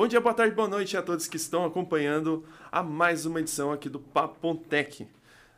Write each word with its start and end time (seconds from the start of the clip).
Bom 0.00 0.08
dia, 0.08 0.18
boa 0.18 0.32
tarde, 0.32 0.54
boa 0.54 0.66
noite 0.66 0.96
a 0.96 1.02
todos 1.02 1.28
que 1.28 1.36
estão 1.36 1.62
acompanhando 1.62 2.42
a 2.72 2.82
mais 2.82 3.26
uma 3.26 3.38
edição 3.38 3.70
aqui 3.70 3.86
do 3.86 4.00
Papontec. 4.00 5.06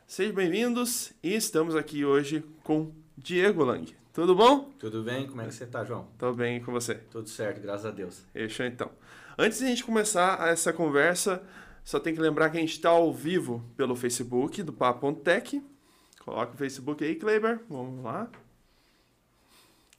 Sejam 0.05 0.35
bem-vindos 0.35 1.13
e 1.23 1.33
estamos 1.33 1.77
aqui 1.77 2.03
hoje 2.03 2.43
com 2.61 2.91
Diego 3.17 3.63
Lang. 3.63 3.95
Tudo 4.11 4.35
bom? 4.35 4.69
Tudo 4.77 5.01
bem? 5.01 5.27
Como 5.27 5.41
é 5.41 5.45
que 5.45 5.53
você 5.53 5.65
tá, 5.65 5.85
João? 5.85 6.09
Tô 6.17 6.33
bem 6.33 6.61
com 6.61 6.73
você. 6.73 6.95
Tudo 6.95 7.29
certo, 7.29 7.61
graças 7.61 7.85
a 7.85 7.91
Deus. 7.91 8.21
Fechou 8.33 8.65
então. 8.65 8.91
Antes 9.37 9.59
de 9.59 9.63
a 9.63 9.67
gente 9.69 9.85
começar 9.85 10.45
essa 10.49 10.73
conversa, 10.73 11.41
só 11.81 11.97
tem 11.97 12.13
que 12.13 12.19
lembrar 12.19 12.49
que 12.49 12.57
a 12.57 12.59
gente 12.59 12.73
está 12.73 12.89
ao 12.89 13.13
vivo 13.13 13.63
pelo 13.77 13.95
Facebook 13.95 14.61
do 14.61 14.73
Papontec. 14.73 15.63
Coloca 16.19 16.53
o 16.53 16.57
Facebook 16.57 17.01
aí, 17.01 17.15
Kleber. 17.15 17.61
Vamos 17.69 18.03
lá. 18.03 18.29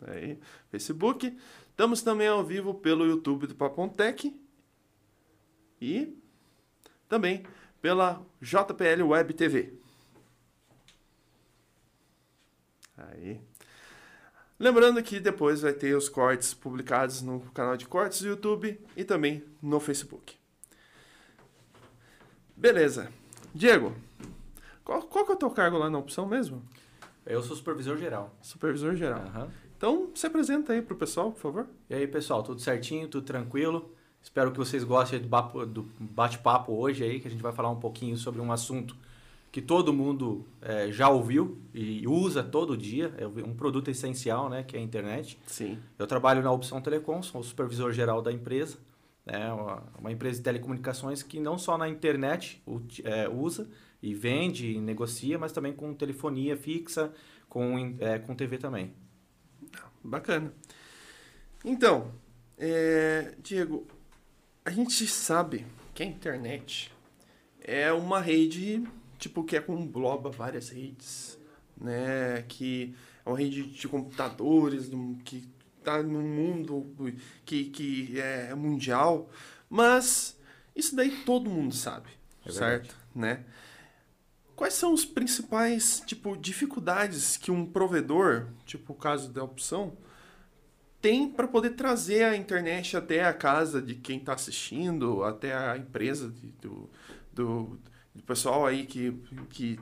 Aí, 0.07 0.39
Facebook. 0.71 1.35
Estamos 1.75 2.03
também 2.03 2.29
ao 2.29 2.45
vivo 2.45 2.73
pelo 2.73 3.05
YouTube 3.05 3.49
do 3.49 3.55
Papontec 3.57 4.41
e 5.81 6.17
também 7.09 7.45
pela 7.83 8.25
JPL 8.41 9.03
Web 9.09 9.35
TV. 9.35 9.75
Aí. 12.97 13.41
Lembrando 14.57 15.03
que 15.03 15.19
depois 15.19 15.63
vai 15.63 15.73
ter 15.73 15.97
os 15.97 16.09
cortes 16.09 16.55
publicados 16.55 17.23
no 17.23 17.41
canal 17.51 17.77
de 17.77 17.89
cortes 17.89 18.23
do 18.23 18.29
YouTube 18.29 18.81
e 18.97 19.03
também 19.03 19.45
no 19.61 19.81
Facebook. 19.81 20.37
Beleza. 22.57 23.11
Diego, 23.53 23.97
qual, 24.85 25.03
qual 25.03 25.27
que 25.27 25.33
é 25.33 25.35
o 25.35 25.39
teu 25.39 25.51
cargo 25.51 25.77
lá 25.77 25.91
na 25.91 25.99
opção 25.99 26.25
mesmo? 26.25 26.63
Eu 27.27 27.43
sou 27.43 27.57
supervisor 27.57 27.97
geral. 27.97 28.33
Supervisor 28.41 28.95
geral. 28.95 29.25
Uhum. 29.25 29.64
Então, 29.85 30.09
se 30.15 30.27
apresenta 30.27 30.73
aí 30.73 30.81
pro 30.81 30.97
pessoal, 30.97 31.31
por 31.31 31.39
favor. 31.39 31.67
E 31.91 31.95
aí, 31.95 32.07
pessoal, 32.07 32.43
tudo 32.43 32.59
certinho, 32.59 33.07
tudo 33.07 33.27
tranquilo? 33.27 33.93
Espero 34.23 34.51
que 34.51 34.57
vocês 34.57 34.83
gostem 34.83 35.21
do 35.21 35.87
bate-papo 36.01 36.73
hoje 36.73 37.05
aí, 37.05 37.21
que 37.21 37.29
a 37.29 37.31
gente 37.31 37.43
vai 37.43 37.53
falar 37.53 37.69
um 37.69 37.79
pouquinho 37.79 38.17
sobre 38.17 38.41
um 38.41 38.51
assunto 38.51 38.97
que 39.53 39.61
todo 39.61 39.93
mundo 39.93 40.47
é, 40.63 40.91
já 40.91 41.11
ouviu 41.11 41.59
e 41.75 42.09
usa 42.09 42.43
todo 42.43 42.79
dia, 42.79 43.13
é 43.19 43.27
um 43.27 43.55
produto 43.55 43.91
essencial, 43.91 44.49
né, 44.49 44.63
que 44.63 44.75
é 44.75 44.81
a 44.81 44.83
internet. 44.83 45.39
Sim. 45.47 45.79
Eu 45.99 46.07
trabalho 46.07 46.43
na 46.43 46.51
Opção 46.51 46.81
Telecom, 46.81 47.23
sou 47.23 47.43
o 47.43 47.45
supervisor 47.45 47.93
geral 47.93 48.23
da 48.23 48.33
empresa, 48.33 48.79
né, 49.27 49.53
uma, 49.53 49.83
uma 49.99 50.11
empresa 50.11 50.39
de 50.39 50.45
telecomunicações 50.45 51.23
que 51.23 51.39
não 51.39 51.59
só 51.59 51.77
na 51.77 51.91
internet 51.91 52.63
é, 53.05 53.29
usa 53.29 53.69
e 54.03 54.15
vende 54.15 54.73
e 54.73 54.81
negocia, 54.81 55.39
mas 55.39 55.53
também 55.53 55.75
com 55.75 55.93
telefonia 55.93 56.57
fixa, 56.57 57.13
com, 57.51 57.97
é, 58.01 58.19
com 58.19 58.35
TV 58.35 58.57
também. 58.57 59.04
Bacana. 60.03 60.53
Então, 61.65 62.13
é, 62.59 63.35
Diego, 63.43 63.87
a 64.65 64.71
gente 64.71 65.07
sabe 65.07 65.67
que 65.95 66.03
a 66.03 66.07
internet 66.07 66.93
é 67.61 67.93
uma 67.93 68.21
rede 68.21 68.87
tipo 69.19 69.43
que 69.45 69.57
é 69.57 69.61
com 69.61 69.79
engloba 69.79 70.31
várias 70.31 70.69
redes, 70.69 71.39
né? 71.77 72.45
Que 72.49 72.95
é 73.25 73.29
uma 73.29 73.39
rede 73.39 73.63
de 73.63 73.89
computadores 73.89 74.91
que 75.25 75.49
está 75.79 76.03
no 76.03 76.21
mundo 76.21 76.95
que, 77.45 77.65
que 77.65 78.21
é 78.21 78.55
mundial, 78.55 79.31
mas 79.69 80.39
isso 80.77 80.95
daí 80.95 81.11
todo 81.25 81.51
mundo 81.51 81.75
sabe, 81.75 82.09
é 82.45 82.53
certo? 82.53 82.97
Né? 83.15 83.45
Quais 84.57 84.75
são 84.75 84.93
os 84.93 85.05
principais, 85.05 86.03
tipo, 86.07 86.37
dificuldades 86.37 87.37
que 87.37 87.51
um 87.51 87.67
provedor, 87.67 88.47
tipo 88.65 88.93
o 88.93 88.97
caso 88.97 89.33
da 89.33 89.43
opção, 89.43 89.97
tem 91.05 91.29
para 91.29 91.47
poder 91.47 91.71
trazer 91.71 92.25
a 92.25 92.37
internet 92.37 92.97
até 92.97 93.25
a 93.25 93.33
casa 93.35 93.83
de 93.83 93.95
quem 93.95 94.17
está 94.19 94.33
assistindo, 94.33 95.23
até 95.23 95.55
a 95.55 95.77
empresa 95.77 96.31
de, 96.31 96.47
do, 96.63 96.89
do, 97.33 97.79
do, 98.15 98.23
pessoal 98.23 98.65
aí 98.65 98.87
que, 98.87 99.13
que, 99.51 99.79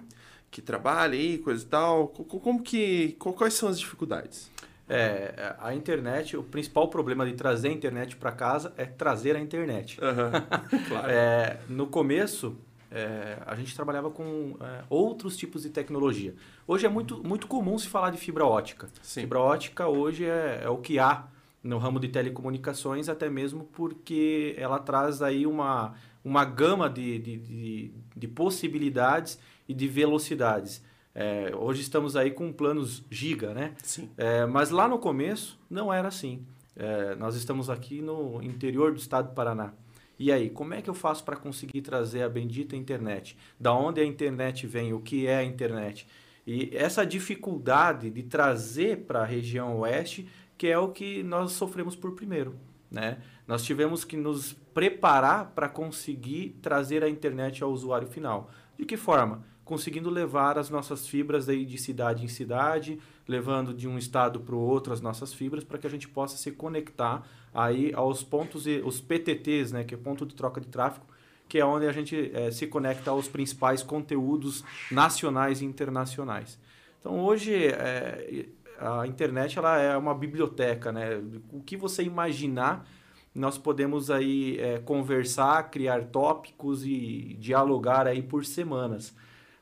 que 0.51 0.61
trabalha 0.61 1.15
aí, 1.15 1.39
coisa 1.39 1.63
e 1.63 1.67
tal. 1.67 2.09
Como 2.09 2.61
que, 2.63 3.13
quais 3.21 3.55
são 3.55 3.69
as 3.69 3.79
dificuldades? 3.79 4.51
É, 4.89 5.55
a 5.61 5.73
internet, 5.73 6.37
o 6.37 6.43
principal 6.43 6.89
problema 6.89 7.25
de 7.25 7.35
trazer 7.35 7.69
a 7.69 7.73
internet 7.73 8.17
para 8.17 8.33
casa 8.33 8.75
é 8.77 8.85
trazer 8.85 9.37
a 9.37 9.41
internet. 9.41 10.01
Uhum, 10.01 10.81
claro. 10.89 11.09
é, 11.09 11.61
no 11.69 11.87
começo, 11.87 12.59
é, 12.93 13.39
a 13.47 13.57
gente 13.57 13.75
trabalhava 13.75 14.11
com 14.11 14.55
é, 14.61 14.85
outros 14.91 15.37
tipos 15.37 15.63
de 15.63 15.71
tecnologia. 15.71 16.35
Hoje 16.67 16.85
é 16.85 16.89
muito, 16.89 17.27
muito 17.27 17.47
comum 17.47 17.79
se 17.79 17.89
falar 17.89 18.11
de 18.11 18.19
fibra 18.19 18.45
ótica. 18.45 18.89
Sim. 19.01 19.23
Fibra 19.23 19.41
ótica 19.41 19.89
hoje 19.89 20.27
é, 20.27 20.61
é, 20.65 20.69
o 20.69 20.77
que 20.77 20.99
há 20.99 21.27
no 21.63 21.79
ramo 21.79 21.99
de 21.99 22.09
telecomunicações, 22.09 23.09
até 23.09 23.31
mesmo 23.31 23.65
porque 23.73 24.55
ela 24.59 24.79
traz 24.79 25.23
aí 25.23 25.47
uma, 25.47 25.95
uma 26.23 26.45
gama 26.45 26.91
de, 26.91 27.19
de, 27.19 27.37
de, 27.39 27.95
de 28.15 28.29
possibilidades 28.29 29.39
e 29.67 29.73
de 29.73 29.89
velocidades. 29.89 30.85
É, 31.15 31.53
hoje 31.57 31.81
estamos 31.81 32.17
aí 32.17 32.31
com 32.31 32.53
planos 32.53 33.03
giga, 33.11 33.55
né? 33.55 33.75
Sim. 33.83 34.11
É, 34.17 34.45
mas 34.45 34.71
lá 34.71 34.87
no 34.87 34.99
começo 34.99 35.59
não 35.71 35.93
era 35.93 36.09
assim. 36.09 36.45
É, 36.77 37.15
nós 37.15 37.37
estamos 37.37 37.71
aqui 37.71 38.03
no 38.03 38.43
interior 38.43 38.93
do 38.93 38.99
estado 38.99 39.29
do 39.29 39.35
Paraná. 39.35 39.73
E 40.23 40.31
aí, 40.31 40.49
como 40.49 40.73
é 40.73 40.81
que 40.81 40.89
eu 40.89 40.95
faço 40.95 41.25
para 41.25 41.35
conseguir 41.35 41.83
trazer 41.83 42.23
a 42.23 42.29
bendita 42.29 42.77
internet? 42.77 43.37
Da 43.59 43.75
onde 43.75 44.01
a 44.01 44.05
internet 44.05 44.69
vem? 44.69 44.93
O 44.93 45.01
que 45.01 45.27
é 45.27 45.39
a 45.39 45.43
internet? 45.43 46.07
E 46.47 46.71
essa 46.77 47.05
dificuldade 47.05 48.09
de 48.09 48.23
trazer 48.23 48.99
para 48.99 49.23
a 49.23 49.25
região 49.25 49.81
oeste, 49.81 50.29
que 50.57 50.69
é 50.69 50.79
o 50.79 50.91
que 50.91 51.25
nós 51.25 51.51
sofremos 51.51 51.97
por 51.97 52.13
primeiro. 52.13 52.55
Né? 52.89 53.21
Nós 53.49 53.65
tivemos 53.65 54.05
que 54.05 54.17
nos 54.17 54.53
preparar 54.53 55.51
para 55.57 55.69
conseguir 55.69 56.57
trazer 56.63 57.03
a 57.03 57.09
internet 57.09 57.61
ao 57.61 57.73
usuário 57.73 58.07
final. 58.07 58.49
De 58.79 58.85
que 58.85 58.97
forma? 58.97 59.45
Conseguindo 59.73 60.11
levar 60.11 60.59
as 60.59 60.69
nossas 60.69 61.09
fibras 61.09 61.49
aí 61.49 61.65
de 61.65 61.79
cidade 61.79 62.27
em 62.27 62.29
cidade, 62.29 63.01
levando 63.27 63.73
de 63.73 63.89
um 63.89 63.97
estado 63.97 64.39
para 64.39 64.55
o 64.55 64.59
outro 64.59 64.93
as 64.93 65.01
nossas 65.01 65.33
fibras, 65.33 65.65
para 65.65 65.79
que 65.79 65.87
a 65.87 65.91
gente 65.91 66.07
possa 66.07 66.37
se 66.37 66.51
conectar 66.51 67.27
aí 67.55 67.91
aos 67.95 68.23
pontos, 68.23 68.67
os 68.85 69.01
PTTs, 69.01 69.73
né, 69.73 69.83
que 69.83 69.95
é 69.95 69.97
ponto 69.97 70.27
de 70.27 70.35
troca 70.35 70.61
de 70.61 70.69
tráfego, 70.69 71.07
que 71.49 71.59
é 71.59 71.65
onde 71.65 71.87
a 71.87 71.93
gente 71.93 72.31
é, 72.35 72.51
se 72.51 72.67
conecta 72.67 73.13
aos 73.13 73.29
principais 73.29 73.83
conteúdos 73.83 74.63
nacionais 74.91 75.63
e 75.63 75.65
internacionais. 75.65 76.59
Então 77.01 77.19
hoje 77.21 77.69
é, 77.69 78.45
a 78.79 79.07
internet 79.07 79.59
ela 79.59 79.79
é 79.79 79.97
uma 79.97 80.15
biblioteca, 80.15 80.93
né? 80.93 81.19
O 81.51 81.63
que 81.63 81.79
você 81.79 82.03
imaginar 82.03 82.87
nós 83.35 83.57
podemos 83.57 84.11
aí 84.11 84.59
é, 84.61 84.81
conversar, 84.81 85.71
criar 85.71 86.05
tópicos 86.09 86.85
e 86.85 87.39
dialogar 87.41 88.07
aí 88.07 88.21
por 88.21 88.45
semanas. 88.45 89.15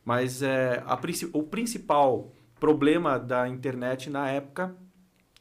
Mas 0.04 0.42
é, 0.42 0.82
a, 0.86 0.98
o 1.32 1.42
principal 1.42 2.32
problema 2.58 3.18
da 3.18 3.48
internet 3.48 4.10
na 4.10 4.28
época 4.28 4.74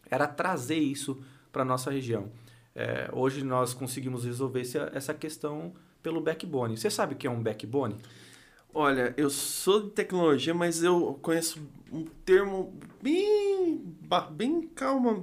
era 0.09 0.28
trazer 0.28 0.78
isso 0.78 1.22
para 1.52 1.66
nossa 1.66 1.92
região. 1.92 2.31
É, 2.75 3.09
hoje 3.12 3.44
nós 3.44 3.74
conseguimos 3.74 4.24
resolver 4.24 4.64
essa 4.94 5.14
questão 5.14 5.74
pelo 6.02 6.22
backbone. 6.22 6.78
Você 6.78 6.90
sabe 6.90 7.14
o 7.14 7.18
que 7.18 7.28
é 7.28 7.30
um 7.30 7.42
backbone? 7.42 7.96
Olha, 8.74 9.14
eu 9.18 9.30
sou 9.30 9.84
de 9.84 9.90
tecnologia, 9.90 10.53
mas 10.53 10.84
eu 10.84 11.19
conheço 11.22 11.59
um 11.92 12.06
termo 12.24 12.78
bem, 13.02 13.84
bem 14.31 14.69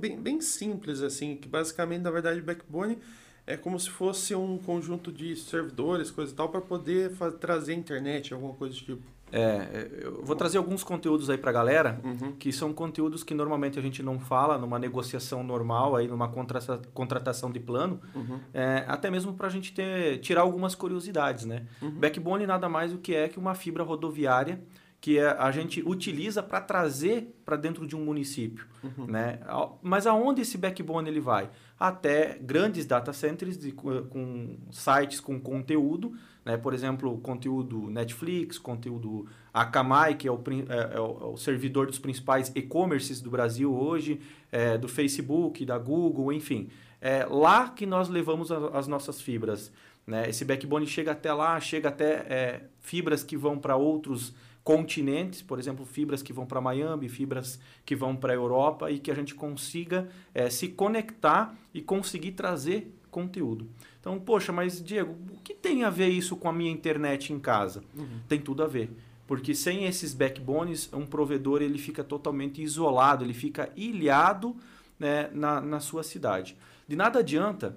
bem, 0.01 0.21
bem 0.21 0.41
simples, 0.41 1.01
assim, 1.01 1.37
que 1.37 1.49
basicamente, 1.49 2.03
na 2.03 2.11
verdade, 2.11 2.41
backbone 2.41 2.99
é 3.47 3.57
como 3.57 3.79
se 3.79 3.89
fosse 3.89 4.35
um 4.35 4.59
conjunto 4.59 5.13
de 5.13 5.37
servidores, 5.37 6.11
coisa 6.11 6.33
e 6.33 6.35
tal, 6.35 6.49
para 6.49 6.61
poder 6.61 7.13
trazer 7.39 7.75
internet, 7.75 8.35
alguma 8.35 8.55
coisa 8.55 8.75
do 8.75 8.81
tipo. 8.81 9.16
É, 9.33 9.89
eu 10.03 10.23
vou 10.23 10.37
trazer 10.37 10.59
alguns 10.59 10.85
conteúdos 10.85 11.29
aí 11.29 11.37
para 11.37 11.51
a 11.51 11.53
galera, 11.53 12.01
uhum. 12.05 12.33
que 12.33 12.53
são 12.53 12.73
conteúdos 12.73 13.25
que 13.25 13.35
normalmente 13.35 13.79
a 13.79 13.83
gente 13.83 14.03
não 14.03 14.21
fala 14.21 14.57
numa 14.57 14.79
negociação 14.79 15.43
normal, 15.43 15.97
aí 15.97 16.07
numa 16.07 16.29
contrata 16.29 16.81
contratação 16.95 17.51
de 17.51 17.59
plano, 17.59 18.01
uhum. 18.15 18.39
é, 18.55 18.85
até 18.87 19.11
mesmo 19.11 19.35
para 19.35 19.49
a 19.49 19.51
gente 19.51 19.73
ter, 19.73 20.19
tirar 20.19 20.43
algumas 20.43 20.75
curiosidades, 20.75 21.45
né? 21.45 21.67
Uhum. 21.83 21.91
Backbone 21.91 22.47
nada 22.47 22.69
mais 22.69 22.93
do 22.93 22.99
que 22.99 23.15
é 23.15 23.29
que 23.29 23.39
uma 23.39 23.55
fibra 23.55 23.83
rodoviária 23.83 24.63
que 25.01 25.19
é, 25.19 25.27
a 25.27 25.51
gente 25.51 25.83
utiliza 25.87 26.43
para 26.43 26.61
trazer 26.61 27.35
para 27.45 27.57
dentro 27.57 27.87
de 27.87 27.95
um 27.95 28.05
município, 28.05 28.67
uhum. 28.83 29.07
né? 29.07 29.41
Mas 29.83 30.07
aonde 30.07 30.43
esse 30.43 30.57
backbone 30.57 31.09
ele 31.09 31.21
vai? 31.21 31.51
Até 31.79 32.39
grandes 32.41 32.87
data 32.87 33.13
centers 33.13 33.59
de, 33.59 33.73
com 33.73 34.57
sites 34.71 35.21
com 35.21 35.39
conteúdo, 35.39 36.15
né? 36.47 36.57
Por 36.57 36.73
exemplo, 36.73 37.19
conteúdo 37.19 37.91
Netflix, 37.91 38.57
conteúdo 38.57 39.27
Akamai, 39.53 40.15
que 40.15 40.29
é 40.29 40.31
o, 40.31 40.41
é, 40.69 40.95
é 40.95 40.97
é 40.97 41.01
o 41.01 41.37
servidor 41.37 41.89
dos 41.89 41.99
principais 41.99 42.53
e-commerces 42.55 43.21
do 43.21 43.29
Brasil 43.29 43.75
hoje, 43.75 44.21
é, 44.53 44.79
do 44.79 44.87
Facebook, 44.87 45.67
da 45.67 45.77
Google, 45.77 46.33
enfim. 46.33 46.71
É 47.01 47.27
lá 47.29 47.69
que 47.71 47.85
nós 47.85 48.09
levamos 48.09 48.53
a, 48.53 48.69
as 48.79 48.87
nossas 48.87 49.21
fibras. 49.21 49.73
Né? 50.07 50.31
Esse 50.31 50.45
backbone 50.45 50.87
chega 50.87 51.11
até 51.11 51.33
lá, 51.33 51.59
chega 51.59 51.89
até 51.89 52.13
é, 52.13 52.61
fibras 52.81 53.25
que 53.25 53.37
vão 53.37 53.59
para 53.59 53.75
outros 53.75 54.33
continentes, 54.63 55.43
por 55.43 55.59
exemplo, 55.59 55.85
fibras 55.85 56.23
que 56.23 56.33
vão 56.33 56.47
para 56.47 56.61
Miami, 56.61 57.09
fibras 57.09 57.59
que 57.85 57.97
vão 57.97 58.15
para 58.15 58.33
a 58.33 58.37
Europa 58.37 58.89
e 58.91 59.01
que 59.01 59.11
a 59.11 59.15
gente 59.15 59.35
consiga 59.35 60.09
é, 60.33 60.49
se 60.49 60.69
conectar 60.69 61.57
e 61.75 61.83
conseguir 61.83 62.33
trazer 62.33 62.93
conteúdo. 63.11 63.69
Então, 64.07 64.21
poxa, 64.21 64.53
mas 64.53 64.81
Diego, 64.81 65.17
o 65.33 65.41
que 65.43 65.53
tem 65.53 65.83
a 65.83 65.91
ver 65.91 66.07
isso 66.07 66.37
com 66.37 66.49
a 66.49 66.53
minha 66.53 66.71
internet 66.71 67.33
em 67.33 67.41
casa? 67.41 67.83
Uhum. 67.93 68.21
Tem 68.29 68.41
tudo 68.41 68.63
a 68.63 68.69
ver. 68.69 68.89
Porque 69.27 69.53
sem 69.53 69.85
esses 69.85 70.15
backbones, 70.15 70.89
um 70.93 71.05
provedor 71.05 71.61
ele 71.61 71.77
fica 71.77 72.05
totalmente 72.05 72.63
isolado, 72.63 73.25
ele 73.25 73.35
fica 73.35 73.69
ilhado 73.75 74.55
né, 74.97 75.29
na, 75.33 75.61
na 75.61 75.81
sua 75.81 76.05
cidade. 76.05 76.57
De 76.87 76.95
nada 76.95 77.19
adianta, 77.19 77.77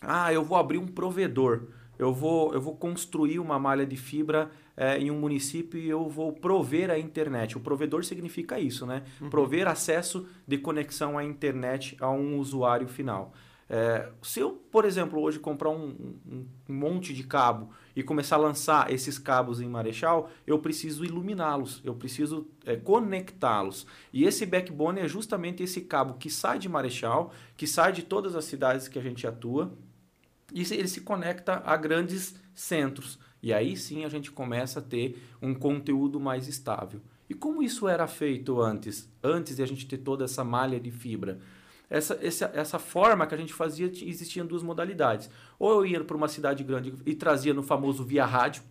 ah, 0.00 0.32
eu 0.32 0.42
vou 0.42 0.56
abrir 0.56 0.78
um 0.78 0.86
provedor, 0.86 1.64
eu 1.98 2.14
vou, 2.14 2.54
eu 2.54 2.62
vou 2.62 2.74
construir 2.74 3.38
uma 3.38 3.58
malha 3.58 3.84
de 3.84 3.96
fibra 3.98 4.50
é, 4.74 4.96
em 4.96 5.10
um 5.10 5.20
município 5.20 5.78
e 5.78 5.86
eu 5.86 6.08
vou 6.08 6.32
prover 6.32 6.90
a 6.90 6.98
internet. 6.98 7.58
O 7.58 7.60
provedor 7.60 8.06
significa 8.06 8.58
isso, 8.58 8.86
né? 8.86 9.02
Uhum. 9.20 9.28
Prover 9.28 9.68
acesso 9.68 10.26
de 10.46 10.56
conexão 10.56 11.18
à 11.18 11.24
internet 11.24 11.94
a 12.00 12.10
um 12.10 12.38
usuário 12.38 12.88
final. 12.88 13.34
É, 13.70 14.08
se 14.22 14.40
eu, 14.40 14.52
por 14.52 14.86
exemplo, 14.86 15.20
hoje 15.20 15.38
comprar 15.38 15.68
um, 15.68 16.14
um, 16.26 16.46
monte 16.66 17.12
de 17.12 17.22
cabo 17.22 17.70
e 17.94 18.02
começar 18.02 18.36
a 18.36 18.38
lançar 18.38 18.90
esses 18.90 19.18
cabos 19.18 19.60
em 19.60 19.68
Marechal, 19.68 20.30
eu 20.46 20.58
preciso 20.58 21.04
iluminá-los, 21.04 21.82
eu 21.84 21.94
preciso 21.94 22.48
é, 22.64 22.76
conectá-los. 22.76 23.86
E 24.12 24.24
esse 24.24 24.46
backbone 24.46 25.00
é 25.00 25.08
justamente 25.08 25.62
esse 25.62 25.82
cabo 25.82 26.14
que 26.14 26.30
sai 26.30 26.58
de 26.58 26.68
Marechal, 26.68 27.32
que 27.56 27.66
sai 27.66 27.92
de 27.92 28.02
todas 28.02 28.34
as 28.34 28.46
cidades 28.46 28.88
que 28.88 28.98
a 28.98 29.02
gente 29.02 29.26
atua, 29.26 29.70
e 30.52 30.62
ele 30.62 30.88
se 30.88 31.02
conecta 31.02 31.62
a 31.64 31.76
grandes 31.76 32.36
centros. 32.54 33.18
E 33.42 33.52
aí 33.52 33.76
sim 33.76 34.04
a 34.04 34.08
gente 34.08 34.30
começa 34.30 34.78
a 34.80 34.82
ter 34.82 35.22
um 35.42 35.54
conteúdo 35.54 36.18
mais 36.18 36.48
estável. 36.48 37.02
E 37.28 37.34
como 37.34 37.62
isso 37.62 37.86
era 37.86 38.06
feito 38.06 38.60
antes? 38.62 39.06
Antes 39.22 39.56
de 39.56 39.62
a 39.62 39.66
gente 39.66 39.86
ter 39.86 39.98
toda 39.98 40.24
essa 40.24 40.42
malha 40.42 40.80
de 40.80 40.90
fibra? 40.90 41.38
Essa, 41.90 42.18
essa, 42.22 42.50
essa 42.54 42.78
forma 42.78 43.26
que 43.26 43.34
a 43.34 43.38
gente 43.38 43.54
fazia, 43.54 43.86
existiam 43.86 44.46
duas 44.46 44.62
modalidades. 44.62 45.30
Ou 45.58 45.72
eu 45.72 45.86
ia 45.86 46.04
para 46.04 46.16
uma 46.16 46.28
cidade 46.28 46.62
grande 46.62 46.92
e 47.06 47.14
trazia 47.14 47.54
no 47.54 47.62
famoso 47.62 48.04
via 48.04 48.26
rádio, 48.26 48.62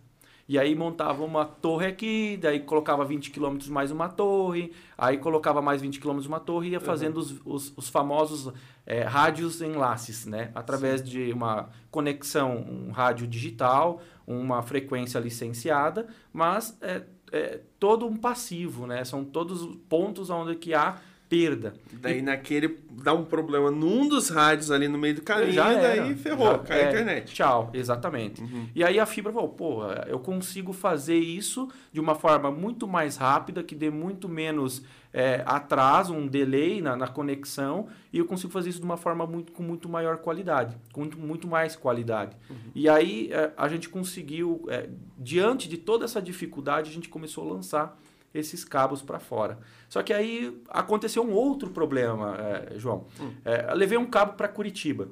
e 0.48 0.58
aí 0.58 0.74
montava 0.74 1.22
uma 1.22 1.44
torre 1.44 1.86
aqui, 1.86 2.38
daí 2.40 2.60
colocava 2.60 3.04
20 3.04 3.30
km 3.30 3.58
mais 3.68 3.90
uma 3.90 4.08
torre, 4.08 4.72
aí 4.96 5.18
colocava 5.18 5.60
mais 5.60 5.82
20 5.82 6.00
km 6.00 6.20
uma 6.26 6.40
torre 6.40 6.68
e 6.68 6.72
ia 6.72 6.80
fazendo 6.80 7.16
uhum. 7.16 7.22
os, 7.22 7.40
os, 7.44 7.72
os, 7.76 7.88
famosos 7.90 8.50
é, 8.86 9.02
rádios 9.02 9.60
enlaces, 9.60 10.24
né? 10.24 10.50
Através 10.54 11.02
Sim. 11.02 11.06
de 11.06 11.32
uma 11.34 11.68
conexão, 11.90 12.64
um 12.66 12.90
rádio 12.90 13.26
digital, 13.26 14.00
uma 14.26 14.62
frequência 14.62 15.18
licenciada, 15.18 16.06
mas 16.32 16.78
é, 16.80 17.02
é 17.30 17.60
todo 17.78 18.06
um 18.06 18.16
passivo, 18.16 18.86
né? 18.86 19.04
São 19.04 19.26
todos 19.26 19.76
pontos 19.86 20.30
onde 20.30 20.54
que 20.56 20.72
há 20.72 20.96
perda. 21.28 21.74
Daí 21.92 22.18
e... 22.18 22.22
naquele 22.22 22.78
dá 22.90 23.12
um 23.12 23.24
problema 23.24 23.70
num 23.70 24.08
dos 24.08 24.28
rádios 24.28 24.70
ali 24.70 24.88
no 24.88 24.98
meio 24.98 25.16
do 25.16 25.22
caminho 25.22 25.52
já 25.52 25.72
e 25.72 25.76
daí 25.76 26.14
ferrou, 26.16 26.52
já, 26.52 26.58
cai 26.58 26.80
é, 26.80 26.86
a 26.86 26.90
internet. 26.90 27.34
Tchau, 27.34 27.70
exatamente. 27.72 28.40
Uhum. 28.40 28.68
E 28.74 28.82
aí 28.82 28.98
a 28.98 29.06
fibra 29.06 29.32
falou, 29.32 29.48
pô, 29.48 29.84
eu 30.06 30.18
consigo 30.18 30.72
fazer 30.72 31.18
isso 31.18 31.68
de 31.92 32.00
uma 32.00 32.14
forma 32.14 32.50
muito 32.50 32.88
mais 32.88 33.16
rápida, 33.16 33.62
que 33.62 33.74
dê 33.74 33.90
muito 33.90 34.28
menos 34.28 34.82
é, 35.12 35.42
atraso, 35.46 36.12
um 36.12 36.26
delay 36.26 36.82
na, 36.82 36.96
na, 36.96 37.08
conexão, 37.08 37.88
e 38.12 38.18
eu 38.18 38.26
consigo 38.26 38.52
fazer 38.52 38.70
isso 38.70 38.80
de 38.80 38.84
uma 38.84 38.96
forma 38.96 39.26
muito, 39.26 39.52
com 39.52 39.62
muito 39.62 39.88
maior 39.88 40.18
qualidade, 40.18 40.76
com 40.92 41.00
muito, 41.00 41.18
muito 41.18 41.48
mais 41.48 41.76
qualidade. 41.76 42.36
Uhum. 42.50 42.56
E 42.74 42.88
aí 42.88 43.30
é, 43.32 43.52
a 43.56 43.68
gente 43.68 43.88
conseguiu, 43.88 44.64
é, 44.68 44.88
diante 45.16 45.68
de 45.68 45.78
toda 45.78 46.04
essa 46.04 46.20
dificuldade, 46.20 46.90
a 46.90 46.92
gente 46.92 47.08
começou 47.08 47.48
a 47.48 47.54
lançar 47.54 47.98
esses 48.34 48.64
cabos 48.64 49.02
para 49.02 49.18
fora. 49.18 49.58
Só 49.88 50.02
que 50.02 50.12
aí 50.12 50.60
aconteceu 50.68 51.22
um 51.22 51.32
outro 51.32 51.70
problema, 51.70 52.36
é, 52.38 52.78
João. 52.78 53.06
Hum. 53.20 53.32
É, 53.44 53.72
levei 53.74 53.98
um 53.98 54.06
cabo 54.06 54.34
para 54.34 54.48
Curitiba 54.48 55.08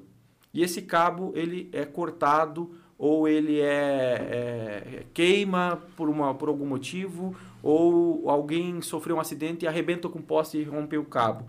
e 0.52 0.62
esse 0.62 0.82
cabo 0.82 1.32
ele 1.34 1.68
é 1.72 1.84
cortado 1.84 2.74
ou 2.98 3.28
ele 3.28 3.60
é, 3.60 3.66
é, 3.66 5.06
queima 5.12 5.82
por, 5.96 6.08
uma, 6.08 6.34
por 6.34 6.48
algum 6.48 6.66
motivo 6.66 7.36
ou 7.62 8.30
alguém 8.30 8.80
sofreu 8.80 9.16
um 9.16 9.20
acidente 9.20 9.64
e 9.64 9.68
arrebenta 9.68 10.08
com 10.08 10.18
o 10.18 10.22
poste 10.22 10.58
e 10.58 10.64
rompeu 10.64 11.02
o 11.02 11.04
cabo. 11.04 11.46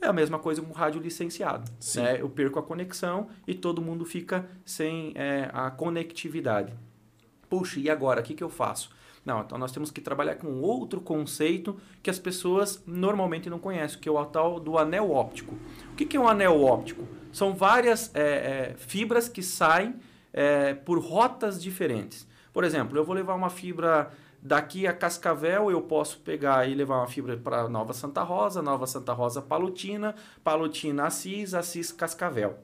É 0.00 0.08
a 0.08 0.12
mesma 0.12 0.38
coisa 0.38 0.60
com 0.60 0.70
o 0.70 0.74
rádio 0.74 1.00
licenciado. 1.00 1.70
Né? 1.94 2.20
Eu 2.20 2.28
perco 2.28 2.58
a 2.58 2.62
conexão 2.62 3.28
e 3.46 3.54
todo 3.54 3.80
mundo 3.80 4.04
fica 4.04 4.48
sem 4.64 5.12
é, 5.14 5.48
a 5.52 5.70
conectividade. 5.70 6.74
Puxa, 7.48 7.78
e 7.78 7.88
agora? 7.88 8.20
O 8.20 8.24
que, 8.24 8.34
que 8.34 8.42
eu 8.42 8.50
faço? 8.50 8.90
Não, 9.24 9.40
então 9.40 9.56
nós 9.56 9.70
temos 9.70 9.90
que 9.90 10.00
trabalhar 10.00 10.34
com 10.34 10.60
outro 10.60 11.00
conceito 11.00 11.76
que 12.02 12.10
as 12.10 12.18
pessoas 12.18 12.82
normalmente 12.86 13.48
não 13.48 13.58
conhecem, 13.58 14.00
que 14.00 14.08
é 14.08 14.12
o 14.12 14.24
tal 14.24 14.58
do 14.58 14.76
anel 14.76 15.12
óptico. 15.12 15.54
O 15.92 15.94
que, 15.94 16.16
é 16.16 16.20
um 16.20 16.28
anel 16.28 16.60
óptico? 16.62 17.06
São 17.32 17.54
várias 17.54 18.10
é, 18.14 18.22
é, 18.72 18.74
fibras 18.76 19.28
que 19.28 19.42
saem 19.42 19.94
é, 20.32 20.74
por 20.74 20.98
rotas 20.98 21.62
diferentes. 21.62 22.26
Por 22.52 22.64
exemplo, 22.64 22.98
eu 22.98 23.04
vou 23.04 23.14
levar 23.14 23.34
uma 23.34 23.48
fibra 23.48 24.10
daqui 24.42 24.88
a 24.88 24.92
Cascavel, 24.92 25.70
eu 25.70 25.80
posso 25.82 26.18
pegar 26.18 26.68
e 26.68 26.74
levar 26.74 26.96
uma 26.96 27.06
fibra 27.06 27.36
para 27.36 27.68
Nova 27.68 27.92
Santa 27.92 28.24
Rosa, 28.24 28.60
Nova 28.60 28.88
Santa 28.88 29.12
Rosa 29.12 29.40
Palutina, 29.40 30.16
Palutina 30.42 31.06
Assis, 31.06 31.54
Assis 31.54 31.92
Cascavel. 31.92 32.58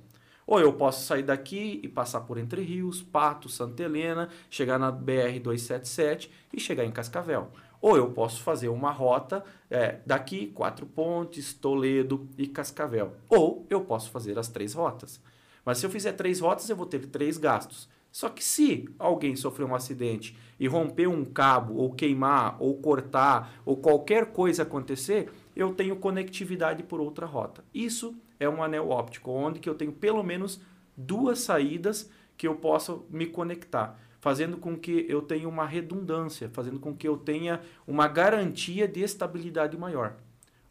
Ou 0.48 0.58
eu 0.58 0.72
posso 0.72 1.04
sair 1.04 1.22
daqui 1.22 1.78
e 1.82 1.88
passar 1.88 2.22
por 2.22 2.38
Entre 2.38 2.62
Rios, 2.62 3.02
Pato, 3.02 3.50
Santa 3.50 3.82
Helena, 3.82 4.30
chegar 4.48 4.78
na 4.78 4.90
BR-277 4.90 6.30
e 6.54 6.58
chegar 6.58 6.86
em 6.86 6.90
Cascavel. 6.90 7.50
Ou 7.82 7.98
eu 7.98 8.10
posso 8.12 8.42
fazer 8.42 8.70
uma 8.70 8.90
rota 8.90 9.44
é, 9.70 9.98
daqui, 10.06 10.46
Quatro 10.46 10.86
Pontes, 10.86 11.52
Toledo 11.52 12.26
e 12.38 12.46
Cascavel. 12.46 13.12
Ou 13.28 13.66
eu 13.68 13.82
posso 13.82 14.10
fazer 14.10 14.38
as 14.38 14.48
três 14.48 14.72
rotas. 14.72 15.20
Mas 15.66 15.76
se 15.76 15.84
eu 15.84 15.90
fizer 15.90 16.14
três 16.14 16.40
rotas, 16.40 16.70
eu 16.70 16.76
vou 16.76 16.86
ter 16.86 17.04
três 17.04 17.36
gastos. 17.36 17.86
Só 18.10 18.30
que 18.30 18.42
se 18.42 18.88
alguém 18.98 19.36
sofrer 19.36 19.66
um 19.66 19.74
acidente 19.74 20.34
e 20.58 20.66
romper 20.66 21.08
um 21.08 21.26
cabo, 21.26 21.74
ou 21.74 21.92
queimar, 21.92 22.56
ou 22.58 22.74
cortar, 22.78 23.60
ou 23.66 23.76
qualquer 23.76 24.32
coisa 24.32 24.62
acontecer, 24.62 25.30
eu 25.54 25.74
tenho 25.74 25.96
conectividade 25.96 26.82
por 26.84 27.02
outra 27.02 27.26
rota. 27.26 27.62
Isso 27.74 28.16
é 28.38 28.48
um 28.48 28.62
anel 28.62 28.90
óptico, 28.90 29.30
onde 29.30 29.60
que 29.60 29.68
eu 29.68 29.74
tenho 29.74 29.92
pelo 29.92 30.22
menos 30.22 30.60
duas 30.96 31.40
saídas 31.40 32.10
que 32.36 32.46
eu 32.46 32.54
possa 32.54 32.98
me 33.10 33.26
conectar, 33.26 33.98
fazendo 34.20 34.56
com 34.56 34.76
que 34.76 35.06
eu 35.08 35.22
tenha 35.22 35.48
uma 35.48 35.66
redundância, 35.66 36.48
fazendo 36.50 36.78
com 36.78 36.96
que 36.96 37.06
eu 37.06 37.16
tenha 37.16 37.60
uma 37.86 38.06
garantia 38.08 38.86
de 38.86 39.00
estabilidade 39.00 39.76
maior. 39.76 40.16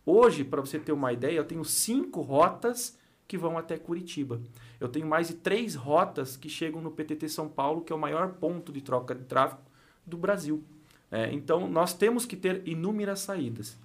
Hoje, 0.05 0.43
para 0.43 0.61
você 0.61 0.79
ter 0.79 0.93
uma 0.93 1.11
ideia, 1.11 1.37
eu 1.37 1.43
tenho 1.43 1.65
cinco 1.65 2.21
rotas 2.21 2.97
que 3.27 3.37
vão 3.37 3.57
até 3.57 3.77
Curitiba. 3.77 4.39
Eu 4.79 4.87
tenho 4.87 5.05
mais 5.05 5.27
de 5.27 5.33
três 5.33 5.75
rotas 5.75 6.37
que 6.37 6.47
chegam 6.47 6.81
no 6.81 6.91
PTT 6.91 7.27
São 7.27 7.49
Paulo, 7.49 7.81
que 7.81 7.91
é 7.91 7.95
o 7.95 7.99
maior 7.99 8.33
ponto 8.33 8.71
de 8.71 8.79
troca 8.79 9.13
de 9.13 9.25
tráfego 9.25 9.61
do 10.05 10.17
Brasil. 10.17 10.63
É, 11.11 11.31
então, 11.33 11.67
nós 11.67 11.93
temos 11.93 12.25
que 12.25 12.37
ter 12.37 12.65
inúmeras 12.65 13.19
saídas. 13.19 13.77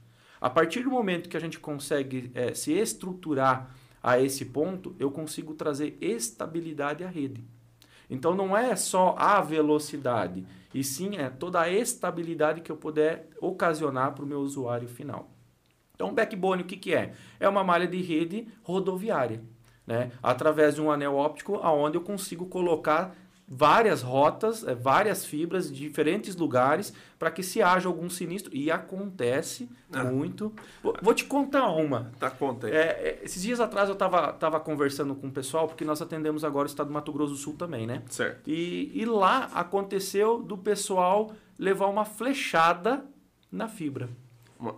A 0.42 0.50
partir 0.50 0.82
do 0.82 0.90
momento 0.90 1.28
que 1.28 1.36
a 1.36 1.40
gente 1.40 1.60
consegue 1.60 2.32
é, 2.34 2.52
se 2.52 2.72
estruturar 2.72 3.72
a 4.02 4.18
esse 4.18 4.46
ponto, 4.46 4.92
eu 4.98 5.08
consigo 5.08 5.54
trazer 5.54 5.96
estabilidade 6.00 7.04
à 7.04 7.08
rede. 7.08 7.44
Então 8.10 8.34
não 8.34 8.56
é 8.56 8.74
só 8.74 9.14
a 9.16 9.40
velocidade, 9.40 10.44
e 10.74 10.82
sim 10.82 11.16
é 11.16 11.30
toda 11.30 11.60
a 11.60 11.70
estabilidade 11.70 12.60
que 12.60 12.72
eu 12.72 12.76
puder 12.76 13.30
ocasionar 13.40 14.14
para 14.14 14.24
o 14.24 14.26
meu 14.26 14.40
usuário 14.40 14.88
final. 14.88 15.30
Então, 15.94 16.12
backbone 16.12 16.62
o 16.62 16.66
que, 16.66 16.76
que 16.76 16.92
é? 16.92 17.12
É 17.38 17.48
uma 17.48 17.62
malha 17.62 17.86
de 17.86 18.02
rede 18.02 18.48
rodoviária, 18.64 19.40
né? 19.86 20.10
através 20.20 20.74
de 20.74 20.80
um 20.82 20.90
anel 20.90 21.14
óptico, 21.14 21.60
aonde 21.62 21.96
eu 21.96 22.02
consigo 22.02 22.46
colocar 22.46 23.14
várias 23.54 24.00
rotas, 24.00 24.66
é, 24.66 24.74
várias 24.74 25.26
fibras 25.26 25.70
de 25.70 25.78
diferentes 25.78 26.34
lugares 26.34 26.90
para 27.18 27.30
que 27.30 27.42
se 27.42 27.60
haja 27.60 27.86
algum 27.86 28.08
sinistro. 28.08 28.50
E 28.56 28.70
acontece 28.70 29.68
ah. 29.92 30.04
muito. 30.04 30.54
Vou, 31.02 31.12
te 31.12 31.26
contar 31.26 31.68
uma. 31.68 32.10
Tá, 32.18 32.30
conta 32.30 32.66
aí. 32.66 32.72
É, 32.72 32.78
é, 32.78 33.20
esses 33.22 33.42
dias 33.42 33.60
atrás 33.60 33.90
eu 33.90 33.92
estava 33.92 34.32
tava 34.32 34.58
conversando 34.58 35.14
com 35.14 35.28
o 35.28 35.30
pessoal, 35.30 35.68
porque 35.68 35.84
nós 35.84 36.00
atendemos 36.00 36.44
agora 36.44 36.66
o 36.66 36.70
estado 36.70 36.86
do 36.86 36.94
Mato 36.94 37.12
Grosso 37.12 37.32
do 37.32 37.38
Sul 37.38 37.54
também, 37.54 37.86
né? 37.86 38.02
Certo. 38.08 38.48
E, 38.48 38.90
e 38.94 39.04
lá 39.04 39.50
aconteceu 39.52 40.42
do 40.42 40.56
pessoal 40.56 41.30
levar 41.58 41.88
uma 41.88 42.06
flechada 42.06 43.04
na 43.50 43.68
fibra. 43.68 44.08
Uma, 44.58 44.76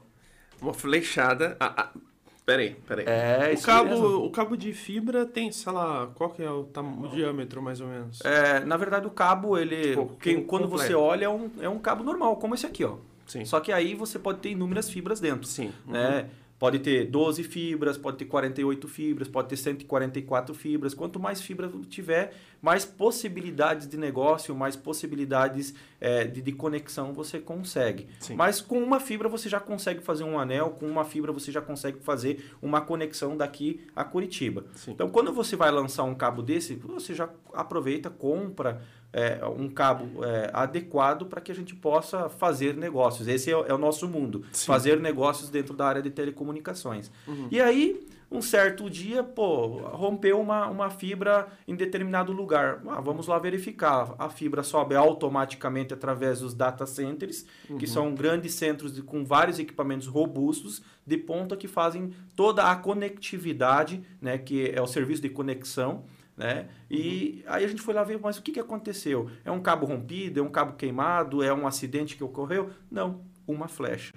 uma 0.61 0.75
flechada... 0.75 1.57
Ah, 1.61 1.75
ah 1.77 2.14
Peraí, 2.47 2.77
peraí. 2.87 3.07
É, 3.07 3.55
o 3.57 3.63
cabo, 3.63 3.89
mesmo. 3.89 4.25
o 4.27 4.31
cabo 4.31 4.57
de 4.57 4.73
fibra 4.75 5.25
tem, 5.25 5.51
sei 5.51 5.73
lá, 5.73 6.11
qual 6.15 6.29
que 6.29 6.43
é 6.43 6.51
o, 6.51 6.69
o 7.01 7.09
diâmetro 7.09 7.63
mais 7.63 7.81
ou 7.81 7.89
menos? 7.89 8.21
É, 8.21 8.61
na 8.61 8.77
verdade 8.77 9.07
o 9.07 9.11
cabo, 9.11 9.57
ele, 9.57 9.91
tipo, 9.91 10.17
quem, 10.21 10.45
quando 10.45 10.69
completo. 10.69 10.87
você 10.87 10.95
olha, 10.95 11.25
é 11.25 11.29
um, 11.29 11.51
é 11.61 11.69
um 11.69 11.79
cabo 11.79 12.05
normal, 12.05 12.37
como 12.37 12.55
esse 12.55 12.67
aqui, 12.67 12.85
ó. 12.85 12.97
Sim. 13.27 13.47
Só 13.47 13.61
que 13.61 13.73
aí 13.73 13.95
você 13.95 14.19
pode 14.19 14.41
ter 14.41 14.51
inúmeras 14.51 14.91
fibras 14.91 15.21
dentro. 15.21 15.47
Sim. 15.47 15.73
Né? 15.87 16.21
Uhum. 16.21 16.29
Pode 16.65 16.79
ter 16.79 17.05
12 17.05 17.43
fibras, 17.43 17.99
pode 17.99 18.17
ter 18.17 18.25
48 18.25 18.89
fibras, 18.89 19.29
pode 19.29 19.51
ter 19.51 19.57
144 19.59 20.55
fibras. 20.55 20.95
Quanto 20.95 21.21
mais 21.21 21.43
fibra 21.43 21.71
tiver, 21.91 22.33
mais 22.63 22.87
possibilidades 22.87 23.87
de 23.87 23.99
negócio, 23.99 24.55
mais 24.57 24.75
possibilidades 24.75 25.75
é, 26.01 26.25
de, 26.25 26.41
de, 26.41 26.53
conexão 26.53 27.13
você 27.13 27.39
consegue. 27.39 28.09
Sim. 28.19 28.35
Mas 28.35 28.63
com 28.63 28.83
uma 28.83 28.99
fibra 28.99 29.29
você 29.29 29.47
já 29.47 29.61
consegue 29.61 30.01
fazer 30.01 30.25
um 30.25 30.39
anel, 30.39 30.71
com 30.71 30.87
uma 30.87 31.05
fibra 31.05 31.31
você 31.33 31.53
já 31.53 31.61
consegue 31.61 31.99
fazer 32.01 32.43
uma 32.63 32.81
conexão 32.81 33.37
daqui 33.37 33.83
a 33.95 34.03
Curitiba. 34.03 34.65
Sim. 34.75 34.93
Então, 34.93 35.11
quando 35.11 35.35
você 35.35 35.57
vai 35.57 35.71
lançar 35.71 36.05
um 36.05 36.15
cabo 36.15 36.41
desse, 36.41 36.77
você 36.77 37.13
já 37.13 37.29
aproveita, 37.53 38.09
compra 38.09 38.81
é, 39.15 39.47
um 39.47 39.69
cabo 39.69 40.25
é, 40.25 40.51
adequado 40.53 41.27
para 41.27 41.41
que 41.41 41.53
a 41.53 41.55
gente 41.55 41.75
possa 41.75 42.29
fazer 42.29 42.75
negócios. 42.75 43.29
Esse 43.29 43.51
é, 43.51 43.55
é 43.55 43.73
o 43.73 43.79
nosso 43.79 44.09
mundo, 44.09 44.45
Sim. 44.51 44.67
fazer 44.67 45.01
negócios 45.01 45.49
dentro 45.49 45.75
da 45.75 45.87
área 45.87 46.03
de 46.03 46.11
telecomunicações. 46.11 47.13
Uhum. 47.27 47.47
E 47.49 47.61
aí, 47.61 48.05
um 48.29 48.43
certo 48.43 48.91
dia, 48.91 49.23
pô, 49.23 49.79
rompeu 49.93 50.41
uma, 50.41 50.67
uma 50.67 50.91
fibra 50.91 51.47
em 51.69 51.77
determinado 51.77 52.33
lugar. 52.33 52.83
Ah, 52.89 53.01
vamos 53.01 53.29
lá 53.29 53.39
verificar. 53.39 54.17
A 54.19 54.29
fibra 54.29 54.65
sobe 54.65 54.97
automaticamente 54.97 55.95
através 55.95 56.41
dos 56.41 56.53
data 56.53 56.85
centers, 56.85 57.47
uhum. 57.71 57.79
que 57.79 57.87
são 57.87 58.13
grandes 58.13 58.55
centros 58.55 58.93
de, 58.93 59.03
com 59.03 59.25
vários 59.25 59.61
equipamentos 59.61 60.09
robustos 60.09 60.83
de 61.07 61.17
ponta 61.17 61.57
que 61.57 61.69
fazem 61.69 62.13
toda 62.35 62.69
a 62.69 62.75
conectividade, 62.75 64.03
né, 64.21 64.39
que 64.39 64.71
é 64.71 64.83
o 64.83 64.87
serviço 64.89 65.23
de 65.23 65.29
conexão 65.29 66.03
né? 66.37 66.69
E 66.91 67.43
uhum. 67.47 67.53
aí 67.53 67.65
a 67.65 67.69
gente 67.69 67.83
foi 67.83 67.95
lá 67.95 68.03
ver, 68.03 68.19
mas 68.19 68.39
o 68.39 68.43
que, 68.43 68.53
que 68.53 68.61
aconteceu? 68.61 69.31
É 69.45 69.51
um 69.51 69.61
cabo 69.61 69.87
rompido? 69.87 70.41
É 70.41 70.43
um 70.43 70.51
cabo 70.51 70.75
queimado? 70.75 71.43
É 71.43 71.53
um 71.53 71.67
acidente 71.67 72.17
que 72.17 72.25
ocorreu? 72.25 72.71
Não, 72.91 73.21
uma 73.47 73.69
flecha. 73.69 74.13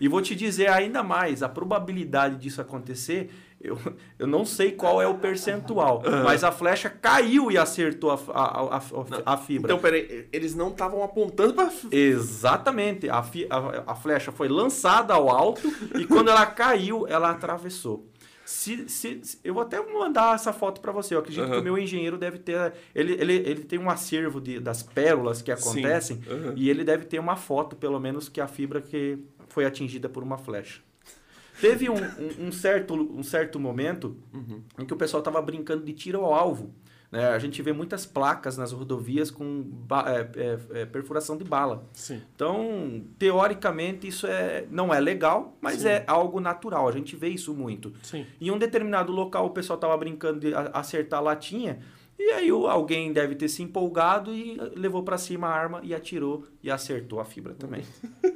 E 0.00 0.08
vou 0.08 0.20
te 0.20 0.34
dizer 0.34 0.68
ainda 0.68 1.02
mais, 1.02 1.42
a 1.42 1.48
probabilidade 1.48 2.36
disso 2.36 2.60
acontecer, 2.60 3.30
eu, 3.60 3.78
eu 4.18 4.26
não 4.26 4.44
sei 4.44 4.72
qual 4.72 5.00
é 5.00 5.06
o 5.06 5.14
percentual, 5.14 6.02
mas 6.24 6.42
a 6.42 6.50
flecha 6.50 6.90
caiu 6.90 7.50
e 7.50 7.56
acertou 7.56 8.10
a, 8.10 8.18
a, 8.32 8.76
a, 8.76 8.82
a 9.34 9.36
fibra. 9.36 9.72
Então, 9.72 9.78
peraí, 9.78 10.28
eles 10.32 10.54
não 10.54 10.68
estavam 10.68 11.02
apontando 11.02 11.54
para... 11.54 11.70
Exatamente, 11.90 13.08
a, 13.08 13.18
a, 13.18 13.92
a 13.92 13.94
flecha 13.94 14.32
foi 14.32 14.48
lançada 14.48 15.14
ao 15.14 15.30
alto 15.30 15.72
e 15.96 16.04
quando 16.04 16.30
ela 16.30 16.44
caiu, 16.46 17.06
ela 17.06 17.30
atravessou. 17.30 18.11
Se, 18.44 18.88
se, 18.88 19.20
se, 19.22 19.38
eu 19.44 19.54
vou 19.54 19.62
até 19.62 19.80
mandar 19.80 20.34
essa 20.34 20.52
foto 20.52 20.80
para 20.80 20.92
você. 20.92 21.14
Eu 21.14 21.20
acredito 21.20 21.44
uhum. 21.44 21.50
que 21.50 21.58
o 21.58 21.62
meu 21.62 21.78
engenheiro 21.78 22.18
deve 22.18 22.38
ter. 22.38 22.72
Ele, 22.94 23.12
ele, 23.14 23.34
ele 23.34 23.64
tem 23.64 23.78
um 23.78 23.88
acervo 23.88 24.40
de, 24.40 24.58
das 24.58 24.82
pérolas 24.82 25.40
que 25.40 25.52
acontecem 25.52 26.20
uhum. 26.28 26.52
e 26.56 26.68
ele 26.68 26.84
deve 26.84 27.04
ter 27.04 27.18
uma 27.18 27.36
foto, 27.36 27.76
pelo 27.76 27.98
menos, 28.00 28.28
que 28.28 28.40
a 28.40 28.48
fibra 28.48 28.80
que 28.80 29.18
foi 29.48 29.64
atingida 29.64 30.08
por 30.08 30.22
uma 30.22 30.38
flecha. 30.38 30.80
Teve 31.60 31.88
um, 31.88 31.94
um, 31.94 32.48
um 32.48 32.52
certo, 32.52 32.94
um 32.94 33.22
certo 33.22 33.60
momento 33.60 34.16
uhum. 34.32 34.62
em 34.78 34.84
que 34.84 34.92
o 34.92 34.96
pessoal 34.96 35.20
estava 35.20 35.40
brincando 35.40 35.84
de 35.84 35.92
tiro 35.92 36.24
ao 36.24 36.34
alvo. 36.34 36.74
Né? 37.12 37.28
A 37.28 37.38
gente 37.38 37.60
vê 37.60 37.74
muitas 37.74 38.06
placas 38.06 38.56
nas 38.56 38.72
rodovias 38.72 39.30
com 39.30 39.66
é, 40.06 40.40
é, 40.40 40.80
é, 40.80 40.86
perfuração 40.86 41.36
de 41.36 41.44
bala. 41.44 41.86
Sim. 41.92 42.22
Então, 42.34 43.04
teoricamente, 43.18 44.08
isso 44.08 44.26
é, 44.26 44.64
não 44.70 44.92
é 44.92 44.98
legal, 44.98 45.54
mas 45.60 45.80
Sim. 45.80 45.88
é 45.88 46.04
algo 46.06 46.40
natural. 46.40 46.88
A 46.88 46.92
gente 46.92 47.14
vê 47.14 47.28
isso 47.28 47.52
muito. 47.52 47.92
Sim. 48.02 48.26
Em 48.40 48.50
um 48.50 48.56
determinado 48.56 49.12
local, 49.12 49.44
o 49.44 49.50
pessoal 49.50 49.76
estava 49.76 49.94
brincando 49.98 50.40
de 50.40 50.54
acertar 50.72 51.20
a 51.20 51.22
latinha. 51.22 51.80
E 52.18 52.30
aí 52.30 52.48
alguém 52.48 53.12
deve 53.12 53.34
ter 53.34 53.48
se 53.48 53.62
empolgado 53.62 54.32
e 54.32 54.56
levou 54.74 55.02
para 55.02 55.18
cima 55.18 55.48
a 55.48 55.50
arma 55.50 55.80
e 55.82 55.94
atirou 55.94 56.46
e 56.62 56.70
acertou 56.70 57.20
a 57.20 57.24
fibra 57.24 57.52
também. 57.54 57.82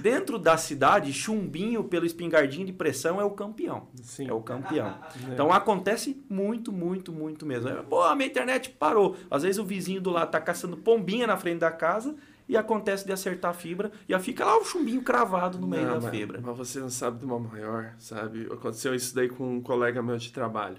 Dentro 0.00 0.38
da 0.38 0.56
cidade, 0.56 1.12
chumbinho 1.12 1.84
pelo 1.84 2.06
espingardinho 2.06 2.66
de 2.66 2.72
pressão 2.72 3.20
é 3.20 3.24
o 3.24 3.30
campeão. 3.30 3.88
Sim. 4.02 4.28
É 4.28 4.32
o 4.32 4.40
campeão. 4.40 4.98
É. 5.28 5.32
Então 5.32 5.52
acontece 5.52 6.22
muito, 6.28 6.72
muito, 6.72 7.12
muito 7.12 7.44
mesmo. 7.44 7.70
Pô, 7.84 8.02
a 8.02 8.14
minha 8.14 8.28
internet 8.28 8.70
parou. 8.70 9.16
Às 9.30 9.42
vezes 9.42 9.58
o 9.58 9.64
vizinho 9.64 10.00
do 10.00 10.10
lado 10.10 10.30
tá 10.30 10.40
caçando 10.40 10.76
pombinha 10.76 11.26
na 11.26 11.36
frente 11.36 11.58
da 11.58 11.70
casa 11.70 12.14
e 12.48 12.56
acontece 12.56 13.04
de 13.04 13.12
acertar 13.12 13.50
a 13.50 13.54
fibra 13.54 13.92
e 14.08 14.18
fica 14.18 14.44
lá 14.44 14.58
o 14.58 14.64
chumbinho 14.64 15.02
cravado 15.02 15.58
no 15.58 15.66
meio 15.66 15.84
não, 15.84 15.94
da 15.94 16.00
mas, 16.00 16.10
fibra. 16.10 16.40
Mas 16.42 16.56
você 16.56 16.80
não 16.80 16.90
sabe 16.90 17.18
de 17.18 17.24
uma 17.24 17.38
maior, 17.38 17.94
sabe? 17.98 18.48
Aconteceu 18.50 18.94
isso 18.94 19.14
daí 19.14 19.28
com 19.28 19.56
um 19.56 19.60
colega 19.60 20.02
meu 20.02 20.16
de 20.16 20.32
trabalho, 20.32 20.78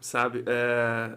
sabe? 0.00 0.44
É, 0.46 1.16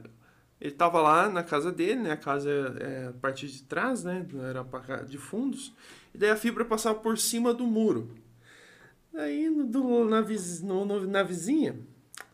ele 0.59 0.73
tava 0.73 0.99
lá 1.01 1.29
na 1.29 1.43
casa 1.43 1.71
dele, 1.71 2.01
né? 2.01 2.11
A 2.11 2.17
casa 2.17 2.49
é, 2.49 2.83
é 2.83 3.07
a 3.07 3.13
partir 3.13 3.47
de 3.47 3.63
trás, 3.63 4.03
né? 4.03 4.25
Era 4.49 4.65
de 5.03 5.17
fundos. 5.17 5.73
E 6.17 6.19
daí 6.19 6.31
a 6.31 6.35
fibra 6.35 6.65
passava 6.65 6.97
por 6.97 7.15
cima 7.19 7.53
do 7.53 7.67
muro. 7.67 8.09
Daí 9.13 9.51
no, 9.51 9.63
do, 9.67 10.03
na, 10.03 10.19
viz, 10.19 10.63
no, 10.63 10.83
no, 10.83 11.05
na 11.05 11.21
vizinha, 11.21 11.77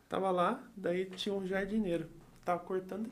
tava 0.07 0.31
lá, 0.31 0.63
daí 0.73 1.03
tinha 1.03 1.35
um 1.35 1.45
jardineiro. 1.45 2.07
Tava 2.45 2.61
cortando. 2.61 3.09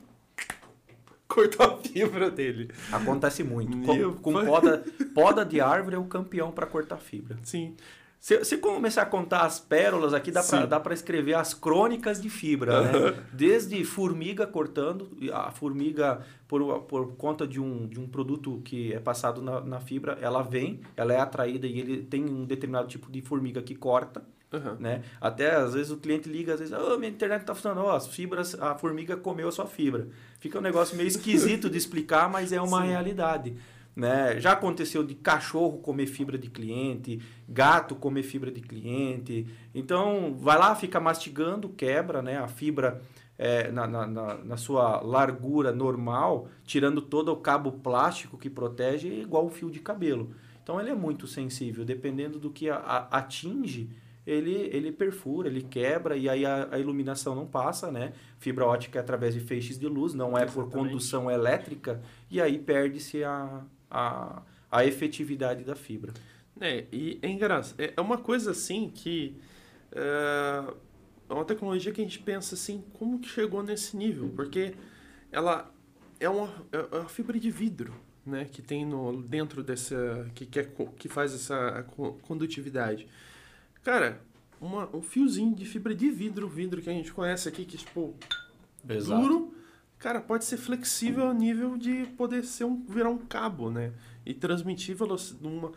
Cortou 1.28 1.66
a 1.66 1.76
fibra 1.76 2.30
dele. 2.30 2.70
Acontece 2.90 3.44
muito. 3.44 3.86
Com, 3.86 4.14
com 4.14 4.46
poda, 4.46 4.82
poda 5.14 5.44
de 5.44 5.60
árvore 5.60 5.96
é 5.96 5.98
o 5.98 6.06
campeão 6.06 6.50
para 6.50 6.66
cortar 6.66 6.96
fibra. 6.96 7.38
Sim. 7.42 7.76
Se, 8.22 8.44
se 8.44 8.58
começar 8.58 9.02
a 9.02 9.06
contar 9.06 9.40
as 9.40 9.58
pérolas 9.58 10.14
aqui, 10.14 10.30
dá 10.30 10.78
para 10.78 10.94
escrever 10.94 11.34
as 11.34 11.52
crônicas 11.52 12.22
de 12.22 12.30
fibra, 12.30 12.82
né? 12.82 13.24
Desde 13.32 13.84
formiga 13.84 14.46
cortando, 14.46 15.10
a 15.32 15.50
formiga, 15.50 16.20
por, 16.46 16.82
por 16.82 17.16
conta 17.16 17.48
de 17.48 17.58
um, 17.58 17.84
de 17.84 17.98
um 17.98 18.06
produto 18.06 18.62
que 18.64 18.94
é 18.94 19.00
passado 19.00 19.42
na, 19.42 19.60
na 19.62 19.80
fibra, 19.80 20.16
ela 20.20 20.40
vem, 20.40 20.82
ela 20.96 21.12
é 21.12 21.18
atraída 21.18 21.66
e 21.66 21.80
ele 21.80 22.02
tem 22.04 22.24
um 22.24 22.44
determinado 22.44 22.86
tipo 22.86 23.10
de 23.10 23.20
formiga 23.22 23.60
que 23.60 23.74
corta. 23.74 24.22
Uhum. 24.52 24.76
Né? 24.78 25.02
Até 25.20 25.56
às 25.56 25.74
vezes 25.74 25.90
o 25.90 25.96
cliente 25.96 26.28
liga, 26.28 26.54
às 26.54 26.60
vezes, 26.60 26.72
oh, 26.78 26.96
minha 26.98 27.10
internet 27.10 27.40
está 27.40 27.56
funcionando, 27.56 27.84
oh, 27.84 27.90
as 27.90 28.06
fibras, 28.06 28.54
a 28.60 28.76
formiga 28.76 29.16
comeu 29.16 29.48
a 29.48 29.52
sua 29.52 29.66
fibra. 29.66 30.06
Fica 30.38 30.60
um 30.60 30.62
negócio 30.62 30.96
meio 30.96 31.08
esquisito 31.08 31.68
de 31.68 31.76
explicar, 31.76 32.30
mas 32.30 32.52
é 32.52 32.60
uma 32.60 32.82
Sim. 32.82 32.88
realidade. 32.90 33.56
Né? 33.94 34.40
Já 34.40 34.52
aconteceu 34.52 35.04
de 35.04 35.14
cachorro 35.14 35.78
comer 35.78 36.06
fibra 36.06 36.38
de 36.38 36.48
cliente, 36.48 37.20
gato 37.48 37.94
comer 37.94 38.22
fibra 38.22 38.50
de 38.50 38.60
cliente. 38.60 39.46
Então, 39.74 40.34
vai 40.38 40.58
lá, 40.58 40.74
fica 40.74 40.98
mastigando, 40.98 41.68
quebra 41.68 42.22
né? 42.22 42.38
a 42.38 42.48
fibra 42.48 43.02
é, 43.38 43.70
na, 43.70 43.86
na, 43.86 44.06
na, 44.06 44.56
sua 44.56 45.00
largura 45.00 45.72
normal, 45.72 46.48
tirando 46.64 47.02
todo 47.02 47.30
o 47.32 47.36
cabo 47.36 47.72
plástico 47.72 48.38
que 48.38 48.48
protege, 48.48 49.08
é 49.08 49.20
igual 49.20 49.44
um 49.44 49.50
fio 49.50 49.70
de 49.70 49.80
cabelo. 49.80 50.30
Então, 50.62 50.80
ele 50.80 50.90
é 50.90 50.94
muito 50.94 51.26
sensível. 51.26 51.84
Dependendo 51.84 52.38
do 52.38 52.50
que 52.50 52.70
a, 52.70 52.76
a, 52.76 53.18
atinge, 53.18 53.90
ele, 54.26 54.54
ele 54.72 54.92
perfura, 54.92 55.48
ele 55.48 55.62
quebra 55.62 56.16
e 56.16 56.28
aí 56.28 56.46
a, 56.46 56.68
a, 56.70 56.78
iluminação 56.78 57.34
não 57.34 57.46
passa, 57.46 57.90
né? 57.90 58.12
Fibra 58.38 58.64
ótica 58.64 58.98
é 58.98 59.02
através 59.02 59.34
de 59.34 59.40
feixes 59.40 59.78
de 59.78 59.88
luz, 59.88 60.14
não 60.14 60.38
é 60.38 60.44
Exatamente. 60.44 60.54
por 60.54 60.70
condução 60.70 61.30
elétrica, 61.30 62.00
e 62.30 62.40
aí 62.40 62.58
perde-se 62.58 63.24
a, 63.24 63.62
a, 63.92 64.42
a 64.70 64.86
efetividade 64.86 65.62
da 65.62 65.76
fibra. 65.76 66.14
É, 66.58 66.86
e 66.90 67.18
é 67.20 67.28
engraçado. 67.28 67.78
É, 67.78 67.92
é 67.96 68.00
uma 68.00 68.16
coisa 68.16 68.50
assim 68.50 68.90
que. 68.92 69.36
É, 69.92 70.74
é 71.28 71.34
uma 71.34 71.44
tecnologia 71.44 71.92
que 71.92 72.00
a 72.00 72.04
gente 72.04 72.18
pensa 72.18 72.54
assim, 72.54 72.82
como 72.94 73.18
que 73.18 73.28
chegou 73.28 73.62
nesse 73.62 73.96
nível? 73.96 74.30
Porque 74.34 74.74
ela 75.30 75.72
é 76.18 76.28
uma, 76.28 76.50
é 76.72 76.96
uma 76.96 77.08
fibra 77.08 77.38
de 77.38 77.50
vidro, 77.50 77.94
né? 78.24 78.46
Que 78.50 78.62
tem 78.62 78.86
no, 78.86 79.22
dentro 79.22 79.62
dessa. 79.62 80.30
Que, 80.34 80.46
que, 80.46 80.60
é, 80.60 80.70
que 80.96 81.08
faz 81.08 81.34
essa 81.34 81.86
condutividade. 82.22 83.06
Cara, 83.82 84.20
uma, 84.60 84.88
um 84.94 85.02
fiozinho 85.02 85.54
de 85.54 85.64
fibra 85.66 85.94
de 85.94 86.08
vidro, 86.10 86.48
vidro 86.48 86.80
que 86.80 86.88
a 86.88 86.92
gente 86.92 87.12
conhece 87.12 87.48
aqui, 87.48 87.64
que 87.64 87.76
tipo. 87.76 88.14
Exato. 88.88 89.20
Duro 89.20 89.61
cara, 90.02 90.20
pode 90.20 90.44
ser 90.44 90.56
flexível 90.56 91.28
a 91.28 91.32
nível 91.32 91.78
de 91.78 92.06
poder 92.18 92.44
ser 92.44 92.64
um, 92.64 92.84
virar 92.88 93.08
um 93.08 93.18
cabo, 93.18 93.70
né? 93.70 93.92
E 94.26 94.34
transmitir 94.34 94.96
uma, 95.40 95.72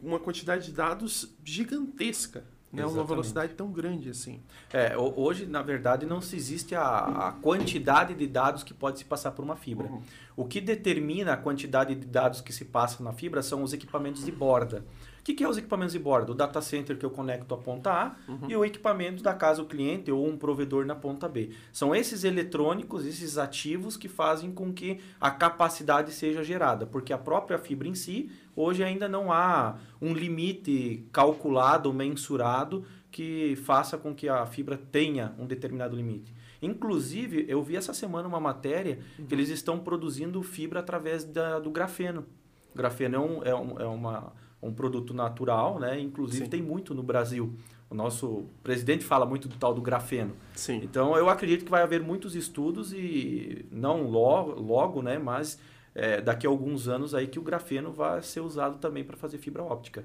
uma 0.00 0.20
quantidade 0.20 0.66
de 0.66 0.72
dados 0.72 1.34
gigantesca. 1.44 2.44
Né? 2.72 2.84
Uma 2.84 3.04
velocidade 3.04 3.54
tão 3.54 3.70
grande 3.70 4.10
assim. 4.10 4.40
É, 4.72 4.96
hoje, 4.96 5.46
na 5.46 5.62
verdade, 5.62 6.06
não 6.06 6.20
se 6.20 6.34
existe 6.34 6.74
a, 6.74 7.28
a 7.28 7.32
quantidade 7.32 8.14
de 8.14 8.26
dados 8.26 8.64
que 8.64 8.74
pode 8.74 8.98
se 8.98 9.04
passar 9.04 9.30
por 9.30 9.44
uma 9.44 9.54
fibra. 9.54 9.86
Uhum. 9.86 10.02
O 10.36 10.44
que 10.44 10.60
determina 10.60 11.34
a 11.34 11.36
quantidade 11.36 11.94
de 11.94 12.04
dados 12.04 12.40
que 12.40 12.52
se 12.52 12.64
passa 12.64 13.02
na 13.02 13.12
fibra 13.12 13.42
são 13.42 13.62
os 13.62 13.72
equipamentos 13.72 14.24
de 14.24 14.32
borda. 14.32 14.84
O 15.24 15.26
que, 15.26 15.32
que 15.32 15.42
é 15.42 15.48
os 15.48 15.56
equipamentos 15.56 15.94
de 15.94 15.98
bordo? 15.98 16.32
O 16.32 16.34
data 16.34 16.60
center 16.60 16.98
que 16.98 17.06
eu 17.06 17.08
conecto 17.08 17.54
à 17.54 17.56
ponta 17.56 17.90
A 17.90 18.16
uhum. 18.30 18.46
e 18.46 18.54
o 18.54 18.62
equipamento 18.62 19.22
da 19.22 19.32
casa 19.32 19.62
do 19.62 19.66
cliente 19.66 20.12
ou 20.12 20.28
um 20.28 20.36
provedor 20.36 20.84
na 20.84 20.94
ponta 20.94 21.26
B. 21.26 21.48
São 21.72 21.96
esses 21.96 22.24
eletrônicos, 22.24 23.06
esses 23.06 23.38
ativos 23.38 23.96
que 23.96 24.06
fazem 24.06 24.52
com 24.52 24.70
que 24.70 25.00
a 25.18 25.30
capacidade 25.30 26.12
seja 26.12 26.44
gerada, 26.44 26.84
porque 26.84 27.10
a 27.10 27.16
própria 27.16 27.56
fibra 27.56 27.88
em 27.88 27.94
si, 27.94 28.30
hoje 28.54 28.84
ainda 28.84 29.08
não 29.08 29.32
há 29.32 29.78
um 29.98 30.12
limite 30.12 31.06
calculado, 31.10 31.90
mensurado, 31.90 32.84
que 33.10 33.56
faça 33.64 33.96
com 33.96 34.14
que 34.14 34.28
a 34.28 34.44
fibra 34.44 34.76
tenha 34.76 35.34
um 35.38 35.46
determinado 35.46 35.96
limite. 35.96 36.34
Inclusive, 36.60 37.46
eu 37.48 37.62
vi 37.62 37.76
essa 37.76 37.94
semana 37.94 38.28
uma 38.28 38.40
matéria 38.40 38.98
uhum. 39.18 39.24
que 39.24 39.34
eles 39.34 39.48
estão 39.48 39.78
produzindo 39.78 40.42
fibra 40.42 40.80
através 40.80 41.24
da, 41.24 41.58
do 41.60 41.70
grafeno. 41.70 42.26
O 42.74 42.76
grafeno 42.76 43.16
é, 43.16 43.18
um, 43.18 43.42
é, 43.42 43.54
um, 43.54 43.80
é 43.80 43.86
uma 43.86 44.43
um 44.68 44.72
produto 44.72 45.12
natural, 45.12 45.78
né? 45.78 45.98
Inclusive 46.00 46.44
Sim. 46.44 46.50
tem 46.50 46.62
muito 46.62 46.94
no 46.94 47.02
Brasil. 47.02 47.52
O 47.90 47.94
nosso 47.94 48.46
presidente 48.62 49.04
fala 49.04 49.24
muito 49.26 49.46
do 49.46 49.56
tal 49.56 49.74
do 49.74 49.80
grafeno. 49.82 50.34
Sim. 50.54 50.80
Então 50.82 51.16
eu 51.16 51.28
acredito 51.28 51.64
que 51.64 51.70
vai 51.70 51.82
haver 51.82 52.02
muitos 52.02 52.34
estudos 52.34 52.92
e 52.92 53.64
não 53.70 54.08
logo, 54.08 54.60
logo 54.60 55.02
né? 55.02 55.18
Mas 55.18 55.58
é, 55.94 56.20
daqui 56.20 56.46
a 56.46 56.50
alguns 56.50 56.88
anos 56.88 57.14
aí 57.14 57.26
que 57.26 57.38
o 57.38 57.42
grafeno 57.42 57.92
vai 57.92 58.22
ser 58.22 58.40
usado 58.40 58.78
também 58.78 59.04
para 59.04 59.16
fazer 59.16 59.38
fibra 59.38 59.62
óptica. 59.62 60.04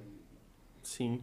Sim. 0.83 1.21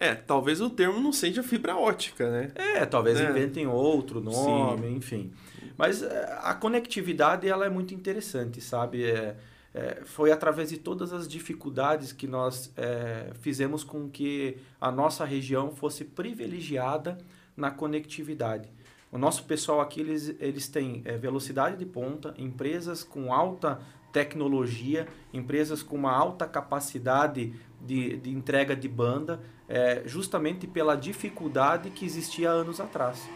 É, 0.00 0.14
talvez 0.14 0.60
o 0.60 0.70
termo 0.70 1.00
não 1.00 1.12
seja 1.12 1.42
fibra 1.42 1.76
ótica, 1.76 2.30
né? 2.30 2.52
É, 2.54 2.86
talvez 2.86 3.20
É. 3.20 3.28
inventem 3.28 3.66
outro 3.66 4.20
nome, 4.20 4.86
Sim. 4.86 4.94
enfim. 4.94 5.32
Mas 5.76 6.02
é, 6.02 6.38
a 6.42 6.54
conectividade 6.54 7.48
ela 7.48 7.66
é 7.66 7.68
muito 7.68 7.92
interessante, 7.92 8.60
sabe? 8.60 9.04
É, 9.04 9.36
é, 9.74 10.02
foi 10.04 10.32
através 10.32 10.70
de 10.70 10.78
todas 10.78 11.12
as 11.12 11.28
dificuldades 11.28 12.12
que 12.12 12.26
nós 12.26 12.72
é, 12.76 13.30
fizemos 13.40 13.84
com 13.84 14.08
que 14.08 14.58
a 14.80 14.90
nossa 14.90 15.24
região 15.24 15.70
fosse 15.70 16.04
privilegiada 16.04 17.18
na 17.56 17.70
conectividade. 17.70 18.68
O 19.10 19.18
nosso 19.18 19.44
pessoal 19.44 19.80
aqui, 19.80 20.00
eles, 20.00 20.34
eles 20.38 20.68
têm 20.68 21.02
é, 21.04 21.16
velocidade 21.16 21.76
de 21.76 21.86
ponta, 21.86 22.34
empresas 22.36 23.02
com 23.02 23.32
alta 23.32 23.80
tecnologia, 24.12 25.06
empresas 25.32 25.82
com 25.82 25.96
uma 25.96 26.12
alta 26.12 26.46
capacidade 26.46 27.54
de, 27.80 28.16
de 28.16 28.30
entrega 28.30 28.74
de 28.74 28.88
banda, 28.88 29.40
é, 29.68 30.02
justamente 30.06 30.66
pela 30.66 30.96
dificuldade 30.96 31.90
que 31.90 32.04
existia 32.04 32.50
anos 32.50 32.80
atrás. 32.80 33.28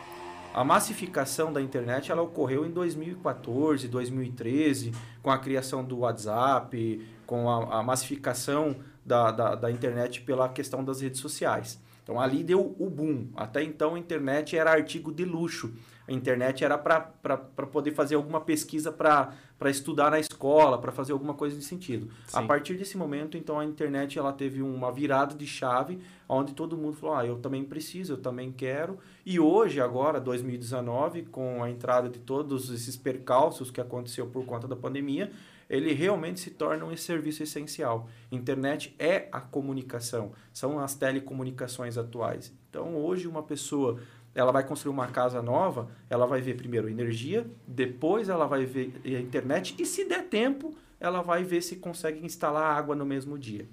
A 0.54 0.62
massificação 0.62 1.50
da 1.50 1.62
internet 1.62 2.12
ela 2.12 2.21
ocorreu 2.21 2.66
em 2.66 2.71
2014, 2.71 3.88
2013, 3.88 4.92
com 5.23 5.30
a 5.30 5.38
criação 5.38 5.82
do 5.82 6.00
WhatsApp, 6.00 7.06
com 7.26 7.49
a, 7.49 7.78
a 7.78 7.82
massificação 7.82 8.76
da, 9.04 9.30
da, 9.30 9.54
da 9.54 9.71
internet 9.71 10.21
pela 10.21 10.49
questão 10.50 10.85
das 10.85 11.00
redes 11.00 11.21
sociais. 11.21 11.80
Então 12.02 12.21
ali 12.21 12.44
deu 12.44 12.76
o 12.78 12.90
boom. 12.90 13.28
Até 13.35 13.62
então 13.62 13.94
a 13.94 13.99
internet 13.99 14.56
era 14.56 14.71
artigo 14.71 15.11
de 15.11 15.25
luxo. 15.25 15.73
A 16.06 16.12
internet 16.12 16.64
era 16.64 16.76
para 16.76 17.00
poder 17.38 17.92
fazer 17.92 18.16
alguma 18.16 18.40
pesquisa 18.40 18.90
para 18.92 19.32
estudar 19.66 20.11
na 20.11 20.18
escola, 20.18 20.78
para 20.78 20.90
fazer 20.90 21.12
alguma 21.12 21.32
coisa 21.32 21.54
nesse 21.54 21.68
sentido. 21.68 22.11
A 22.32 22.40
Sim. 22.40 22.47
partir 22.47 22.75
desse 22.75 22.97
momento, 22.99 23.37
então, 23.38 23.59
a 23.59 23.64
internet 23.64 24.18
ela 24.18 24.32
teve 24.32 24.61
uma 24.61 24.90
virada 24.90 25.35
de 25.35 25.47
chave, 25.47 26.00
onde 26.28 26.54
todo 26.54 26.76
mundo 26.76 26.97
falou, 26.97 27.16
ah, 27.16 27.25
eu 27.25 27.38
também 27.38 27.64
preciso, 27.64 28.14
eu 28.14 28.16
também 28.16 28.50
quero. 28.50 28.99
E 29.24 29.38
hoje, 29.38 29.80
agora, 29.80 30.20
2019, 30.20 31.22
com 31.26 31.62
a 31.62 31.70
entrada 31.70 32.08
de 32.08 32.18
todos 32.18 32.70
esses 32.70 32.96
percalços 32.96 33.70
que 33.70 33.80
aconteceu 33.80 34.26
por 34.26 34.44
conta 34.44 34.66
da 34.66 34.74
pandemia, 34.74 35.30
ele 35.70 35.92
realmente 35.92 36.40
se 36.40 36.50
torna 36.50 36.84
um 36.84 36.96
serviço 36.96 37.42
essencial. 37.42 38.08
Internet 38.32 38.94
é 38.98 39.28
a 39.30 39.40
comunicação, 39.40 40.32
são 40.52 40.80
as 40.80 40.96
telecomunicações 40.96 41.96
atuais. 41.96 42.52
Então, 42.68 42.96
hoje, 42.96 43.28
uma 43.28 43.44
pessoa 43.44 44.00
ela 44.34 44.50
vai 44.50 44.66
construir 44.66 44.92
uma 44.92 45.06
casa 45.06 45.40
nova, 45.40 45.88
ela 46.10 46.26
vai 46.26 46.40
ver 46.40 46.56
primeiro 46.56 46.88
energia, 46.88 47.46
depois 47.66 48.28
ela 48.28 48.46
vai 48.46 48.64
ver 48.64 48.92
a 49.04 49.20
internet 49.20 49.76
e, 49.78 49.86
se 49.86 50.04
der 50.04 50.28
tempo, 50.28 50.74
ela 50.98 51.22
vai 51.22 51.44
ver 51.44 51.62
se 51.62 51.76
consegue 51.76 52.24
instalar 52.24 52.76
água 52.76 52.96
no 52.96 53.06
mesmo 53.06 53.38
dia. 53.38 53.68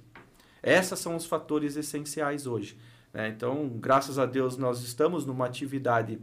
Esses 0.61 0.99
são 0.99 1.15
os 1.15 1.25
fatores 1.25 1.75
essenciais 1.75 2.45
hoje. 2.45 2.77
Né? 3.13 3.29
Então, 3.29 3.69
graças 3.79 4.17
a 4.19 4.25
Deus, 4.25 4.57
nós 4.57 4.81
estamos 4.81 5.25
numa 5.25 5.45
atividade 5.45 6.19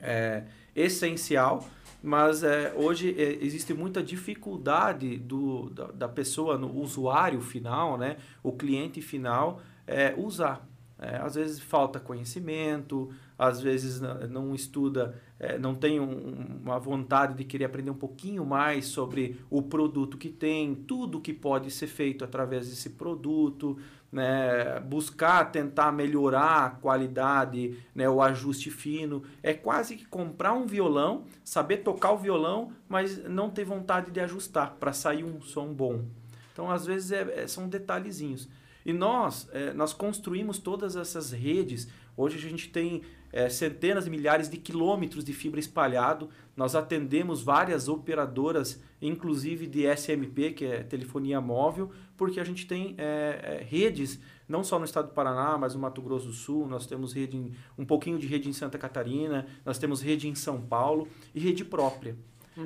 é, 0.00 0.44
essencial, 0.74 1.66
mas 2.02 2.42
é, 2.42 2.72
hoje 2.76 3.14
é, 3.18 3.42
existe 3.44 3.72
muita 3.72 4.02
dificuldade 4.02 5.16
do, 5.18 5.70
da, 5.70 5.86
da 5.86 6.08
pessoa, 6.08 6.58
no 6.58 6.72
usuário 6.78 7.40
final, 7.40 7.96
né, 7.96 8.18
o 8.42 8.52
cliente 8.52 9.00
final, 9.00 9.60
é, 9.86 10.14
usar. 10.16 10.68
É, 10.96 11.16
às 11.16 11.34
vezes 11.34 11.58
falta 11.58 11.98
conhecimento, 11.98 13.10
às 13.36 13.60
vezes 13.60 14.00
não 14.30 14.54
estuda, 14.54 15.20
é, 15.40 15.58
não 15.58 15.74
tem 15.74 15.98
um- 15.98 16.60
uma 16.62 16.78
vontade 16.78 17.34
de 17.34 17.44
querer 17.44 17.64
aprender 17.64 17.90
um 17.90 17.94
pouquinho 17.96 18.44
mais 18.46 18.86
sobre 18.86 19.40
o 19.50 19.60
produto 19.60 20.16
que 20.16 20.28
tem, 20.28 20.72
tudo 20.74 21.20
que 21.20 21.32
pode 21.32 21.68
ser 21.72 21.88
feito 21.88 22.24
através 22.24 22.68
desse 22.70 22.90
produto, 22.90 23.76
né, 24.14 24.78
buscar 24.80 25.50
tentar 25.50 25.90
melhorar 25.90 26.66
a 26.66 26.70
qualidade, 26.70 27.76
né, 27.92 28.08
o 28.08 28.22
ajuste 28.22 28.70
fino. 28.70 29.24
É 29.42 29.52
quase 29.52 29.96
que 29.96 30.06
comprar 30.06 30.52
um 30.52 30.66
violão, 30.66 31.24
saber 31.42 31.78
tocar 31.78 32.12
o 32.12 32.18
violão, 32.18 32.72
mas 32.88 33.22
não 33.28 33.50
ter 33.50 33.64
vontade 33.64 34.12
de 34.12 34.20
ajustar 34.20 34.76
para 34.78 34.92
sair 34.92 35.24
um 35.24 35.42
som 35.42 35.74
bom. 35.74 36.04
Então, 36.52 36.70
às 36.70 36.86
vezes, 36.86 37.10
é- 37.10 37.42
é- 37.42 37.46
são 37.48 37.68
detalhezinhos. 37.68 38.48
E 38.86 38.92
nós, 38.92 39.48
eh, 39.52 39.72
nós 39.72 39.92
construímos 39.92 40.58
todas 40.58 40.94
essas 40.94 41.32
redes. 41.32 41.88
Hoje 42.16 42.36
a 42.36 42.40
gente 42.40 42.68
tem 42.70 43.02
eh, 43.32 43.48
centenas 43.48 44.06
milhares 44.08 44.48
de 44.48 44.56
quilômetros 44.56 45.24
de 45.24 45.32
fibra 45.32 45.58
espalhado. 45.60 46.28
Nós 46.56 46.74
atendemos 46.74 47.42
várias 47.42 47.88
operadoras, 47.88 48.80
inclusive 49.02 49.66
de 49.66 49.84
SMP, 49.96 50.52
que 50.52 50.64
é 50.64 50.82
telefonia 50.82 51.40
móvel, 51.40 51.90
porque 52.16 52.38
a 52.40 52.44
gente 52.44 52.66
tem 52.66 52.94
eh, 52.96 53.40
eh, 53.42 53.66
redes, 53.68 54.20
não 54.48 54.62
só 54.62 54.78
no 54.78 54.84
estado 54.84 55.08
do 55.08 55.14
Paraná, 55.14 55.58
mas 55.58 55.74
no 55.74 55.80
Mato 55.80 56.00
Grosso 56.00 56.26
do 56.26 56.32
Sul. 56.32 56.68
Nós 56.68 56.86
temos 56.86 57.12
rede 57.12 57.36
em- 57.36 57.52
um 57.76 57.84
pouquinho 57.84 58.18
de 58.18 58.26
rede 58.26 58.48
em 58.48 58.52
Santa 58.52 58.78
Catarina, 58.78 59.46
nós 59.64 59.78
temos 59.78 60.00
rede 60.00 60.28
em 60.28 60.34
São 60.34 60.60
Paulo 60.60 61.08
e 61.34 61.40
rede 61.40 61.64
própria. 61.64 62.16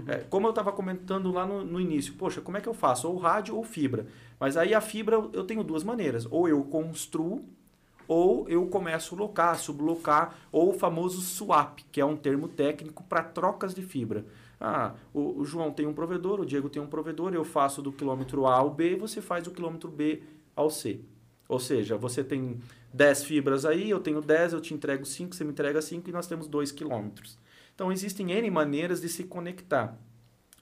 É, 0.07 0.17
como 0.29 0.47
eu 0.47 0.51
estava 0.51 0.71
comentando 0.71 1.33
lá 1.33 1.47
no, 1.47 1.65
no 1.65 1.81
início, 1.81 2.13
poxa, 2.13 2.43
como 2.43 2.59
é 2.59 2.61
que 2.61 2.69
eu 2.69 2.75
faço? 2.75 3.09
Ou 3.09 3.17
rádio 3.17 3.57
ou 3.57 3.65
fibra. 3.65 4.07
Mas 4.39 4.55
aí 4.55 4.75
a 4.75 4.83
fibra 4.83 5.17
eu 5.33 5.45
tenho 5.45 5.65
duas 5.65 5.83
maneiras. 5.83 6.27
Ou 6.31 6.47
eu 6.47 6.63
construo, 6.65 7.43
ou 8.09 8.49
eu 8.49 8.67
começo 8.67 9.15
a 9.15 9.19
locar, 9.19 9.59
sublocar, 9.59 10.35
ou 10.51 10.71
o 10.71 10.73
famoso 10.73 11.21
swap, 11.21 11.81
que 11.93 12.01
é 12.01 12.05
um 12.05 12.17
termo 12.17 12.49
técnico 12.49 13.05
para 13.05 13.23
trocas 13.23 13.75
de 13.75 13.83
fibra. 13.83 14.25
Ah, 14.59 14.95
o, 15.13 15.41
o 15.41 15.45
João 15.45 15.71
tem 15.71 15.87
um 15.87 15.93
provedor, 15.93 16.41
o 16.41 16.47
Diego 16.47 16.71
tem 16.71 16.83
um 16.83 16.87
provedor, 16.87 17.35
eu 17.35 17.45
faço 17.45 17.83
do 17.83 17.93
quilômetro 17.93 18.47
A 18.47 18.55
ao 18.55 18.71
B, 18.71 18.97
você 18.97 19.21
faz 19.21 19.45
do 19.45 19.51
quilômetro 19.51 19.91
B 19.91 20.23
ao 20.57 20.71
C. 20.71 21.01
Ou 21.47 21.61
seja, 21.61 21.97
você 21.97 22.25
tem 22.25 22.59
10 22.93 23.25
fibras 23.25 23.65
aí, 23.65 23.89
eu 23.89 24.01
tenho 24.01 24.21
10, 24.21 24.55
eu 24.55 24.61
te 24.61 24.75
entrego 24.75 25.05
5, 25.05 25.35
você 25.35 25.45
me 25.45 25.53
entrega 25.53 25.81
5 25.81 26.09
e 26.09 26.13
nós 26.13 26.27
temos 26.27 26.49
2 26.49 26.73
quilômetros. 26.73 27.39
Então 27.75 27.93
existem 27.93 28.33
N 28.33 28.51
maneiras 28.51 29.01
de 29.01 29.09
se 29.09 29.25
conectar. 29.25 29.97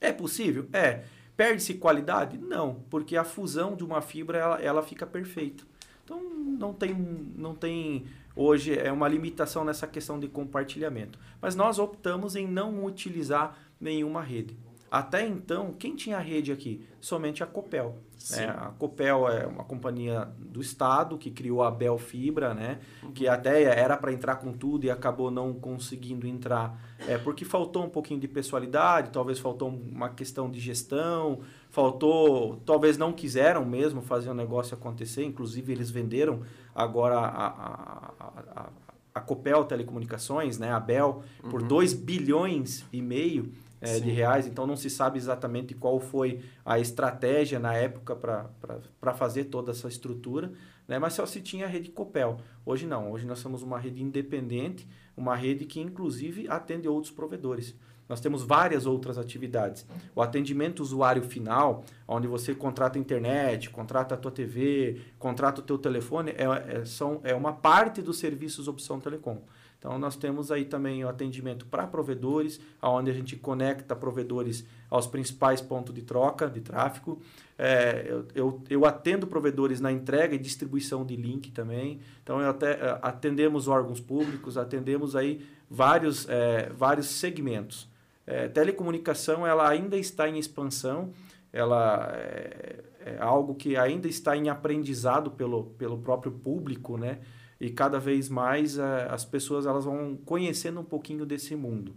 É 0.00 0.12
possível? 0.12 0.68
É. 0.72 1.04
Perde-se 1.37 1.74
qualidade? 1.74 2.38
Não, 2.38 2.82
porque 2.90 3.16
a 3.16 3.24
fusão 3.24 3.76
de 3.76 3.85
uma 3.85 4.00
fibra 4.00 4.38
ela, 4.38 4.61
ela 4.61 4.82
fica 4.82 5.06
perfeita. 5.06 5.64
Então 6.06 6.22
não 6.22 6.72
tem, 6.72 6.94
não 7.36 7.52
tem 7.52 8.06
hoje 8.36 8.78
é 8.78 8.92
uma 8.92 9.08
limitação 9.08 9.64
nessa 9.64 9.88
questão 9.88 10.20
de 10.20 10.28
compartilhamento. 10.28 11.18
Mas 11.42 11.56
nós 11.56 11.80
optamos 11.80 12.36
em 12.36 12.46
não 12.46 12.84
utilizar 12.84 13.58
nenhuma 13.80 14.22
rede. 14.22 14.56
Até 14.88 15.26
então, 15.26 15.74
quem 15.76 15.96
tinha 15.96 16.18
rede 16.20 16.52
aqui? 16.52 16.86
Somente 17.00 17.42
a 17.42 17.46
Copel. 17.46 17.98
Né? 18.30 18.46
A 18.46 18.70
Copel 18.78 19.28
é 19.28 19.44
uma 19.44 19.64
companhia 19.64 20.28
do 20.38 20.60
Estado 20.60 21.18
que 21.18 21.28
criou 21.28 21.64
a 21.64 21.70
Bel 21.72 21.98
Fibra, 21.98 22.54
né? 22.54 22.78
que 23.12 23.26
até 23.26 23.64
era 23.64 23.96
para 23.96 24.12
entrar 24.12 24.36
com 24.36 24.52
tudo 24.52 24.86
e 24.86 24.90
acabou 24.90 25.28
não 25.28 25.52
conseguindo 25.52 26.26
entrar, 26.26 26.80
é, 27.06 27.18
porque 27.18 27.44
faltou 27.44 27.84
um 27.84 27.88
pouquinho 27.90 28.20
de 28.20 28.28
pessoalidade, 28.28 29.10
talvez 29.10 29.40
faltou 29.40 29.68
uma 29.68 30.08
questão 30.08 30.48
de 30.48 30.60
gestão, 30.60 31.40
faltou, 31.76 32.56
talvez 32.64 32.96
não 32.96 33.12
quiseram 33.12 33.62
mesmo 33.62 34.00
fazer 34.00 34.30
o 34.30 34.34
negócio 34.34 34.74
acontecer, 34.74 35.24
inclusive 35.24 35.70
eles 35.70 35.90
venderam 35.90 36.40
agora 36.74 37.18
a, 37.18 37.46
a, 37.46 38.12
a, 38.18 38.70
a, 39.14 39.20
Copel 39.20 39.62
Telecomunicações, 39.66 40.58
né? 40.58 40.72
a 40.72 40.80
Bel, 40.80 41.22
por 41.50 41.62
2 41.62 41.92
bilhões 41.92 42.86
e 42.90 43.02
meio 43.02 43.52
é, 43.78 44.00
de 44.00 44.10
reais, 44.10 44.46
então 44.46 44.66
não 44.66 44.74
se 44.74 44.88
sabe 44.88 45.18
exatamente 45.18 45.74
qual 45.74 46.00
foi 46.00 46.40
a 46.64 46.78
estratégia 46.78 47.58
na 47.58 47.74
época 47.74 48.16
para 48.16 49.12
fazer 49.12 49.44
toda 49.44 49.72
essa 49.72 49.86
estrutura, 49.86 50.50
né? 50.88 50.98
mas 50.98 51.12
só 51.12 51.26
se 51.26 51.42
tinha 51.42 51.66
a 51.66 51.68
rede 51.68 51.90
Copel. 51.90 52.38
Hoje 52.64 52.86
não, 52.86 53.12
hoje 53.12 53.26
nós 53.26 53.38
somos 53.38 53.62
uma 53.62 53.78
rede 53.78 54.02
independente, 54.02 54.88
uma 55.14 55.36
rede 55.36 55.66
que 55.66 55.78
inclusive 55.78 56.48
atende 56.48 56.88
outros 56.88 57.12
provedores. 57.12 57.74
Nós 58.08 58.20
temos 58.20 58.42
várias 58.42 58.86
outras 58.86 59.18
atividades. 59.18 59.86
O 60.14 60.22
atendimento 60.22 60.80
usuário 60.80 61.22
final, 61.22 61.84
onde 62.06 62.26
você 62.26 62.54
contrata 62.54 62.98
a 62.98 63.00
internet, 63.00 63.70
contrata 63.70 64.14
a 64.14 64.18
tua 64.18 64.30
TV, 64.30 65.00
contrata 65.18 65.60
o 65.60 65.64
teu 65.64 65.76
telefone, 65.76 66.32
é, 66.32 66.80
é, 66.80 66.84
são, 66.84 67.20
é 67.24 67.34
uma 67.34 67.52
parte 67.52 68.00
dos 68.00 68.18
serviços 68.18 68.68
Opção 68.68 69.00
Telecom. 69.00 69.42
Então, 69.78 69.98
nós 69.98 70.16
temos 70.16 70.50
aí 70.50 70.64
também 70.64 71.04
o 71.04 71.08
atendimento 71.08 71.66
para 71.66 71.86
provedores, 71.86 72.60
onde 72.82 73.10
a 73.10 73.14
gente 73.14 73.36
conecta 73.36 73.94
provedores 73.94 74.64
aos 74.90 75.06
principais 75.06 75.60
pontos 75.60 75.94
de 75.94 76.02
troca, 76.02 76.48
de 76.48 76.60
tráfego. 76.60 77.20
É, 77.58 78.06
eu, 78.08 78.26
eu, 78.34 78.62
eu 78.70 78.86
atendo 78.86 79.26
provedores 79.26 79.80
na 79.80 79.92
entrega 79.92 80.34
e 80.34 80.38
distribuição 80.38 81.04
de 81.04 81.14
link 81.14 81.50
também. 81.52 82.00
Então, 82.22 82.40
até, 82.40 82.72
eh, 82.72 82.98
atendemos 83.02 83.68
órgãos 83.68 84.00
públicos, 84.00 84.56
atendemos 84.56 85.14
aí 85.14 85.46
vários, 85.70 86.26
eh, 86.28 86.70
vários 86.74 87.06
segmentos. 87.06 87.88
Eh, 88.26 88.48
telecomunicação 88.48 89.46
ela 89.46 89.68
ainda 89.68 89.96
está 89.96 90.28
em 90.28 90.38
expansão. 90.38 91.12
ela 91.52 92.12
é, 92.14 92.84
é 93.00 93.18
algo 93.20 93.54
que 93.54 93.76
ainda 93.76 94.08
está 94.08 94.36
em 94.36 94.48
aprendizado 94.48 95.30
pelo, 95.30 95.64
pelo 95.78 95.98
próprio 95.98 96.32
público, 96.32 96.98
né? 96.98 97.20
E 97.58 97.70
cada 97.70 97.98
vez 97.98 98.28
mais 98.28 98.76
é, 98.76 99.08
as 99.08 99.24
pessoas 99.24 99.64
elas 99.64 99.84
vão 99.84 100.16
conhecendo 100.24 100.80
um 100.80 100.84
pouquinho 100.84 101.24
desse 101.24 101.56
mundo. 101.56 101.94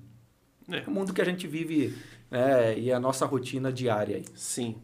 É. 0.69 0.87
O 0.87 0.91
mundo 0.91 1.13
que 1.13 1.21
a 1.21 1.25
gente 1.25 1.47
vive 1.47 1.97
né, 2.29 2.77
e 2.77 2.91
a 2.91 2.99
nossa 2.99 3.25
rotina 3.25 3.73
diária. 3.73 4.17
Aí. 4.17 4.25
Sim. 4.35 4.77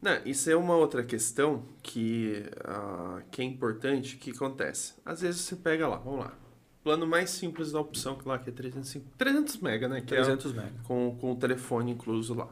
Não, 0.00 0.18
isso 0.24 0.50
é 0.50 0.56
uma 0.56 0.74
outra 0.74 1.02
questão 1.02 1.62
que, 1.82 2.44
uh, 2.60 3.22
que 3.30 3.42
é 3.42 3.44
importante, 3.44 4.16
que 4.16 4.30
acontece. 4.30 4.94
Às 5.04 5.20
vezes 5.20 5.42
você 5.42 5.56
pega 5.56 5.86
lá, 5.86 5.96
vamos 5.96 6.20
lá, 6.20 6.38
plano 6.86 7.04
mais 7.04 7.30
simples 7.30 7.72
da 7.72 7.80
opção, 7.80 8.14
que 8.14 8.28
lá 8.28 8.38
que 8.38 8.48
é 8.48 8.52
300, 8.52 8.98
300 9.18 9.56
mega, 9.56 9.88
né? 9.88 10.00
Que 10.00 10.06
300 10.06 10.52
é 10.52 10.54
mega. 10.54 10.72
Com, 10.84 11.18
com 11.20 11.32
o 11.32 11.36
telefone 11.36 11.90
incluso 11.90 12.32
lá. 12.32 12.48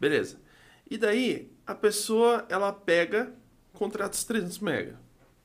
Beleza. 0.00 0.40
E 0.90 0.98
daí, 0.98 1.52
a 1.64 1.72
pessoa, 1.72 2.44
ela 2.48 2.72
pega, 2.72 3.32
contrata 3.72 4.12
os 4.12 4.24
300 4.24 4.58
mega. 4.58 4.98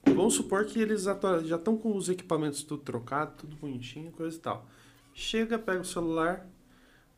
Vamos 0.08 0.34
supor 0.34 0.66
que 0.66 0.82
eles 0.82 1.04
já 1.04 1.14
estão 1.56 1.78
com 1.78 1.96
os 1.96 2.10
equipamentos 2.10 2.64
tudo 2.64 2.82
trocado, 2.82 3.36
tudo 3.38 3.56
bonitinho, 3.58 4.12
coisa 4.12 4.36
e 4.36 4.40
tal. 4.40 4.68
Chega, 5.14 5.60
pega 5.60 5.82
o 5.82 5.86
celular, 5.86 6.48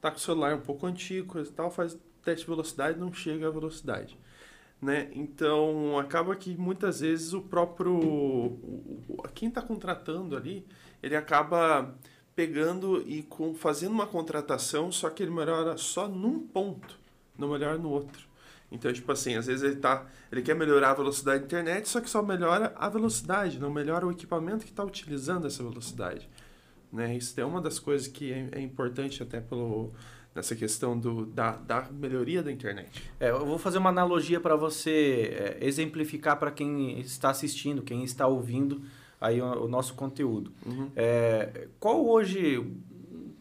tá 0.02 0.12
com 0.12 0.18
o 0.18 0.20
celular 0.20 0.56
um 0.56 0.62
pouco 0.62 0.86
antigo, 0.86 1.28
coisa 1.28 1.50
e 1.50 1.54
tal, 1.54 1.72
faz 1.72 1.98
teste 2.22 2.44
de 2.44 2.52
velocidade, 2.52 3.00
não 3.00 3.14
chega 3.14 3.48
à 3.48 3.50
velocidade. 3.50 4.20
Né? 4.82 5.10
Então, 5.14 5.98
acaba 5.98 6.36
que 6.36 6.54
muitas 6.58 7.00
vezes 7.00 7.32
o 7.32 7.42
próprio... 7.42 7.96
O, 7.96 9.24
quem 9.34 9.48
está 9.48 9.62
contratando 9.62 10.36
ali, 10.36 10.68
ele 11.02 11.16
acaba 11.16 11.96
pegando 12.36 13.02
e 13.08 13.24
com, 13.24 13.56
fazendo 13.56 13.92
uma 13.92 14.06
contratação, 14.06 14.92
só 14.92 15.10
que 15.10 15.24
ele 15.24 15.32
melhora 15.32 15.78
só 15.78 16.08
num 16.08 16.40
ponto, 16.40 17.00
não 17.38 17.50
melhora 17.50 17.78
no 17.78 17.90
outro. 17.90 18.28
Então, 18.72 18.92
tipo 18.92 19.12
assim, 19.12 19.36
às 19.36 19.48
vezes 19.48 19.64
ele, 19.64 19.78
tá, 19.78 20.06
ele 20.32 20.42
quer 20.42 20.54
melhorar 20.54 20.92
a 20.92 20.94
velocidade 20.94 21.40
da 21.40 21.46
internet, 21.46 21.88
só 21.88 22.02
que 22.02 22.10
só 22.10 22.22
melhora 22.22 22.74
a 22.76 22.90
velocidade, 22.90 23.60
não 23.60 23.72
melhora 23.72 24.06
o 24.06 24.12
equipamento 24.12 24.66
que 24.66 24.72
está 24.72 24.84
utilizando 24.84 25.48
essa 25.48 25.64
velocidade. 25.64 26.30
Né? 26.92 27.16
Isso 27.16 27.40
é 27.40 27.46
uma 27.46 27.62
das 27.62 27.80
coisas 27.80 28.08
que 28.08 28.32
é, 28.32 28.50
é 28.52 28.62
importante 28.62 29.24
até 29.24 29.40
pelo, 29.40 29.94
nessa 30.36 30.56
questão 30.56 30.98
do, 30.98 31.26
da, 31.26 31.56
da 31.56 31.90
melhoria 31.92 32.44
da 32.44 32.52
internet. 32.52 33.10
É, 33.20 33.30
eu 33.30 33.46
vou 33.46 33.58
fazer 33.58 33.78
uma 33.78 33.90
analogia 33.90 34.40
para 34.40 34.56
você 34.56 35.58
é, 35.60 35.66
exemplificar 35.66 36.38
para 36.38 36.52
quem 36.52 37.00
está 37.00 37.30
assistindo, 37.30 37.82
quem 37.82 38.04
está 38.04 38.28
ouvindo 38.28 38.82
aí 39.20 39.42
o, 39.42 39.66
o 39.66 39.68
nosso 39.68 39.94
conteúdo. 39.94 40.52
Uhum. 40.66 40.90
É, 40.96 41.68
qual 41.80 42.06
hoje 42.08 42.66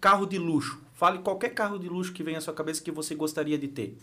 carro 0.01 0.27
de 0.27 0.39
luxo? 0.39 0.81
Fale 0.95 1.19
qualquer 1.19 1.51
carro 1.51 1.79
de 1.79 1.89
luxo 1.89 2.13
que 2.13 2.23
venha 2.23 2.39
à 2.39 2.41
sua 2.41 2.55
cabeça 2.55 2.83
que 2.83 2.91
você 2.91 3.15
gostaria 3.15 3.59
de 3.59 3.69
ter. 3.69 3.97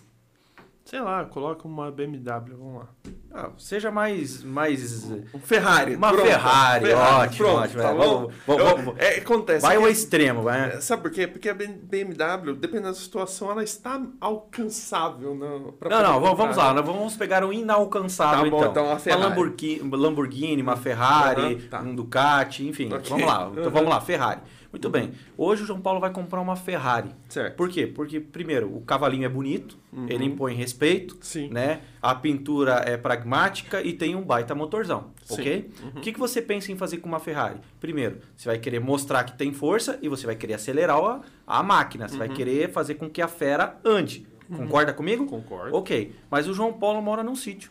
Sei 0.86 1.00
lá, 1.00 1.24
coloca 1.24 1.66
uma 1.66 1.90
BMW, 1.90 2.58
vamos 2.58 2.80
lá. 2.82 2.88
Ah, 3.34 3.50
seja 3.58 3.90
mais, 3.90 4.44
mais... 4.44 5.10
Um 5.34 5.40
Ferrari. 5.40 5.96
Uma 5.96 6.10
pronto, 6.10 6.26
Ferrari, 6.26 6.86
Ferrari, 6.86 7.28
ótimo, 7.28 7.38
pronto, 7.38 7.60
ótimo. 7.60 7.82
Tá 7.82 7.90
é, 7.90 7.94
vamos, 7.94 8.34
vamos, 8.46 8.96
é, 9.00 9.18
acontece. 9.18 9.62
Vai 9.62 9.76
ao 9.78 9.88
extremo, 9.88 10.44
vai. 10.44 10.70
É, 10.70 10.82
sabe 10.82 11.04
por 11.04 11.12
quê? 11.12 11.26
Porque 11.26 11.50
a 11.50 11.54
BMW, 11.54 12.54
dependendo 12.54 12.90
da 12.90 12.94
situação, 12.94 13.50
ela 13.50 13.64
está 13.64 14.00
alcançável. 14.20 15.34
Não, 15.34 15.60
não, 15.60 15.74
não 16.04 16.20
vamos, 16.20 16.38
vamos 16.38 16.58
lá. 16.58 16.74
Né? 16.74 16.82
Vamos 16.82 17.16
pegar 17.16 17.46
um 17.46 17.54
inalcançável, 17.54 18.44
tá 18.44 18.50
bom, 18.50 18.58
então. 18.58 18.72
então 18.72 18.86
uma, 18.86 19.00
Ferrari. 19.00 19.22
uma 19.22 19.30
Lamborghini, 19.30 19.90
Lamborghini, 19.90 20.62
uma 20.62 20.76
Ferrari, 20.76 21.56
uhum, 21.56 21.70
tá. 21.70 21.80
um 21.82 21.96
Ducati, 21.96 22.68
enfim. 22.68 22.94
Okay. 22.94 23.10
Vamos 23.10 23.26
lá. 23.26 23.50
Então 23.52 23.64
uhum. 23.64 23.70
vamos 23.72 23.90
lá, 23.90 24.02
Ferrari. 24.02 24.42
Muito 24.74 24.90
bem. 24.90 25.12
Hoje 25.38 25.62
o 25.62 25.66
João 25.68 25.80
Paulo 25.80 26.00
vai 26.00 26.10
comprar 26.10 26.42
uma 26.42 26.56
Ferrari. 26.56 27.12
Certo. 27.30 27.56
Por 27.56 27.70
quê? 27.70 27.86
Porque, 27.86 28.20
primeiro, 28.20 28.76
o 28.76 28.82
cavalinho 28.82 29.24
é 29.24 29.30
bonito, 29.30 29.78
uhum. 29.94 30.08
ele 30.10 30.26
impõe 30.26 30.56
respeito, 30.56 31.16
Sim. 31.22 31.50
né? 31.50 31.82
A 32.02 32.16
pintura 32.16 32.82
é 32.84 32.98
pragmática 32.98 33.84
e 33.84 33.94
tem 33.94 34.16
um 34.16 34.24
baita 34.24 34.56
motorzão, 34.56 35.12
Sim. 35.26 35.34
ok? 35.36 35.72
Uhum. 35.84 35.90
O 35.90 36.02
que, 36.02 36.12
que 36.12 36.20
você 36.20 36.42
pensa 36.42 36.72
em 36.72 36.76
fazer 36.76 36.98
com 36.98 37.08
uma 37.08 37.20
Ferrari? 37.20 37.60
Primeiro, 37.80 38.18
você 38.36 38.50
vai 38.50 38.58
querer 38.58 38.80
mostrar 38.80 39.24
que 39.26 39.38
tem 39.38 39.54
força 39.54 40.00
e 40.02 40.10
você 40.10 40.26
vai 40.26 40.36
querer 40.36 40.56
acelerar 40.56 40.98
a, 40.98 41.22
a 41.46 41.62
máquina. 41.62 42.08
Você 42.08 42.16
uhum. 42.16 42.20
vai 42.26 42.30
querer 42.30 42.72
fazer 42.72 42.96
com 42.96 43.08
que 43.08 43.22
a 43.22 43.28
fera 43.28 43.80
ande. 43.86 44.26
Uhum. 44.50 44.58
Concorda 44.58 44.92
comigo? 44.92 45.28
Concordo. 45.28 45.78
Ok. 45.78 46.16
Mas 46.32 46.48
o 46.48 46.54
João 46.54 46.74
Paulo 46.74 47.00
mora 47.00 47.22
num 47.22 47.36
sítio. 47.36 47.70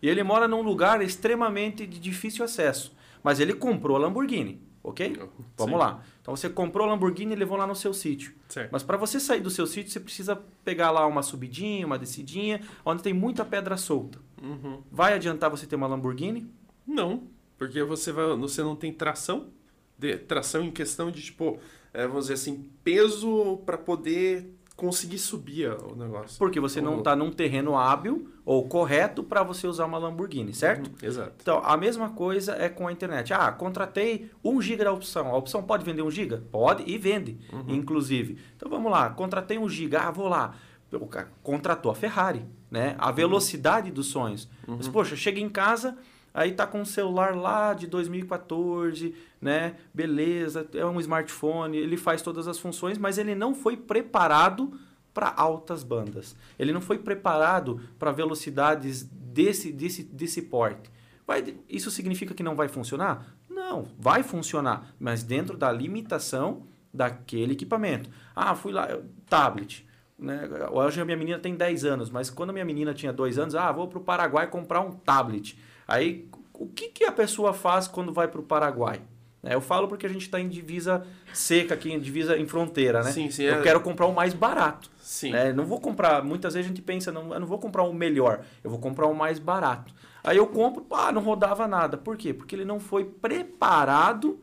E 0.00 0.08
ele 0.08 0.22
mora 0.22 0.48
num 0.48 0.62
lugar 0.62 1.02
extremamente 1.02 1.86
de 1.86 1.98
difícil 1.98 2.42
acesso. 2.42 2.96
Mas 3.22 3.38
ele 3.38 3.52
comprou 3.52 3.98
a 3.98 4.00
Lamborghini. 4.00 4.69
Ok? 4.90 5.16
Vamos 5.56 5.72
Sim. 5.72 5.78
lá. 5.78 6.02
Então 6.20 6.34
você 6.34 6.48
comprou 6.48 6.86
a 6.86 6.90
Lamborghini 6.90 7.32
e 7.32 7.36
levou 7.36 7.56
lá 7.56 7.66
no 7.66 7.74
seu 7.74 7.94
sítio. 7.94 8.34
Certo. 8.48 8.70
Mas 8.72 8.82
para 8.82 8.96
você 8.96 9.18
sair 9.18 9.40
do 9.40 9.50
seu 9.50 9.66
sítio, 9.66 9.90
você 9.90 10.00
precisa 10.00 10.36
pegar 10.64 10.90
lá 10.90 11.06
uma 11.06 11.22
subidinha, 11.22 11.86
uma 11.86 11.98
descidinha, 11.98 12.60
onde 12.84 13.02
tem 13.02 13.14
muita 13.14 13.44
pedra 13.44 13.76
solta. 13.76 14.18
Uhum. 14.42 14.82
Vai 14.90 15.14
adiantar 15.14 15.48
você 15.48 15.66
ter 15.66 15.76
uma 15.76 15.86
Lamborghini? 15.86 16.50
Não, 16.86 17.22
porque 17.56 17.82
você, 17.82 18.10
vai, 18.10 18.36
você 18.36 18.62
não 18.62 18.74
tem 18.74 18.92
tração. 18.92 19.48
De, 19.98 20.16
tração 20.16 20.62
em 20.62 20.70
questão 20.70 21.10
de, 21.10 21.22
tipo, 21.22 21.58
é, 21.92 22.06
vamos 22.06 22.24
dizer 22.24 22.34
assim, 22.34 22.70
peso 22.82 23.58
para 23.66 23.78
poder 23.78 24.54
conseguir 24.80 25.18
subir 25.18 25.70
o 25.70 25.94
negócio. 25.94 26.38
Porque 26.38 26.58
você 26.58 26.80
não 26.80 27.00
está 27.00 27.14
num 27.14 27.30
terreno 27.30 27.76
hábil 27.76 28.32
ou 28.46 28.66
correto 28.66 29.22
para 29.22 29.42
você 29.42 29.66
usar 29.66 29.84
uma 29.84 29.98
Lamborghini, 29.98 30.54
certo? 30.54 30.88
Uhum, 30.88 31.06
exato. 31.06 31.34
Então, 31.42 31.60
a 31.62 31.76
mesma 31.76 32.08
coisa 32.08 32.54
é 32.54 32.70
com 32.70 32.88
a 32.88 32.92
internet. 32.92 33.34
Ah, 33.34 33.52
contratei 33.52 34.30
1 34.42 34.62
GB 34.62 34.84
da 34.84 34.90
opção. 34.90 35.28
A 35.28 35.36
opção 35.36 35.62
pode 35.62 35.84
vender 35.84 36.00
1 36.00 36.10
GB? 36.10 36.36
Pode 36.50 36.82
e 36.90 36.96
vende, 36.96 37.38
uhum. 37.52 37.74
inclusive. 37.74 38.38
Então, 38.56 38.70
vamos 38.70 38.90
lá. 38.90 39.10
Contratei 39.10 39.58
1 39.58 39.68
GB. 39.68 39.96
Ah, 39.98 40.10
vou 40.10 40.28
lá. 40.28 40.54
O 40.90 41.06
cara 41.06 41.30
contratou 41.42 41.92
a 41.92 41.94
Ferrari, 41.94 42.42
né? 42.70 42.96
A 42.98 43.10
uhum. 43.10 43.14
velocidade 43.14 43.88
uhum. 43.88 43.94
dos 43.94 44.06
sonhos. 44.06 44.48
Mas, 44.66 44.88
poxa, 44.88 45.14
chega 45.14 45.38
em 45.38 45.50
casa... 45.50 45.94
Aí 46.32 46.52
tá 46.52 46.66
com 46.66 46.80
um 46.80 46.84
celular 46.84 47.34
lá 47.34 47.74
de 47.74 47.86
2014, 47.86 49.14
né? 49.40 49.76
Beleza, 49.92 50.68
é 50.74 50.86
um 50.86 51.00
smartphone, 51.00 51.76
ele 51.76 51.96
faz 51.96 52.22
todas 52.22 52.46
as 52.46 52.58
funções, 52.58 52.98
mas 52.98 53.18
ele 53.18 53.34
não 53.34 53.54
foi 53.54 53.76
preparado 53.76 54.72
para 55.12 55.32
altas 55.36 55.82
bandas. 55.82 56.36
Ele 56.58 56.72
não 56.72 56.80
foi 56.80 56.98
preparado 56.98 57.80
para 57.98 58.12
velocidades 58.12 59.02
desse, 59.02 59.72
desse, 59.72 60.02
desse 60.04 60.42
porte. 60.42 60.90
Vai, 61.26 61.56
isso 61.68 61.90
significa 61.90 62.34
que 62.34 62.42
não 62.42 62.54
vai 62.54 62.68
funcionar? 62.68 63.26
Não, 63.48 63.88
vai 63.98 64.22
funcionar, 64.22 64.94
mas 64.98 65.22
dentro 65.22 65.56
da 65.56 65.70
limitação 65.70 66.66
daquele 66.92 67.52
equipamento. 67.52 68.10
Ah, 68.34 68.54
fui 68.54 68.72
lá, 68.72 68.88
tablet. 69.28 69.86
Né? 70.18 70.48
Hoje 70.70 71.00
a 71.00 71.04
minha 71.04 71.16
menina 71.16 71.38
tem 71.38 71.54
10 71.54 71.84
anos, 71.84 72.10
mas 72.10 72.30
quando 72.30 72.50
a 72.50 72.52
minha 72.52 72.64
menina 72.64 72.92
tinha 72.92 73.12
2 73.12 73.38
anos, 73.38 73.54
ah, 73.54 73.70
vou 73.72 73.88
para 73.88 73.98
o 73.98 74.02
Paraguai 74.02 74.46
comprar 74.48 74.80
um 74.80 74.92
tablet. 74.92 75.58
Aí, 75.90 76.28
o 76.54 76.68
que, 76.68 76.88
que 76.88 77.04
a 77.04 77.10
pessoa 77.10 77.52
faz 77.52 77.88
quando 77.88 78.12
vai 78.12 78.28
para 78.28 78.40
o 78.40 78.44
Paraguai? 78.44 79.00
É, 79.42 79.54
eu 79.54 79.60
falo 79.60 79.88
porque 79.88 80.06
a 80.06 80.08
gente 80.08 80.22
está 80.22 80.38
em 80.38 80.48
divisa 80.48 81.04
seca 81.32 81.74
aqui, 81.74 81.90
em 81.90 81.98
divisa 81.98 82.38
em 82.38 82.46
fronteira, 82.46 83.02
né? 83.02 83.10
Sim, 83.10 83.28
sim. 83.28 83.42
Eu 83.42 83.56
é... 83.56 83.62
quero 83.62 83.80
comprar 83.80 84.06
o 84.06 84.14
mais 84.14 84.32
barato. 84.32 84.88
Sim. 85.00 85.32
Né? 85.32 85.52
Não 85.52 85.64
vou 85.64 85.80
comprar, 85.80 86.22
muitas 86.22 86.54
vezes 86.54 86.66
a 86.66 86.68
gente 86.68 86.82
pensa, 86.82 87.10
não, 87.10 87.34
eu 87.34 87.40
não 87.40 87.46
vou 87.46 87.58
comprar 87.58 87.82
o 87.82 87.92
melhor, 87.92 88.44
eu 88.62 88.70
vou 88.70 88.78
comprar 88.78 89.06
o 89.06 89.14
mais 89.14 89.40
barato. 89.40 89.92
Aí 90.22 90.36
eu 90.36 90.46
compro, 90.46 90.86
ah, 90.92 91.10
não 91.10 91.22
rodava 91.22 91.66
nada. 91.66 91.96
Por 91.96 92.16
quê? 92.16 92.32
Porque 92.32 92.54
ele 92.54 92.64
não 92.64 92.78
foi 92.78 93.04
preparado 93.04 94.38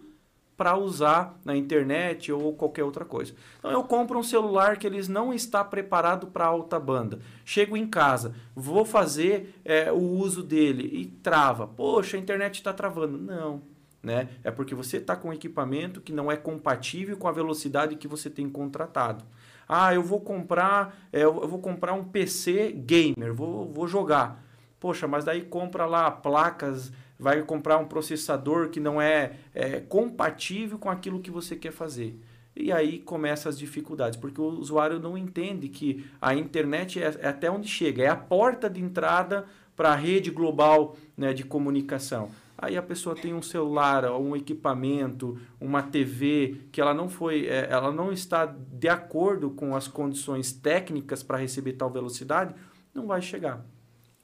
para 0.58 0.76
usar 0.76 1.40
na 1.46 1.56
internet 1.56 2.32
ou 2.32 2.52
qualquer 2.54 2.84
outra 2.84 3.06
coisa. 3.06 3.34
Então 3.60 3.72
eu 3.72 3.84
compro 3.84 4.18
um 4.18 4.24
celular 4.24 4.78
que 4.78 4.88
eles 4.88 5.08
não 5.08 5.32
está 5.32 5.64
preparado 5.64 6.28
para 6.28 6.48
alta 6.48 6.80
banda. 6.80 7.20
Chego 7.46 7.78
em 7.78 7.88
casa, 7.88 8.34
vou 8.56 8.84
fazer 8.84 9.54
é, 9.64 9.92
o 9.92 10.02
uso 10.02 10.42
dele 10.42 10.90
e 10.92 11.06
trava. 11.06 11.68
Poxa, 11.68 12.18
a 12.18 12.20
internet 12.20 12.56
está 12.56 12.74
travando. 12.74 13.20
Não, 13.20 13.62
né? 14.02 14.30
É 14.44 14.50
porque 14.50 14.74
você 14.74 14.98
está 14.98 15.16
com 15.16 15.30
um 15.30 15.34
equipamento 15.34 16.02
que 16.02 16.12
não 16.12 16.32
é 16.32 16.36
compatível 16.36 17.16
com 17.18 17.28
a 17.28 17.32
velocidade 17.32 17.96
que 17.96 18.08
você 18.08 18.28
tem 18.28 18.50
contratado. 18.50 19.24
Ah, 19.70 19.94
eu 19.94 20.02
vou 20.02 20.22
comprar, 20.22 20.98
é, 21.14 21.24
eu 21.24 21.48
vou 21.48 21.60
comprar 21.60 21.94
um 21.94 22.04
PC 22.04 22.72
gamer, 22.72 23.34
vou, 23.34 23.72
vou 23.72 23.88
jogar. 23.88 24.44
Poxa, 24.80 25.08
mas 25.08 25.26
daí 25.26 25.42
compra 25.42 25.86
lá 25.86 26.10
placas 26.10 26.92
vai 27.20 27.42
comprar 27.44 27.78
um 27.78 27.86
processador 27.86 28.70
que 28.70 28.80
não 28.80 29.02
é, 29.02 29.34
é 29.54 29.80
compatível 29.80 30.78
com 30.78 30.90
aquilo 30.90 31.20
que 31.20 31.32
você 31.32 31.56
quer 31.56 31.72
fazer. 31.72 32.20
E 32.56 32.72
aí 32.72 33.00
começam 33.00 33.50
as 33.50 33.58
dificuldades, 33.58 34.20
porque 34.20 34.42
o 34.42 34.46
usuário 34.46 35.00
não 35.00 35.18
entende 35.18 35.70
que 35.70 36.06
a 36.20 36.34
internet 36.34 37.02
é, 37.02 37.16
é 37.20 37.28
até 37.28 37.52
onde 37.52 37.68
chega, 37.68 38.04
é 38.04 38.08
a 38.08 38.16
porta 38.16 38.70
de 38.70 38.82
entrada 38.82 39.46
para 39.76 39.92
a 39.92 39.96
rede 39.96 40.32
global 40.32 40.98
né, 41.16 41.34
de 41.34 41.44
comunicação. 41.44 42.32
Aí 42.58 42.76
a 42.76 42.82
pessoa 42.82 43.16
tem 43.16 43.36
um 43.36 43.42
celular, 43.44 44.12
um 44.12 44.36
equipamento, 44.36 45.40
uma 45.62 45.84
TV 45.84 46.62
que 46.72 46.82
ela 46.82 46.96
não 46.96 47.08
foi, 47.08 47.46
é, 47.46 47.68
ela 47.70 47.92
não 47.92 48.12
está 48.12 48.48
de 48.48 48.90
acordo 48.90 49.52
com 49.52 49.76
as 49.76 49.88
condições 49.88 50.52
técnicas 50.52 51.22
para 51.22 51.38
receber 51.38 51.74
tal 51.74 51.92
velocidade, 51.92 52.56
não 52.96 53.06
vai 53.06 53.22
chegar. 53.22 53.64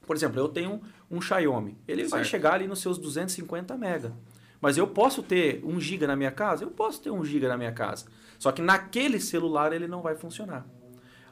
Por 0.04 0.16
exemplo, 0.16 0.40
eu 0.40 0.48
tenho 0.48 0.82
um 1.10 1.20
Xiaomi. 1.20 1.76
Ele 1.86 2.02
certo. 2.02 2.12
vai 2.12 2.24
chegar 2.24 2.54
ali 2.54 2.66
nos 2.66 2.80
seus 2.80 2.98
250 2.98 3.76
mega. 3.76 4.12
Mas 4.60 4.78
eu 4.78 4.86
posso 4.86 5.22
ter 5.22 5.62
1 5.64 5.80
GB 5.80 6.06
na 6.06 6.16
minha 6.16 6.30
casa? 6.30 6.64
Eu 6.64 6.70
posso 6.70 7.02
ter 7.02 7.10
1 7.10 7.24
GB 7.24 7.48
na 7.48 7.56
minha 7.56 7.72
casa. 7.72 8.06
Só 8.38 8.50
que 8.50 8.62
naquele 8.62 9.20
celular 9.20 9.72
ele 9.72 9.86
não 9.86 10.00
vai 10.00 10.14
funcionar. 10.14 10.66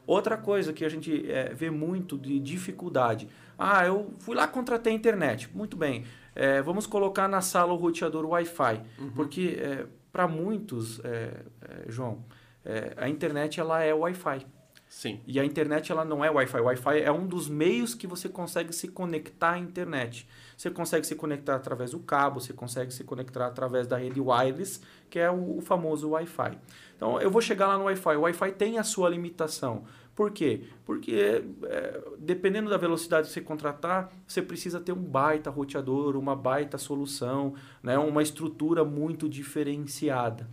Outra 0.05 0.37
coisa 0.37 0.73
que 0.73 0.83
a 0.83 0.89
gente 0.89 1.31
é, 1.31 1.53
vê 1.53 1.69
muito 1.69 2.17
de 2.17 2.39
dificuldade. 2.39 3.27
Ah, 3.57 3.85
eu 3.85 4.13
fui 4.19 4.35
lá 4.35 4.47
contratei 4.47 4.91
a 4.93 4.95
internet. 4.95 5.49
Muito 5.53 5.77
bem. 5.77 6.05
É, 6.35 6.61
vamos 6.61 6.85
colocar 6.85 7.27
na 7.27 7.41
sala 7.41 7.73
o 7.73 7.75
roteador 7.75 8.25
Wi-Fi. 8.25 8.81
Uhum. 8.99 9.11
Porque 9.11 9.57
é, 9.59 9.85
para 10.11 10.27
muitos, 10.27 10.99
é, 11.03 11.33
é, 11.61 11.85
João, 11.87 12.23
é, 12.65 12.93
a 12.97 13.09
internet 13.09 13.59
ela 13.59 13.81
é 13.81 13.93
Wi-Fi. 13.93 14.45
Sim. 14.93 15.19
E 15.25 15.39
a 15.39 15.43
internet 15.43 15.91
ela 15.91 16.05
não 16.05 16.23
é 16.23 16.29
Wi-Fi. 16.29 16.59
Wi-Fi 16.61 17.01
é 17.01 17.11
um 17.11 17.25
dos 17.25 17.49
meios 17.49 17.95
que 17.95 18.05
você 18.05 18.29
consegue 18.29 18.71
se 18.71 18.87
conectar 18.87 19.53
à 19.53 19.57
internet. 19.57 20.25
Você 20.55 20.69
consegue 20.69 21.05
se 21.05 21.15
conectar 21.15 21.55
através 21.55 21.91
do 21.91 21.99
cabo, 21.99 22.39
você 22.39 22.53
consegue 22.53 22.93
se 22.93 23.03
conectar 23.03 23.47
através 23.47 23.87
da 23.87 23.97
rede 23.97 24.21
wireless, 24.21 24.79
que 25.09 25.17
é 25.17 25.29
o, 25.29 25.57
o 25.57 25.61
famoso 25.61 26.11
Wi-Fi. 26.11 26.57
Então 26.95 27.19
eu 27.19 27.31
vou 27.31 27.41
chegar 27.41 27.67
lá 27.67 27.77
no 27.77 27.85
Wi-Fi. 27.85 28.15
O 28.15 28.21
Wi-Fi 28.21 28.51
tem 28.51 28.77
a 28.77 28.83
sua 28.83 29.09
limitação. 29.09 29.83
Por 30.15 30.29
quê? 30.29 30.61
Porque 30.85 31.43
é, 31.63 32.01
dependendo 32.19 32.69
da 32.69 32.77
velocidade 32.77 33.27
que 33.27 33.33
você 33.33 33.41
contratar, 33.41 34.13
você 34.27 34.43
precisa 34.43 34.79
ter 34.79 34.91
um 34.91 35.03
baita 35.03 35.49
roteador, 35.49 36.15
uma 36.15 36.35
baita 36.35 36.77
solução, 36.77 37.55
né? 37.81 37.97
uma 37.97 38.21
estrutura 38.21 38.85
muito 38.85 39.27
diferenciada. 39.27 40.47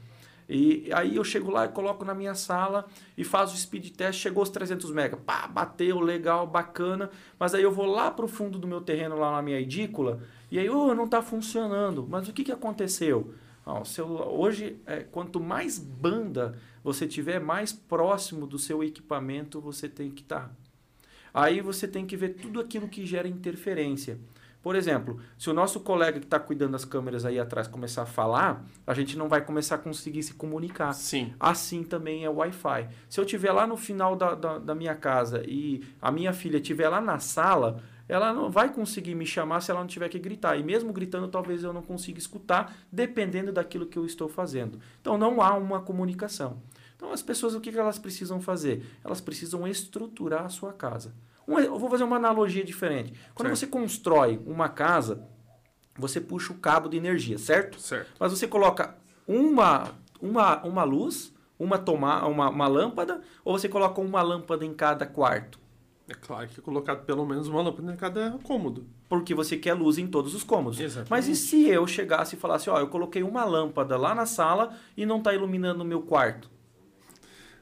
E 0.52 0.90
aí 0.92 1.14
eu 1.14 1.22
chego 1.22 1.48
lá 1.48 1.66
e 1.66 1.68
coloco 1.68 2.04
na 2.04 2.12
minha 2.12 2.34
sala 2.34 2.84
e 3.16 3.22
faço 3.22 3.54
o 3.54 3.56
speed 3.56 3.94
test, 3.94 4.20
chegou 4.20 4.40
aos 4.40 4.50
300 4.50 4.90
MB. 4.90 5.18
Pá, 5.24 5.46
bateu, 5.46 6.00
legal, 6.00 6.44
bacana. 6.44 7.08
Mas 7.38 7.54
aí 7.54 7.62
eu 7.62 7.70
vou 7.70 7.86
lá 7.86 8.10
para 8.10 8.24
o 8.24 8.28
fundo 8.28 8.58
do 8.58 8.66
meu 8.66 8.80
terreno, 8.80 9.16
lá 9.16 9.30
na 9.30 9.42
minha 9.42 9.60
edícula, 9.60 10.20
e 10.50 10.58
aí, 10.58 10.68
oh, 10.68 10.92
não 10.92 11.04
está 11.04 11.22
funcionando. 11.22 12.04
Mas 12.10 12.28
o 12.28 12.32
que, 12.32 12.42
que 12.42 12.50
aconteceu? 12.50 13.32
Ah, 13.64 13.84
celular, 13.84 14.26
hoje, 14.26 14.76
é, 14.86 15.04
quanto 15.04 15.38
mais 15.38 15.78
banda 15.78 16.58
você 16.82 17.06
tiver, 17.06 17.38
mais 17.38 17.72
próximo 17.72 18.44
do 18.44 18.58
seu 18.58 18.82
equipamento 18.82 19.60
você 19.60 19.88
tem 19.88 20.10
que 20.10 20.22
estar. 20.22 20.48
Tá. 20.48 20.50
Aí 21.32 21.60
você 21.60 21.86
tem 21.86 22.04
que 22.04 22.16
ver 22.16 22.30
tudo 22.30 22.58
aquilo 22.58 22.88
que 22.88 23.06
gera 23.06 23.28
interferência. 23.28 24.18
Por 24.62 24.76
exemplo, 24.76 25.18
se 25.38 25.48
o 25.48 25.54
nosso 25.54 25.80
colega 25.80 26.18
que 26.18 26.26
está 26.26 26.38
cuidando 26.38 26.72
das 26.72 26.84
câmeras 26.84 27.24
aí 27.24 27.38
atrás 27.38 27.66
começar 27.66 28.02
a 28.02 28.06
falar, 28.06 28.64
a 28.86 28.92
gente 28.92 29.16
não 29.16 29.26
vai 29.26 29.40
começar 29.40 29.76
a 29.76 29.78
conseguir 29.78 30.22
se 30.22 30.34
comunicar. 30.34 30.92
Sim. 30.92 31.32
Assim 31.40 31.82
também 31.82 32.24
é 32.24 32.30
o 32.30 32.34
Wi-Fi. 32.34 32.88
Se 33.08 33.18
eu 33.18 33.24
estiver 33.24 33.52
lá 33.52 33.66
no 33.66 33.76
final 33.76 34.14
da, 34.14 34.34
da, 34.34 34.58
da, 34.58 34.74
minha 34.74 34.94
casa 34.94 35.42
e 35.46 35.82
a 36.00 36.12
minha 36.12 36.32
filha 36.34 36.58
estiver 36.58 36.90
lá 36.90 37.00
na 37.00 37.18
sala, 37.18 37.82
ela 38.06 38.34
não 38.34 38.50
vai 38.50 38.70
conseguir 38.70 39.14
me 39.14 39.24
chamar 39.24 39.62
se 39.62 39.70
ela 39.70 39.80
não 39.80 39.86
tiver 39.86 40.10
que 40.10 40.18
gritar. 40.18 40.58
E 40.58 40.62
mesmo 40.62 40.92
gritando, 40.92 41.28
talvez 41.28 41.64
eu 41.64 41.72
não 41.72 41.80
consiga 41.80 42.18
escutar, 42.18 42.76
dependendo 42.92 43.52
daquilo 43.52 43.86
que 43.86 43.98
eu 43.98 44.04
estou 44.04 44.28
fazendo. 44.28 44.78
Então 45.00 45.16
não 45.16 45.40
há 45.40 45.54
uma 45.54 45.80
comunicação. 45.80 46.58
Então 46.96 47.12
as 47.12 47.22
pessoas, 47.22 47.54
o 47.54 47.60
que 47.62 47.70
elas 47.70 47.98
precisam 47.98 48.42
fazer? 48.42 48.84
Elas 49.02 49.22
precisam 49.22 49.66
estruturar 49.66 50.44
a 50.44 50.50
sua 50.50 50.70
casa. 50.70 51.14
Eu 51.58 51.78
vou 51.78 51.90
fazer 51.90 52.04
uma 52.04 52.16
analogia 52.16 52.64
diferente. 52.64 53.12
Quando 53.34 53.48
certo. 53.48 53.58
você 53.58 53.66
constrói 53.66 54.40
uma 54.46 54.68
casa, 54.68 55.26
você 55.96 56.20
puxa 56.20 56.52
o 56.52 56.56
cabo 56.56 56.88
de 56.88 56.96
energia, 56.96 57.38
certo? 57.38 57.80
Certo. 57.80 58.10
Mas 58.18 58.32
você 58.32 58.46
coloca 58.46 58.96
uma, 59.26 59.90
uma, 60.20 60.62
uma 60.64 60.84
luz, 60.84 61.34
uma, 61.58 61.78
toma, 61.78 62.26
uma, 62.26 62.48
uma 62.48 62.68
lâmpada, 62.68 63.20
ou 63.44 63.58
você 63.58 63.68
coloca 63.68 64.00
uma 64.00 64.22
lâmpada 64.22 64.64
em 64.64 64.74
cada 64.74 65.06
quarto? 65.06 65.58
É 66.08 66.14
claro 66.14 66.48
que 66.48 66.58
é 66.58 66.62
colocado 66.62 67.04
pelo 67.04 67.24
menos 67.24 67.46
uma 67.46 67.62
lâmpada 67.62 67.92
em 67.92 67.96
cada 67.96 68.38
cômodo. 68.42 68.84
Porque 69.08 69.32
você 69.32 69.56
quer 69.56 69.74
luz 69.74 69.96
em 69.96 70.08
todos 70.08 70.34
os 70.34 70.42
cômodos. 70.42 70.80
Exatamente. 70.80 71.10
Mas 71.10 71.28
e 71.28 71.36
se 71.36 71.68
eu 71.68 71.86
chegasse 71.86 72.34
e 72.34 72.38
falasse, 72.38 72.68
ó, 72.68 72.80
eu 72.80 72.88
coloquei 72.88 73.22
uma 73.22 73.44
lâmpada 73.44 73.96
lá 73.96 74.12
na 74.12 74.26
sala 74.26 74.74
e 74.96 75.06
não 75.06 75.18
está 75.18 75.32
iluminando 75.32 75.82
o 75.82 75.86
meu 75.86 76.02
quarto? 76.02 76.50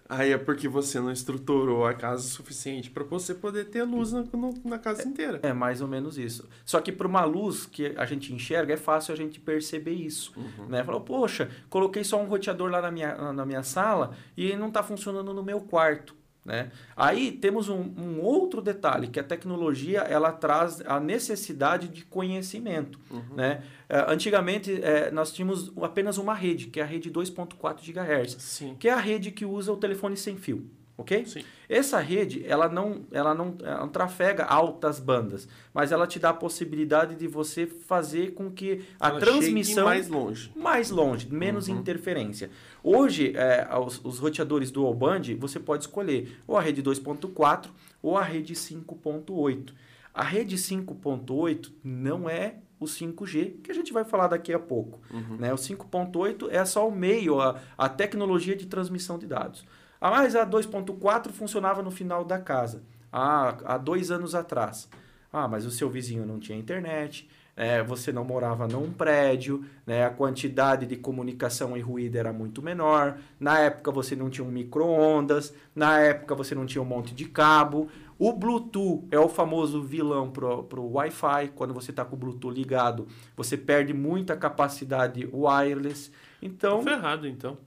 Aí 0.09 0.33
é 0.33 0.38
porque 0.38 0.66
você 0.66 0.99
não 0.99 1.12
estruturou 1.12 1.85
a 1.85 1.92
casa 1.92 2.23
o 2.23 2.31
suficiente 2.31 2.90
para 2.90 3.05
você 3.05 3.35
poder 3.35 3.66
ter 3.66 3.83
luz 3.83 4.12
na, 4.12 4.25
na 4.64 4.79
casa 4.79 5.07
inteira. 5.07 5.38
É, 5.42 5.49
é, 5.49 5.53
mais 5.53 5.83
ou 5.83 5.88
menos 5.88 6.16
isso. 6.16 6.49
Só 6.64 6.81
que 6.81 6.90
para 6.90 7.07
uma 7.07 7.25
luz 7.25 7.66
que 7.66 7.92
a 7.97 8.07
gente 8.07 8.33
enxerga, 8.33 8.73
é 8.73 8.77
fácil 8.77 9.12
a 9.12 9.16
gente 9.16 9.38
perceber 9.38 9.92
isso. 9.92 10.33
Uhum. 10.35 10.66
Né? 10.66 10.83
Falou, 10.83 11.03
poxa, 11.03 11.51
coloquei 11.68 12.03
só 12.05 12.21
um 12.23 12.27
roteador 12.27 12.71
lá 12.71 12.81
na 12.81 12.90
minha, 12.90 13.33
na 13.33 13.44
minha 13.44 13.62
sala 13.62 14.16
e 14.35 14.57
não 14.57 14.68
está 14.68 14.83
funcionando 14.83 15.35
no 15.35 15.42
meu 15.42 15.61
quarto. 15.61 16.17
Né? 16.44 16.70
Aí 16.96 17.33
temos 17.33 17.68
um, 17.68 17.92
um, 17.96 18.20
outro 18.22 18.62
detalhe, 18.62 19.09
que 19.09 19.20
a 19.20 19.24
tecnologia 19.24 20.01
ela 20.01 20.33
traz 20.33 20.81
a 20.87 20.98
necessidade 20.98 21.88
de 21.88 22.05
conhecimento. 22.07 22.98
Uhum. 23.11 23.37
Né? 23.37 23.62
É, 23.88 24.11
antigamente 24.11 24.83
é, 24.83 25.11
nós 25.11 25.31
tínhamos 25.33 25.70
apenas 25.83 26.16
uma 26.16 26.35
rede, 26.35 26.68
que 26.68 26.81
é 26.81 26.83
a 26.83 26.87
rede 26.87 27.11
2.4 27.11 27.81
GHz, 27.83 28.42
Sim. 28.42 28.77
que 28.79 28.88
é 28.88 28.92
a 28.92 28.98
rede 28.98 29.31
que 29.31 29.44
usa 29.44 29.72
o 29.72 29.77
telefone 29.77 30.16
sem 30.16 30.37
fio 30.37 30.70
ok? 30.99 31.25
Sim. 31.25 31.45
Essa 31.69 32.01
rede, 32.01 32.45
ela 32.45 32.69
não, 32.69 33.03
ela, 33.13 33.33
não, 33.33 33.57
ela 33.63 33.81
não 33.81 33.89
trafega 33.89 34.45
altas 34.45 34.99
bandas, 34.99 35.49
mas 35.73 35.93
ela 35.93 36.07
te 36.09 36.19
dá 36.19 36.31
a 36.31 36.35
possibilidade 36.35 37.15
de 37.15 37.29
você 37.29 37.67
fazer 37.67 38.33
com 38.33 38.51
que 38.51 38.85
a 38.99 39.09
ela 39.09 39.21
transmissão... 39.21 39.85
mais 39.85 40.09
longe. 40.09 40.53
Mais 40.57 40.91
longe, 40.91 41.33
menos 41.33 41.69
uhum. 41.69 41.79
interferência. 41.79 42.51
Hoje, 42.83 43.33
é, 43.37 43.67
os, 43.79 44.05
os 44.05 44.19
roteadores 44.19 44.73
dual 44.73 44.93
band, 44.93 45.23
você 45.39 45.61
pode 45.61 45.85
escolher 45.85 46.37
ou 46.47 46.57
a 46.57 46.61
rede 46.61 46.83
2.4 46.83 47.69
ou 48.03 48.19
a 48.19 48.23
rede 48.23 48.55
5.8. 48.55 49.73
A 50.13 50.25
rede 50.25 50.57
5.8 50.57 51.71
não 51.85 52.29
é 52.29 52.57
o 52.81 52.87
5G, 52.87 53.61
que 53.63 53.71
a 53.71 53.75
gente 53.75 53.93
vai 53.93 54.05
falar 54.05 54.29
daqui 54.29 54.53
a 54.53 54.59
pouco. 54.59 55.01
Uhum. 55.13 55.37
Né? 55.37 55.53
O 55.53 55.57
5.8 55.57 56.49
é 56.51 56.65
só 56.65 56.89
o 56.89 56.93
meio, 56.93 57.41
a, 57.41 57.61
a 57.77 57.89
tecnologia 57.89 58.57
de 58.57 58.67
transmissão 58.67 59.19
de 59.19 59.27
dados. 59.27 59.65
Ah, 60.01 60.11
mas 60.11 60.37
a 60.37 60.47
2.4 60.47 61.33
funcionava 61.33 61.83
no 61.83 61.91
final 61.91 62.25
da 62.25 62.39
casa. 62.39 62.83
Ah, 63.13 63.57
há 63.65 63.79
dois 63.79 64.11
anos 64.11 64.35
atrás. 64.35 64.89
Ah, 65.33 65.49
mas 65.49 65.67
o 65.67 65.71
seu 65.71 65.91
vizinho 65.91 66.25
não 66.25 66.39
tinha 66.39 66.59
internet, 66.59 67.29
é, 67.59 67.83
você 67.83 68.13
não 68.13 68.25
morava 68.25 68.69
num 68.69 68.93
prédio, 68.93 69.65
né, 69.85 70.07
a 70.07 70.11
quantidade 70.11 70.87
de 70.87 70.97
comunicação 70.97 71.77
e 71.77 71.81
ruído 71.81 72.15
era 72.15 72.33
muito 72.33 72.63
menor. 72.63 73.19
Na 73.41 73.59
época 73.59 73.91
você 73.91 74.15
não 74.15 74.31
tinha 74.31 74.47
um 74.47 74.51
micro-ondas, 74.51 75.53
na 75.75 75.99
época 75.99 76.37
você 76.37 76.55
não 76.55 76.65
tinha 76.65 76.81
um 76.81 76.85
monte 76.85 77.13
de 77.13 77.25
cabo. 77.25 77.89
O 78.17 78.33
Bluetooth 78.33 79.09
é 79.11 79.19
o 79.19 79.29
famoso 79.29 79.83
vilão 79.83 80.31
pro, 80.31 80.63
pro 80.65 80.89
Wi-Fi. 80.93 81.49
Quando 81.57 81.75
você 81.75 81.91
está 81.91 82.05
com 82.05 82.15
o 82.15 82.19
Bluetooth 82.19 82.55
ligado, 82.55 83.09
você 83.37 83.57
perde 83.57 83.93
muita 83.93 84.37
capacidade 84.37 85.29
wireless. 85.33 86.13
Então, 86.41 86.85
ferrado 86.85 87.27
então. 87.27 87.59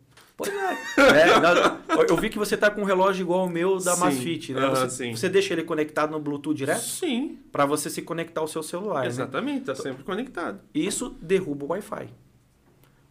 Pois 0.42 1.10
é. 1.14 2.06
é. 2.06 2.12
Eu 2.12 2.18
vi 2.18 2.30
que 2.30 2.38
você 2.38 2.58
tá 2.58 2.70
com 2.72 2.82
um 2.82 2.86
relógio 2.86 3.24
igual 3.24 3.46
o 3.46 3.50
meu 3.50 3.78
da 3.78 3.96
sim. 3.96 4.00
Masfit, 4.00 4.54
né? 4.54 4.68
Você, 4.70 5.12
você, 5.12 5.30
deixa 5.30 5.54
ele 5.54 5.64
conectado 5.64 6.12
no 6.12 6.20
Bluetooth 6.20 6.56
direto? 6.56 6.82
Sim. 6.82 7.40
Para 7.52 7.66
você 7.66 7.90
se 7.90 8.02
conectar 8.02 8.42
ao 8.42 8.48
seu 8.48 8.64
celular. 8.64 9.02
Né? 9.02 9.08
Exatamente, 9.08 9.60
né? 9.60 9.66
tá 9.66 9.76
sempre 9.76 10.04
conectado. 10.04 10.60
Isso 10.74 11.16
derruba 11.22 11.66
o 11.66 11.68
Wi-Fi. 11.70 12.10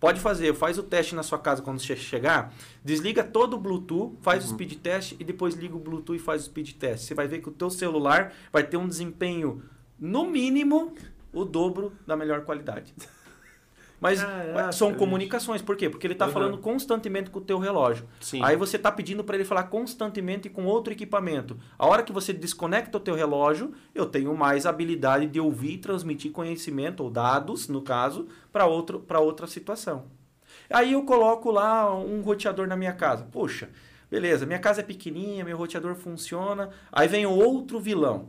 Pode 0.00 0.18
fazer, 0.18 0.54
faz 0.54 0.78
o 0.78 0.82
teste 0.82 1.14
na 1.14 1.22
sua 1.22 1.38
casa 1.38 1.60
quando 1.60 1.78
você 1.78 1.94
chegar, 1.94 2.54
desliga 2.82 3.22
todo 3.22 3.54
o 3.54 3.58
Bluetooth, 3.58 4.16
faz 4.22 4.44
uhum. 4.44 4.52
o 4.52 4.54
speed 4.54 4.78
test 4.78 5.14
e 5.20 5.24
depois 5.24 5.54
liga 5.54 5.76
o 5.76 5.78
Bluetooth 5.78 6.16
e 6.16 6.18
faz 6.18 6.42
o 6.42 6.44
speed 6.46 6.72
test. 6.72 7.04
Você 7.04 7.14
vai 7.14 7.28
ver 7.28 7.40
que 7.40 7.50
o 7.50 7.52
teu 7.52 7.68
celular 7.68 8.32
vai 8.50 8.64
ter 8.64 8.78
um 8.78 8.88
desempenho, 8.88 9.62
no 9.98 10.24
mínimo, 10.24 10.94
o 11.34 11.44
dobro 11.44 11.92
da 12.06 12.16
melhor 12.16 12.46
qualidade. 12.46 12.94
Mas 14.00 14.22
ah, 14.22 14.72
são 14.72 14.94
comunicações. 14.94 15.60
Por 15.60 15.76
quê? 15.76 15.90
Porque 15.90 16.06
ele 16.06 16.14
está 16.14 16.26
uhum. 16.26 16.32
falando 16.32 16.58
constantemente 16.58 17.28
com 17.28 17.38
o 17.38 17.42
teu 17.42 17.58
relógio. 17.58 18.06
Sim. 18.20 18.42
Aí 18.42 18.56
você 18.56 18.76
está 18.76 18.90
pedindo 18.90 19.22
para 19.22 19.36
ele 19.36 19.44
falar 19.44 19.64
constantemente 19.64 20.48
com 20.48 20.64
outro 20.64 20.92
equipamento. 20.92 21.58
A 21.78 21.86
hora 21.86 22.02
que 22.02 22.12
você 22.12 22.32
desconecta 22.32 22.96
o 22.96 23.00
teu 23.00 23.14
relógio, 23.14 23.72
eu 23.94 24.06
tenho 24.06 24.34
mais 24.34 24.64
habilidade 24.64 25.26
de 25.26 25.38
ouvir 25.38 25.74
e 25.74 25.78
transmitir 25.78 26.32
conhecimento, 26.32 27.04
ou 27.04 27.10
dados, 27.10 27.68
no 27.68 27.82
caso, 27.82 28.26
para 28.50 28.66
outra 28.66 29.46
situação. 29.46 30.04
Aí 30.70 30.92
eu 30.92 31.02
coloco 31.02 31.50
lá 31.50 31.94
um 31.94 32.22
roteador 32.22 32.66
na 32.66 32.76
minha 32.76 32.92
casa. 32.92 33.26
Poxa, 33.30 33.68
beleza, 34.10 34.46
minha 34.46 34.58
casa 34.58 34.80
é 34.80 34.84
pequenininha, 34.84 35.44
meu 35.44 35.58
roteador 35.58 35.94
funciona. 35.94 36.70
Aí 36.90 37.06
vem 37.06 37.26
outro 37.26 37.78
vilão. 37.78 38.28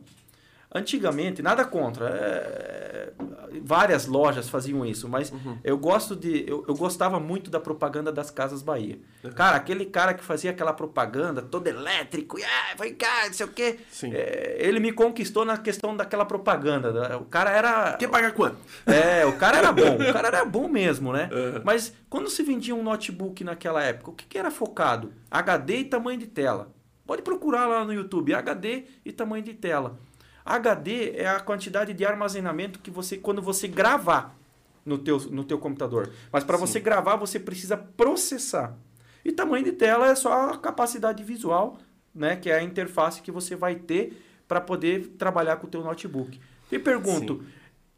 Antigamente, 0.74 1.42
nada 1.42 1.66
contra, 1.66 2.08
é, 2.08 3.14
várias 3.62 4.06
lojas 4.06 4.48
faziam 4.48 4.86
isso, 4.86 5.10
mas 5.10 5.30
uhum. 5.30 5.58
eu 5.66 5.78
gosto 5.78 6.16
de. 6.16 6.46
Eu, 6.48 6.64
eu, 6.66 6.74
gostava 6.76 7.20
muito 7.20 7.52
da 7.52 7.60
propaganda 7.60 8.10
das 8.10 8.32
Casas 8.32 8.62
Bahia. 8.62 8.98
Uhum. 9.22 9.32
Cara, 9.32 9.58
aquele 9.58 9.86
cara 9.86 10.14
que 10.14 10.24
fazia 10.24 10.52
aquela 10.52 10.72
propaganda 10.72 11.42
todo 11.42 11.68
elétrico, 11.68 12.40
e 12.40 12.44
ah, 12.46 12.76
vai 12.78 12.92
cá, 12.92 13.26
não 13.26 13.34
sei 13.34 13.46
o 13.46 13.50
quê. 13.50 13.80
É, 14.04 14.56
ele 14.60 14.80
me 14.80 14.94
conquistou 14.94 15.44
na 15.44 15.58
questão 15.58 15.96
daquela 15.96 16.24
propaganda. 16.24 17.18
O 17.18 17.26
cara 17.26 17.52
era. 17.52 17.98
Quer 17.98 18.08
pagar 18.08 18.32
quanto? 18.32 18.58
É, 18.86 19.26
o 19.26 19.38
cara 19.38 19.58
era 19.58 19.74
bom. 19.74 19.96
o 20.10 20.14
cara 20.14 20.30
era 20.30 20.46
bom 20.46 20.70
mesmo, 20.70 21.12
né? 21.12 21.30
Uhum. 21.34 21.62
Mas 21.66 21.94
quando 22.10 22.30
se 22.30 22.44
vendia 22.44 22.74
um 22.74 22.82
notebook 22.84 23.44
naquela 23.44 23.84
época, 23.84 24.12
o 24.12 24.14
que, 24.14 24.26
que 24.26 24.38
era 24.38 24.50
focado? 24.50 25.12
HD 25.30 25.80
e 25.80 25.84
tamanho 25.84 26.18
de 26.18 26.28
tela. 26.28 26.72
Pode 27.06 27.24
procurar 27.24 27.68
lá 27.68 27.84
no 27.84 27.94
YouTube, 27.94 28.34
HD 28.34 28.86
e 29.04 29.12
tamanho 29.12 29.44
de 29.44 29.54
tela. 29.54 30.00
HD 30.46 31.12
é 31.16 31.28
a 31.28 31.40
quantidade 31.40 31.94
de 31.94 32.06
armazenamento 32.06 32.80
que 32.80 32.92
você 32.92 33.18
quando 33.18 33.42
você 33.42 33.68
gravar 33.68 34.38
no 34.86 34.98
teu, 34.98 35.18
no 35.30 35.44
teu 35.44 35.60
computador. 35.60 36.12
Mas 36.32 36.44
para 36.44 36.58
você 36.58 36.80
gravar, 36.80 37.16
você 37.16 37.40
precisa 37.40 37.78
processar. 37.78 38.76
E 39.24 39.32
tamanho 39.32 39.66
de 39.66 39.72
tela 39.72 40.08
é 40.08 40.16
só 40.16 40.52
a 40.52 40.58
capacidade 40.58 41.24
visual 41.24 41.78
né, 42.14 42.36
que 42.36 42.50
é 42.50 42.60
a 42.60 42.64
interface 42.64 43.22
que 43.22 43.32
você 43.32 43.56
vai 43.56 43.76
ter 43.76 44.22
para 44.48 44.60
poder 44.60 45.08
trabalhar 45.18 45.58
com 45.58 45.68
o 45.68 45.70
teu 45.70 45.84
notebook. 45.84 46.40
E 46.72 46.78
pergunto, 46.78 47.42
Sim. 47.42 47.48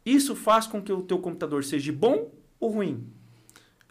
isso 0.04 0.36
faz 0.36 0.66
com 0.66 0.80
que 0.80 0.92
o 0.92 1.02
teu 1.02 1.18
computador 1.18 1.64
seja 1.64 1.92
bom 1.92 2.30
ou 2.60 2.70
ruim? 2.70 3.06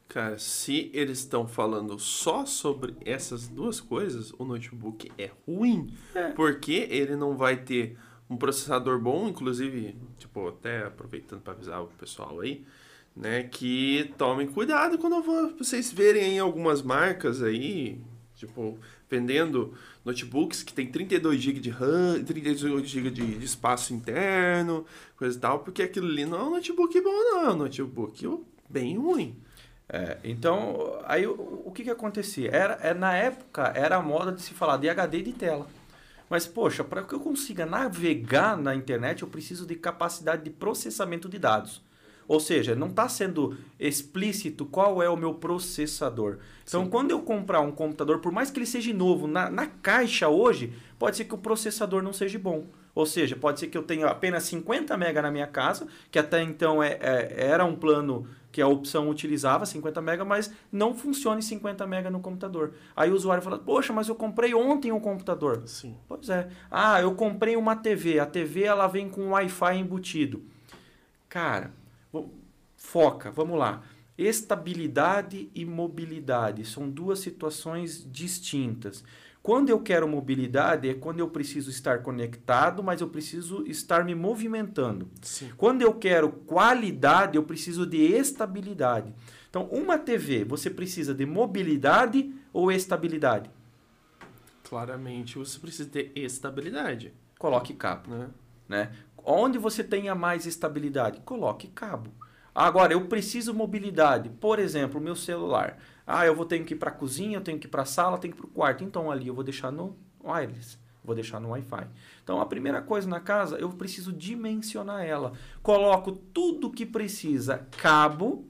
Cara, 0.07 0.37
se 0.37 0.91
eles 0.93 1.19
estão 1.19 1.47
falando 1.47 1.97
só 1.97 2.45
sobre 2.45 2.95
essas 3.03 3.47
duas 3.47 3.81
coisas, 3.81 4.31
o 4.37 4.45
notebook 4.45 5.11
é 5.17 5.31
ruim. 5.47 5.93
É. 6.13 6.29
Porque 6.31 6.87
ele 6.89 7.15
não 7.15 7.35
vai 7.35 7.57
ter 7.57 7.97
um 8.33 8.37
processador 8.37 8.99
bom, 8.99 9.27
inclusive, 9.27 9.95
tipo, 10.17 10.47
até 10.47 10.85
aproveitando 10.85 11.41
para 11.41 11.53
avisar 11.53 11.83
o 11.83 11.87
pessoal 11.87 12.39
aí, 12.39 12.65
né, 13.15 13.43
que 13.43 14.11
tomem 14.17 14.47
cuidado 14.47 14.97
quando 14.97 15.21
vocês 15.57 15.91
verem 15.91 16.35
em 16.35 16.39
algumas 16.39 16.81
marcas 16.81 17.43
aí, 17.43 18.01
tipo, 18.35 18.77
vendendo 19.07 19.73
notebooks 20.03 20.63
que 20.63 20.73
tem 20.73 20.87
32 20.87 21.39
GB 21.39 21.59
de 21.59 21.69
RAM, 21.69 22.23
32 22.23 22.89
GB 22.89 23.11
de, 23.11 23.37
de, 23.37 23.45
espaço 23.45 23.93
interno, 23.93 24.85
coisa 25.15 25.37
e 25.37 25.39
tal, 25.39 25.59
porque 25.59 25.83
aquilo 25.83 26.07
ali 26.07 26.25
não 26.25 26.39
é 26.39 26.43
um 26.43 26.49
notebook 26.51 26.99
bom, 27.01 27.11
não, 27.11 27.45
é 27.45 27.49
um 27.51 27.57
notebook 27.57 28.43
bem 28.67 28.97
ruim. 28.97 29.35
É, 29.87 30.17
então, 30.23 30.99
aí 31.05 31.27
o, 31.27 31.61
o 31.65 31.71
que, 31.71 31.83
que 31.83 31.91
acontecia? 31.91 32.49
Era, 32.49 32.73
é, 32.81 32.93
na 32.95 33.15
época, 33.15 33.71
era 33.75 33.97
a 33.97 34.01
moda 34.01 34.31
de 34.31 34.41
se 34.41 34.53
falar 34.53 34.77
de 34.77 34.89
HD 34.89 35.21
de 35.21 35.33
tela. 35.33 35.67
Mas, 36.33 36.47
poxa, 36.47 36.83
para 36.83 37.03
que 37.03 37.13
eu 37.13 37.19
consiga 37.19 37.63
navegar 37.63 38.57
na 38.57 38.73
internet, 38.73 39.21
eu 39.21 39.27
preciso 39.27 39.67
de 39.67 39.75
capacidade 39.75 40.43
de 40.43 40.49
processamento 40.49 41.29
de 41.29 41.37
dados. 41.37 41.79
Ou 42.27 42.39
seja, 42.39 42.73
não 42.73 42.87
está 42.87 43.07
sendo 43.07 43.55
explícito 43.79 44.65
qual 44.65 45.03
é 45.03 45.07
o 45.07 45.15
meu 45.15 45.35
processador. 45.35 46.39
Então, 46.67 46.85
Sim. 46.85 46.89
quando 46.89 47.11
eu 47.11 47.21
comprar 47.21 47.59
um 47.59 47.71
computador, 47.71 48.17
por 48.17 48.31
mais 48.31 48.49
que 48.49 48.57
ele 48.57 48.65
seja 48.65 48.91
novo, 48.91 49.27
na, 49.27 49.47
na 49.51 49.67
caixa 49.67 50.27
hoje, 50.27 50.73
pode 50.97 51.17
ser 51.17 51.25
que 51.25 51.35
o 51.35 51.37
processador 51.37 52.01
não 52.01 52.11
seja 52.11 52.39
bom. 52.39 52.65
Ou 52.95 53.05
seja, 53.05 53.35
pode 53.35 53.59
ser 53.59 53.67
que 53.67 53.77
eu 53.77 53.83
tenha 53.83 54.07
apenas 54.07 54.43
50 54.43 54.95
MB 54.95 55.21
na 55.21 55.31
minha 55.31 55.47
casa, 55.47 55.87
que 56.11 56.19
até 56.19 56.43
então 56.43 56.81
é, 56.81 56.99
é, 57.01 57.47
era 57.47 57.65
um 57.65 57.75
plano 57.75 58.27
que 58.51 58.61
a 58.61 58.67
opção 58.67 59.09
utilizava 59.09 59.65
50 59.65 59.99
MB, 59.99 60.23
mas 60.23 60.53
não 60.71 60.93
funciona 60.93 61.39
em 61.39 61.41
50 61.41 61.87
MB 61.87 62.11
no 62.11 62.19
computador. 62.19 62.73
Aí 62.95 63.09
o 63.09 63.15
usuário 63.15 63.43
fala: 63.43 63.57
"Poxa, 63.57 63.91
mas 63.91 64.07
eu 64.07 64.15
comprei 64.15 64.53
ontem 64.53 64.91
um 64.91 64.99
computador". 64.99 65.63
Sim. 65.65 65.97
Pois 66.07 66.29
é. 66.29 66.49
Ah, 66.69 67.01
eu 67.01 67.15
comprei 67.15 67.55
uma 67.55 67.75
TV. 67.75 68.19
A 68.19 68.27
TV 68.27 68.63
ela 68.63 68.87
vem 68.87 69.09
com 69.09 69.31
Wi-Fi 69.31 69.75
embutido. 69.75 70.43
Cara, 71.27 71.71
foca, 72.77 73.31
vamos 73.31 73.57
lá. 73.57 73.81
Estabilidade 74.15 75.49
e 75.55 75.65
mobilidade 75.65 76.63
são 76.63 76.87
duas 76.87 77.17
situações 77.17 78.07
distintas. 78.11 79.03
Quando 79.43 79.69
eu 79.69 79.81
quero 79.81 80.07
mobilidade 80.07 80.87
é 80.87 80.93
quando 80.93 81.19
eu 81.19 81.27
preciso 81.27 81.69
estar 81.69 82.01
conectado, 82.01 82.81
mas 82.81 83.01
eu 83.01 83.09
preciso 83.09 83.65
estar 83.67 84.05
me 84.05 84.15
movimentando. 84.15 85.09
Sim. 85.21 85.51
Quando 85.57 85.81
eu 85.81 85.93
quero 85.93 86.31
qualidade, 86.31 87.35
eu 87.35 87.43
preciso 87.43 87.85
de 87.85 87.97
estabilidade. 87.97 89.13
Então, 89.49 89.65
uma 89.65 89.99
TV, 89.99 90.45
você 90.45 90.69
precisa 90.69 91.13
de 91.13 91.25
mobilidade 91.25 92.33
ou 92.53 92.71
estabilidade? 92.71 93.51
Claramente, 94.63 95.37
você 95.37 95.59
precisa 95.59 95.89
ter 95.89 96.13
estabilidade. 96.15 97.13
Coloque 97.37 97.73
cabo. 97.73 98.09
Né? 98.09 98.29
Né? 98.69 98.91
Onde 99.17 99.57
você 99.57 99.83
tenha 99.83 100.15
mais 100.15 100.45
estabilidade? 100.45 101.19
Coloque 101.19 101.67
cabo. 101.67 102.09
Agora, 102.55 102.93
eu 102.93 103.07
preciso 103.07 103.53
mobilidade. 103.53 104.29
Por 104.29 104.57
exemplo, 104.57 105.01
o 105.01 105.03
meu 105.03 105.17
celular. 105.17 105.77
Ah, 106.05 106.25
eu 106.25 106.35
vou 106.35 106.45
ter 106.45 106.63
que 106.63 106.73
ir 106.73 106.77
para 106.77 106.89
a 106.89 106.93
cozinha, 106.93 107.37
eu 107.37 107.41
tenho 107.41 107.59
que 107.59 107.67
ir 107.67 107.69
para 107.69 107.83
a 107.83 107.85
sala, 107.85 108.17
eu 108.17 108.19
tenho 108.19 108.33
que 108.33 108.39
ir 108.39 108.41
para 108.41 108.49
o 108.49 108.53
quarto. 108.53 108.83
Então 108.83 109.09
ali 109.09 109.27
eu 109.27 109.33
vou 109.33 109.43
deixar 109.43 109.71
no 109.71 109.97
wireless, 110.23 110.77
vou 111.03 111.15
deixar 111.15 111.39
no 111.39 111.49
Wi-Fi. 111.49 111.87
Então 112.23 112.39
a 112.41 112.45
primeira 112.45 112.81
coisa 112.81 113.07
na 113.07 113.19
casa, 113.19 113.57
eu 113.57 113.69
preciso 113.69 114.11
dimensionar 114.11 115.05
ela. 115.05 115.33
Coloco 115.61 116.11
tudo 116.11 116.71
que 116.71 116.85
precisa, 116.85 117.67
cabo, 117.77 118.47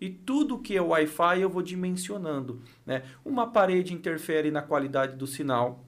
e 0.00 0.10
tudo 0.10 0.58
que 0.58 0.76
é 0.76 0.80
Wi-Fi 0.80 1.40
eu 1.40 1.48
vou 1.48 1.62
dimensionando. 1.62 2.60
Né? 2.84 3.02
Uma 3.24 3.46
parede 3.46 3.94
interfere 3.94 4.50
na 4.50 4.62
qualidade 4.62 5.16
do 5.16 5.26
sinal. 5.26 5.84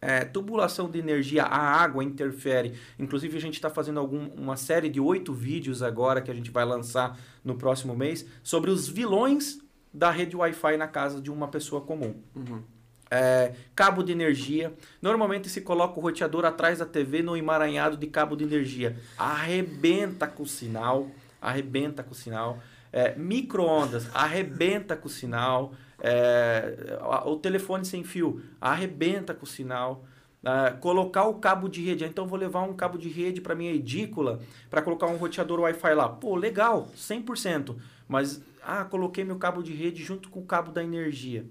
É, 0.00 0.24
tubulação 0.24 0.90
de 0.90 0.98
energia, 0.98 1.42
a 1.42 1.58
água 1.58 2.04
interfere. 2.04 2.74
Inclusive, 2.98 3.36
a 3.36 3.40
gente 3.40 3.54
está 3.54 3.70
fazendo 3.70 3.98
algum, 3.98 4.28
uma 4.28 4.56
série 4.56 4.88
de 4.88 5.00
oito 5.00 5.32
vídeos 5.32 5.82
agora 5.82 6.20
que 6.20 6.30
a 6.30 6.34
gente 6.34 6.50
vai 6.50 6.64
lançar 6.64 7.18
no 7.42 7.56
próximo 7.56 7.96
mês 7.96 8.26
sobre 8.42 8.70
os 8.70 8.88
vilões 8.88 9.58
da 9.96 10.10
rede 10.10 10.36
Wi-Fi 10.36 10.76
na 10.76 10.86
casa 10.86 11.20
de 11.20 11.30
uma 11.30 11.48
pessoa 11.48 11.80
comum. 11.80 12.14
Uhum. 12.34 12.62
É, 13.10 13.54
cabo 13.74 14.02
de 14.02 14.12
energia. 14.12 14.72
Normalmente 15.00 15.48
se 15.48 15.60
coloca 15.62 15.98
o 15.98 16.02
roteador 16.02 16.44
atrás 16.44 16.80
da 16.80 16.86
TV 16.86 17.22
no 17.22 17.36
emaranhado 17.36 17.96
de 17.96 18.06
cabo 18.06 18.36
de 18.36 18.44
energia. 18.44 18.96
Arrebenta 19.16 20.26
com 20.26 20.42
o 20.42 20.46
sinal. 20.46 21.08
Arrebenta 21.40 22.02
com 22.02 22.12
o 22.12 22.14
sinal. 22.14 22.58
É, 22.92 23.14
micro-ondas. 23.16 24.08
Arrebenta 24.14 24.96
com 24.96 25.06
o 25.06 25.10
sinal. 25.10 25.72
É, 26.00 26.98
o 27.24 27.36
telefone 27.36 27.84
sem 27.84 28.04
fio. 28.04 28.42
Arrebenta 28.60 29.32
com 29.32 29.44
o 29.44 29.48
sinal. 29.48 30.04
É, 30.44 30.70
colocar 30.72 31.24
o 31.24 31.34
cabo 31.34 31.68
de 31.68 31.82
rede. 31.82 32.04
Então 32.04 32.26
vou 32.26 32.38
levar 32.38 32.62
um 32.62 32.74
cabo 32.74 32.98
de 32.98 33.08
rede 33.08 33.40
para 33.40 33.54
minha 33.54 33.72
edícula 33.72 34.40
para 34.68 34.82
colocar 34.82 35.06
um 35.06 35.16
roteador 35.16 35.60
Wi-Fi 35.60 35.94
lá. 35.94 36.08
Pô, 36.08 36.36
legal, 36.36 36.88
100%. 36.96 37.76
Mas 38.08 38.40
ah, 38.66 38.84
coloquei 38.84 39.22
meu 39.22 39.36
cabo 39.38 39.62
de 39.62 39.72
rede 39.72 40.02
junto 40.02 40.28
com 40.28 40.40
o 40.40 40.44
cabo 40.44 40.72
da 40.72 40.82
energia. 40.82 41.46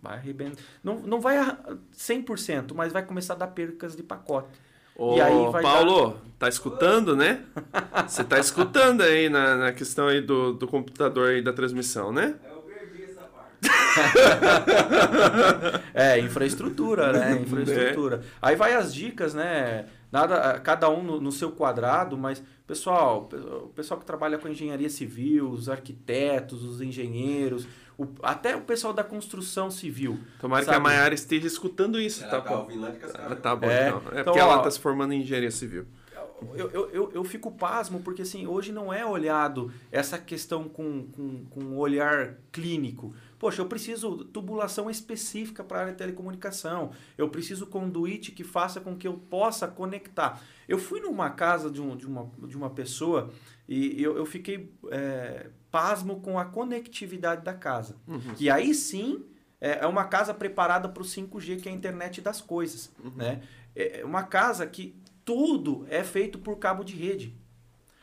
Vai 0.00 0.18
arrebentar. 0.18 0.62
Não, 0.84 1.00
não 1.00 1.18
vai 1.18 1.38
a 1.38 1.56
100%, 1.96 2.74
mas 2.74 2.92
vai 2.92 3.02
começar 3.02 3.32
a 3.32 3.36
dar 3.36 3.46
percas 3.48 3.96
de 3.96 4.02
pacote. 4.02 4.60
Ô, 4.94 5.16
e 5.16 5.20
aí 5.20 5.50
vai 5.50 5.62
Paulo, 5.62 6.10
dar... 6.10 6.16
tá 6.40 6.48
escutando, 6.48 7.16
né? 7.16 7.42
Você 8.06 8.22
tá 8.22 8.38
escutando 8.38 9.00
aí 9.00 9.30
na, 9.30 9.56
na 9.56 9.72
questão 9.72 10.08
aí 10.08 10.20
do, 10.20 10.52
do 10.52 10.68
computador 10.68 11.30
aí 11.30 11.40
da 11.40 11.52
transmissão, 11.52 12.12
né? 12.12 12.34
Eu 12.44 12.58
perdi 12.58 13.04
essa 13.04 13.22
parte. 13.22 13.70
é, 15.94 16.18
infraestrutura, 16.18 17.12
né? 17.12 17.38
Infraestrutura. 17.42 18.16
É. 18.16 18.20
Aí 18.42 18.56
vai 18.56 18.74
as 18.74 18.92
dicas, 18.92 19.32
né? 19.34 19.86
Nada, 20.10 20.58
cada 20.60 20.88
um 20.88 21.02
no, 21.02 21.20
no 21.20 21.32
seu 21.32 21.52
quadrado, 21.52 22.16
mas 22.16 22.42
Pessoal, 22.68 23.26
o 23.32 23.68
pessoal 23.68 23.98
que 23.98 24.04
trabalha 24.04 24.36
com 24.36 24.46
engenharia 24.46 24.90
civil, 24.90 25.48
os 25.48 25.70
arquitetos, 25.70 26.62
os 26.62 26.82
engenheiros, 26.82 27.66
o, 27.96 28.06
até 28.22 28.54
o 28.54 28.60
pessoal 28.60 28.92
da 28.92 29.02
construção 29.02 29.70
civil. 29.70 30.18
Tomara 30.38 30.62
sabe? 30.66 30.76
que 30.76 30.78
a 30.78 30.84
Maiara 30.84 31.14
esteja 31.14 31.46
escutando 31.46 31.98
isso, 31.98 32.22
ela 32.22 32.30
tá, 32.30 32.40
tá 32.42 32.64
de 32.66 32.78
ah, 33.16 33.36
Tá 33.36 33.56
bom, 33.56 33.66
é, 33.70 33.88
então. 33.88 34.02
É 34.12 34.20
então, 34.20 34.24
porque 34.24 34.38
ó, 34.38 34.42
ela 34.42 34.56
está 34.58 34.70
se 34.70 34.78
formando 34.80 35.14
em 35.14 35.22
engenharia 35.22 35.50
civil. 35.50 35.86
Eu, 36.54 36.70
eu, 36.70 36.90
eu, 36.90 37.12
eu, 37.14 37.24
fico 37.24 37.50
pasmo, 37.50 38.00
porque 38.00 38.20
assim, 38.20 38.46
hoje 38.46 38.70
não 38.70 38.92
é 38.92 39.04
olhado 39.04 39.72
essa 39.90 40.18
questão 40.18 40.68
com, 40.68 41.06
com, 41.06 41.46
com 41.46 41.60
um 41.60 41.78
olhar 41.78 42.34
clínico. 42.52 43.14
Poxa, 43.38 43.62
eu 43.62 43.66
preciso 43.66 44.24
tubulação 44.24 44.90
específica 44.90 45.62
para 45.62 45.78
a 45.78 45.80
área 45.82 45.92
de 45.92 45.98
telecomunicação. 45.98 46.90
Eu 47.16 47.28
preciso 47.28 47.66
conduíte 47.66 48.32
que 48.32 48.42
faça 48.42 48.80
com 48.80 48.96
que 48.96 49.06
eu 49.06 49.14
possa 49.14 49.68
conectar. 49.68 50.42
Eu 50.68 50.78
fui 50.78 51.00
numa 51.00 51.30
casa 51.30 51.70
de, 51.70 51.80
um, 51.80 51.96
de, 51.96 52.06
uma, 52.06 52.30
de 52.46 52.56
uma 52.56 52.70
pessoa 52.70 53.30
e 53.68 54.02
eu, 54.02 54.16
eu 54.16 54.26
fiquei 54.26 54.74
é, 54.90 55.50
pasmo 55.70 56.20
com 56.20 56.38
a 56.38 56.44
conectividade 56.44 57.44
da 57.44 57.54
casa. 57.54 57.96
Uhum. 58.08 58.34
E 58.40 58.50
aí 58.50 58.74
sim 58.74 59.24
é, 59.60 59.80
é 59.80 59.86
uma 59.86 60.04
casa 60.04 60.34
preparada 60.34 60.88
para 60.88 61.02
o 61.02 61.06
5G, 61.06 61.60
que 61.60 61.68
é 61.68 61.72
a 61.72 61.74
internet 61.74 62.20
das 62.20 62.40
coisas. 62.40 62.90
Uhum. 63.02 63.12
Né? 63.16 63.42
É 63.76 64.04
uma 64.04 64.24
casa 64.24 64.66
que 64.66 65.00
tudo 65.24 65.86
é 65.88 66.02
feito 66.02 66.38
por 66.38 66.56
cabo 66.56 66.82
de 66.82 66.96
rede 66.96 67.37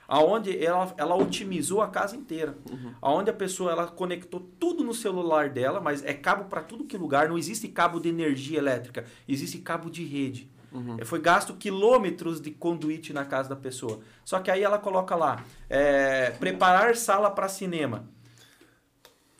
aonde 0.07 0.63
ela, 0.63 0.93
ela 0.97 1.15
otimizou 1.15 1.81
a 1.81 1.87
casa 1.87 2.15
inteira. 2.15 2.57
Uhum. 2.69 2.93
Aonde 3.01 3.29
a 3.29 3.33
pessoa 3.33 3.71
ela 3.71 3.87
conectou 3.87 4.39
tudo 4.59 4.83
no 4.83 4.93
celular 4.93 5.49
dela, 5.49 5.79
mas 5.79 6.03
é 6.03 6.13
cabo 6.13 6.45
para 6.45 6.61
tudo 6.61 6.85
que 6.85 6.97
lugar, 6.97 7.29
não 7.29 7.37
existe 7.37 7.67
cabo 7.67 7.99
de 7.99 8.09
energia 8.09 8.57
elétrica, 8.57 9.05
existe 9.27 9.57
cabo 9.59 9.89
de 9.89 10.03
rede. 10.03 10.49
Uhum. 10.71 10.97
Foi 11.05 11.21
gasto 11.21 11.53
quilômetros 11.53 12.41
de 12.41 12.51
conduíte 12.51 13.13
na 13.13 13.23
casa 13.23 13.49
da 13.49 13.55
pessoa. 13.55 14.01
Só 14.25 14.39
que 14.39 14.51
aí 14.51 14.61
ela 14.61 14.77
coloca 14.77 15.15
lá, 15.15 15.43
é, 15.69 16.31
preparar 16.31 16.95
sala 16.95 17.31
para 17.31 17.47
cinema. 17.47 18.07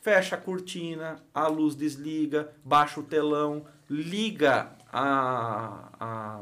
Fecha 0.00 0.36
a 0.36 0.38
cortina, 0.38 1.16
a 1.34 1.46
luz 1.48 1.74
desliga, 1.74 2.52
baixa 2.64 3.00
o 3.00 3.02
telão, 3.02 3.64
liga 3.90 4.70
a, 4.90 5.88
a 6.00 6.40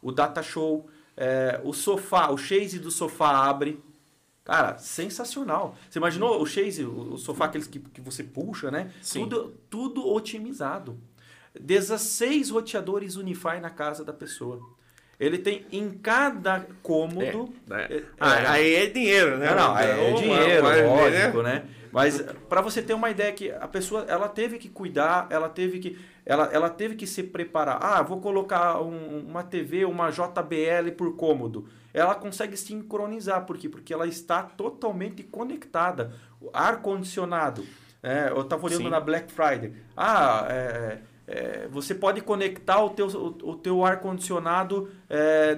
o 0.00 0.12
data 0.12 0.42
show, 0.42 0.86
é, 1.18 1.60
o 1.64 1.72
sofá, 1.72 2.30
o 2.30 2.38
chase 2.38 2.78
do 2.78 2.92
sofá 2.92 3.48
abre. 3.48 3.82
Cara, 4.44 4.78
sensacional. 4.78 5.76
Você 5.90 5.98
imaginou 5.98 6.40
o 6.40 6.46
chase, 6.46 6.84
o 6.84 7.18
sofá 7.18 7.46
aqueles 7.46 7.66
que, 7.66 7.80
que 7.80 8.00
você 8.00 8.22
puxa, 8.22 8.70
né? 8.70 8.90
Sim. 9.02 9.20
Tudo, 9.20 9.54
tudo 9.68 10.08
otimizado. 10.08 10.98
16 11.60 12.50
roteadores 12.50 13.16
Unify 13.16 13.60
na 13.60 13.68
casa 13.68 14.04
da 14.04 14.12
pessoa. 14.12 14.60
Ele 15.18 15.36
tem 15.36 15.66
em 15.72 15.90
cada 15.90 16.64
cômodo. 16.82 17.52
É, 17.68 17.74
é. 17.74 17.96
é 17.96 18.04
ah, 18.20 18.52
aí 18.52 18.74
é 18.76 18.86
dinheiro, 18.86 19.36
né? 19.36 19.50
Não, 19.50 19.68
não 19.68 19.78
é, 19.78 20.10
é 20.10 20.12
dinheiro, 20.12 20.88
lógico, 20.88 21.42
né? 21.42 21.64
Mas 21.90 22.22
para 22.48 22.60
você 22.60 22.80
ter 22.80 22.94
uma 22.94 23.10
ideia 23.10 23.32
que 23.32 23.50
a 23.50 23.66
pessoa 23.66 24.04
ela 24.08 24.28
teve 24.28 24.58
que 24.58 24.68
cuidar, 24.68 25.26
ela 25.30 25.48
teve 25.48 25.80
que 25.80 25.98
ela, 26.28 26.44
ela 26.52 26.68
teve 26.68 26.94
que 26.94 27.06
se 27.06 27.22
preparar. 27.22 27.78
Ah, 27.80 28.02
vou 28.02 28.20
colocar 28.20 28.82
um, 28.82 29.20
uma 29.26 29.42
TV, 29.42 29.86
uma 29.86 30.10
JBL 30.10 30.92
por 30.94 31.16
cômodo. 31.16 31.66
Ela 31.92 32.14
consegue 32.14 32.54
sincronizar, 32.54 33.46
por 33.46 33.56
quê? 33.56 33.66
Porque 33.66 33.94
ela 33.94 34.06
está 34.06 34.42
totalmente 34.42 35.22
conectada. 35.22 36.12
Ar-condicionado. 36.52 37.64
É, 38.02 38.28
eu 38.28 38.42
estava 38.42 38.66
olhando 38.66 38.82
Sim. 38.82 38.90
na 38.90 39.00
Black 39.00 39.32
Friday. 39.32 39.72
Ah, 39.96 40.46
é, 40.50 40.98
é, 41.26 41.68
você 41.70 41.94
pode 41.94 42.20
conectar 42.20 42.84
o 42.84 42.90
teu, 42.90 43.06
o, 43.06 43.50
o 43.50 43.56
teu 43.56 43.82
ar-condicionado 43.82 44.90
é, 45.08 45.54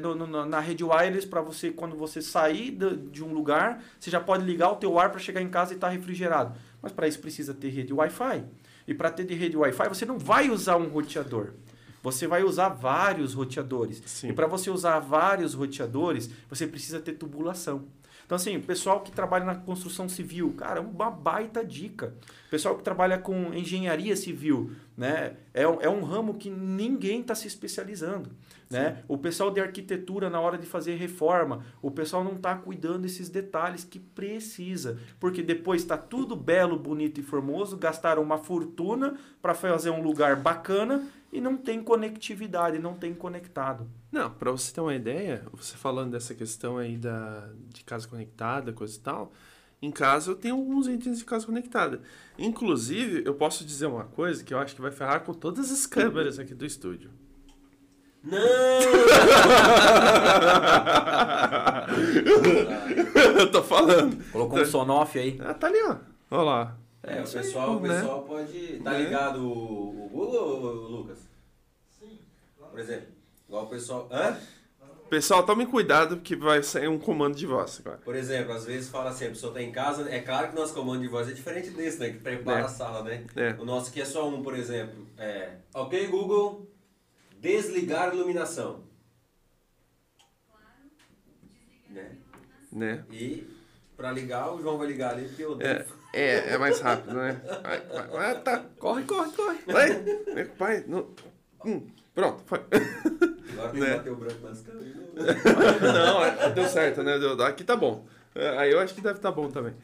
na 0.46 0.60
rede 0.60 0.84
wireless 0.84 1.26
para 1.26 1.40
você, 1.40 1.72
quando 1.72 1.96
você 1.96 2.22
sair 2.22 2.70
de, 2.70 2.96
de, 2.96 3.24
um 3.24 3.32
lugar, 3.32 3.82
você 3.98 4.08
já 4.08 4.20
pode 4.20 4.44
ligar 4.44 4.70
o 4.70 4.76
teu 4.76 5.00
ar 5.00 5.10
para 5.10 5.18
chegar 5.18 5.42
em 5.42 5.48
casa 5.48 5.72
e 5.72 5.74
estar 5.74 5.88
tá 5.88 5.92
refrigerado. 5.92 6.56
Mas 6.80 6.92
para 6.92 7.08
isso 7.08 7.18
precisa 7.18 7.52
ter 7.52 7.70
rede 7.70 7.92
Wi-Fi. 7.92 8.44
E 8.90 8.94
para 8.94 9.08
ter 9.08 9.24
de 9.24 9.34
rede 9.34 9.56
Wi-Fi, 9.56 9.88
você 9.88 10.04
não 10.04 10.18
vai 10.18 10.50
usar 10.50 10.76
um 10.76 10.88
roteador. 10.88 11.52
Você 12.02 12.26
vai 12.26 12.42
usar 12.42 12.70
vários 12.70 13.34
roteadores. 13.34 14.02
Sim. 14.04 14.30
E 14.30 14.32
para 14.32 14.48
você 14.48 14.68
usar 14.68 14.98
vários 14.98 15.54
roteadores, 15.54 16.28
você 16.48 16.66
precisa 16.66 16.98
ter 16.98 17.12
tubulação. 17.12 17.84
Então, 18.26 18.34
assim, 18.34 18.56
o 18.56 18.62
pessoal 18.62 19.00
que 19.00 19.12
trabalha 19.12 19.44
na 19.44 19.54
construção 19.54 20.08
civil, 20.08 20.52
cara, 20.54 20.80
uma 20.80 21.08
baita 21.08 21.64
dica. 21.64 22.14
O 22.48 22.50
pessoal 22.50 22.76
que 22.76 22.82
trabalha 22.82 23.16
com 23.16 23.54
engenharia 23.54 24.16
civil, 24.16 24.72
né? 24.96 25.36
É, 25.54 25.62
é 25.62 25.88
um 25.88 26.02
ramo 26.02 26.34
que 26.34 26.50
ninguém 26.50 27.20
está 27.20 27.36
se 27.36 27.46
especializando. 27.46 28.28
Né? 28.70 29.02
O 29.08 29.18
pessoal 29.18 29.50
de 29.50 29.60
arquitetura, 29.60 30.30
na 30.30 30.40
hora 30.40 30.56
de 30.56 30.64
fazer 30.64 30.94
reforma, 30.94 31.64
o 31.82 31.90
pessoal 31.90 32.22
não 32.22 32.36
está 32.36 32.54
cuidando 32.54 33.00
desses 33.00 33.28
detalhes 33.28 33.82
que 33.82 33.98
precisa. 33.98 34.96
Porque 35.18 35.42
depois 35.42 35.82
está 35.82 35.98
tudo 35.98 36.36
belo, 36.36 36.78
bonito 36.78 37.18
e 37.18 37.22
formoso, 37.24 37.76
gastaram 37.76 38.22
uma 38.22 38.38
fortuna 38.38 39.18
para 39.42 39.54
fazer 39.54 39.90
um 39.90 40.00
lugar 40.00 40.36
bacana 40.36 41.04
e 41.32 41.40
não 41.40 41.56
tem 41.56 41.82
conectividade, 41.82 42.78
não 42.78 42.94
tem 42.94 43.12
conectado. 43.12 43.88
Não, 44.12 44.30
para 44.30 44.52
você 44.52 44.72
ter 44.72 44.80
uma 44.80 44.94
ideia, 44.94 45.44
você 45.52 45.76
falando 45.76 46.12
dessa 46.12 46.34
questão 46.34 46.78
aí 46.78 46.96
da, 46.96 47.48
de 47.68 47.82
casa 47.82 48.06
conectada, 48.06 48.72
coisa 48.72 48.96
e 48.96 49.00
tal, 49.00 49.32
em 49.82 49.90
casa 49.90 50.30
eu 50.30 50.36
tenho 50.36 50.54
alguns 50.54 50.86
itens 50.86 51.18
de 51.18 51.24
casa 51.24 51.44
conectada. 51.44 52.02
Inclusive, 52.38 53.22
eu 53.24 53.34
posso 53.34 53.64
dizer 53.64 53.86
uma 53.86 54.04
coisa 54.04 54.44
que 54.44 54.54
eu 54.54 54.58
acho 54.58 54.76
que 54.76 54.80
vai 54.80 54.92
ferrar 54.92 55.24
com 55.24 55.34
todas 55.34 55.72
as 55.72 55.86
câmeras 55.86 56.38
aqui 56.38 56.54
do 56.54 56.64
estúdio. 56.64 57.10
Não! 58.22 58.38
eu 63.38 63.50
tô 63.50 63.62
falando. 63.62 64.22
Colocou 64.30 64.60
um 64.60 64.64
sonoff 64.64 65.18
aí. 65.18 65.38
Ah, 65.42 65.54
tá 65.54 65.66
ali, 65.68 65.78
ó. 65.82 65.96
Olha 66.30 66.42
lá. 66.42 66.76
É, 67.02 67.22
o 67.22 67.28
pessoal, 67.28 67.76
o 67.76 67.80
né? 67.80 67.98
pessoal 67.98 68.22
pode. 68.22 68.80
Tá 68.84 68.90
né? 68.90 69.02
ligado 69.02 69.42
o, 69.42 70.06
o 70.06 70.08
Google, 70.10 70.58
Lucas? 70.88 71.18
Sim. 71.98 72.18
Por 72.70 72.78
exemplo, 72.78 73.08
igual 73.48 73.64
o 73.64 73.68
pessoal. 73.68 74.06
Hã? 74.10 74.36
Pessoal, 75.08 75.42
tome 75.42 75.66
cuidado 75.66 76.18
porque 76.18 76.36
vai 76.36 76.62
sair 76.62 76.86
um 76.86 76.96
comando 76.96 77.34
de 77.34 77.44
voz 77.44 77.80
agora. 77.80 77.98
Por 78.04 78.14
exemplo, 78.14 78.52
às 78.52 78.64
vezes 78.64 78.88
fala 78.88 79.10
assim, 79.10 79.26
a 79.26 79.30
pessoa 79.30 79.52
tá 79.52 79.60
em 79.60 79.72
casa, 79.72 80.08
é 80.08 80.20
claro 80.20 80.48
que 80.48 80.56
o 80.56 80.60
nosso 80.60 80.72
comando 80.72 81.00
de 81.00 81.08
voz 81.08 81.28
é 81.28 81.32
diferente 81.32 81.70
desse, 81.70 81.98
né? 81.98 82.10
Que 82.10 82.18
prepara 82.18 82.60
é. 82.60 82.62
a 82.62 82.68
sala, 82.68 83.02
né? 83.02 83.24
É. 83.34 83.56
O 83.58 83.64
nosso 83.64 83.90
aqui 83.90 84.00
é 84.00 84.04
só 84.04 84.28
um, 84.28 84.40
por 84.40 84.56
exemplo. 84.56 85.04
É, 85.18 85.54
ok, 85.74 86.06
Google, 86.06 86.69
desligar 87.40 88.10
a 88.10 88.14
iluminação. 88.14 88.84
Claro, 90.46 90.66
desligar 91.88 92.18
né? 92.70 92.96
né? 92.96 93.04
E 93.10 93.48
para 93.96 94.12
ligar, 94.12 94.52
o 94.52 94.60
João 94.60 94.78
vai 94.78 94.86
ligar 94.86 95.14
ali 95.14 95.26
porque 95.26 95.42
eu... 95.42 95.60
É. 95.60 95.86
É, 96.12 96.54
é 96.54 96.58
mais 96.58 96.80
rápido, 96.80 97.14
né? 97.14 97.40
Vai, 97.62 97.80
vai, 97.80 98.08
vai, 98.08 98.40
tá. 98.42 98.64
Corre, 98.78 99.04
corre, 99.04 99.30
corre. 99.30 99.58
Vai. 99.66 100.44
Vai. 100.58 100.84
Não. 100.88 101.08
Hum, 101.64 101.86
pronto, 102.12 102.42
foi. 102.46 102.58
Agora 103.52 103.70
tem 103.70 103.80
né? 103.80 103.90
que 103.90 103.96
bater 103.96 104.10
o 104.10 104.16
branco 104.16 104.46
nas 104.46 104.60
câmeras. 104.60 104.92
Não, 105.80 106.24
é, 106.24 106.50
deu 106.50 106.66
certo, 106.66 107.04
né? 107.04 107.14
Aqui 107.46 107.62
tá 107.62 107.76
bom. 107.76 108.06
É, 108.34 108.58
aí 108.58 108.72
eu 108.72 108.80
acho 108.80 108.94
que 108.94 109.00
deve 109.00 109.18
estar 109.18 109.30
tá 109.30 109.34
bom 109.34 109.50
também. 109.50 109.74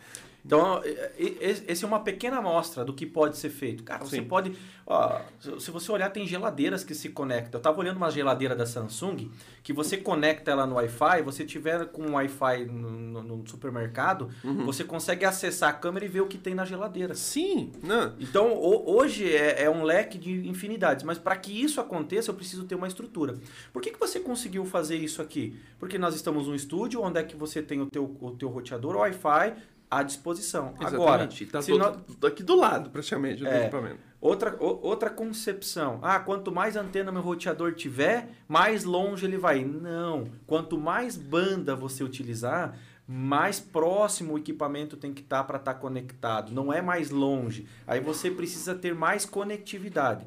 Então, 0.47 0.81
esse 1.19 1.85
é 1.85 1.89
uma 1.89 1.99
pequena 1.99 2.37
amostra 2.37 2.85
do 2.85 2.95
que 2.95 3.05
pode 3.05 3.37
ser 3.37 3.51
feito. 3.51 3.83
Cara, 3.83 4.05
você 4.05 4.19
Sim. 4.19 4.25
pode. 4.25 4.53
Ó, 4.87 5.21
se 5.59 5.73
você 5.73 5.91
olhar, 5.91 6.09
tem 6.11 6.25
geladeiras 6.25 6.85
que 6.85 6.95
se 6.95 7.09
conectam. 7.09 7.59
Eu 7.59 7.59
estava 7.59 7.81
olhando 7.81 7.97
uma 7.97 8.11
geladeira 8.11 8.55
da 8.55 8.65
Samsung 8.65 9.29
que 9.65 9.73
você 9.73 9.97
conecta 9.97 10.53
ela 10.53 10.65
no 10.65 10.77
Wi-Fi, 10.77 11.23
você 11.23 11.45
tiver 11.45 11.87
com 11.87 12.13
Wi-Fi 12.13 12.67
no, 12.67 12.91
no, 12.91 13.23
no 13.25 13.49
supermercado, 13.49 14.31
uhum. 14.45 14.65
você 14.65 14.85
consegue 14.85 15.25
acessar 15.25 15.71
a 15.71 15.73
câmera 15.73 16.05
e 16.05 16.09
ver 16.09 16.21
o 16.21 16.29
que 16.29 16.39
tem 16.39 16.55
na 16.55 16.65
geladeira. 16.65 17.17
Sim. 17.17 17.73
Não. 17.83 18.15
Então, 18.21 18.53
o, 18.53 18.97
hoje 18.97 19.29
é, 19.35 19.65
é, 19.65 19.71
um 19.71 19.83
leque 19.83 20.17
de 20.17 20.49
infinidades, 20.49 21.05
mas 21.05 21.19
para 21.19 21.35
que 21.35 21.51
isso 21.51 21.81
aconteça, 21.81 22.31
eu 22.31 22.35
preciso 22.37 22.63
ter 22.63 22.77
uma 22.77 22.87
estrutura. 22.87 23.35
Por 23.73 23.83
que, 23.83 23.91
que 23.91 23.99
você 23.99 24.21
conseguiu 24.21 24.65
fazer 24.65 24.97
isso 24.97 25.21
aqui? 25.21 25.59
Porque 25.81 25.99
nós 25.99 26.15
estamos 26.15 26.47
num 26.47 26.55
estúdio 26.55 27.03
onde 27.03 27.19
é 27.19 27.25
que 27.25 27.35
você 27.35 27.61
tem 27.61 27.81
o 27.81 27.87
teu, 27.87 28.17
o 28.21 28.31
teu 28.31 28.49
roteador 28.49 28.95
Wi-Fi, 28.95 29.57
à 29.91 30.03
disposição. 30.03 30.75
Exatamente. 30.79 30.95
Agora, 30.95 31.29
tá 31.51 31.63
se 31.63 31.77
nós... 31.77 31.97
aqui 32.25 32.43
do 32.43 32.57
lado, 32.57 32.91
praticamente, 32.91 33.43
do 33.43 33.49
é, 33.49 33.63
equipamento. 33.63 33.99
Outra, 34.21 34.57
o, 34.61 34.87
outra 34.87 35.11
concepção. 35.11 35.99
Ah, 36.03 36.19
quanto 36.19 36.51
mais 36.51 36.77
antena 36.77 37.13
meu 37.13 37.23
roteador 37.23 37.75
tiver, 37.75 38.31
mais 38.49 38.85
longe 38.85 39.25
ele 39.25 39.39
vai. 39.39 39.65
Não. 39.65 40.29
Quanto 40.47 40.79
mais 40.79 41.17
banda 41.17 41.77
você 41.77 42.03
utilizar, 42.03 42.77
mais 43.07 43.61
próximo 43.61 44.35
o 44.35 44.39
equipamento 44.39 44.97
tem 44.97 45.13
que 45.15 45.23
estar 45.23 45.39
tá 45.39 45.45
para 45.45 45.59
estar 45.59 45.75
tá 45.75 45.81
conectado. 45.81 46.53
Não 46.53 46.73
é 46.73 46.83
mais 46.83 47.11
longe. 47.11 47.67
Aí 47.87 48.01
você 48.01 48.31
precisa 48.31 48.75
ter 48.75 48.95
mais 48.95 49.25
conectividade. 49.25 50.27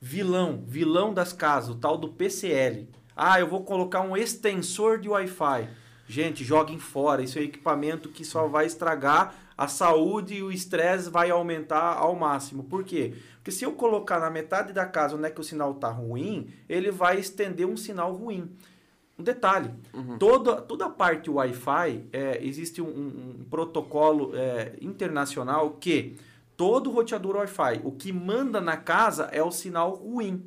Vilão, 0.00 0.64
vilão 0.66 1.14
das 1.14 1.32
casas, 1.32 1.70
o 1.70 1.78
tal 1.78 1.96
do 1.96 2.08
PCL. 2.08 2.88
Ah, 3.16 3.38
eu 3.38 3.46
vou 3.46 3.62
colocar 3.62 4.00
um 4.00 4.16
extensor 4.16 4.98
de 4.98 5.08
Wi-Fi. 5.08 5.68
Gente, 6.12 6.44
joguem 6.44 6.78
fora. 6.78 7.22
Isso 7.22 7.38
é 7.38 7.42
equipamento 7.42 8.10
que 8.10 8.22
só 8.22 8.46
vai 8.46 8.66
estragar 8.66 9.34
a 9.56 9.66
saúde 9.66 10.34
e 10.34 10.42
o 10.42 10.52
estresse 10.52 11.08
vai 11.08 11.30
aumentar 11.30 11.96
ao 11.96 12.14
máximo. 12.14 12.64
Por 12.64 12.84
quê? 12.84 13.14
Porque 13.36 13.50
se 13.50 13.64
eu 13.64 13.72
colocar 13.72 14.20
na 14.20 14.28
metade 14.28 14.74
da 14.74 14.84
casa 14.84 15.16
onde 15.16 15.26
é 15.26 15.30
que 15.30 15.40
o 15.40 15.44
sinal 15.44 15.72
está 15.72 15.88
ruim, 15.88 16.50
ele 16.68 16.90
vai 16.90 17.18
estender 17.18 17.66
um 17.66 17.78
sinal 17.78 18.12
ruim. 18.12 18.50
Um 19.18 19.22
detalhe, 19.22 19.70
uhum. 19.94 20.18
toda, 20.18 20.60
toda 20.60 20.84
a 20.84 20.90
parte 20.90 21.30
Wi-Fi, 21.30 22.04
é, 22.12 22.44
existe 22.44 22.82
um, 22.82 22.88
um 22.88 23.44
protocolo 23.48 24.32
é, 24.34 24.74
internacional 24.82 25.70
que 25.80 26.18
todo 26.58 26.90
roteador 26.90 27.36
Wi-Fi, 27.36 27.80
o 27.84 27.92
que 27.92 28.12
manda 28.12 28.60
na 28.60 28.76
casa 28.76 29.30
é 29.32 29.42
o 29.42 29.50
sinal 29.50 29.94
ruim. 29.94 30.44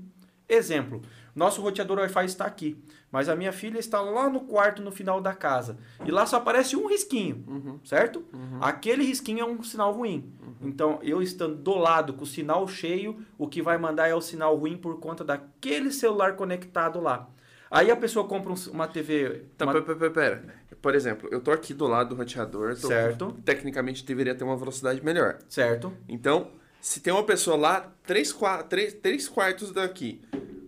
Exemplo, 0.48 1.02
nosso 1.36 1.62
roteador 1.62 2.00
Wi-Fi 2.00 2.26
está 2.26 2.46
aqui. 2.46 2.82
Mas 3.12 3.28
a 3.28 3.36
minha 3.36 3.52
filha 3.52 3.78
está 3.78 4.00
lá 4.02 4.30
no 4.30 4.42
quarto 4.42 4.82
no 4.82 4.92
final 4.92 5.20
da 5.20 5.34
casa. 5.34 5.78
E 6.06 6.12
lá 6.12 6.26
só 6.26 6.38
aparece 6.38 6.76
um 6.76 6.88
risquinho, 6.88 7.44
uhum. 7.48 7.80
certo? 7.84 8.26
Uhum. 8.34 8.60
Aquele 8.62 9.04
risquinho 9.04 9.42
é 9.42 9.46
um 9.46 9.62
sinal 9.62 9.92
ruim. 9.92 10.34
Uhum. 10.42 10.68
Então, 10.68 11.00
eu 11.04 11.22
estando 11.22 11.56
do 11.56 11.76
lado 11.76 12.14
com 12.14 12.24
o 12.24 12.28
sinal 12.28 12.68
cheio, 12.68 13.18
o 13.38 13.48
que 13.48 13.62
vai 13.62 13.78
mandar 13.78 14.08
é 14.08 14.16
o 14.16 14.22
sinal 14.22 14.56
ruim 14.56 14.78
por 14.78 15.00
conta 15.00 15.24
daquele 15.24 15.92
celular 15.92 16.36
conectado 16.36 17.00
lá. 17.00 17.30
Aí 17.70 17.92
a 17.92 17.96
pessoa 17.96 18.28
compra 18.28 18.54
uma 18.72 18.88
TV. 18.88 19.46
Tá, 19.58 19.66
uma... 19.66 19.74
Pera, 19.74 19.96
pera, 19.96 20.12
pera. 20.12 20.44
Por 20.82 20.96
exemplo, 20.96 21.28
eu 21.32 21.42
tô 21.42 21.52
aqui 21.52 21.74
do 21.74 21.88
lado 21.88 22.10
do 22.10 22.16
roteador. 22.16 22.76
Tô, 22.80 22.88
certo. 22.88 23.32
Tecnicamente 23.44 24.06
deveria 24.06 24.36
ter 24.36 24.44
uma 24.44 24.56
velocidade 24.56 25.04
melhor. 25.04 25.40
Certo. 25.50 25.92
Então, 26.08 26.52
se 26.86 27.00
tem 27.00 27.12
uma 27.12 27.24
pessoa 27.24 27.58
lá, 27.58 27.92
três, 28.06 28.32
quatro, 28.32 28.68
três, 28.68 28.94
três 28.94 29.28
quartos 29.28 29.72
daqui, 29.72 30.22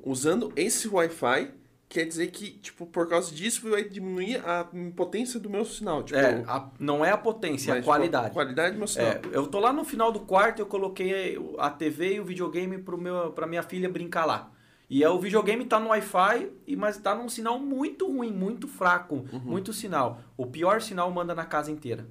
usando 0.04 0.52
esse 0.56 0.88
Wi-Fi, 0.88 1.52
quer 1.88 2.06
dizer 2.06 2.32
que, 2.32 2.50
tipo, 2.54 2.88
por 2.88 3.08
causa 3.08 3.32
disso 3.36 3.70
vai 3.70 3.84
diminuir 3.84 4.38
a 4.44 4.68
potência 4.96 5.40
do 5.40 5.48
meu 5.48 5.64
sinal. 5.64 6.02
Tipo, 6.02 6.18
é, 6.20 6.44
a, 6.48 6.72
não 6.80 7.06
é 7.06 7.12
a 7.12 7.18
potência, 7.18 7.72
é 7.72 7.78
a 7.78 7.84
qualidade. 7.84 8.30
Tipo, 8.30 8.40
a 8.40 8.44
qualidade 8.44 8.74
do 8.74 8.80
meu 8.80 8.88
sinal. 8.88 9.10
É, 9.10 9.22
eu 9.32 9.46
tô 9.46 9.60
lá 9.60 9.72
no 9.72 9.86
final 9.86 10.12
do 10.12 10.22
quarto, 10.22 10.60
eu 10.60 10.66
coloquei 10.66 11.38
a 11.60 11.70
TV 11.70 12.16
e 12.16 12.20
o 12.20 12.26
videogame 12.26 12.80
pro 12.80 12.98
meu, 12.98 13.32
pra 13.34 13.46
minha 13.46 13.62
filha 13.62 13.88
brincar 13.88 14.26
lá. 14.26 14.52
E 14.90 15.04
é, 15.04 15.10
o 15.10 15.20
videogame 15.20 15.66
tá 15.66 15.80
no 15.80 15.90
Wi-Fi, 15.90 16.50
mas 16.76 16.98
tá 16.98 17.14
num 17.14 17.30
sinal 17.30 17.60
muito 17.60 18.12
ruim, 18.12 18.32
muito 18.32 18.68
fraco, 18.68 19.24
uhum. 19.32 19.40
muito 19.40 19.72
sinal. 19.72 20.20
O 20.36 20.48
pior 20.48 20.82
sinal 20.82 21.12
manda 21.12 21.36
na 21.36 21.46
casa 21.46 21.70
inteira. 21.70 22.08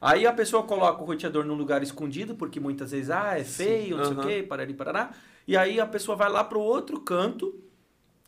Aí 0.00 0.26
a 0.26 0.32
pessoa 0.32 0.62
coloca 0.62 1.02
o 1.02 1.06
roteador 1.06 1.44
num 1.44 1.54
lugar 1.54 1.82
escondido, 1.82 2.34
porque 2.34 2.60
muitas 2.60 2.92
vezes, 2.92 3.10
ah, 3.10 3.38
é 3.38 3.44
feio, 3.44 3.82
Sim. 3.82 3.90
não 3.90 3.98
uhum. 3.98 4.04
sei 4.04 4.16
o 4.16 4.26
quê, 4.26 4.46
parari, 4.46 4.74
parará. 4.74 5.10
E 5.46 5.56
aí 5.56 5.80
a 5.80 5.86
pessoa 5.86 6.16
vai 6.16 6.30
lá 6.30 6.44
pro 6.44 6.60
outro 6.60 7.00
canto, 7.00 7.54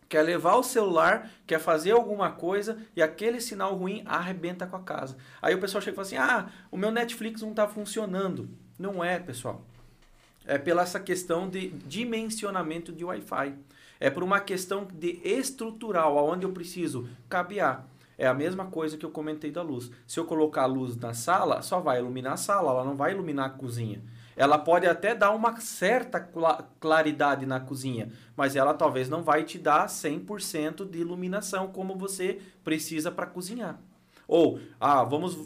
quer 0.09 0.23
levar 0.23 0.57
o 0.57 0.63
celular, 0.63 1.31
quer 1.47 1.61
fazer 1.61 1.93
alguma 1.93 2.31
coisa 2.33 2.79
e 2.97 3.03
aquele 3.03 3.41
sinal 3.41 3.75
ruim 3.77 4.03
arrebenta 4.05 4.67
com 4.67 4.77
a 4.77 4.81
casa. 4.81 5.17
Aí 5.41 5.55
o 5.55 5.61
pessoal 5.61 5.81
chega 5.81 5.93
e 5.93 5.97
fala 5.97 6.07
assim: 6.07 6.17
ah, 6.17 6.51
o 6.71 6.77
meu 6.77 6.91
Netflix 6.91 7.43
não 7.43 7.51
está 7.51 7.69
funcionando. 7.69 8.49
Não 8.79 9.05
é, 9.05 9.19
pessoal. 9.19 9.63
É 10.47 10.59
pela 10.59 10.83
essa 10.83 10.99
questão 10.99 11.49
de 11.49 11.69
dimensionamento 11.69 12.93
de 12.93 13.05
Wi-Fi. 13.05 13.55
É 14.01 14.09
por 14.09 14.23
uma 14.23 14.41
questão 14.41 14.89
de 14.91 15.21
estrutural, 15.23 16.19
aonde 16.19 16.45
eu 16.47 16.53
preciso 16.53 17.07
cabear. 17.29 17.87
É 18.21 18.27
a 18.27 18.35
mesma 18.35 18.67
coisa 18.67 18.99
que 18.99 19.07
eu 19.07 19.11
comentei 19.11 19.51
da 19.51 19.63
luz. 19.63 19.91
Se 20.07 20.21
eu 20.21 20.27
colocar 20.27 20.65
a 20.65 20.67
luz 20.67 20.95
na 20.95 21.15
sala, 21.15 21.63
só 21.63 21.81
vai 21.81 22.01
iluminar 22.01 22.35
a 22.35 22.37
sala, 22.37 22.71
ela 22.71 22.85
não 22.85 22.95
vai 22.95 23.13
iluminar 23.13 23.47
a 23.47 23.49
cozinha. 23.51 24.03
Ela 24.37 24.59
pode 24.59 24.87
até 24.87 25.15
dar 25.15 25.31
uma 25.31 25.59
certa 25.59 26.21
claridade 26.79 27.47
na 27.47 27.59
cozinha, 27.59 28.13
mas 28.37 28.57
ela 28.57 28.75
talvez 28.75 29.09
não 29.09 29.23
vai 29.23 29.43
te 29.45 29.59
dar 29.59 29.87
100% 29.87 30.87
de 30.87 30.99
iluminação 30.99 31.69
como 31.69 31.97
você 31.97 32.43
precisa 32.63 33.11
para 33.11 33.25
cozinhar. 33.25 33.81
Ou, 34.31 34.61
ah, 34.79 35.03
vamos, 35.03 35.37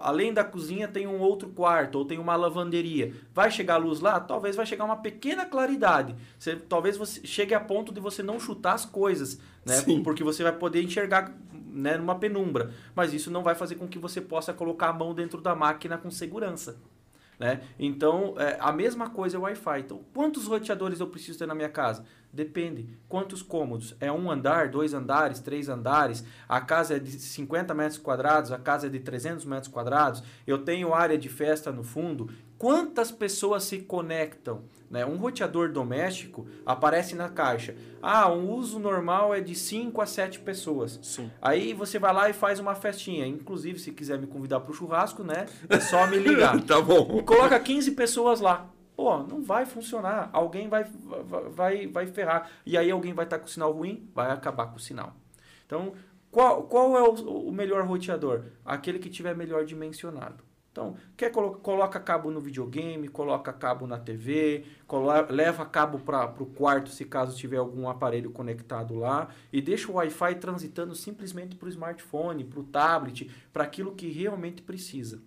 além 0.00 0.32
da 0.32 0.44
cozinha 0.44 0.86
tem 0.86 1.08
um 1.08 1.18
outro 1.18 1.48
quarto, 1.48 1.98
ou 1.98 2.04
tem 2.04 2.18
uma 2.18 2.36
lavanderia. 2.36 3.12
Vai 3.34 3.50
chegar 3.50 3.74
a 3.74 3.78
luz 3.78 3.98
lá? 3.98 4.20
Talvez 4.20 4.54
vai 4.54 4.64
chegar 4.64 4.84
uma 4.84 4.98
pequena 4.98 5.44
claridade. 5.44 6.14
Você, 6.38 6.54
talvez 6.54 6.96
você 6.96 7.26
chegue 7.26 7.52
a 7.52 7.58
ponto 7.58 7.92
de 7.92 7.98
você 7.98 8.22
não 8.22 8.38
chutar 8.38 8.74
as 8.74 8.84
coisas, 8.84 9.40
né? 9.66 9.74
Sim. 9.74 10.04
Porque 10.04 10.22
você 10.22 10.44
vai 10.44 10.52
poder 10.52 10.84
enxergar 10.84 11.36
né, 11.52 11.96
numa 11.96 12.14
penumbra. 12.14 12.70
Mas 12.94 13.12
isso 13.12 13.28
não 13.28 13.42
vai 13.42 13.56
fazer 13.56 13.74
com 13.74 13.88
que 13.88 13.98
você 13.98 14.20
possa 14.20 14.52
colocar 14.54 14.90
a 14.90 14.92
mão 14.92 15.12
dentro 15.12 15.40
da 15.40 15.56
máquina 15.56 15.98
com 15.98 16.08
segurança. 16.08 16.76
Né? 17.40 17.60
Então, 17.76 18.34
é, 18.38 18.56
a 18.60 18.70
mesma 18.70 19.10
coisa 19.10 19.36
é 19.36 19.40
o 19.40 19.42
Wi-Fi. 19.42 19.80
Então, 19.80 20.00
quantos 20.14 20.46
roteadores 20.46 21.00
eu 21.00 21.08
preciso 21.08 21.40
ter 21.40 21.46
na 21.46 21.56
minha 21.56 21.68
casa? 21.68 22.04
Depende. 22.32 22.88
Quantos 23.08 23.42
cômodos? 23.42 23.96
É 24.00 24.12
um 24.12 24.30
andar, 24.30 24.68
dois 24.68 24.92
andares, 24.94 25.40
três 25.40 25.68
andares? 25.68 26.24
A 26.48 26.60
casa 26.60 26.96
é 26.96 26.98
de 26.98 27.10
50 27.10 27.74
metros 27.74 27.98
quadrados, 27.98 28.52
a 28.52 28.58
casa 28.58 28.86
é 28.86 28.90
de 28.90 29.00
300 29.00 29.44
metros 29.44 29.72
quadrados? 29.72 30.22
Eu 30.46 30.58
tenho 30.58 30.94
área 30.94 31.16
de 31.16 31.28
festa 31.28 31.72
no 31.72 31.82
fundo? 31.82 32.30
Quantas 32.58 33.10
pessoas 33.10 33.64
se 33.64 33.78
conectam? 33.78 34.62
Né? 34.90 35.04
Um 35.04 35.16
roteador 35.16 35.70
doméstico 35.70 36.46
aparece 36.64 37.14
na 37.14 37.28
caixa. 37.28 37.74
Ah, 38.02 38.30
um 38.30 38.50
uso 38.52 38.78
normal 38.78 39.34
é 39.34 39.40
de 39.40 39.54
5 39.54 40.00
a 40.00 40.06
7 40.06 40.40
pessoas. 40.40 40.98
Sim. 41.02 41.30
Aí 41.42 41.72
você 41.74 41.98
vai 41.98 42.12
lá 42.12 42.30
e 42.30 42.32
faz 42.32 42.58
uma 42.58 42.74
festinha. 42.74 43.26
Inclusive, 43.26 43.78
se 43.78 43.92
quiser 43.92 44.18
me 44.18 44.26
convidar 44.26 44.60
para 44.60 44.70
o 44.70 44.74
churrasco, 44.74 45.22
né? 45.22 45.46
É 45.68 45.78
só 45.78 46.06
me 46.06 46.18
ligar. 46.18 46.60
tá 46.64 46.80
bom. 46.80 47.22
Coloca 47.22 47.58
15 47.58 47.92
pessoas 47.92 48.40
lá. 48.40 48.70
Pô, 48.98 49.16
não 49.18 49.40
vai 49.44 49.64
funcionar. 49.64 50.28
Alguém 50.32 50.68
vai, 50.68 50.82
vai, 51.50 51.86
vai 51.86 52.04
ferrar. 52.08 52.50
E 52.66 52.76
aí 52.76 52.90
alguém 52.90 53.14
vai 53.14 53.26
estar 53.26 53.38
tá 53.38 53.42
com 53.42 53.46
sinal 53.46 53.70
ruim, 53.70 54.10
vai 54.12 54.32
acabar 54.32 54.66
com 54.66 54.76
o 54.76 54.80
sinal. 54.80 55.14
Então, 55.64 55.92
qual, 56.32 56.64
qual 56.64 56.98
é 56.98 57.02
o, 57.08 57.12
o 57.12 57.52
melhor 57.52 57.86
roteador? 57.86 58.46
Aquele 58.64 58.98
que 58.98 59.08
tiver 59.08 59.36
melhor 59.36 59.64
dimensionado. 59.64 60.42
Então, 60.72 60.96
quer 61.16 61.30
colo 61.30 61.52
coloca 61.60 62.00
cabo 62.00 62.32
no 62.32 62.40
videogame, 62.40 63.06
coloca 63.06 63.52
cabo 63.52 63.86
na 63.86 64.00
TV, 64.00 64.64
leva 65.30 65.64
cabo 65.64 66.00
para 66.00 66.42
o 66.42 66.46
quarto 66.46 66.90
se 66.90 67.04
caso 67.04 67.36
tiver 67.36 67.58
algum 67.58 67.88
aparelho 67.88 68.32
conectado 68.32 68.96
lá 68.96 69.28
e 69.52 69.62
deixa 69.62 69.92
o 69.92 69.94
Wi-Fi 69.94 70.34
transitando 70.40 70.96
simplesmente 70.96 71.54
para 71.54 71.66
o 71.66 71.70
smartphone, 71.70 72.42
para 72.42 72.58
o 72.58 72.64
tablet, 72.64 73.30
para 73.52 73.62
aquilo 73.62 73.94
que 73.94 74.08
realmente 74.08 74.60
precisa. 74.60 75.22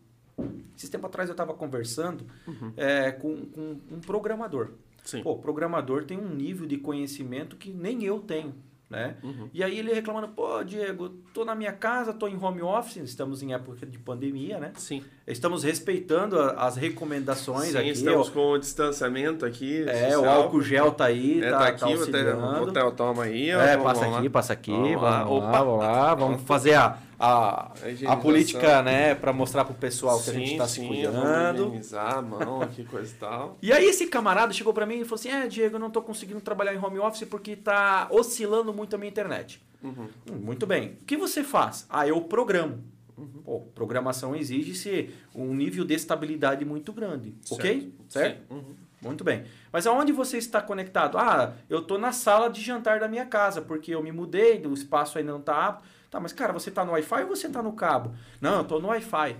Esse 0.78 0.90
tempo 0.90 1.06
atrás 1.08 1.30
eu 1.30 1.34
estava 1.34 1.54
conversando 1.54 2.26
uhum. 2.48 2.74
é, 2.78 3.12
com, 3.12 3.46
com, 3.46 3.78
um 3.92 4.00
programador. 4.00 4.72
Sim. 5.04 5.24
Pô, 5.24 5.32
o 5.34 5.40
programador 5.40 6.06
tem 6.06 6.18
um 6.18 6.30
nível 6.30 6.68
de 6.68 6.78
conhecimento 6.78 7.56
que 7.56 7.72
nem 7.72 8.04
eu 8.04 8.20
tenho 8.20 8.54
né? 8.92 9.16
Uhum. 9.24 9.50
E 9.54 9.64
aí 9.64 9.80
ele 9.80 9.94
reclamando, 9.94 10.28
pô, 10.28 10.62
Diego, 10.66 11.08
tô 11.34 11.46
na 11.46 11.56
minha 11.56 11.72
casa, 11.72 12.12
tô 12.12 12.28
em 12.28 12.36
home 12.36 12.62
office, 12.62 12.98
estamos 12.98 13.42
em 13.42 13.54
época 13.54 13.86
de 13.86 13.98
pandemia, 13.98 14.60
né? 14.60 14.74
Sim. 14.76 15.02
Estamos 15.26 15.64
respeitando 15.64 16.38
a, 16.38 16.68
as 16.68 16.76
recomendações 16.76 17.72
Sim, 17.72 17.78
aqui. 17.78 17.90
estamos 17.92 18.28
ó, 18.28 18.32
com 18.34 18.52
o 18.52 18.58
distanciamento 18.58 19.46
aqui. 19.46 19.84
É, 19.88 20.12
social. 20.12 20.24
o 20.24 20.30
álcool 20.30 20.62
gel 20.62 20.92
tá 20.92 21.06
aí, 21.06 21.42
é, 21.42 21.50
tá, 21.50 21.58
tá 21.60 21.68
aqui, 21.68 21.80
tá 21.80 22.60
o 22.60 22.64
hotel 22.64 22.92
toma 22.92 23.24
aí. 23.24 23.56
Ó, 23.56 23.62
é, 23.62 23.78
passa 23.78 24.06
aqui, 24.06 24.30
passa 24.30 24.54
aqui, 24.54 24.72
lá, 24.72 25.24
vamos 25.24 25.42
lá, 25.42 25.64
vamos 25.64 25.80
lá, 25.80 26.16
vamos 26.16 26.42
fazer 26.42 26.74
a 26.74 26.98
a, 27.24 27.72
a 28.08 28.16
política, 28.16 28.82
né, 28.82 29.14
para 29.14 29.32
mostrar 29.32 29.64
pro 29.64 29.76
pessoal 29.76 30.18
que 30.18 30.26
sim, 30.26 30.32
a 30.32 30.34
gente 30.34 30.52
está 30.54 30.68
se 30.68 30.86
cuidando. 30.86 31.66
Higienizar 31.68 32.18
a 32.18 32.22
mão 32.22 32.62
aqui, 32.64 32.84
coisa 32.84 33.12
e 33.12 33.16
tal. 33.16 33.58
E 33.62 33.72
aí 33.72 33.86
esse 33.86 34.08
camarada 34.08 34.52
chegou 34.52 34.74
para 34.74 34.88
mim 34.88 35.02
e 35.02 35.04
falou 35.04 35.20
assim: 35.20 35.30
"É, 35.30 35.48
Diego, 35.48 35.76
eu 35.76 35.80
não 35.80 35.92
tô 35.92 36.02
conseguindo 36.02 36.42
trabalhar 36.42 36.74
em 36.74 36.84
home 36.84 36.98
office 36.98 37.28
porque 37.28 37.56
tá 37.56 38.08
oscilando 38.10 38.74
muito 38.74 38.96
a 38.96 38.98
minha 38.98 39.10
internet". 39.10 39.62
Uhum. 39.84 40.08
Hum, 40.32 40.36
muito 40.42 40.66
bem. 40.66 40.98
O 41.02 41.06
que 41.06 41.16
você 41.16 41.44
faz? 41.44 41.86
Ah, 41.90 42.08
eu 42.08 42.20
programo. 42.22 42.84
Uhum. 43.16 43.42
Pô, 43.44 43.60
programação 43.76 44.36
exige-se 44.36 45.12
um 45.36 45.54
nível 45.54 45.86
de 45.86 45.94
estabilidade 45.94 46.66
muito 46.66 46.92
grande, 46.92 47.36
certo. 47.44 47.60
ok? 47.60 47.94
Certo? 48.10 48.52
Uhum. 48.52 48.74
Muito 49.02 49.24
bem. 49.24 49.44
Mas 49.72 49.88
aonde 49.88 50.12
você 50.12 50.38
está 50.38 50.62
conectado? 50.62 51.18
Ah, 51.18 51.54
eu 51.70 51.80
estou 51.80 51.98
na 51.98 52.12
sala 52.12 52.50
de 52.50 52.62
jantar 52.62 53.00
da 53.00 53.08
minha 53.08 53.26
casa, 53.26 53.62
porque 53.62 53.94
eu 53.94 54.02
me 54.04 54.12
mudei, 54.12 54.66
o 54.66 54.74
espaço 54.74 55.18
ainda 55.18 55.32
não 55.32 55.40
está 55.40 55.68
apto. 55.68 55.84
Tá, 56.12 56.20
mas 56.20 56.34
cara, 56.34 56.52
você 56.52 56.70
tá 56.70 56.84
no 56.84 56.92
Wi-Fi 56.92 57.24
ou 57.24 57.30
você 57.30 57.48
tá 57.48 57.64
no 57.64 57.72
cabo? 57.72 58.14
Não, 58.42 58.58
eu 58.58 58.64
tô 58.66 58.80
no 58.82 58.90
Wi-Fi. 58.90 59.38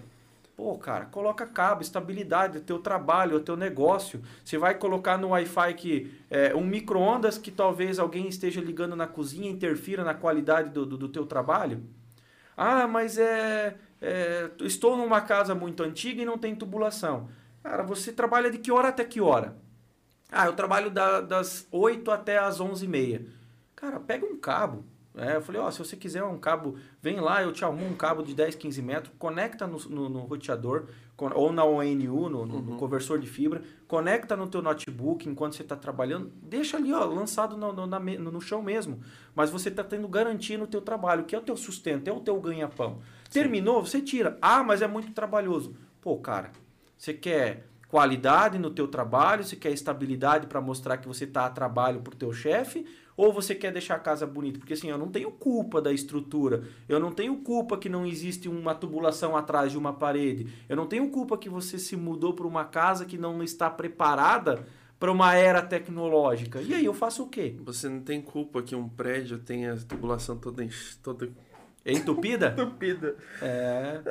Pô, 0.56 0.78
cara, 0.78 1.06
coloca 1.06 1.46
cabo, 1.46 1.82
estabilidade, 1.82 2.60
o 2.60 2.62
teu 2.62 2.80
trabalho, 2.80 3.36
o 3.36 3.40
teu 3.42 3.58
negócio. 3.58 4.22
Você 4.44 4.58
vai 4.58 4.76
colocar 4.76 5.18
no 5.18 5.30
Wi-Fi 5.30 5.74
que 5.74 6.14
é, 6.30 6.56
um 6.56 6.66
micro-ondas 6.66 7.38
que 7.38 7.52
talvez 7.52 8.00
alguém 8.00 8.28
esteja 8.30 8.62
ligando 8.62 8.96
na 8.96 9.06
cozinha 9.06 9.52
interfira 9.52 10.04
na 10.06 10.14
qualidade 10.14 10.70
do, 10.70 10.86
do, 10.86 10.98
do 10.98 11.10
teu 11.10 11.26
trabalho? 11.26 11.84
Ah, 12.56 12.88
mas 12.88 13.18
é, 13.18 13.76
é, 14.02 14.50
Estou 14.62 14.96
numa 14.96 15.20
casa 15.20 15.54
muito 15.54 15.84
antiga 15.84 16.22
e 16.22 16.26
não 16.26 16.38
tem 16.38 16.56
tubulação. 16.56 17.28
Cara, 17.62 17.84
você 17.84 18.14
trabalha 18.14 18.50
de 18.50 18.58
que 18.58 18.72
hora 18.72 18.88
até 18.88 19.04
que 19.04 19.20
hora? 19.20 19.58
Ah, 20.32 20.46
eu 20.46 20.54
trabalho 20.54 20.90
da, 20.90 21.20
das 21.20 21.68
8 21.70 22.10
até 22.12 22.38
as 22.38 22.62
11h30. 22.62 23.26
Cara, 23.76 24.00
pega 24.00 24.26
um 24.26 24.38
cabo, 24.38 24.86
é, 25.16 25.36
eu 25.36 25.42
falei, 25.42 25.60
ó, 25.60 25.70
se 25.70 25.80
você 25.80 25.98
quiser 25.98 26.24
um 26.24 26.38
cabo, 26.38 26.78
vem 27.02 27.20
lá, 27.20 27.44
eu 27.44 27.52
te 27.52 27.66
arrumo 27.66 27.86
um 27.86 27.96
cabo 27.96 28.24
de 28.24 28.34
10, 28.34 28.56
15 28.56 28.82
metros, 28.82 29.14
conecta 29.20 29.68
no, 29.68 29.78
no, 29.78 30.10
no 30.10 30.20
roteador, 30.22 30.86
ou 31.18 31.52
na 31.52 31.64
ONU, 31.64 32.30
no, 32.30 32.46
no, 32.46 32.56
uhum. 32.56 32.62
no, 32.62 32.78
conversor 32.78 33.20
de 33.20 33.28
fibra, 33.28 33.62
conecta 33.88 34.36
no 34.36 34.48
teu 34.48 34.62
notebook 34.62 35.28
enquanto 35.28 35.56
você 35.56 35.62
está 35.62 35.76
trabalhando, 35.76 36.32
deixa 36.42 36.78
ali, 36.78 36.92
ó, 36.94 37.04
lançado 37.06 37.58
no, 37.58 37.74
no, 37.74 37.86
na, 37.86 38.00
no, 38.00 38.42
chão 38.42 38.62
mesmo. 38.62 39.02
Mas 39.36 39.50
você 39.50 39.70
está 39.70 39.84
tendo 39.84 40.08
garantia 40.08 40.58
no 40.58 40.66
teu 40.66 40.82
trabalho, 40.82 41.26
que 41.26 41.36
é 41.36 41.38
o 41.38 41.44
teu 41.44 41.58
sustento, 41.58 42.08
é 42.08 42.12
o 42.12 42.22
teu 42.22 42.40
ganha-pão. 42.40 43.00
Terminou, 43.30 43.86
você 43.86 44.02
tira. 44.02 44.38
Ah, 44.42 44.64
mas 44.64 44.82
é 44.82 44.88
muito 44.88 45.12
trabalhoso. 45.14 45.76
Pô, 46.02 46.18
cara, 46.18 46.52
você 46.98 47.14
quer 47.14 47.68
qualidade 47.88 48.58
no 48.58 48.70
teu 48.70 48.88
trabalho, 48.88 49.44
você 49.44 49.58
quer 49.58 49.72
estabilidade 49.72 50.48
para 50.48 50.62
mostrar 50.62 50.98
que 50.98 51.08
você 51.08 51.26
está 51.26 51.46
a 51.46 51.50
trabalho 51.50 52.00
para 52.00 52.14
o 52.14 52.18
teu 52.18 52.32
chefe, 52.32 52.86
ou 53.22 53.32
você 53.32 53.54
quer 53.54 53.72
deixar 53.72 53.98
a 53.98 54.00
casa 54.00 54.26
bonita? 54.26 54.58
Porque 54.58 54.74
assim, 54.74 54.90
eu 54.90 54.98
não 54.98 55.08
tenho 55.08 55.30
culpa 55.30 55.80
da 55.80 55.94
estrutura. 55.94 56.64
Eu 56.90 57.00
não 57.00 57.12
tenho 57.12 57.38
culpa 57.38 57.78
que 57.78 57.88
não 57.88 58.04
existe 58.04 58.50
uma 58.50 58.74
tubulação 58.74 59.38
atrás 59.38 59.72
de 59.72 59.78
uma 59.78 59.94
parede. 59.94 60.48
Eu 60.68 60.76
não 60.76 60.88
tenho 60.88 61.08
culpa 61.12 61.38
que 61.38 61.48
você 61.48 61.78
se 61.78 61.96
mudou 61.96 62.34
para 62.34 62.48
uma 62.48 62.66
casa 62.66 63.06
que 63.06 63.20
não 63.20 63.44
está 63.44 63.70
preparada 63.70 64.66
para 65.00 65.12
uma 65.12 65.36
era 65.36 65.62
tecnológica. 65.62 66.64
E 66.64 66.74
aí 66.74 66.84
eu 66.84 66.96
faço 66.96 67.22
o 67.22 67.28
quê? 67.28 67.56
Você 67.64 67.88
não 67.88 68.00
tem 68.00 68.20
culpa 68.20 68.64
que 68.64 68.76
um 68.76 68.90
prédio 68.90 69.38
tenha 69.38 69.74
a 69.74 69.78
tubulação 69.78 70.36
toda, 70.36 70.68
toda 71.04 71.30
Entupida? 71.86 72.56
Entupida. 72.58 73.16
É. 73.40 74.02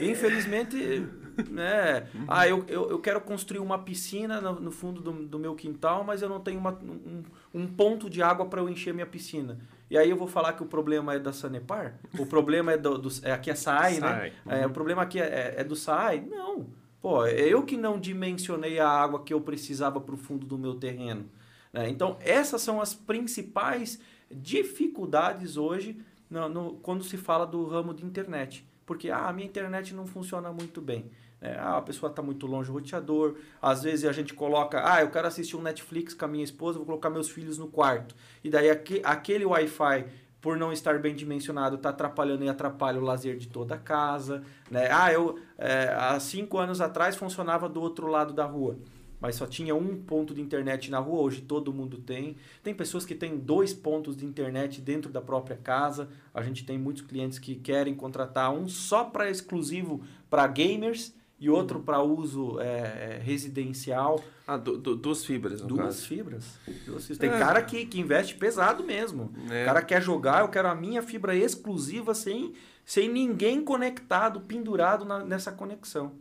Infelizmente, 0.00 1.06
né? 1.50 2.08
Ah, 2.26 2.48
eu, 2.48 2.64
eu, 2.68 2.90
eu 2.90 2.98
quero 2.98 3.20
construir 3.20 3.60
uma 3.60 3.78
piscina 3.78 4.40
no, 4.40 4.60
no 4.60 4.70
fundo 4.70 5.00
do, 5.00 5.12
do, 5.12 5.38
meu 5.38 5.54
quintal, 5.54 6.04
mas 6.04 6.22
eu 6.22 6.28
não 6.28 6.40
tenho 6.40 6.58
uma, 6.58 6.72
um, 6.72 7.22
um 7.52 7.66
ponto 7.66 8.08
de 8.08 8.22
água 8.22 8.46
para 8.46 8.60
eu 8.60 8.68
encher 8.68 8.94
minha 8.94 9.06
piscina. 9.06 9.58
E 9.90 9.98
aí 9.98 10.10
eu 10.10 10.16
vou 10.16 10.26
falar 10.26 10.54
que 10.54 10.62
o 10.62 10.66
problema 10.66 11.14
é 11.14 11.18
da 11.18 11.32
Sanepar? 11.32 11.98
O 12.18 12.26
problema 12.26 12.72
é 12.72 12.76
do. 12.76 12.98
do 12.98 13.08
é, 13.22 13.32
aqui 13.32 13.50
é 13.50 13.54
SAI, 13.54 14.00
né? 14.00 14.32
Uhum. 14.46 14.52
É, 14.52 14.66
o 14.66 14.70
problema 14.70 15.02
aqui 15.02 15.20
é, 15.20 15.24
é, 15.24 15.54
é 15.58 15.64
do 15.64 15.76
SAI? 15.76 16.20
Não. 16.20 16.66
Pô, 17.00 17.26
é 17.26 17.40
eu 17.40 17.62
que 17.62 17.76
não 17.76 18.00
dimensionei 18.00 18.78
a 18.78 18.88
água 18.88 19.22
que 19.22 19.34
eu 19.34 19.40
precisava 19.40 20.00
para 20.00 20.14
o 20.14 20.18
fundo 20.18 20.46
do 20.46 20.56
meu 20.56 20.74
terreno. 20.76 21.28
Né? 21.70 21.90
Então, 21.90 22.16
essas 22.20 22.62
são 22.62 22.80
as 22.80 22.94
principais 22.94 24.00
dificuldades 24.30 25.56
hoje 25.56 26.00
no, 26.30 26.48
no, 26.48 26.74
quando 26.76 27.04
se 27.04 27.16
fala 27.16 27.46
do 27.46 27.66
ramo 27.66 27.92
de 27.92 28.04
internet. 28.06 28.66
Porque 28.86 29.10
ah, 29.10 29.28
a 29.28 29.32
minha 29.32 29.46
internet 29.46 29.94
não 29.94 30.06
funciona 30.06 30.52
muito 30.52 30.80
bem. 30.80 31.10
É, 31.44 31.58
ah, 31.58 31.76
a 31.76 31.82
pessoa 31.82 32.08
está 32.08 32.22
muito 32.22 32.46
longe 32.46 32.68
do 32.68 32.72
roteador. 32.72 33.34
Às 33.60 33.82
vezes 33.82 34.06
a 34.06 34.12
gente 34.12 34.32
coloca, 34.32 34.82
ah, 34.82 35.02
eu 35.02 35.10
quero 35.10 35.28
assistir 35.28 35.56
um 35.56 35.60
Netflix 35.60 36.14
com 36.14 36.24
a 36.24 36.28
minha 36.28 36.42
esposa, 36.42 36.78
vou 36.78 36.86
colocar 36.86 37.10
meus 37.10 37.28
filhos 37.28 37.58
no 37.58 37.68
quarto. 37.68 38.16
E 38.42 38.48
daí 38.48 38.70
aqu 38.70 38.94
aquele 39.04 39.44
Wi-Fi, 39.44 40.06
por 40.40 40.56
não 40.56 40.72
estar 40.72 40.98
bem 40.98 41.14
dimensionado, 41.14 41.76
está 41.76 41.90
atrapalhando 41.90 42.44
e 42.44 42.48
atrapalha 42.48 42.98
o 42.98 43.04
lazer 43.04 43.36
de 43.36 43.48
toda 43.48 43.74
a 43.74 43.78
casa. 43.78 44.42
Né? 44.70 44.88
Ah, 44.90 45.12
eu 45.12 45.38
é, 45.58 45.94
há 45.94 46.18
cinco 46.18 46.56
anos 46.56 46.80
atrás 46.80 47.14
funcionava 47.14 47.68
do 47.68 47.78
outro 47.78 48.06
lado 48.06 48.32
da 48.32 48.46
rua 48.46 48.78
mas 49.20 49.36
só 49.36 49.46
tinha 49.46 49.74
um 49.74 49.96
ponto 50.02 50.34
de 50.34 50.42
internet 50.42 50.90
na 50.90 50.98
rua, 50.98 51.22
hoje 51.22 51.40
todo 51.40 51.72
mundo 51.72 51.96
tem. 51.96 52.36
Tem 52.62 52.74
pessoas 52.74 53.06
que 53.06 53.14
têm 53.14 53.38
dois 53.38 53.72
pontos 53.72 54.14
de 54.14 54.26
internet 54.26 54.82
dentro 54.82 55.10
da 55.10 55.22
própria 55.22 55.56
casa. 55.56 56.10
A 56.34 56.42
gente 56.42 56.66
tem 56.66 56.76
muitos 56.76 57.00
clientes 57.00 57.38
que 57.38 57.54
querem 57.54 57.94
contratar 57.94 58.52
um 58.52 58.68
só 58.68 59.02
para 59.04 59.30
exclusivo 59.30 60.02
para 60.28 60.46
gamers 60.46 61.14
e 61.38 61.50
outro 61.50 61.80
para 61.80 62.02
uso 62.02 62.60
é, 62.60 62.64
é, 62.66 63.20
residencial. 63.22 64.22
Ah, 64.46 64.56
du, 64.56 64.78
du, 64.78 64.94
duas 64.94 65.24
fibras, 65.24 65.60
no 65.60 65.68
duas 65.68 65.86
caso. 65.86 66.06
fibras. 66.06 66.58
Duas 66.86 67.02
fibras. 67.06 67.18
Tem 67.18 67.30
é. 67.30 67.38
cara 67.38 67.62
que, 67.62 67.86
que 67.86 68.00
investe 68.00 68.34
pesado 68.34 68.84
mesmo. 68.84 69.32
É. 69.50 69.62
O 69.62 69.66
cara 69.66 69.82
quer 69.82 70.02
jogar, 70.02 70.42
eu 70.42 70.48
quero 70.48 70.68
a 70.68 70.74
minha 70.74 71.02
fibra 71.02 71.34
exclusiva 71.34 72.14
sem, 72.14 72.54
sem 72.84 73.08
ninguém 73.08 73.62
conectado, 73.62 74.40
pendurado 74.40 75.04
na, 75.04 75.24
nessa 75.24 75.50
conexão. 75.50 76.12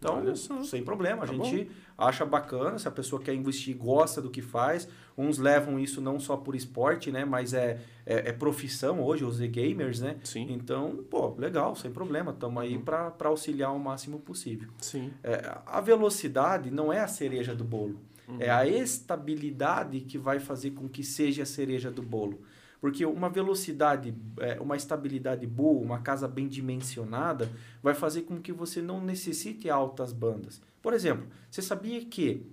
Então, 0.00 0.64
sem 0.64 0.82
problema, 0.82 1.24
a 1.24 1.26
tá 1.26 1.32
gente 1.34 1.64
bom. 1.64 1.70
acha 1.98 2.24
bacana, 2.24 2.78
se 2.78 2.88
a 2.88 2.90
pessoa 2.90 3.20
quer 3.20 3.34
investir, 3.34 3.76
gosta 3.76 4.22
do 4.22 4.30
que 4.30 4.40
faz. 4.40 4.88
Uns 5.16 5.36
levam 5.36 5.78
isso 5.78 6.00
não 6.00 6.18
só 6.18 6.38
por 6.38 6.54
esporte, 6.54 7.12
né? 7.12 7.26
Mas 7.26 7.52
é, 7.52 7.78
é, 8.06 8.30
é 8.30 8.32
profissão 8.32 9.02
hoje, 9.02 9.24
os 9.24 9.42
e-gamers, 9.42 10.00
né? 10.00 10.16
Sim. 10.24 10.46
Então, 10.50 11.04
pô, 11.10 11.34
legal, 11.36 11.76
sem 11.76 11.90
problema. 11.90 12.32
Estamos 12.32 12.62
aí 12.62 12.76
uhum. 12.76 12.82
para 12.82 13.14
auxiliar 13.24 13.74
o 13.74 13.78
máximo 13.78 14.18
possível. 14.18 14.70
Sim. 14.78 15.12
É, 15.22 15.58
a 15.66 15.82
velocidade 15.82 16.70
não 16.70 16.90
é 16.90 17.00
a 17.00 17.08
cereja 17.08 17.54
do 17.54 17.62
bolo. 17.62 18.00
Uhum. 18.26 18.38
É 18.40 18.48
a 18.48 18.66
estabilidade 18.66 20.00
que 20.00 20.16
vai 20.16 20.40
fazer 20.40 20.70
com 20.70 20.88
que 20.88 21.04
seja 21.04 21.42
a 21.42 21.46
cereja 21.46 21.90
do 21.90 22.02
bolo. 22.02 22.40
Porque 22.80 23.04
uma 23.04 23.28
velocidade, 23.28 24.14
é, 24.38 24.58
uma 24.60 24.76
estabilidade 24.76 25.46
boa, 25.46 25.82
uma 25.82 26.00
casa 26.00 26.26
bem 26.26 26.48
dimensionada, 26.48 27.50
vai 27.82 27.94
fazer 27.94 28.22
com 28.22 28.40
que 28.40 28.52
você 28.52 28.80
não 28.80 29.00
necessite 29.00 29.68
altas 29.68 30.12
bandas. 30.12 30.62
Por 30.80 30.94
exemplo, 30.94 31.26
você 31.50 31.60
sabia 31.60 32.02
que 32.04 32.46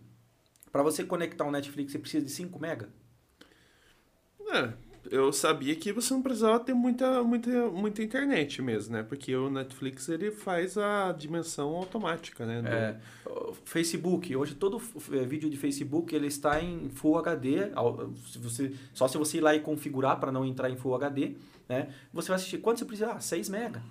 para 0.71 0.84
você 0.84 1.03
conectar 1.03 1.45
um 1.45 1.51
Netflix 1.51 1.93
você 1.93 1.99
precisa 1.99 2.25
de 2.25 2.32
5 2.32 2.59
mega? 2.59 2.89
É, 4.51 4.73
eu 5.12 5.32
sabia 5.32 5.76
que 5.76 5.91
você 5.91 6.14
não 6.14 6.22
precisava 6.22 6.60
ter 6.60 6.74
muita, 6.74 7.24
muita, 7.24 7.49
muita 7.70 8.03
internet 8.03 8.62
mesmo, 8.62 8.93
né? 8.93 9.03
Porque 9.03 9.36
o 9.36 9.49
Netflix 9.49 10.10
ele 10.10 10.32
faz 10.32 10.78
a 10.78 11.12
dimensão 11.12 11.70
automática, 11.76 12.45
né? 12.45 12.62
Do... 12.62 12.68
É, 12.68 12.99
Facebook, 13.66 14.36
hoje 14.36 14.55
todo 14.55 14.82
é, 15.12 15.26
vídeo 15.26 15.49
de 15.49 15.58
Facebook 15.58 16.16
ele 16.16 16.28
está 16.28 16.62
em 16.62 16.89
Full 16.89 17.18
HD, 17.18 17.72
se 18.32 18.39
você, 18.39 18.74
só 18.93 19.08
se 19.08 19.18
você 19.18 19.38
ir 19.38 19.41
lá 19.41 19.55
e 19.55 19.60
configurar 19.60 20.20
para 20.20 20.32
não 20.32 20.45
entrar 20.45 20.70
em 20.70 20.76
Full 20.76 20.95
HD, 20.95 21.36
né? 21.68 21.89
Você 22.14 22.28
vai 22.30 22.36
assistir, 22.36 22.58
quanto 22.60 22.80
você 22.80 22.86
precisa? 22.86 23.12
Ah, 23.12 23.20
6 23.20 23.49
mega. 23.49 23.82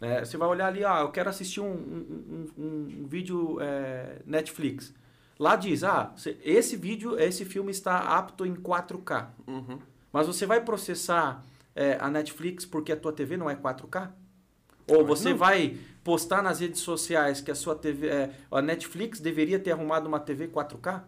Né? 0.00 0.24
Você 0.24 0.36
vai 0.36 0.48
olhar 0.48 0.66
ali, 0.66 0.84
ah, 0.84 1.00
eu 1.00 1.10
quero 1.10 1.30
assistir 1.30 1.60
um, 1.60 1.72
um, 1.72 2.46
um, 2.58 3.02
um 3.02 3.06
vídeo 3.06 3.58
é, 3.60 4.20
Netflix. 4.26 4.92
Lá 5.38 5.54
diz, 5.54 5.84
ah, 5.84 6.14
esse 6.42 6.76
vídeo, 6.76 7.18
esse 7.18 7.44
filme 7.44 7.70
está 7.70 7.98
apto 7.98 8.46
em 8.46 8.54
4K. 8.54 9.28
Uhum. 9.46 9.78
Mas 10.16 10.26
você 10.26 10.46
vai 10.46 10.62
processar 10.62 11.44
é, 11.74 11.98
a 12.00 12.08
Netflix 12.08 12.64
porque 12.64 12.90
a 12.90 12.96
tua 12.96 13.12
TV 13.12 13.36
não 13.36 13.50
é 13.50 13.54
4K? 13.54 14.12
Ou 14.88 15.04
você 15.04 15.28
não. 15.28 15.36
vai 15.36 15.76
postar 16.02 16.42
nas 16.42 16.60
redes 16.60 16.80
sociais 16.80 17.42
que 17.42 17.50
a 17.50 17.54
sua 17.54 17.74
TV, 17.74 18.08
é, 18.08 18.30
a 18.50 18.62
Netflix 18.62 19.20
deveria 19.20 19.58
ter 19.58 19.72
arrumado 19.72 20.08
uma 20.08 20.18
TV 20.18 20.48
4K? 20.48 21.02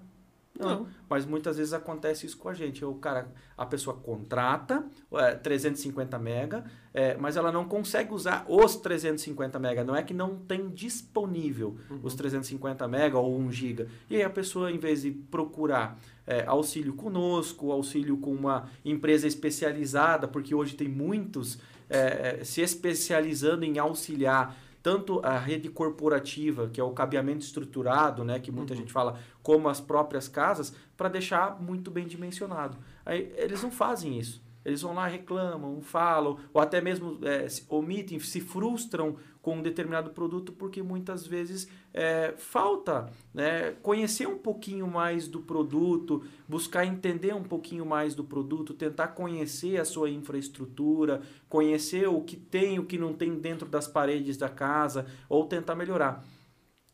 Não. 0.59 0.69
não. 0.69 0.89
Mas 1.09 1.25
muitas 1.25 1.57
vezes 1.57 1.73
acontece 1.73 2.27
isso 2.27 2.37
com 2.37 2.49
a 2.49 2.55
gente. 2.55 2.85
O 2.85 2.95
cara, 2.95 3.29
a 3.57 3.65
pessoa 3.65 3.97
contrata 3.97 4.85
é, 5.13 5.35
350 5.35 6.19
mega, 6.19 6.65
é, 6.93 7.17
mas 7.17 7.37
ela 7.37 7.53
não 7.53 7.65
consegue 7.67 8.13
usar 8.13 8.45
os 8.49 8.77
350 8.77 9.59
mega. 9.59 9.85
Não 9.85 9.95
é 9.95 10.03
que 10.03 10.13
não 10.13 10.37
tem 10.37 10.69
disponível 10.69 11.77
uhum. 11.91 12.01
os 12.03 12.15
350 12.15 12.87
mega 12.89 13.19
ou 13.19 13.39
1 13.39 13.53
giga. 13.53 13.89
E 14.11 14.17
aí 14.17 14.23
a 14.23 14.31
pessoa, 14.31 14.71
em 14.71 14.79
vez 14.79 15.03
de 15.03 15.11
procurar 15.11 15.99
é, 16.27 16.45
auxílio 16.47 16.93
conosco, 16.93 17.73
auxílio 17.73 18.19
com 18.19 18.33
uma 18.33 18.69
empresa 18.85 19.27
especializada, 19.27 20.29
porque 20.29 20.55
hoje 20.55 20.75
tem 20.75 20.89
muitos 20.89 21.59
é, 21.89 22.39
é, 22.41 22.45
se 22.45 22.61
especializando 22.61 23.65
em 23.65 23.79
auxiliar 23.79 24.55
tanto 24.83 25.21
a 25.25 25.39
rede 25.39 25.69
corporativa, 25.69 26.69
que 26.69 26.81
é 26.81 26.85
o 26.85 26.93
cabeamento 26.93 27.45
estruturado, 27.45 28.25
né, 28.25 28.39
que 28.39 28.51
muita 28.51 28.75
uhum. 28.75 28.81
gente 28.81 28.93
fala, 28.93 29.19
como 29.43 29.69
as 29.69 29.81
próprias 29.81 30.29
casas, 30.29 30.75
para 30.97 31.09
deixar 31.09 31.61
muito 31.61 31.91
bem 31.91 32.07
dimensionado. 32.07 32.79
Aí, 33.05 33.33
eles 33.37 33.63
não 33.63 33.71
fazem 33.71 34.19
isso. 34.19 34.43
Eles 34.65 34.83
vão 34.83 34.95
lá, 34.95 35.07
reclamam, 35.07 35.81
falam, 35.81 36.39
ou 36.53 36.61
até 36.61 36.81
mesmo 36.81 37.19
é, 37.23 37.49
se 37.49 37.65
omitem, 37.69 38.19
se 38.19 38.41
frustram 38.41 39.17
com 39.49 39.57
um 39.57 39.63
determinado 39.63 40.11
produto 40.11 40.53
porque 40.53 40.83
muitas 40.83 41.27
vezes 41.27 41.67
é, 41.95 42.35
falta 42.37 43.11
né, 43.33 43.73
conhecer 43.83 44.29
um 44.29 44.37
pouquinho 44.37 44.87
mais 44.87 45.27
do 45.27 45.41
produto, 45.41 46.23
buscar 46.47 46.85
entender 46.85 47.35
um 47.35 47.43
pouquinho 47.43 47.87
mais 47.87 48.15
do 48.15 48.23
produto, 48.23 48.75
tentar 48.75 49.09
conhecer 49.09 49.81
a 49.81 49.87
sua 49.87 50.11
infraestrutura, 50.11 51.23
conhecer 51.49 52.07
o 52.07 52.21
que 52.21 52.37
tem, 52.37 52.79
o 52.79 52.85
que 52.85 52.99
não 52.99 53.15
tem 53.15 53.39
dentro 53.39 53.67
das 53.67 53.89
paredes 53.89 54.37
da 54.37 54.51
casa, 54.51 55.07
ou 55.31 55.47
tentar 55.47 55.75
melhorar. 55.75 56.23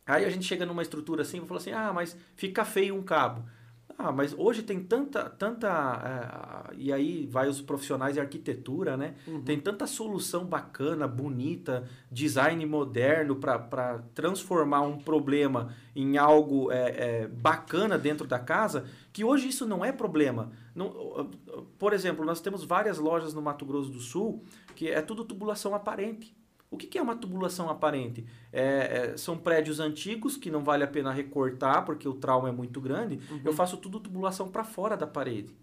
Aí 0.06 0.24
a 0.24 0.30
gente 0.30 0.44
chega 0.46 0.64
numa 0.64 0.82
estrutura 0.82 1.22
assim 1.22 1.42
e 1.42 1.46
fala 1.46 1.58
assim: 1.58 1.72
ah, 1.72 1.92
mas 1.92 2.16
fica 2.36 2.64
feio 2.64 2.94
um 2.94 3.02
cabo. 3.02 3.42
Ah, 3.96 4.10
mas 4.10 4.34
hoje 4.36 4.62
tem 4.62 4.82
tanta, 4.82 5.30
tanta 5.30 6.70
é, 6.70 6.74
e 6.76 6.92
aí 6.92 7.26
vai 7.26 7.48
os 7.48 7.60
profissionais 7.60 8.14
de 8.14 8.20
arquitetura, 8.20 8.96
né? 8.96 9.14
Uhum. 9.26 9.42
Tem 9.42 9.58
tanta 9.60 9.86
solução 9.86 10.44
bacana, 10.44 11.06
bonita, 11.06 11.88
design 12.10 12.64
moderno 12.66 13.36
para 13.36 14.02
transformar 14.14 14.82
um 14.82 14.98
problema 14.98 15.74
em 15.94 16.18
algo 16.18 16.72
é, 16.72 17.22
é, 17.22 17.28
bacana 17.28 17.96
dentro 17.96 18.26
da 18.26 18.38
casa, 18.38 18.84
que 19.12 19.22
hoje 19.24 19.48
isso 19.48 19.66
não 19.66 19.84
é 19.84 19.92
problema. 19.92 20.50
Não, 20.74 21.30
por 21.78 21.92
exemplo, 21.92 22.24
nós 22.24 22.40
temos 22.40 22.64
várias 22.64 22.98
lojas 22.98 23.32
no 23.32 23.40
Mato 23.40 23.64
Grosso 23.64 23.90
do 23.90 24.00
Sul 24.00 24.42
que 24.74 24.90
é 24.90 25.00
tudo 25.00 25.24
tubulação 25.24 25.74
aparente. 25.74 26.36
O 26.70 26.76
que 26.76 26.98
é 26.98 27.02
uma 27.02 27.14
tubulação 27.14 27.70
aparente? 27.70 28.24
É, 28.52 29.12
é, 29.12 29.16
são 29.16 29.38
prédios 29.38 29.78
antigos 29.78 30.36
que 30.36 30.50
não 30.50 30.64
vale 30.64 30.82
a 30.82 30.88
pena 30.88 31.12
recortar 31.12 31.84
porque 31.84 32.08
o 32.08 32.14
trauma 32.14 32.48
é 32.48 32.52
muito 32.52 32.80
grande. 32.80 33.20
Uhum. 33.30 33.40
Eu 33.44 33.52
faço 33.52 33.76
tudo 33.76 34.00
tubulação 34.00 34.48
para 34.48 34.64
fora 34.64 34.96
da 34.96 35.06
parede. 35.06 35.54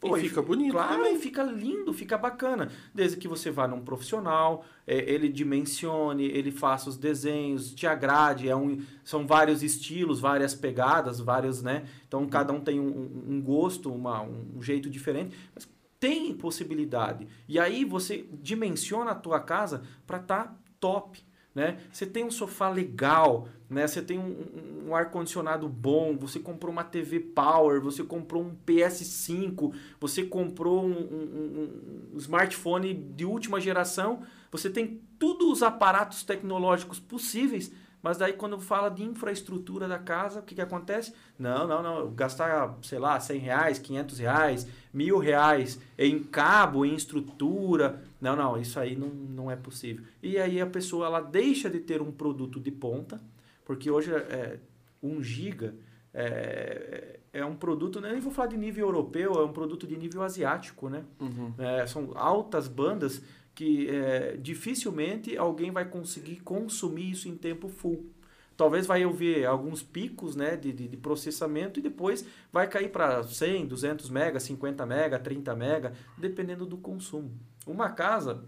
Pô, 0.00 0.16
e 0.16 0.20
fica 0.20 0.42
bonito. 0.42 0.72
Claro, 0.72 0.96
também. 0.96 1.18
fica 1.18 1.42
lindo, 1.42 1.92
fica 1.92 2.18
bacana. 2.18 2.70
Desde 2.94 3.16
que 3.16 3.26
você 3.26 3.50
vá 3.50 3.66
num 3.66 3.80
profissional, 3.80 4.64
é, 4.86 4.98
ele 5.10 5.28
dimensione, 5.28 6.24
ele 6.24 6.50
faça 6.50 6.90
os 6.90 6.98
desenhos, 6.98 7.72
te 7.72 7.86
agrade. 7.86 8.48
É 8.48 8.54
um, 8.54 8.82
são 9.02 9.26
vários 9.26 9.62
estilos, 9.62 10.20
várias 10.20 10.54
pegadas, 10.54 11.18
vários, 11.18 11.62
né? 11.62 11.84
Então 12.06 12.26
cada 12.26 12.52
um 12.52 12.60
tem 12.60 12.78
um, 12.78 13.24
um 13.28 13.40
gosto, 13.40 13.90
uma, 13.90 14.20
um 14.20 14.60
jeito 14.60 14.90
diferente. 14.90 15.34
Mas 15.54 15.66
tem 16.06 16.32
possibilidade. 16.32 17.26
E 17.48 17.58
aí 17.58 17.84
você 17.84 18.28
dimensiona 18.32 19.10
a 19.10 19.14
tua 19.14 19.40
casa 19.40 19.82
para 20.06 20.18
estar 20.18 20.44
tá 20.44 20.56
top. 20.78 21.20
Né? 21.52 21.78
Você 21.90 22.06
tem 22.06 22.22
um 22.22 22.30
sofá 22.30 22.68
legal, 22.68 23.48
né? 23.68 23.86
Você 23.88 24.00
tem 24.02 24.18
um, 24.18 24.86
um 24.88 24.94
ar-condicionado 24.94 25.66
bom, 25.68 26.16
você 26.16 26.38
comprou 26.38 26.70
uma 26.70 26.84
TV 26.84 27.18
Power, 27.18 27.80
você 27.80 28.04
comprou 28.04 28.42
um 28.42 28.54
PS5, 28.54 29.74
você 29.98 30.22
comprou 30.22 30.84
um, 30.84 30.92
um, 30.92 32.10
um 32.14 32.18
smartphone 32.18 32.94
de 32.94 33.24
última 33.24 33.58
geração, 33.58 34.22
você 34.52 34.70
tem 34.70 35.00
todos 35.18 35.48
os 35.50 35.62
aparatos 35.62 36.22
tecnológicos 36.22 37.00
possíveis 37.00 37.72
mas 38.06 38.18
daí 38.18 38.34
quando 38.34 38.60
fala 38.60 38.88
de 38.88 39.02
infraestrutura 39.02 39.88
da 39.88 39.98
casa, 39.98 40.38
o 40.38 40.42
que, 40.44 40.54
que 40.54 40.60
acontece? 40.60 41.12
Não, 41.36 41.66
não, 41.66 41.82
não. 41.82 42.14
Gastar, 42.14 42.78
sei 42.80 43.00
lá, 43.00 43.18
100 43.18 43.38
reais, 43.40 43.78
500 43.80 44.18
reais, 44.20 44.68
mil 44.94 45.18
reais 45.18 45.80
em 45.98 46.22
cabo, 46.22 46.84
em 46.86 46.94
estrutura. 46.94 48.04
Não, 48.20 48.36
não, 48.36 48.60
isso 48.60 48.78
aí 48.78 48.94
não, 48.94 49.08
não 49.08 49.50
é 49.50 49.56
possível. 49.56 50.04
E 50.22 50.38
aí 50.38 50.60
a 50.60 50.66
pessoa 50.68 51.06
ela 51.06 51.20
deixa 51.20 51.68
de 51.68 51.80
ter 51.80 52.00
um 52.00 52.12
produto 52.12 52.60
de 52.60 52.70
ponta, 52.70 53.20
porque 53.64 53.90
hoje 53.90 54.14
é, 54.14 54.60
1 55.02 55.20
giga 55.20 55.74
é, 56.14 57.18
é 57.32 57.44
um 57.44 57.56
produto, 57.56 58.00
nem 58.00 58.20
vou 58.20 58.30
falar 58.30 58.46
de 58.46 58.56
nível 58.56 58.86
europeu, 58.86 59.32
é 59.32 59.44
um 59.44 59.52
produto 59.52 59.84
de 59.84 59.96
nível 59.96 60.22
asiático, 60.22 60.88
né? 60.88 61.02
Uhum. 61.18 61.52
É, 61.58 61.84
são 61.88 62.12
altas 62.14 62.68
bandas 62.68 63.20
que 63.56 63.88
é, 63.88 64.36
dificilmente 64.36 65.34
alguém 65.34 65.70
vai 65.70 65.86
conseguir 65.86 66.40
consumir 66.40 67.10
isso 67.10 67.26
em 67.26 67.34
tempo 67.34 67.68
full. 67.68 68.06
Talvez 68.54 68.86
vai 68.86 69.04
ouvir 69.04 69.46
alguns 69.46 69.82
picos 69.82 70.36
né, 70.36 70.56
de, 70.56 70.72
de, 70.72 70.86
de 70.86 70.96
processamento 70.96 71.80
e 71.80 71.82
depois 71.82 72.26
vai 72.52 72.68
cair 72.68 72.90
para 72.90 73.22
100, 73.22 73.66
200 73.66 74.10
mega, 74.10 74.38
50 74.38 74.84
mega, 74.84 75.18
30 75.18 75.56
mega, 75.56 75.92
dependendo 76.18 76.66
do 76.66 76.76
consumo. 76.76 77.32
Uma 77.66 77.88
casa, 77.90 78.44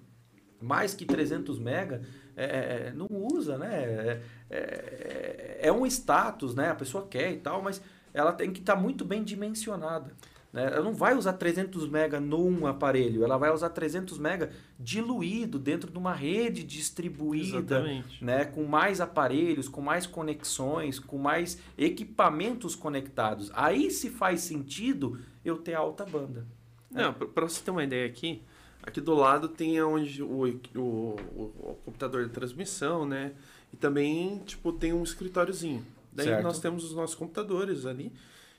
mais 0.61 0.93
que 0.93 1.07
300 1.07 1.59
mega, 1.59 2.03
é, 2.37 2.45
é, 2.89 2.93
não 2.95 3.09
usa, 3.11 3.57
né? 3.57 3.83
É, 3.83 4.23
é, 4.51 5.59
é, 5.63 5.73
um 5.73 5.87
status, 5.87 6.55
né? 6.55 6.69
A 6.71 6.75
pessoa 6.75 7.07
quer 7.07 7.33
e 7.33 7.39
tal, 7.39 7.63
mas 7.63 7.81
ela 8.13 8.33
tem 8.33 8.53
que 8.53 8.61
estar 8.61 8.77
tá 8.77 8.81
muito 8.81 9.07
bem 9.07 9.25
dimensionada. 9.25 10.13
Né? 10.53 10.64
Ela 10.64 10.82
não 10.82 10.94
vai 10.94 11.14
usar 11.14 11.34
300 11.34 11.86
MB 11.86 12.20
num 12.20 12.66
aparelho, 12.66 13.22
ela 13.22 13.36
vai 13.36 13.53
usar 13.53 13.68
300 13.70 14.18
MB 14.18 14.49
diluído 14.78 15.59
dentro 15.59 15.90
de 15.90 15.99
uma 15.99 16.14
rede 16.14 16.64
distribuída, 16.64 17.84
né? 18.20 18.44
com 18.44 18.64
mais 18.64 19.01
aparelhos, 19.01 19.68
com 19.68 19.80
mais 19.80 20.07
conexões, 20.07 20.99
com 20.99 21.18
mais 21.18 21.59
equipamentos 21.76 22.74
conectados. 22.74 23.51
Aí 23.55 23.90
se 23.90 24.09
faz 24.09 24.40
sentido 24.40 25.18
eu 25.44 25.59
ter 25.59 25.74
alta 25.74 26.05
banda. 26.05 26.46
Não, 26.90 27.12
para 27.12 27.46
você 27.46 27.62
ter 27.62 27.70
uma 27.70 27.84
ideia 27.84 28.07
aqui, 28.07 28.42
aqui 28.82 29.01
do 29.01 29.14
lado 29.14 29.49
tem 29.49 29.80
onde 29.82 30.22
o, 30.22 30.46
o, 30.46 30.80
o, 30.80 31.42
o 31.42 31.78
computador 31.84 32.24
de 32.24 32.30
transmissão, 32.30 33.07
né? 33.07 33.32
E 33.70 33.76
também 33.76 34.38
tipo 34.38 34.72
tem 34.72 34.94
um 34.94 35.03
escritóriozinho. 35.03 35.84
Daí 36.11 36.26
certo. 36.26 36.42
nós 36.42 36.59
temos 36.59 36.84
os 36.84 36.94
nossos 36.94 37.14
computadores 37.14 37.84
ali. 37.84 38.11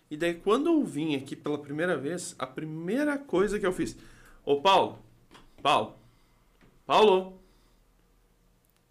E 0.09 0.17
daí, 0.17 0.33
quando 0.33 0.67
eu 0.67 0.83
vim 0.83 1.15
aqui 1.15 1.35
pela 1.35 1.57
primeira 1.57 1.97
vez, 1.97 2.35
a 2.39 2.47
primeira 2.47 3.17
coisa 3.17 3.59
que 3.59 3.65
eu 3.65 3.71
fiz. 3.71 3.95
Ô, 4.43 4.59
Paulo! 4.59 4.99
Paulo! 5.61 5.95
Paulo! 6.85 7.39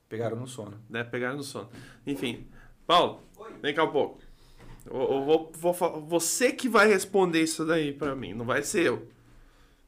Pegaram 0.08 0.36
no 0.36 0.46
sono. 0.46 0.80
Né? 0.88 1.02
Pegaram 1.02 1.36
no 1.36 1.42
sono. 1.42 1.68
Enfim. 2.06 2.46
Paulo, 2.86 3.20
Oi. 3.36 3.52
vem 3.60 3.74
cá 3.74 3.84
um 3.84 3.90
pouco. 3.90 4.20
Eu, 4.86 5.00
eu 5.00 5.24
vou, 5.24 5.52
vou, 5.52 6.00
você 6.02 6.52
que 6.52 6.68
vai 6.68 6.88
responder 6.88 7.42
isso 7.42 7.66
daí 7.66 7.92
pra 7.92 8.14
mim, 8.14 8.32
não 8.32 8.46
vai 8.46 8.62
ser 8.62 8.86
eu. 8.86 9.08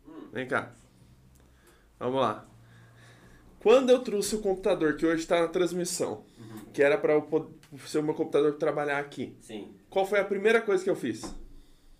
Hum. 0.06 0.28
Vem 0.32 0.46
cá. 0.46 0.72
Vamos 1.98 2.20
lá. 2.20 2.46
Quando 3.60 3.90
eu 3.90 4.00
trouxe 4.00 4.34
o 4.34 4.40
computador, 4.40 4.96
que 4.96 5.06
hoje 5.06 5.22
está 5.22 5.40
na 5.40 5.48
transmissão, 5.48 6.24
uhum. 6.38 6.64
que 6.72 6.82
era 6.82 6.96
para 6.98 7.20
ser 7.78 7.98
o 7.98 8.02
meu 8.02 8.14
computador 8.14 8.54
trabalhar 8.54 8.98
aqui. 8.98 9.36
Sim. 9.40 9.74
Qual 9.88 10.06
foi 10.06 10.18
a 10.20 10.24
primeira 10.24 10.60
coisa 10.60 10.82
que 10.82 10.90
eu 10.90 10.96
fiz? 10.96 11.34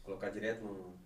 Colocar 0.03 0.31
direto 0.31 0.65
no. 0.65 0.99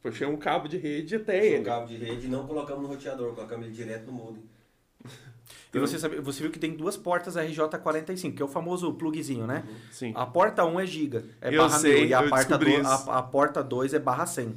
Puxei 0.00 0.26
um 0.26 0.36
cabo 0.36 0.68
de 0.68 0.76
rede 0.78 1.16
até 1.16 1.34
Puxei 1.34 1.52
ele. 1.54 1.60
um 1.60 1.64
cabo 1.64 1.86
de 1.86 1.96
rede 1.96 2.26
e 2.26 2.30
não 2.30 2.46
colocamos 2.46 2.82
no 2.82 2.88
roteador, 2.88 3.34
colocamos 3.34 3.66
ele 3.66 3.74
direto 3.74 4.06
no 4.06 4.12
modem. 4.12 4.42
E 5.72 5.78
você, 5.78 5.98
sabe, 5.98 6.20
você 6.20 6.42
viu 6.42 6.50
que 6.50 6.58
tem 6.58 6.72
duas 6.74 6.96
portas 6.96 7.36
RJ45, 7.36 8.34
que 8.34 8.42
é 8.42 8.44
o 8.44 8.48
famoso 8.48 8.92
plugzinho, 8.94 9.46
né? 9.46 9.64
Uhum. 9.68 9.74
Sim. 9.90 10.12
A 10.14 10.24
porta 10.24 10.64
1 10.64 10.80
é 10.80 10.86
giga, 10.86 11.24
é 11.42 11.54
eu 11.54 11.62
barra 11.62 11.78
sei, 11.78 12.00
mil, 12.00 12.08
e 12.08 12.14
a, 12.14 12.22
porta 12.26 12.58
do, 12.58 12.86
a, 12.86 13.18
a, 13.18 13.22
porta 13.22 13.62
2 13.62 13.92
é 13.94 13.98
barra 13.98 14.24
100. 14.24 14.46
Uhum. 14.46 14.54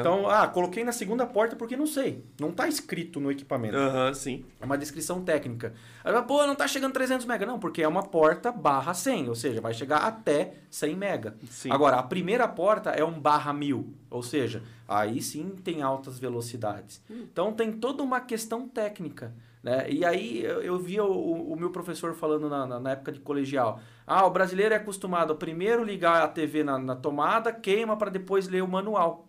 Então, 0.00 0.30
ah, 0.30 0.48
coloquei 0.48 0.82
na 0.82 0.92
segunda 0.92 1.26
porta 1.26 1.54
porque 1.54 1.76
não 1.76 1.86
sei. 1.86 2.24
Não 2.40 2.48
está 2.48 2.66
escrito 2.66 3.20
no 3.20 3.30
equipamento. 3.30 3.76
Aham, 3.76 4.08
uhum, 4.08 4.14
sim. 4.14 4.44
É 4.58 4.64
uma 4.64 4.78
descrição 4.78 5.22
técnica. 5.22 5.74
Aí, 6.02 6.22
pô, 6.22 6.46
não 6.46 6.54
está 6.54 6.66
chegando 6.66 6.94
300 6.94 7.26
MB. 7.26 7.44
Não, 7.44 7.58
porque 7.58 7.82
é 7.82 7.88
uma 7.88 8.02
porta 8.02 8.50
barra 8.50 8.94
100, 8.94 9.28
ou 9.28 9.34
seja, 9.34 9.60
vai 9.60 9.74
chegar 9.74 9.98
até 9.98 10.54
100 10.70 10.92
MB. 10.92 11.32
Sim. 11.50 11.70
Agora, 11.70 11.96
a 11.96 12.02
primeira 12.02 12.48
porta 12.48 12.90
é 12.90 13.04
um 13.04 13.20
barra 13.20 13.52
1000, 13.52 13.86
ou 14.10 14.22
seja, 14.22 14.62
aí 14.88 15.20
sim 15.20 15.50
tem 15.62 15.82
altas 15.82 16.18
velocidades. 16.18 17.02
Hum. 17.10 17.26
Então, 17.30 17.52
tem 17.52 17.70
toda 17.70 18.02
uma 18.02 18.20
questão 18.20 18.66
técnica. 18.66 19.34
Né? 19.64 19.90
E 19.90 20.04
aí 20.04 20.44
eu 20.44 20.78
via 20.78 21.02
o, 21.02 21.52
o 21.52 21.56
meu 21.56 21.70
professor 21.70 22.12
falando 22.12 22.50
na, 22.50 22.66
na, 22.66 22.78
na, 22.78 22.90
época 22.90 23.10
de 23.10 23.18
colegial. 23.18 23.80
Ah, 24.06 24.26
o 24.26 24.30
brasileiro 24.30 24.74
é 24.74 24.76
acostumado 24.76 25.32
a 25.32 25.36
primeiro 25.36 25.82
ligar 25.82 26.22
a 26.22 26.28
TV 26.28 26.62
na, 26.62 26.78
na 26.78 26.94
tomada, 26.94 27.50
queima 27.50 27.96
para 27.96 28.10
depois 28.10 28.46
ler 28.46 28.62
o 28.62 28.68
manual. 28.68 29.26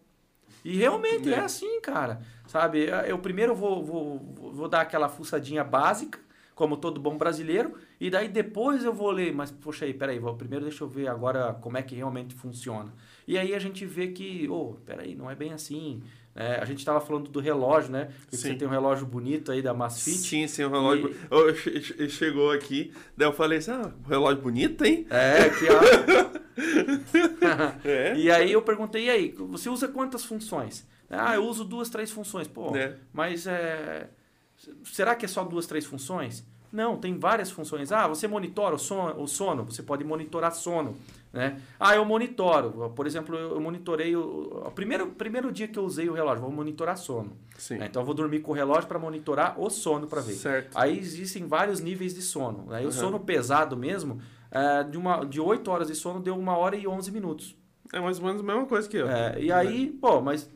E 0.62 0.76
realmente 0.76 1.34
é, 1.34 1.38
é 1.38 1.40
assim, 1.40 1.80
cara. 1.80 2.20
Sabe? 2.48 2.86
Eu 3.08 3.18
primeiro 3.18 3.56
vou, 3.56 3.82
vou, 3.82 4.20
vou 4.52 4.68
dar 4.68 4.82
aquela 4.82 5.08
fuçadinha 5.08 5.64
básica, 5.64 6.20
como 6.54 6.76
todo 6.76 7.00
bom 7.00 7.18
brasileiro, 7.18 7.74
e 7.98 8.10
daí 8.10 8.28
depois 8.28 8.84
eu 8.84 8.92
vou 8.92 9.12
ler. 9.12 9.34
Mas, 9.34 9.52
poxa 9.52 9.86
aí, 9.86 9.94
peraí, 9.94 10.20
vou, 10.20 10.36
primeiro 10.36 10.66
deixa 10.66 10.84
eu 10.84 10.88
ver 10.90 11.08
agora 11.08 11.54
como 11.62 11.78
é 11.78 11.82
que 11.82 11.96
realmente 11.96 12.36
funciona. 12.36 12.94
E 13.26 13.38
aí 13.38 13.56
a 13.56 13.60
gente 13.60 13.86
vê 13.86 14.10
que, 14.10 14.50
oh, 14.50 14.76
peraí, 14.86 15.16
não 15.16 15.32
é 15.32 15.36
bem 15.36 15.54
assim. 15.54 16.04
É, 16.36 16.60
a 16.62 16.66
gente 16.66 16.80
estava 16.80 17.00
falando 17.00 17.30
do 17.30 17.40
relógio, 17.40 17.92
né? 17.92 18.10
Porque 18.20 18.36
você 18.36 18.54
tem 18.56 18.68
um 18.68 18.72
relógio 18.72 19.06
bonito 19.06 19.54
aí 19.54 19.62
da 19.62 19.74
Masfit. 19.74 20.18
Sim, 20.18 20.46
sim, 20.48 20.66
um 20.66 20.70
relógio. 20.70 21.16
E... 21.98 22.10
chegou 22.10 22.52
aqui, 22.52 22.92
daí 23.16 23.30
eu 23.30 23.32
falei 23.32 23.60
assim: 23.60 23.72
ah, 23.72 23.90
um 24.06 24.10
relógio 24.10 24.42
bonito, 24.42 24.84
hein? 24.84 25.08
É, 25.10 25.50
que 25.50 25.66
é. 27.88 28.18
E 28.18 28.30
aí 28.30 28.52
eu 28.52 28.62
perguntei: 28.62 29.06
e 29.06 29.10
aí, 29.10 29.32
você 29.32 29.70
usa 29.70 29.88
quantas 29.88 30.26
funções? 30.26 30.86
Ah, 31.10 31.36
eu 31.36 31.46
uso 31.46 31.64
duas, 31.64 31.90
três 31.90 32.12
funções. 32.12 32.50
Pô, 32.50 32.76
é. 32.76 32.98
mas 33.14 33.48
é. 33.48 34.10
Será 34.84 35.16
que 35.16 35.24
é 35.24 35.30
só 35.30 35.42
duas, 35.42 35.66
três 35.66 35.86
funções? 35.86 36.46
Não, 36.70 36.98
tem 36.98 37.18
várias 37.18 37.50
funções. 37.50 37.94
Ah, 37.94 38.08
você 38.08 38.28
monitora 38.28 38.76
o 38.76 38.78
sono, 38.78 39.22
o 39.22 39.28
sono 39.28 39.64
você 39.64 39.82
pode 39.82 40.04
monitorar 40.04 40.54
sono. 40.54 40.98
Né? 41.36 41.62
Ah, 41.78 41.98
eu 41.98 42.06
monitoro. 42.06 42.90
Por 42.96 43.06
exemplo, 43.06 43.38
eu 43.38 43.60
monitorei 43.60 44.16
o, 44.16 44.64
o 44.66 44.72
primeiro, 44.72 45.08
primeiro 45.08 45.52
dia 45.52 45.68
que 45.68 45.78
eu 45.78 45.84
usei 45.84 46.08
o 46.08 46.14
relógio, 46.14 46.42
vou 46.42 46.52
monitorar 46.52 46.98
sono. 46.98 47.34
Sim. 47.58 47.78
Né? 47.78 47.88
Então 47.88 48.02
eu 48.02 48.06
vou 48.06 48.16
dormir 48.16 48.40
com 48.40 48.54
o 48.54 48.56
relógio 48.56 48.88
para 48.88 48.98
monitorar 48.98 49.60
o 49.60 49.70
sono 49.70 50.08
para 50.08 50.22
ver. 50.22 50.34
Certo. 50.34 50.72
Aí 50.74 50.98
existem 50.98 51.46
vários 51.46 51.82
níveis 51.82 52.16
de 52.16 52.22
sono. 52.22 52.68
Né? 52.70 52.82
Uhum. 52.82 52.88
O 52.88 52.92
sono 52.94 53.20
pesado 53.20 53.76
mesmo, 53.76 54.22
é, 54.50 54.84
de, 54.84 54.98
uma, 54.98 55.26
de 55.26 55.42
8 55.42 55.70
horas 55.70 55.90
de 55.90 55.96
sono, 55.96 56.22
deu 56.22 56.38
uma 56.38 56.56
hora 56.58 56.78
e 56.78 56.88
11 56.88 57.12
minutos. 57.12 57.54
É 57.92 58.00
mais 58.00 58.18
ou 58.18 58.26
menos 58.26 58.42
a 58.42 58.46
mesma 58.46 58.66
coisa 58.66 58.88
que 58.88 58.96
eu. 58.96 59.10
É, 59.10 59.38
e 59.38 59.52
aí, 59.52 59.88
pô, 59.88 60.22
mas 60.22 60.50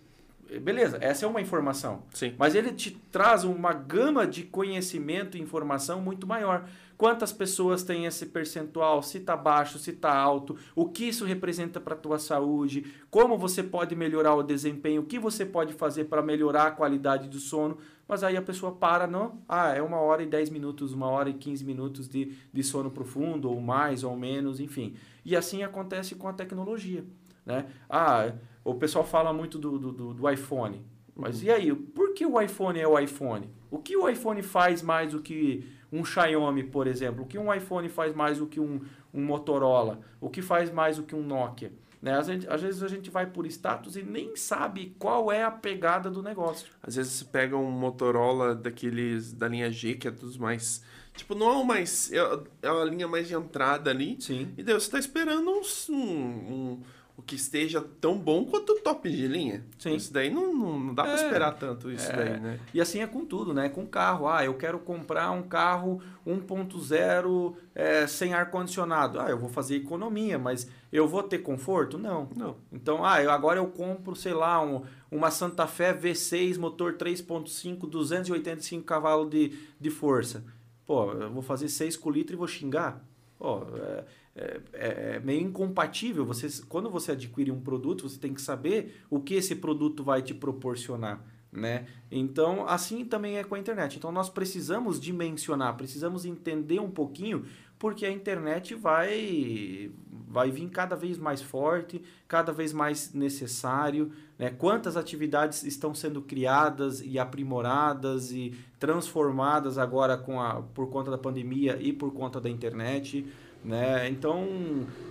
beleza, 0.62 0.98
essa 1.02 1.26
é 1.26 1.28
uma 1.28 1.42
informação. 1.42 2.04
Sim. 2.14 2.34
Mas 2.38 2.56
ele 2.56 2.72
te 2.72 2.92
traz 3.12 3.44
uma 3.44 3.74
gama 3.74 4.26
de 4.26 4.44
conhecimento 4.44 5.38
e 5.38 5.42
informação 5.42 6.02
muito 6.02 6.26
maior 6.26 6.66
quantas 7.00 7.32
pessoas 7.32 7.82
têm 7.82 8.06
esse 8.06 8.26
percentual, 8.26 9.02
se 9.02 9.20
está 9.20 9.38
baixo, 9.38 9.80
se 9.80 9.92
está 9.92 10.14
alto, 10.14 10.58
o 10.76 10.90
que 10.90 11.06
isso 11.06 11.24
representa 11.24 11.80
para 11.80 11.94
a 11.94 11.98
tua 11.98 12.20
saúde, 12.20 12.94
como 13.10 13.38
você 13.38 13.64
pode 13.64 13.96
melhorar 13.96 14.36
o 14.36 14.44
desempenho, 14.44 15.02
o 15.02 15.06
que 15.06 15.18
você 15.18 15.46
pode 15.46 15.72
fazer 15.72 16.06
para 16.06 16.22
melhorar 16.22 16.68
a 16.68 16.72
qualidade 16.72 17.30
do 17.30 17.40
sono. 17.40 17.78
Mas 18.06 18.22
aí 18.22 18.36
a 18.36 18.42
pessoa 18.42 18.74
para, 18.74 19.08
não, 19.08 19.40
ah, 19.48 19.74
é 19.74 19.82
uma 19.82 19.96
hora 19.96 20.22
e 20.24 20.26
dez 20.26 20.50
minutos, 20.50 20.92
uma 20.92 21.08
hora 21.08 21.30
e 21.30 21.34
quinze 21.36 21.64
minutos 21.64 22.10
de, 22.10 22.36
de 22.52 22.64
sono 22.64 22.92
profundo, 22.92 23.50
ou 23.50 23.62
mais, 23.62 24.04
ou 24.04 24.18
menos, 24.18 24.60
enfim. 24.60 24.94
E 25.24 25.38
assim 25.38 25.64
acontece 25.64 26.16
com 26.16 26.28
a 26.28 26.34
tecnologia. 26.34 27.06
Né? 27.46 27.66
Ah, 27.90 28.34
o 28.62 28.76
pessoal 28.76 29.06
fala 29.06 29.32
muito 29.32 29.58
do, 29.58 29.80
do, 29.80 30.14
do 30.14 30.30
iPhone. 30.30 30.82
Mas 31.16 31.44
e 31.44 31.50
aí, 31.50 31.74
por 31.74 32.14
que 32.14 32.26
o 32.26 32.42
iPhone 32.42 32.78
é 32.78 32.88
o 32.88 33.00
iPhone? 33.00 33.50
O 33.72 33.78
que 33.78 33.96
o 33.96 34.10
iPhone 34.10 34.42
faz 34.42 34.82
mais 34.82 35.12
do 35.14 35.22
que 35.22 35.79
um 35.92 36.06
Xiaomi, 36.06 36.64
por 36.64 36.88
exemplo, 36.88 37.24
o 37.24 37.28
que 37.28 37.38
um 37.38 37.54
iPhone 37.54 37.90
faz 37.90 38.14
mais 38.14 38.38
do 38.38 38.48
que 38.48 38.60
um, 38.60 38.82
um 39.14 39.24
Motorola, 39.24 40.00
o 40.22 40.30
que 40.30 40.42
faz 40.42 40.72
mais 40.72 40.98
do 40.98 41.04
que 41.04 41.16
um 41.16 41.24
Nokia. 41.24 41.72
Né? 42.02 42.18
Às, 42.18 42.28
vezes, 42.28 42.48
às 42.48 42.62
vezes 42.62 42.84
a 42.84 42.88
gente 42.88 43.10
vai 43.10 43.26
por 43.26 43.46
status 43.46 43.98
e 43.98 44.04
nem 44.04 44.36
sabe 44.36 44.96
qual 44.98 45.32
é 45.32 45.44
a 45.44 45.52
pegada 45.52 46.10
do 46.10 46.24
negócio. 46.24 46.72
Às 46.82 46.96
vezes 46.96 47.12
você 47.14 47.26
pega 47.26 47.58
um 47.58 47.70
Motorola 47.70 48.56
daqueles 48.56 49.34
da 49.34 49.48
linha 49.48 49.70
G, 49.70 49.96
que 49.96 50.08
é 50.08 50.12
dos 50.12 50.38
mais. 50.38 50.82
Tipo, 51.14 51.36
não 51.36 51.50
é 51.50 51.58
o 51.58 51.66
mais. 51.66 52.12
É, 52.14 52.18
é 52.62 52.70
a 52.70 52.86
linha 52.86 53.08
mais 53.08 53.28
de 53.28 53.34
entrada 53.34 53.92
ali. 53.92 54.16
Sim. 54.20 54.54
E 54.58 54.64
daí 54.64 54.74
você 54.74 54.86
está 54.86 54.98
esperando 55.00 55.50
um, 55.50 55.94
um 55.94 56.82
o 57.20 57.22
que 57.22 57.36
esteja 57.36 57.82
tão 58.00 58.18
bom 58.18 58.46
quanto 58.46 58.72
o 58.72 58.80
top 58.80 59.12
de 59.12 59.28
linha. 59.28 59.66
Sim. 59.78 59.94
Isso 59.94 60.14
daí 60.14 60.30
não, 60.30 60.56
não, 60.56 60.80
não 60.80 60.94
dá 60.94 61.04
é, 61.04 61.06
para 61.08 61.16
esperar 61.16 61.52
tanto 61.52 61.92
isso 61.92 62.10
é. 62.10 62.16
daí, 62.16 62.40
né? 62.40 62.60
E 62.74 62.80
assim 62.80 63.02
é 63.02 63.08
com 63.08 63.26
tudo, 63.26 63.54
né? 63.54 63.68
Com 63.68 63.86
carro. 63.86 64.26
Ah, 64.26 64.46
eu 64.46 64.54
quero 64.54 64.80
comprar 64.80 65.30
um 65.32 65.44
carro 65.44 66.02
1.0 66.26 67.56
é, 67.76 68.08
sem 68.08 68.34
ar-condicionado. 68.34 69.20
Ah, 69.20 69.30
eu 69.30 69.38
vou 69.38 69.50
fazer 69.50 69.76
economia, 69.76 70.40
mas 70.40 70.70
eu 70.94 71.10
vou 71.10 71.22
ter 71.22 71.40
conforto? 71.40 71.98
Não. 71.98 72.30
Não. 72.38 72.56
Então, 72.72 73.04
ah, 73.04 73.22
eu, 73.22 73.32
agora 73.32 73.60
eu 73.60 73.68
compro, 73.68 74.16
sei 74.16 74.34
lá, 74.34 74.64
um, 74.64 74.84
uma 75.12 75.30
Santa 75.30 75.68
Fé 75.68 75.94
V6, 75.94 76.58
motor 76.58 76.94
3.5, 76.94 77.82
285 77.86 78.86
cavalos 78.86 79.30
de, 79.30 79.60
de 79.78 79.90
força. 79.90 80.46
Pô, 80.86 81.12
eu 81.12 81.30
vou 81.30 81.42
fazer 81.42 81.68
6 81.68 81.98
com 81.98 82.10
litro 82.10 82.34
e 82.34 82.38
vou 82.38 82.48
xingar? 82.48 83.04
Pô, 83.38 83.64
é, 83.76 84.06
é, 84.36 84.62
é, 84.74 85.16
é, 85.16 85.20
meio 85.20 85.42
incompatível. 85.42 86.26
Você, 86.26 86.48
quando 86.68 86.90
você 86.90 87.12
adquire 87.12 87.52
um 87.52 87.60
produto, 87.60 88.08
você 88.08 88.20
tem 88.20 88.34
que 88.34 88.42
saber 88.42 89.02
o 89.10 89.20
que 89.20 89.34
esse 89.34 89.56
produto 89.56 90.04
vai 90.04 90.22
te 90.22 90.34
proporcionar. 90.34 91.24
Né? 91.52 91.88
Então, 92.12 92.68
assim 92.68 93.04
também 93.04 93.38
é 93.38 93.44
com 93.44 93.56
a 93.56 93.60
internet. 93.60 93.98
Então, 93.98 94.12
nós 94.12 94.30
precisamos 94.30 95.00
dimensionar, 95.00 95.76
precisamos 95.76 96.26
entender 96.26 96.80
um 96.80 96.92
pouquinho, 96.92 97.44
porque 97.80 98.06
a 98.06 98.12
internet 98.12 98.76
vai, 98.76 99.92
vai 100.28 100.52
vir 100.52 100.70
cada 100.70 100.96
vez 100.96 101.18
mais 101.18 101.42
forte, 101.42 102.04
cada 102.28 102.52
vez 102.52 102.72
mais 102.72 103.14
necessário. 103.14 104.12
Né? 104.38 104.52
Quantas 104.52 104.96
atividades 104.96 105.64
estão 105.64 105.96
sendo 105.96 106.22
criadas 106.22 107.02
e 107.02 107.18
aprimoradas 107.18 108.32
e 108.32 108.54
transformadas 108.80 109.78
agora 109.78 110.18
com 110.18 110.40
a, 110.40 110.62
por 110.62 110.90
conta 110.90 111.10
da 111.10 111.18
pandemia 111.18 111.78
e 111.82 111.92
por 111.92 112.14
conta 112.14 112.40
da 112.40 112.50
internet. 112.50 113.26
Né? 113.64 114.08
Então, 114.08 114.48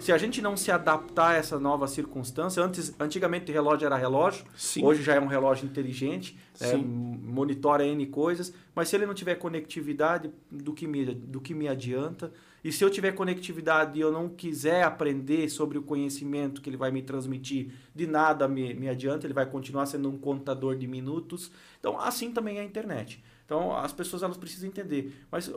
se 0.01 0.11
a 0.11 0.17
gente 0.17 0.41
não 0.41 0.57
se 0.57 0.71
adaptar 0.71 1.33
a 1.33 1.35
essa 1.35 1.61
nova 1.61 1.87
circunstância, 1.87 2.63
antes, 2.63 2.95
antigamente 2.99 3.51
o 3.51 3.55
relógio 3.55 3.85
era 3.85 3.97
relógio, 3.97 4.45
Sim. 4.57 4.85
hoje 4.85 5.03
já 5.03 5.15
é 5.15 5.21
um 5.21 5.27
relógio 5.27 5.67
inteligente, 5.67 6.39
é, 6.59 6.75
monitora 6.75 7.87
N 7.87 8.07
coisas, 8.07 8.53
mas 8.75 8.89
se 8.89 8.97
ele 8.97 9.05
não 9.05 9.13
tiver 9.13 9.35
conectividade, 9.35 10.31
do 10.51 10.73
que, 10.73 10.87
me, 10.87 11.05
do 11.05 11.41
que 11.41 11.53
me 11.53 11.69
adianta? 11.69 12.33
E 12.65 12.73
se 12.73 12.83
eu 12.83 12.91
tiver 12.91 13.13
conectividade 13.13 13.99
e 13.99 14.01
eu 14.01 14.11
não 14.11 14.29
quiser 14.31 14.83
aprender 14.83 15.49
sobre 15.51 15.79
o 15.79 15.83
conhecimento 15.83 16.61
que 16.61 16.71
ele 16.71 16.77
vai 16.77 16.91
me 16.91 17.03
transmitir, 17.03 17.71
de 17.95 18.07
nada 18.07 18.49
me, 18.49 18.73
me 18.75 18.89
adianta, 18.89 19.27
ele 19.27 19.35
vai 19.35 19.47
continuar 19.47 19.87
sendo 19.87 20.09
um 20.09 20.19
contador 20.19 20.75
de 20.75 20.87
minutos. 20.87 21.53
Então, 21.79 22.01
assim 22.01 22.33
também 22.33 22.59
é 22.59 22.61
a 22.63 22.65
internet. 22.65 23.23
Então, 23.49 23.75
as 23.75 23.95
pessoas 23.95 24.23
elas 24.23 24.37
precisam 24.37 24.69
entender. 24.69 25.25
Mas 25.33 25.51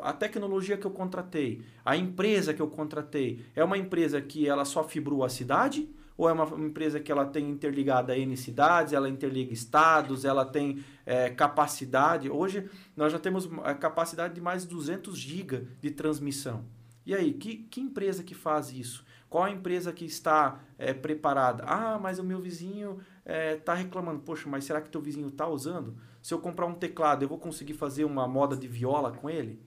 a 0.00 0.14
tecnologia 0.14 0.78
que 0.78 0.86
eu 0.86 0.90
contratei, 0.90 1.60
a 1.84 1.94
empresa 1.94 2.54
que 2.54 2.62
eu 2.62 2.68
contratei, 2.68 3.44
é 3.54 3.62
uma 3.62 3.76
empresa 3.76 4.18
que 4.18 4.48
ela 4.48 4.64
só 4.64 4.82
fibrou 4.82 5.22
a 5.22 5.28
cidade? 5.28 5.86
Ou 6.16 6.26
é 6.26 6.32
uma 6.32 6.46
empresa 6.64 6.98
que 7.00 7.12
ela 7.12 7.26
tem 7.26 7.50
interligada 7.50 8.16
N 8.16 8.34
cidades, 8.34 8.94
ela 8.94 9.10
interliga 9.10 9.52
estados, 9.52 10.24
ela 10.24 10.46
tem 10.46 10.82
é, 11.04 11.28
capacidade? 11.28 12.30
Hoje, 12.30 12.66
nós 12.96 13.12
já 13.12 13.18
temos 13.18 13.46
a 13.62 13.74
capacidade 13.74 14.32
de 14.32 14.40
mais 14.40 14.62
de 14.62 14.68
200 14.68 15.14
GB 15.14 15.66
de 15.82 15.90
transmissão. 15.90 16.64
E 17.04 17.14
aí, 17.14 17.34
que, 17.34 17.56
que 17.56 17.78
empresa 17.78 18.22
que 18.22 18.34
faz 18.34 18.72
isso? 18.72 19.04
Qual 19.28 19.44
a 19.44 19.50
empresa 19.50 19.92
que 19.92 20.06
está 20.06 20.60
é, 20.78 20.94
preparada? 20.94 21.62
Ah, 21.66 21.98
mas 22.00 22.18
o 22.18 22.24
meu 22.24 22.40
vizinho 22.40 23.00
está 23.26 23.74
é, 23.74 23.78
reclamando. 23.78 24.20
Poxa, 24.20 24.48
mas 24.48 24.64
será 24.64 24.80
que 24.80 24.88
teu 24.88 25.02
vizinho 25.02 25.28
está 25.28 25.46
usando? 25.46 25.94
Se 26.24 26.32
eu 26.32 26.38
comprar 26.38 26.64
um 26.64 26.72
teclado, 26.72 27.22
eu 27.22 27.28
vou 27.28 27.36
conseguir 27.36 27.74
fazer 27.74 28.06
uma 28.06 28.26
moda 28.26 28.56
de 28.56 28.66
viola 28.66 29.12
com 29.12 29.28
ele? 29.28 29.60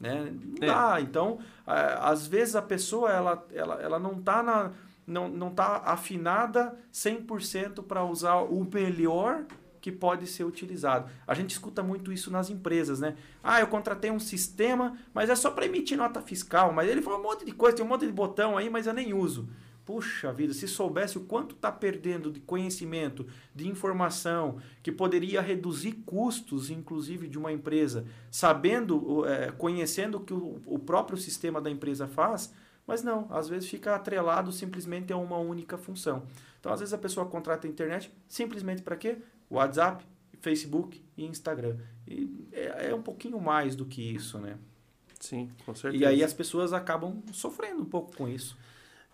Né? 0.00 0.34
Não 0.42 0.66
é. 0.66 0.66
dá. 0.66 0.98
Então, 1.02 1.38
às 1.66 2.26
vezes 2.26 2.56
a 2.56 2.62
pessoa 2.62 3.12
ela, 3.12 3.46
ela, 3.52 3.74
ela 3.74 3.98
não 3.98 4.12
está 4.12 4.42
na 4.42 4.72
não, 5.06 5.28
não 5.28 5.50
tá 5.50 5.82
afinada 5.84 6.74
100% 6.90 7.82
para 7.82 8.02
usar 8.06 8.36
o 8.36 8.64
melhor 8.64 9.44
que 9.82 9.92
pode 9.92 10.26
ser 10.26 10.44
utilizado. 10.44 11.10
A 11.26 11.34
gente 11.34 11.50
escuta 11.50 11.82
muito 11.82 12.10
isso 12.10 12.30
nas 12.30 12.48
empresas, 12.48 13.00
né? 13.00 13.14
Ah, 13.44 13.60
eu 13.60 13.66
contratei 13.66 14.10
um 14.10 14.18
sistema, 14.18 14.96
mas 15.12 15.28
é 15.28 15.36
só 15.36 15.50
para 15.50 15.66
emitir 15.66 15.98
nota 15.98 16.22
fiscal, 16.22 16.72
mas 16.72 16.88
ele 16.88 17.02
falou 17.02 17.20
um 17.20 17.22
monte 17.22 17.44
de 17.44 17.52
coisa, 17.52 17.76
tem 17.76 17.84
um 17.84 17.88
monte 17.88 18.06
de 18.06 18.12
botão 18.12 18.56
aí, 18.56 18.70
mas 18.70 18.86
eu 18.86 18.94
nem 18.94 19.12
uso. 19.12 19.46
Puxa 19.88 20.30
vida, 20.34 20.52
se 20.52 20.68
soubesse 20.68 21.16
o 21.16 21.22
quanto 21.22 21.54
está 21.54 21.72
perdendo 21.72 22.30
de 22.30 22.40
conhecimento, 22.40 23.26
de 23.54 23.66
informação, 23.66 24.60
que 24.82 24.92
poderia 24.92 25.40
reduzir 25.40 25.92
custos, 26.04 26.68
inclusive, 26.68 27.26
de 27.26 27.38
uma 27.38 27.50
empresa, 27.50 28.04
sabendo, 28.30 29.24
é, 29.24 29.50
conhecendo 29.50 30.18
o 30.18 30.20
que 30.20 30.34
o, 30.34 30.60
o 30.66 30.78
próprio 30.78 31.16
sistema 31.16 31.58
da 31.58 31.70
empresa 31.70 32.06
faz, 32.06 32.52
mas 32.86 33.02
não, 33.02 33.26
às 33.30 33.48
vezes 33.48 33.66
fica 33.66 33.94
atrelado 33.94 34.52
simplesmente 34.52 35.10
a 35.10 35.16
uma 35.16 35.38
única 35.38 35.78
função. 35.78 36.26
Então, 36.60 36.70
às 36.70 36.80
vezes 36.80 36.92
a 36.92 36.98
pessoa 36.98 37.24
contrata 37.24 37.66
a 37.66 37.70
internet 37.70 38.12
simplesmente 38.28 38.82
para 38.82 38.94
quê? 38.94 39.16
WhatsApp, 39.50 40.04
Facebook 40.42 41.02
e 41.16 41.24
Instagram. 41.24 41.78
E 42.06 42.46
é, 42.52 42.90
é, 42.90 42.94
um 42.94 43.00
pouquinho 43.00 43.40
mais 43.40 43.74
do 43.74 43.86
que 43.86 44.02
isso, 44.02 44.38
né? 44.38 44.58
Sim, 45.18 45.50
com 45.64 45.74
certeza. 45.74 46.04
E 46.04 46.06
aí 46.06 46.22
as 46.22 46.34
pessoas 46.34 46.74
acabam 46.74 47.22
sofrendo 47.32 47.80
um 47.80 47.86
pouco 47.86 48.14
com 48.14 48.28
isso. 48.28 48.54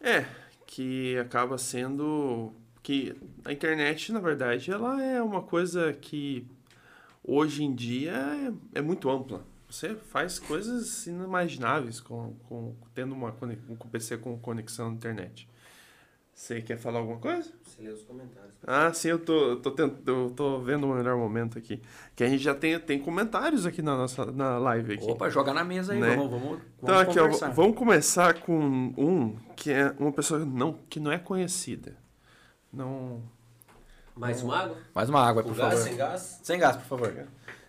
É, 0.01 0.27
que 0.67 1.17
acaba 1.19 1.59
sendo 1.59 2.53
que 2.83 3.17
a 3.45 3.53
internet, 3.53 4.13
na 4.13 4.21
verdade, 4.21 4.71
ela 4.71 5.03
é 5.03 5.23
uma 5.23 5.43
coisa 5.43 5.93
que 5.93 6.47
hoje 7.23 7.65
em 7.65 7.75
dia 7.75 8.13
é, 8.75 8.79
é 8.79 8.83
muito 8.83 9.09
ampla. 9.11 9.45
Você 9.69 9.95
faz 9.95 10.39
coisas 10.39 11.07
inimagináveis 11.07 11.99
com, 11.99 12.35
com 12.49 12.77
tendo 12.95 13.15
uma 13.15 13.35
um 13.69 13.77
PC 13.89 14.19
com 14.19 14.39
conexão 14.39 14.89
à 14.91 14.93
internet. 14.93 15.49
Você 16.35 16.61
quer 16.61 16.77
falar 16.79 16.99
alguma 16.99 17.19
coisa? 17.19 17.51
Você 17.75 17.83
lê 17.83 17.91
os 17.91 18.03
comentários. 18.03 18.55
Ah, 18.65 18.93
sim, 18.93 19.09
eu 19.09 19.19
tô, 19.19 19.57
tô, 19.57 19.71
tendo, 19.73 19.99
eu 20.07 20.31
tô 20.31 20.61
vendo 20.61 20.87
o 20.87 20.95
melhor 20.95 21.17
momento 21.17 21.59
aqui. 21.59 21.83
Que 22.15 22.23
a 22.23 22.29
gente 22.29 22.43
já 22.43 22.55
tem, 22.55 22.79
tem 22.79 23.01
comentários 23.01 23.67
aqui 23.67 23.83
na 23.83 23.97
nossa 23.97 24.27
na 24.27 24.59
live 24.59 24.95
aqui. 24.95 25.11
Opa, 25.11 25.29
joga 25.29 25.53
na 25.53 25.65
mesa 25.65 25.93
aí, 25.93 26.01
né? 26.01 26.15
vamos, 26.15 26.31
vamos, 26.31 26.49
vamos 26.49 26.63
Então 26.83 26.99
aqui, 26.99 27.19
ó, 27.19 27.29
vamos 27.53 27.77
começar 27.77 28.35
com 28.41 28.95
um 28.97 29.37
que 29.57 29.73
é 29.73 29.93
uma 29.99 30.13
pessoa 30.13 30.45
não, 30.45 30.75
que 30.89 31.01
não 31.01 31.11
é 31.11 31.19
conhecida. 31.19 31.97
Não... 32.73 33.23
Mais 34.15 34.43
uma 34.43 34.59
água? 34.59 34.77
Mais 34.95 35.09
uma 35.09 35.21
água, 35.21 35.43
por 35.43 35.57
gás, 35.57 35.73
favor. 35.73 35.85
Sem 35.85 35.97
gás? 35.97 36.41
Sem 36.43 36.59
gás, 36.59 36.77
por 36.77 36.87
favor. 36.87 37.27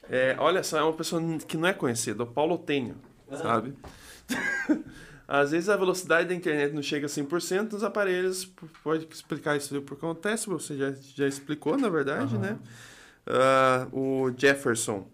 É, 0.08 0.36
olha 0.38 0.62
só, 0.62 0.78
é 0.78 0.84
uma 0.84 0.93
pessoa 0.93 1.22
que 1.39 1.58
não 1.58 1.68
é 1.68 1.74
conhecida, 1.74 2.22
o 2.22 2.28
Paulo 2.28 2.60
Tenho, 2.60 2.95
uhum. 3.28 3.38
sabe? 3.38 3.74
Às 5.28 5.51
vezes 5.51 5.69
a 5.69 5.78
velocidade 5.78 6.30
da 6.30 6.36
internet 6.36 6.73
não 6.73 6.84
chega 6.84 7.07
a 7.07 7.09
100% 7.09 7.71
nos 7.73 7.84
aparelhos. 7.84 8.45
Pode 8.84 9.07
explicar 9.11 9.57
isso 9.57 9.82
por 9.82 9.97
que 9.97 10.05
acontece, 10.05 10.47
você 10.47 10.78
já, 10.78 10.93
já 11.15 11.28
explicou, 11.28 11.78
na 11.78 11.89
verdade, 11.89 12.36
uhum. 12.36 12.41
né? 12.41 12.57
Uh, 13.28 13.99
o 14.28 14.34
Jefferson, 14.38 15.07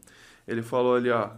ele 0.45 0.61
falou 0.61 0.95
ali, 0.95 1.09
ó, 1.09 1.29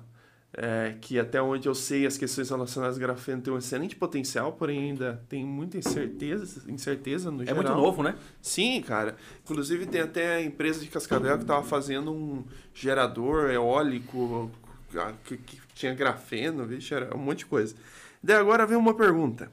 é, 0.56 0.96
que 1.02 1.20
até 1.20 1.42
onde 1.42 1.68
eu 1.68 1.74
sei 1.74 2.06
as 2.06 2.18
questões 2.18 2.50
relacionadas 2.50 2.96
ao 2.98 3.02
grafeno 3.02 3.42
têm 3.42 3.54
um 3.54 3.58
excelente 3.58 3.96
potencial, 3.96 4.54
porém 4.54 4.90
ainda 4.90 5.24
tem 5.28 5.44
muita 5.44 5.78
incerteza, 5.78 6.64
incerteza 6.68 7.32
no 7.32 7.42
é 7.42 7.46
geral. 7.46 7.62
É 7.62 7.66
muito 7.66 7.76
novo, 7.76 8.04
né? 8.04 8.16
Sim, 8.42 8.82
cara. 8.82 9.16
Inclusive 9.44 9.88
tem 9.88 10.02
até 10.02 10.36
a 10.36 10.42
empresa 10.42 10.80
de 10.80 10.88
Cascavel 10.88 11.38
que 11.38 11.44
estava 11.44 11.64
fazendo 11.64 12.12
um 12.12 12.44
gerador 12.74 13.50
eólico 13.50 14.52
que, 15.24 15.38
que 15.38 15.60
tinha 15.74 15.94
grafeno, 15.94 16.66
vixe, 16.66 16.94
era 16.94 17.16
um 17.16 17.20
monte 17.20 17.40
de 17.40 17.46
coisa. 17.48 17.76
Daí 18.24 18.38
agora 18.38 18.66
vem 18.66 18.78
uma 18.78 18.94
pergunta. 18.94 19.52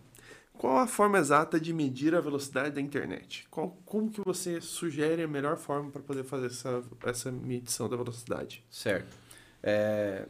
Qual 0.57 0.77
a 0.77 0.87
forma 0.87 1.19
exata 1.19 1.59
de 1.59 1.73
medir 1.73 2.15
a 2.15 2.21
velocidade 2.21 2.75
da 2.75 2.81
internet? 2.81 3.47
Qual, 3.51 3.77
como 3.85 4.11
que 4.11 4.21
você 4.21 4.61
sugere 4.61 5.23
a 5.23 5.29
melhor 5.29 5.57
forma 5.57 5.91
para 5.91 6.03
poder 6.03 6.23
fazer 6.23 6.47
essa, 6.47 6.83
essa 7.05 7.33
medição 7.33 7.89
da 7.89 7.97
velocidade? 7.97 8.63
Certo. 8.71 9.17
É... 9.63 10.27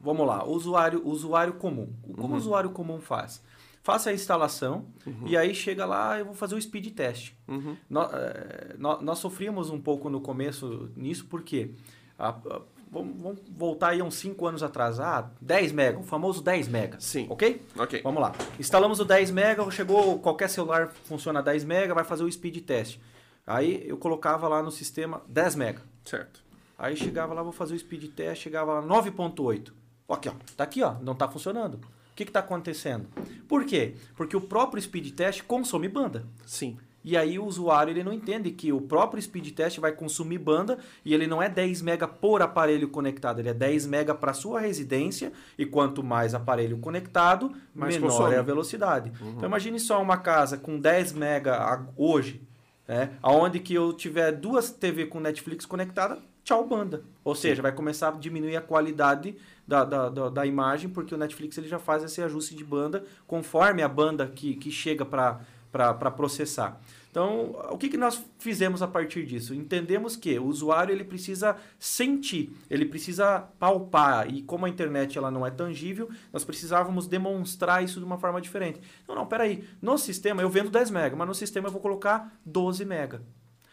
Vamos 0.00 0.26
lá, 0.26 0.44
usuário, 0.44 1.06
usuário 1.06 1.54
comum. 1.54 1.92
Como 2.14 2.28
uhum. 2.28 2.34
o 2.34 2.36
usuário 2.36 2.70
comum 2.70 3.00
faz? 3.00 3.42
Faça 3.82 4.10
a 4.10 4.12
instalação 4.12 4.86
uhum. 5.06 5.26
e 5.26 5.36
aí 5.36 5.54
chega 5.54 5.84
lá, 5.84 6.18
eu 6.18 6.24
vou 6.24 6.34
fazer 6.34 6.54
o 6.54 6.60
speed 6.60 6.94
test. 6.94 7.32
Uhum. 7.46 7.76
Nós, 7.88 8.10
é, 8.12 8.76
nós, 8.78 9.02
nós, 9.02 9.18
sofríamos 9.18 9.70
um 9.70 9.80
pouco 9.80 10.08
no 10.08 10.20
começo 10.20 10.90
nisso, 10.96 11.26
porque 11.26 11.74
a, 12.18 12.30
a, 12.30 12.60
Vamos, 12.90 13.20
vamos 13.20 13.40
voltar 13.50 13.90
aí 13.90 14.02
uns 14.02 14.14
5 14.14 14.46
anos 14.46 14.62
atrás. 14.62 14.98
Ah, 14.98 15.30
10 15.40 15.72
mega, 15.72 15.98
o 15.98 16.02
famoso 16.02 16.42
10 16.42 16.68
mega. 16.68 17.00
Sim. 17.00 17.26
Ok? 17.28 17.62
Ok. 17.76 18.00
Vamos 18.02 18.20
lá. 18.22 18.32
Instalamos 18.58 19.00
o 19.00 19.04
10 19.04 19.30
mega, 19.30 19.70
chegou, 19.70 20.18
qualquer 20.18 20.48
celular 20.48 20.92
funciona 21.04 21.42
10 21.42 21.64
mega, 21.64 21.94
vai 21.94 22.04
fazer 22.04 22.24
o 22.24 22.32
speed 22.32 22.64
test. 22.64 22.98
Aí 23.46 23.82
eu 23.86 23.96
colocava 23.96 24.48
lá 24.48 24.62
no 24.62 24.70
sistema 24.70 25.22
10 25.28 25.54
mega. 25.54 25.82
Certo. 26.04 26.42
Aí 26.78 26.96
chegava 26.96 27.34
lá, 27.34 27.42
vou 27.42 27.52
fazer 27.52 27.74
o 27.74 27.78
speed 27.78 28.12
test, 28.14 28.42
chegava 28.42 28.80
lá 28.80 28.82
9.8. 28.82 29.72
Aqui, 30.08 30.28
ó. 30.28 30.32
Tá 30.56 30.64
aqui, 30.64 30.82
ó. 30.82 30.94
Não 31.00 31.14
tá 31.14 31.28
funcionando. 31.28 31.74
O 31.74 32.14
que 32.14 32.22
está 32.22 32.40
acontecendo? 32.40 33.06
Por 33.46 33.64
quê? 33.64 33.94
Porque 34.16 34.36
o 34.36 34.40
próprio 34.40 34.82
speed 34.82 35.14
test 35.14 35.42
consome 35.42 35.88
banda. 35.88 36.24
Sim. 36.46 36.78
E 37.08 37.16
aí 37.16 37.38
o 37.38 37.46
usuário 37.46 37.90
ele 37.90 38.04
não 38.04 38.12
entende 38.12 38.50
que 38.50 38.70
o 38.70 38.82
próprio 38.82 39.22
speed 39.22 39.54
test 39.54 39.78
vai 39.78 39.92
consumir 39.92 40.36
banda 40.36 40.78
e 41.02 41.14
ele 41.14 41.26
não 41.26 41.42
é 41.42 41.48
10 41.48 41.80
mega 41.80 42.06
por 42.06 42.42
aparelho 42.42 42.86
conectado, 42.90 43.38
ele 43.38 43.48
é 43.48 43.54
10 43.54 43.86
mega 43.86 44.14
para 44.14 44.34
sua 44.34 44.60
residência 44.60 45.32
e 45.56 45.64
quanto 45.64 46.04
mais 46.04 46.34
aparelho 46.34 46.76
conectado, 46.76 47.50
mais 47.74 47.94
menor 47.94 48.10
consome. 48.10 48.34
é 48.34 48.38
a 48.38 48.42
velocidade. 48.42 49.10
Uhum. 49.22 49.30
Então 49.30 49.48
imagine 49.48 49.80
só 49.80 50.02
uma 50.02 50.18
casa 50.18 50.58
com 50.58 50.78
10 50.78 51.14
mega 51.14 51.82
hoje, 51.96 52.42
né, 52.86 53.12
aonde 53.22 53.58
que 53.58 53.72
eu 53.72 53.94
tiver 53.94 54.30
duas 54.32 54.70
TV 54.70 55.06
com 55.06 55.18
Netflix 55.18 55.64
conectada, 55.64 56.18
tchau 56.44 56.66
banda. 56.66 57.04
Ou 57.24 57.34
seja, 57.34 57.62
vai 57.62 57.72
começar 57.72 58.08
a 58.08 58.10
diminuir 58.10 58.56
a 58.56 58.60
qualidade 58.60 59.34
da, 59.66 59.82
da, 59.82 60.10
da, 60.10 60.28
da, 60.28 60.44
imagem, 60.44 60.90
porque 60.90 61.14
o 61.14 61.18
Netflix 61.18 61.56
ele 61.56 61.68
já 61.68 61.78
faz 61.78 62.04
esse 62.04 62.20
ajuste 62.20 62.54
de 62.54 62.64
banda 62.64 63.02
conforme 63.26 63.82
a 63.82 63.88
banda 63.88 64.26
que, 64.26 64.56
que 64.56 64.70
chega 64.70 65.06
para 65.06 66.10
processar. 66.10 66.78
Então, 67.10 67.56
o 67.70 67.78
que, 67.78 67.88
que 67.88 67.96
nós 67.96 68.22
fizemos 68.38 68.82
a 68.82 68.86
partir 68.86 69.24
disso? 69.24 69.54
Entendemos 69.54 70.14
que 70.14 70.38
o 70.38 70.44
usuário 70.44 70.92
ele 70.92 71.04
precisa 71.04 71.56
sentir, 71.78 72.54
ele 72.68 72.84
precisa 72.84 73.48
palpar, 73.58 74.32
e 74.32 74.42
como 74.42 74.66
a 74.66 74.68
internet 74.68 75.16
ela 75.16 75.30
não 75.30 75.46
é 75.46 75.50
tangível, 75.50 76.10
nós 76.32 76.44
precisávamos 76.44 77.06
demonstrar 77.06 77.82
isso 77.82 77.98
de 77.98 78.04
uma 78.04 78.18
forma 78.18 78.40
diferente. 78.40 78.80
Não, 79.06 79.14
não, 79.14 79.26
peraí, 79.26 79.64
no 79.80 79.96
sistema 79.96 80.42
eu 80.42 80.50
vendo 80.50 80.70
10 80.70 80.90
MB, 80.90 81.16
mas 81.16 81.28
no 81.28 81.34
sistema 81.34 81.68
eu 81.68 81.72
vou 81.72 81.80
colocar 81.80 82.32
12 82.44 82.84
MB. 82.84 83.20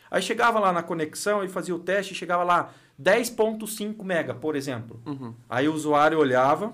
Aí 0.10 0.22
chegava 0.22 0.60
lá 0.60 0.72
na 0.72 0.82
conexão 0.82 1.44
e 1.44 1.48
fazia 1.50 1.76
o 1.76 1.80
teste 1.80 2.16
chegava 2.16 2.44
lá 2.44 2.72
10.5 3.02 4.02
mega, 4.04 4.34
por 4.34 4.56
exemplo. 4.56 5.02
Uhum. 5.06 5.34
Aí 5.50 5.68
o 5.68 5.74
usuário 5.74 6.18
olhava, 6.18 6.74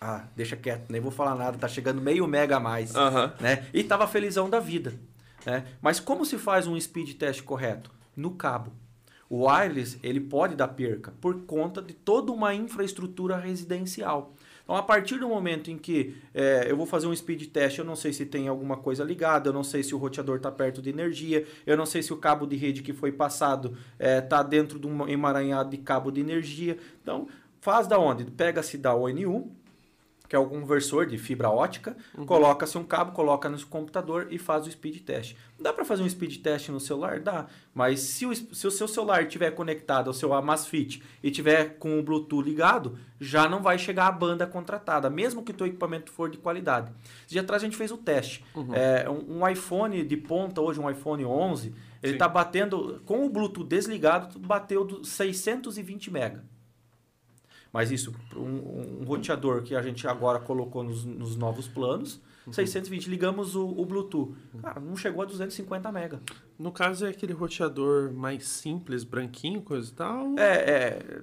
ah, 0.00 0.24
deixa 0.34 0.56
quieto, 0.56 0.90
nem 0.90 1.00
vou 1.00 1.12
falar 1.12 1.34
nada, 1.34 1.56
tá 1.58 1.68
chegando 1.68 2.00
meio 2.00 2.26
mega 2.26 2.56
a 2.56 2.60
mais, 2.60 2.94
uhum. 2.94 3.30
né? 3.40 3.66
E 3.72 3.84
tava 3.84 4.06
felizão 4.08 4.50
da 4.50 4.58
vida. 4.58 4.94
Né? 5.44 5.66
Mas 5.80 6.00
como 6.00 6.24
se 6.24 6.38
faz 6.38 6.66
um 6.66 6.78
speed 6.78 7.14
test 7.16 7.42
correto? 7.42 7.90
No 8.16 8.32
cabo. 8.32 8.72
O 9.30 9.46
wireless 9.46 9.98
ele 10.02 10.20
pode 10.20 10.54
dar 10.54 10.68
perca 10.68 11.12
por 11.20 11.42
conta 11.42 11.82
de 11.82 11.92
toda 11.92 12.32
uma 12.32 12.54
infraestrutura 12.54 13.36
residencial. 13.36 14.32
Então, 14.68 14.76
a 14.76 14.82
partir 14.82 15.18
do 15.18 15.28
momento 15.28 15.70
em 15.70 15.78
que 15.78 16.16
é, 16.34 16.70
eu 16.70 16.76
vou 16.76 16.84
fazer 16.84 17.06
um 17.06 17.16
speed 17.16 17.46
test, 17.50 17.78
eu 17.78 17.84
não 17.84 17.96
sei 17.96 18.12
se 18.12 18.26
tem 18.26 18.48
alguma 18.48 18.76
coisa 18.76 19.02
ligada, 19.02 19.48
eu 19.48 19.52
não 19.52 19.64
sei 19.64 19.82
se 19.82 19.94
o 19.94 19.98
roteador 19.98 20.36
está 20.36 20.52
perto 20.52 20.82
de 20.82 20.90
energia, 20.90 21.46
eu 21.66 21.74
não 21.74 21.86
sei 21.86 22.02
se 22.02 22.12
o 22.12 22.18
cabo 22.18 22.46
de 22.46 22.54
rede 22.54 22.82
que 22.82 22.92
foi 22.92 23.10
passado 23.10 23.76
está 23.98 23.98
é, 23.98 24.20
tá 24.20 24.42
dentro 24.42 24.78
de 24.78 24.86
um 24.86 25.08
emaranhado 25.08 25.70
de 25.70 25.78
cabo 25.78 26.10
de 26.10 26.20
energia. 26.20 26.76
Então, 27.02 27.28
faz 27.62 27.86
da 27.86 27.98
onde? 27.98 28.26
Pega-se 28.26 28.76
da 28.76 28.94
ONU, 28.94 29.50
que 30.28 30.36
é 30.36 30.38
o 30.38 30.46
conversor 30.46 31.06
de 31.06 31.16
fibra 31.16 31.48
ótica, 31.48 31.96
uhum. 32.16 32.26
coloca-se 32.26 32.76
um 32.76 32.84
cabo, 32.84 33.12
coloca 33.12 33.48
no 33.48 33.64
computador 33.66 34.28
e 34.30 34.38
faz 34.38 34.66
o 34.66 34.70
speed 34.70 35.02
test. 35.02 35.34
Dá 35.58 35.72
para 35.72 35.84
fazer 35.84 36.02
um 36.02 36.08
speed 36.08 36.42
test 36.42 36.68
no 36.68 36.78
celular? 36.78 37.18
Dá. 37.18 37.46
Mas 37.74 38.00
se 38.00 38.26
o, 38.26 38.34
se 38.34 38.66
o 38.66 38.70
seu 38.70 38.86
celular 38.86 39.22
estiver 39.22 39.50
conectado 39.52 40.08
ao 40.08 40.12
seu 40.12 40.34
Amazfit 40.34 41.02
e 41.22 41.30
tiver 41.30 41.78
com 41.78 41.98
o 41.98 42.02
Bluetooth 42.02 42.44
ligado, 42.44 42.98
já 43.18 43.48
não 43.48 43.62
vai 43.62 43.78
chegar 43.78 44.06
a 44.06 44.12
banda 44.12 44.46
contratada, 44.46 45.08
mesmo 45.08 45.42
que 45.42 45.50
o 45.50 45.54
teu 45.54 45.66
equipamento 45.66 46.12
for 46.12 46.28
de 46.28 46.36
qualidade. 46.36 46.92
Esse 47.24 47.32
dia 47.32 47.40
atrás 47.40 47.62
a 47.62 47.64
gente 47.64 47.76
fez 47.76 47.90
o 47.90 47.96
teste. 47.96 48.44
Uhum. 48.54 48.74
É, 48.74 49.08
um, 49.08 49.38
um, 49.38 49.48
iPhone 49.48 50.04
de 50.04 50.16
ponta, 50.16 50.60
hoje 50.60 50.78
um 50.78 50.90
iPhone 50.90 51.24
11, 51.24 51.74
ele 52.02 52.12
está 52.12 52.28
batendo, 52.28 53.02
com 53.06 53.24
o 53.24 53.30
Bluetooth 53.30 53.66
desligado, 53.66 54.38
bateu 54.38 55.02
620 55.02 56.10
mega. 56.10 56.44
Mas 57.72 57.90
isso, 57.90 58.14
um, 58.34 59.02
um 59.02 59.04
roteador 59.04 59.62
que 59.62 59.74
a 59.74 59.82
gente 59.82 60.06
agora 60.06 60.38
colocou 60.38 60.82
nos, 60.82 61.04
nos 61.04 61.36
novos 61.36 61.68
planos, 61.68 62.20
uhum. 62.46 62.52
620, 62.52 63.08
ligamos 63.08 63.54
o, 63.54 63.66
o, 63.66 63.84
Bluetooth. 63.84 64.34
Cara, 64.62 64.80
não 64.80 64.96
chegou 64.96 65.22
a 65.22 65.26
250 65.26 65.92
mega. 65.92 66.20
No 66.58 66.72
caso 66.72 67.06
é 67.06 67.10
aquele 67.10 67.32
roteador 67.32 68.12
mais 68.12 68.48
simples, 68.48 69.04
branquinho, 69.04 69.60
coisa 69.60 69.90
e 69.90 69.94
tal? 69.94 70.38
É, 70.38 70.42
é 70.42 71.22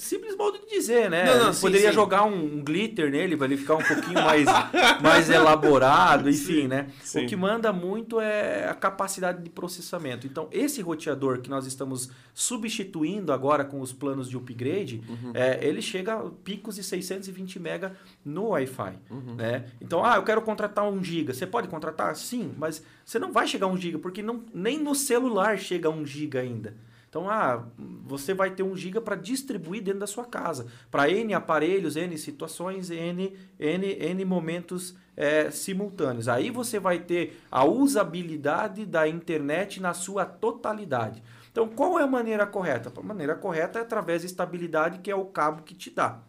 simples 0.00 0.36
modo 0.36 0.58
de 0.58 0.66
dizer, 0.66 1.10
né? 1.10 1.24
Não, 1.24 1.46
não, 1.46 1.52
sim, 1.52 1.60
poderia 1.60 1.88
sim. 1.88 1.94
jogar 1.94 2.24
um, 2.24 2.62
glitter 2.62 3.10
nele 3.10 3.36
para 3.36 3.46
ele 3.46 3.56
ficar 3.56 3.76
um 3.76 3.82
pouquinho 3.82 4.22
mais, 4.22 4.46
mais 5.02 5.28
elaborado, 5.28 6.28
enfim, 6.28 6.62
sim, 6.62 6.68
né? 6.68 6.88
O 7.14 7.26
que 7.26 7.36
manda 7.36 7.72
muito 7.72 8.20
é 8.20 8.68
a 8.68 8.74
capacidade 8.74 9.42
de 9.42 9.50
processamento. 9.50 10.26
Então, 10.26 10.48
esse 10.50 10.80
roteador 10.80 11.40
que 11.40 11.50
nós 11.50 11.66
estamos 11.66 12.10
substituindo 12.32 13.32
agora 13.32 13.64
com 13.64 13.80
os 13.80 13.92
planos 13.92 14.28
de 14.28 14.36
upgrade, 14.36 15.02
uhum. 15.08 15.32
é, 15.34 15.58
ele 15.62 15.82
chega 15.82 16.14
a 16.14 16.30
picos 16.30 16.76
de 16.76 16.82
620 16.82 17.58
mega 17.58 17.94
no 18.24 18.48
Wi-Fi, 18.48 18.98
uhum. 19.10 19.34
né? 19.34 19.66
Então, 19.80 20.04
ah, 20.04 20.16
eu 20.16 20.22
quero 20.22 20.40
contratar 20.42 20.88
um 20.88 21.04
giga. 21.04 21.34
Você 21.34 21.46
pode 21.46 21.68
contratar? 21.68 22.16
Sim, 22.16 22.52
mas 22.56 22.82
você 23.04 23.18
não 23.18 23.32
vai 23.32 23.46
chegar 23.46 23.66
a 23.66 23.68
um 23.68 23.76
giga, 23.76 23.98
porque 23.98 24.22
não, 24.22 24.42
nem 24.54 24.78
no 24.78 24.94
celular 24.94 25.58
chega 25.58 25.88
a 25.88 25.90
um 25.90 26.06
giga 26.06 26.40
ainda. 26.40 26.74
Então, 27.10 27.28
ah, 27.28 27.66
você 28.06 28.32
vai 28.32 28.52
ter 28.52 28.62
um 28.62 28.76
giga 28.76 29.00
para 29.00 29.16
distribuir 29.16 29.82
dentro 29.82 29.98
da 29.98 30.06
sua 30.06 30.24
casa, 30.24 30.68
para 30.92 31.10
N 31.10 31.34
aparelhos, 31.34 31.96
N 31.96 32.16
situações, 32.16 32.88
N, 32.88 33.36
N, 33.58 33.86
N 33.98 34.24
momentos 34.24 34.94
é, 35.16 35.50
simultâneos. 35.50 36.28
Aí 36.28 36.50
você 36.50 36.78
vai 36.78 37.00
ter 37.00 37.42
a 37.50 37.64
usabilidade 37.64 38.86
da 38.86 39.08
internet 39.08 39.80
na 39.80 39.92
sua 39.92 40.24
totalidade. 40.24 41.20
Então, 41.50 41.66
qual 41.66 41.98
é 41.98 42.04
a 42.04 42.06
maneira 42.06 42.46
correta? 42.46 42.92
A 42.96 43.02
maneira 43.02 43.34
correta 43.34 43.80
é 43.80 43.82
através 43.82 44.22
da 44.22 44.26
estabilidade, 44.26 45.00
que 45.00 45.10
é 45.10 45.14
o 45.16 45.24
cabo 45.24 45.64
que 45.64 45.74
te 45.74 45.90
dá. 45.90 46.20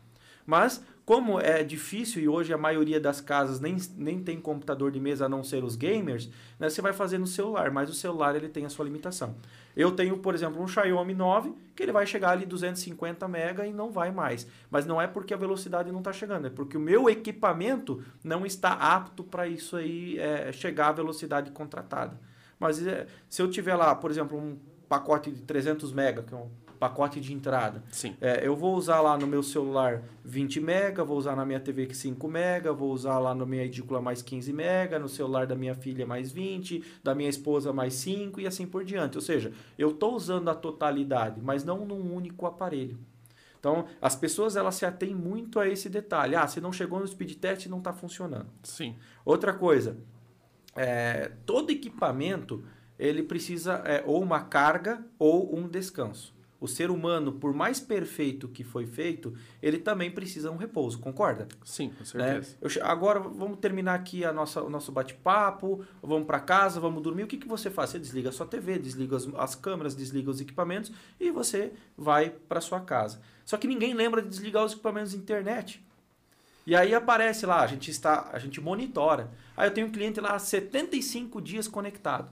Mas, 0.48 0.84
como 1.06 1.40
é 1.40 1.64
difícil 1.64 2.22
e 2.22 2.28
hoje 2.28 2.54
a 2.54 2.58
maioria 2.58 3.00
das 3.00 3.20
casas 3.20 3.60
nem, 3.60 3.76
nem 3.98 4.22
tem 4.22 4.40
computador 4.40 4.92
de 4.92 5.00
mesa 5.00 5.26
a 5.26 5.30
não 5.30 5.44
ser 5.44 5.64
os 5.64 5.76
gamers, 5.76 6.30
né, 6.60 6.70
você 6.70 6.82
vai 6.82 6.94
fazer 6.94 7.18
no 7.18 7.28
celular, 7.28 7.72
mas 7.72 7.90
o 7.90 7.94
celular 7.94 8.36
ele 8.36 8.48
tem 8.48 8.66
a 8.66 8.70
sua 8.70 8.86
limitação. 8.86 9.36
Eu 9.76 9.92
tenho, 9.92 10.18
por 10.18 10.36
exemplo, 10.36 10.62
um 10.62 10.68
Xiaomi 10.68 11.14
9 11.14 11.54
que 11.76 11.84
ele 11.84 11.92
vai 11.92 12.06
chegar 12.06 12.32
ali 12.32 12.46
250 12.46 13.28
mega 13.28 13.66
e 13.66 13.74
não 13.74 13.92
vai 13.92 14.12
mais. 14.12 14.46
Mas 14.70 14.86
não 14.86 15.02
é 15.02 15.08
porque 15.08 15.34
a 15.34 15.38
velocidade 15.38 15.92
não 15.92 16.00
está 16.00 16.14
chegando, 16.14 16.48
é 16.48 16.50
porque 16.50 16.78
o 16.78 16.80
meu 16.80 17.10
equipamento 17.10 18.04
não 18.24 18.46
está 18.46 18.74
apto 18.74 19.24
para 19.24 19.48
isso 19.48 19.76
aí 19.76 20.20
é, 20.20 20.52
chegar 20.52 20.90
à 20.90 20.92
velocidade 20.92 21.52
contratada. 21.52 22.20
Mas 22.60 22.86
é, 22.86 23.08
se 23.28 23.42
eu 23.42 23.50
tiver 23.50 23.76
lá, 23.76 23.96
por 23.96 24.12
exemplo, 24.12 24.38
um 24.38 24.58
pacote 24.88 25.32
de 25.32 25.42
300 25.42 25.94
mega, 25.94 26.22
que 26.22 26.34
é 26.34 26.38
um 26.38 26.50
pacote 26.82 27.22
de 27.22 27.32
entrada. 27.32 27.84
Sim. 27.92 28.18
É, 28.20 28.42
eu 28.44 28.56
vou 28.56 28.76
usar 28.76 29.02
lá 29.02 29.16
no 29.16 29.28
meu 29.28 29.44
celular 29.44 30.02
20 30.26 30.60
mega, 30.60 31.04
vou 31.04 31.16
usar 31.16 31.36
na 31.36 31.46
minha 31.46 31.60
TV 31.60 31.94
5 31.94 32.28
mega, 32.28 32.74
vou 32.74 32.92
usar 32.92 33.20
lá 33.20 33.36
na 33.36 33.46
minha 33.46 33.64
edícula 33.64 34.02
mais 34.02 34.24
15 34.24 34.52
mega, 34.52 34.98
no 34.98 35.08
celular 35.08 35.46
da 35.46 35.54
minha 35.54 35.76
filha 35.76 36.08
mais 36.08 36.32
20, 36.32 36.84
da 37.04 37.14
minha 37.14 37.30
esposa 37.30 37.72
mais 37.72 37.94
5 37.94 38.42
e 38.42 38.48
assim 38.48 38.66
por 38.66 38.84
diante. 38.84 39.16
Ou 39.16 39.22
seja, 39.22 39.54
eu 39.78 39.92
estou 39.92 40.16
usando 40.16 40.50
a 40.50 40.56
totalidade, 40.56 41.40
mas 41.40 41.64
não 41.64 41.86
num 41.86 42.16
único 42.16 42.48
aparelho. 42.48 42.98
Então, 43.60 43.86
as 44.02 44.16
pessoas 44.16 44.56
elas 44.56 44.74
se 44.74 44.84
atêm 44.84 45.14
muito 45.14 45.60
a 45.60 45.68
esse 45.68 45.88
detalhe. 45.88 46.36
Ah, 46.36 46.48
se 46.48 46.60
não 46.60 46.74
chegou 46.74 47.00
no 47.00 47.08
speed 47.08 47.36
test, 47.36 47.68
não 47.68 47.78
está 47.78 47.94
funcionando. 47.94 48.48
Sim. 48.64 48.96
Outra 49.24 49.54
coisa, 49.54 50.00
é, 50.76 51.32
todo 51.46 51.70
equipamento 51.70 52.64
ele 52.98 53.22
precisa 53.22 53.84
é, 53.86 54.04
ou 54.04 54.20
uma 54.20 54.40
carga 54.42 55.06
ou 55.20 55.56
um 55.56 55.68
descanso 55.68 56.41
o 56.62 56.68
ser 56.68 56.92
humano, 56.92 57.32
por 57.34 57.56
mais 57.56 57.80
perfeito 57.80 58.48
que 58.48 58.64
foi 58.64 58.86
feito, 58.86 59.36
ele 59.64 59.80
também 59.80 60.12
precisa 60.12 60.48
de 60.48 60.54
um 60.54 60.58
repouso, 60.58 61.00
concorda? 61.00 61.48
Sim, 61.66 61.90
com 61.90 62.06
certeza. 62.06 62.52
Né? 62.52 62.58
Eu, 62.62 62.86
agora 62.86 63.20
vamos 63.20 63.58
terminar 63.58 63.96
aqui 63.96 64.24
a 64.24 64.32
nossa, 64.32 64.62
o 64.62 64.70
nosso 64.70 64.92
bate-papo, 64.92 65.84
vamos 66.04 66.28
para 66.28 66.40
casa, 66.40 66.80
vamos 66.80 67.02
dormir. 67.02 67.24
O 67.24 67.28
que, 67.28 67.38
que 67.38 67.48
você 67.48 67.72
faz? 67.72 67.90
Você 67.90 67.98
desliga 67.98 68.30
a 68.30 68.32
sua 68.32 68.46
TV, 68.46 68.78
desliga 68.78 69.18
as, 69.18 69.28
as 69.34 69.56
câmeras, 69.56 69.96
desliga 69.96 70.30
os 70.30 70.40
equipamentos 70.40 70.92
e 71.20 71.32
você 71.32 71.74
vai 71.98 72.30
para 72.30 72.62
sua 72.62 72.80
casa. 72.80 73.20
Só 73.44 73.58
que 73.58 73.66
ninguém 73.68 73.96
lembra 73.96 74.22
de 74.22 74.30
desligar 74.30 74.64
os 74.64 74.74
equipamentos 74.74 75.14
de 75.14 75.18
internet. 75.18 75.84
E 76.68 76.76
aí 76.76 76.94
aparece 76.94 77.44
lá, 77.44 77.62
a 77.64 77.68
gente 77.68 77.90
está, 77.90 78.30
a 78.32 78.38
gente 78.38 78.62
monitora. 78.62 79.32
Aí 79.58 79.68
eu 79.68 79.74
tenho 79.74 79.88
um 79.88 79.92
cliente 79.92 80.22
lá 80.22 80.38
75 80.38 81.42
dias 81.42 81.68
conectado. 81.68 82.32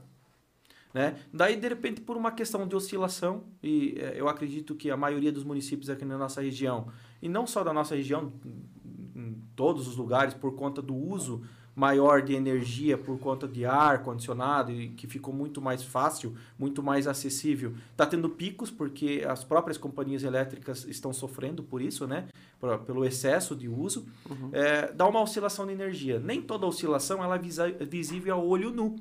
Né? 0.92 1.16
Daí, 1.32 1.56
de 1.56 1.68
repente, 1.68 2.00
por 2.00 2.16
uma 2.16 2.32
questão 2.32 2.66
de 2.66 2.74
oscilação, 2.74 3.44
e 3.62 3.94
é, 3.96 4.14
eu 4.16 4.28
acredito 4.28 4.74
que 4.74 4.90
a 4.90 4.96
maioria 4.96 5.30
dos 5.30 5.44
municípios 5.44 5.88
aqui 5.88 6.04
na 6.04 6.18
nossa 6.18 6.40
região, 6.42 6.88
e 7.22 7.28
não 7.28 7.46
só 7.46 7.62
da 7.62 7.72
nossa 7.72 7.94
região, 7.94 8.32
em 9.14 9.36
todos 9.54 9.86
os 9.86 9.96
lugares, 9.96 10.34
por 10.34 10.54
conta 10.54 10.82
do 10.82 10.94
uso 10.94 11.42
maior 11.74 12.20
de 12.20 12.34
energia, 12.34 12.98
por 12.98 13.18
conta 13.18 13.46
de 13.46 13.64
ar 13.64 14.02
condicionado, 14.02 14.72
e 14.72 14.88
que 14.88 15.06
ficou 15.06 15.32
muito 15.32 15.62
mais 15.62 15.82
fácil, 15.82 16.34
muito 16.58 16.82
mais 16.82 17.06
acessível, 17.06 17.72
está 17.90 18.04
tendo 18.04 18.28
picos, 18.28 18.70
porque 18.70 19.24
as 19.26 19.44
próprias 19.44 19.78
companhias 19.78 20.24
elétricas 20.24 20.84
estão 20.86 21.12
sofrendo 21.12 21.62
por 21.62 21.80
isso, 21.80 22.06
né? 22.06 22.28
pelo 22.84 23.04
excesso 23.04 23.56
de 23.56 23.68
uso, 23.68 24.06
uhum. 24.28 24.50
é, 24.52 24.92
dá 24.92 25.08
uma 25.08 25.22
oscilação 25.22 25.66
de 25.66 25.72
energia. 25.72 26.18
Nem 26.18 26.42
toda 26.42 26.66
oscilação 26.66 27.24
ela 27.24 27.36
é 27.36 27.84
visível 27.86 28.34
ao 28.34 28.46
olho 28.46 28.70
nu. 28.70 28.96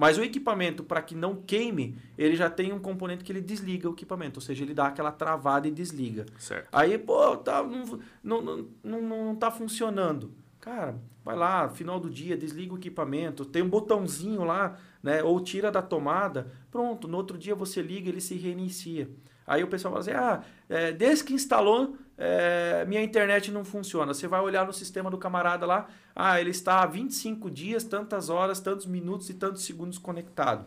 Mas 0.00 0.16
o 0.16 0.24
equipamento, 0.24 0.82
para 0.82 1.02
que 1.02 1.14
não 1.14 1.36
queime, 1.36 1.94
ele 2.16 2.34
já 2.34 2.48
tem 2.48 2.72
um 2.72 2.78
componente 2.78 3.22
que 3.22 3.30
ele 3.30 3.42
desliga 3.42 3.86
o 3.86 3.92
equipamento, 3.92 4.38
ou 4.38 4.40
seja, 4.40 4.64
ele 4.64 4.72
dá 4.72 4.86
aquela 4.86 5.12
travada 5.12 5.68
e 5.68 5.70
desliga. 5.70 6.24
Certo. 6.38 6.68
Aí, 6.72 6.96
pô, 6.96 7.36
tá, 7.36 7.62
não, 7.62 8.00
não, 8.24 8.40
não, 8.40 8.68
não, 8.82 9.24
não 9.26 9.36
tá 9.36 9.50
funcionando. 9.50 10.32
Cara, 10.58 10.98
vai 11.22 11.36
lá, 11.36 11.68
final 11.68 12.00
do 12.00 12.08
dia, 12.08 12.34
desliga 12.34 12.72
o 12.72 12.78
equipamento, 12.78 13.44
tem 13.44 13.60
um 13.62 13.68
botãozinho 13.68 14.42
lá, 14.42 14.78
né? 15.02 15.22
Ou 15.22 15.38
tira 15.38 15.70
da 15.70 15.82
tomada, 15.82 16.50
pronto, 16.70 17.06
no 17.06 17.18
outro 17.18 17.36
dia 17.36 17.54
você 17.54 17.82
liga, 17.82 18.08
ele 18.08 18.22
se 18.22 18.36
reinicia. 18.36 19.06
Aí 19.46 19.62
o 19.62 19.68
pessoal 19.68 19.92
fala 19.92 20.00
assim, 20.00 20.12
ah, 20.12 20.42
é, 20.66 20.92
desde 20.92 21.24
que 21.24 21.34
instalou, 21.34 21.94
é, 22.22 22.84
minha 22.84 23.02
internet 23.02 23.50
não 23.50 23.64
funciona. 23.64 24.12
Você 24.12 24.28
vai 24.28 24.42
olhar 24.42 24.66
no 24.66 24.74
sistema 24.74 25.10
do 25.10 25.16
camarada 25.16 25.64
lá, 25.64 25.88
ah, 26.14 26.38
ele 26.38 26.50
está 26.50 26.82
há 26.82 26.86
25 26.86 27.50
dias, 27.50 27.82
tantas 27.82 28.28
horas, 28.28 28.60
tantos 28.60 28.84
minutos 28.84 29.30
e 29.30 29.34
tantos 29.34 29.64
segundos 29.64 29.96
conectado. 29.96 30.66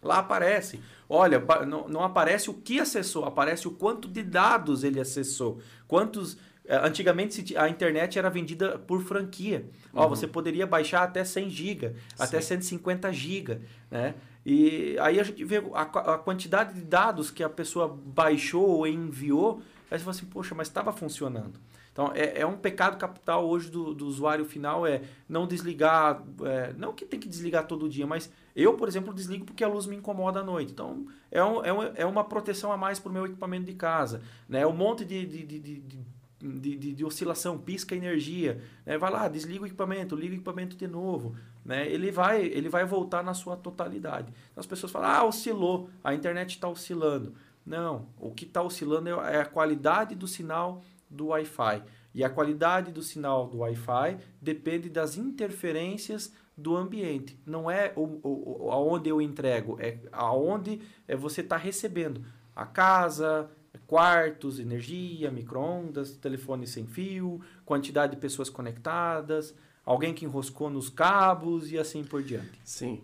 Lá 0.00 0.18
aparece, 0.18 0.80
olha, 1.08 1.42
não, 1.66 1.88
não 1.88 2.04
aparece 2.04 2.48
o 2.48 2.54
que 2.54 2.78
acessou, 2.78 3.24
aparece 3.24 3.66
o 3.66 3.72
quanto 3.72 4.06
de 4.06 4.22
dados 4.22 4.84
ele 4.84 5.00
acessou, 5.00 5.60
quantos 5.88 6.38
é, 6.68 6.76
Antigamente 6.76 7.56
a 7.56 7.68
internet 7.68 8.18
era 8.18 8.28
vendida 8.28 8.78
por 8.78 9.00
franquia. 9.00 9.66
Uhum. 9.92 10.00
Ó, 10.00 10.08
você 10.08 10.26
poderia 10.26 10.66
baixar 10.66 11.04
até 11.04 11.24
100 11.24 11.50
GB, 11.50 11.92
até 12.18 12.40
150 12.40 13.12
GB, 13.12 13.60
né? 13.90 14.14
E 14.44 14.96
aí 15.00 15.18
a 15.18 15.22
gente 15.22 15.44
vê 15.44 15.62
a, 15.74 15.82
a, 15.82 16.18
quantidade 16.18 16.74
de 16.74 16.80
dados 16.80 17.30
que 17.30 17.42
a 17.42 17.48
pessoa 17.48 17.88
baixou 17.88 18.68
ou 18.68 18.86
enviou 18.86 19.62
Aí 19.90 19.98
você 19.98 20.04
fala 20.04 20.16
assim, 20.16 20.26
poxa, 20.26 20.54
mas 20.54 20.68
estava 20.68 20.92
funcionando. 20.92 21.60
Então, 21.92 22.12
é, 22.14 22.40
é, 22.40 22.46
um 22.46 22.58
pecado 22.58 22.98
capital 22.98 23.48
hoje 23.48 23.70
do, 23.70 23.94
do 23.94 24.06
usuário 24.06 24.44
final 24.44 24.86
é 24.86 25.00
não 25.26 25.46
desligar, 25.46 26.22
é, 26.44 26.74
não 26.74 26.92
que 26.92 27.06
tem 27.06 27.18
que 27.18 27.28
desligar 27.28 27.66
todo 27.66 27.88
dia, 27.88 28.06
mas 28.06 28.30
eu, 28.54 28.74
por 28.74 28.86
exemplo, 28.86 29.14
desligo 29.14 29.46
porque 29.46 29.64
a 29.64 29.68
luz 29.68 29.86
me 29.86 29.96
incomoda 29.96 30.40
à 30.40 30.44
noite. 30.44 30.72
Então, 30.72 31.06
é, 31.30 31.42
um, 31.42 31.64
é, 31.64 31.72
um, 31.72 31.82
é 31.94 32.04
uma 32.04 32.22
proteção 32.22 32.70
a 32.70 32.76
mais 32.76 32.98
para 32.98 33.08
o 33.08 33.12
meu 33.12 33.24
equipamento 33.24 33.64
de 33.64 33.72
casa. 33.72 34.20
Né? 34.46 34.66
Um 34.66 34.74
monte 34.74 35.06
de, 35.06 35.24
de, 35.24 35.46
de, 35.46 35.58
de 35.58 36.16
de, 36.38 36.76
de, 36.76 36.92
de, 36.92 37.04
oscilação, 37.04 37.58
pisca 37.58 37.94
energia, 37.94 38.62
né? 38.84 38.98
vai 38.98 39.10
lá, 39.10 39.26
desliga 39.26 39.64
o 39.64 39.66
equipamento, 39.66 40.14
liga 40.14 40.32
o 40.32 40.36
equipamento 40.36 40.76
de 40.76 40.86
novo, 40.86 41.34
né? 41.64 41.90
ele, 41.90 42.10
vai, 42.10 42.44
ele 42.44 42.68
vai 42.68 42.84
voltar 42.84 43.24
na 43.24 43.32
sua 43.32 43.56
totalidade. 43.56 44.28
Então, 44.50 44.60
as 44.60 44.66
pessoas 44.66 44.92
falam, 44.92 45.10
ah, 45.10 45.24
oscilou, 45.24 45.88
a 46.04 46.14
internet 46.14 46.50
está 46.50 46.68
oscilando. 46.68 47.34
Não, 47.66 48.06
o 48.18 48.30
que 48.30 48.44
está 48.44 48.62
oscilando 48.62 49.08
é 49.08 49.40
a 49.40 49.44
qualidade 49.44 50.14
do 50.14 50.28
sinal 50.28 50.82
do 51.10 51.26
Wi-Fi. 51.26 51.82
E 52.14 52.24
a 52.24 52.30
qualidade 52.30 52.92
do 52.92 53.02
sinal 53.02 53.48
do 53.48 53.58
Wi-Fi 53.58 54.18
depende 54.40 54.88
das 54.88 55.16
interferências 55.16 56.32
do 56.56 56.76
ambiente. 56.76 57.38
Não 57.44 57.70
é 57.70 57.92
o, 57.96 58.20
o, 58.22 58.70
aonde 58.70 59.10
eu 59.10 59.20
entrego, 59.20 59.76
é 59.80 59.98
aonde 60.12 60.80
é 61.06 61.14
você 61.14 61.42
está 61.42 61.56
recebendo. 61.56 62.24
A 62.54 62.64
casa, 62.64 63.50
quartos, 63.86 64.58
energia, 64.58 65.30
microondas, 65.30 66.12
telefone 66.12 66.66
sem 66.66 66.86
fio, 66.86 67.40
quantidade 67.64 68.14
de 68.14 68.20
pessoas 68.20 68.48
conectadas, 68.48 69.54
alguém 69.84 70.14
que 70.14 70.24
enroscou 70.24 70.70
nos 70.70 70.88
cabos 70.88 71.70
e 71.70 71.78
assim 71.78 72.02
por 72.02 72.22
diante. 72.22 72.58
Sim. 72.64 73.02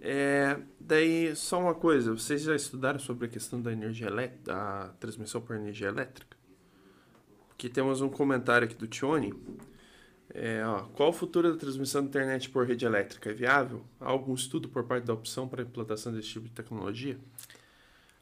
É, 0.00 0.58
daí, 0.80 1.34
só 1.34 1.60
uma 1.60 1.74
coisa, 1.74 2.12
vocês 2.12 2.42
já 2.42 2.54
estudaram 2.54 2.98
sobre 2.98 3.26
a 3.26 3.28
questão 3.28 3.60
da 3.60 3.72
energia 3.72 4.06
elétrica, 4.06 4.44
da 4.44 4.94
transmissão 5.00 5.40
por 5.40 5.56
energia 5.56 5.88
elétrica? 5.88 6.36
Aqui 7.52 7.68
temos 7.68 8.00
um 8.00 8.08
comentário 8.08 8.66
aqui 8.66 8.74
do 8.74 8.86
Tione. 8.86 9.34
É, 10.32 10.62
ó, 10.64 10.82
qual 10.94 11.08
o 11.08 11.12
futuro 11.12 11.52
da 11.52 11.58
transmissão 11.58 12.02
de 12.02 12.08
internet 12.08 12.50
por 12.50 12.66
rede 12.66 12.84
elétrica? 12.84 13.30
É 13.30 13.32
viável? 13.32 13.82
Há 14.00 14.08
algum 14.08 14.34
estudo 14.34 14.68
por 14.68 14.84
parte 14.84 15.04
da 15.04 15.12
opção 15.12 15.48
para 15.48 15.62
a 15.62 15.64
implantação 15.64 16.12
desse 16.12 16.28
tipo 16.28 16.46
de 16.46 16.52
tecnologia? 16.52 17.18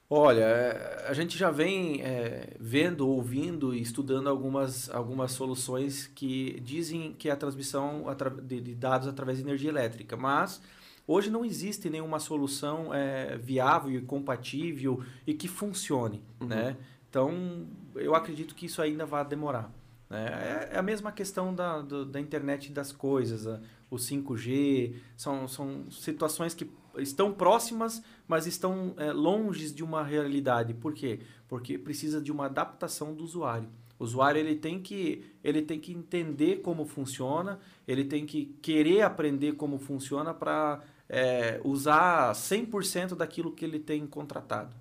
Olha, 0.09 0.40
é, 0.40 1.04
a 1.09 1.12
gente 1.12 1.36
já 1.36 1.50
vem 1.50 2.00
é, 2.00 2.54
vendo, 2.61 3.09
ouvindo 3.09 3.74
e 3.74 3.82
estudando 3.82 4.28
algumas, 4.28 4.88
algumas 4.90 5.32
soluções 5.32 6.07
que 6.07 6.61
dizem 6.61 7.12
que 7.18 7.28
é 7.28 7.32
a 7.32 7.36
transmissão 7.36 8.04
de 8.44 8.74
dados 8.74 9.09
através 9.09 9.38
de 9.38 9.44
energia 9.44 9.68
elétrica, 9.68 10.16
mas 10.16 10.62
Hoje 11.07 11.30
não 11.30 11.44
existe 11.44 11.88
nenhuma 11.88 12.18
solução 12.18 12.92
é, 12.92 13.36
viável 13.36 13.92
e 13.92 14.00
compatível 14.00 15.02
e 15.26 15.34
que 15.34 15.46
funcione, 15.46 16.22
uhum. 16.40 16.48
né? 16.48 16.76
Então, 17.09 17.66
eu 17.94 18.14
acredito 18.14 18.54
que 18.54 18.66
isso 18.66 18.82
ainda 18.82 19.07
vai 19.07 19.24
demorar. 19.24 19.72
Né? 20.11 20.68
É, 20.70 20.74
é 20.74 20.78
a 20.78 20.82
mesma 20.82 21.12
questão 21.12 21.54
da, 21.54 21.80
do, 21.80 22.04
da 22.04 22.20
internet 22.20 22.72
das 22.72 22.92
coisas, 22.92 23.46
a, 23.46 23.61
o 23.90 23.96
5G, 23.96 24.94
são, 25.16 25.46
são 25.46 25.90
situações 25.90 26.54
que 26.54 26.68
estão 26.98 27.32
próximas, 27.32 28.02
mas 28.26 28.46
estão 28.46 28.94
é, 28.96 29.12
longe 29.12 29.72
de 29.72 29.84
uma 29.84 30.02
realidade. 30.02 30.74
Por 30.74 30.92
quê? 30.92 31.20
Porque 31.48 31.78
precisa 31.78 32.20
de 32.20 32.32
uma 32.32 32.46
adaptação 32.46 33.14
do 33.14 33.22
usuário. 33.22 33.68
O 33.98 34.04
usuário 34.04 34.38
ele 34.38 34.57
tem 34.57 34.80
que 34.80 35.24
ele 35.42 35.62
tem 35.62 35.80
que 35.80 35.92
entender 35.92 36.57
como 36.57 36.84
funciona, 36.84 37.59
ele 37.88 38.04
tem 38.04 38.26
que 38.26 38.46
querer 38.61 39.02
aprender 39.02 39.52
como 39.52 39.78
funciona 39.78 40.34
para 40.34 40.82
é, 41.09 41.61
usar 41.64 42.32
100% 42.32 43.14
daquilo 43.14 43.52
que 43.52 43.64
ele 43.64 43.78
tem 43.78 44.07
contratado. 44.07 44.74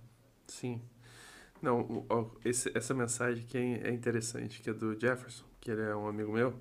Sim. 0.47 0.81
Não, 1.61 2.05
esse, 2.43 2.71
essa 2.75 2.93
mensagem 2.93 3.43
que 3.45 3.57
é 3.57 3.91
interessante, 3.91 4.61
que 4.61 4.69
é 4.69 4.73
do 4.73 4.99
Jefferson, 4.99 5.45
que 5.59 5.71
ele 5.71 5.81
é 5.81 5.95
um 5.95 6.07
amigo 6.07 6.31
meu. 6.31 6.53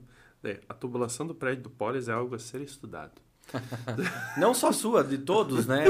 É, 0.43 0.61
a 0.69 0.75
tubulação 0.75 1.27
do 1.27 1.35
prédio 1.35 1.65
do 1.65 1.71
Polis 1.71 2.09
é 2.09 2.13
algo 2.13 2.35
a 2.35 2.39
ser 2.39 2.61
estudado. 2.61 3.21
não 4.39 4.55
só 4.55 4.73
sua, 4.73 5.05
de 5.05 5.19
todos, 5.19 5.67
né? 5.67 5.85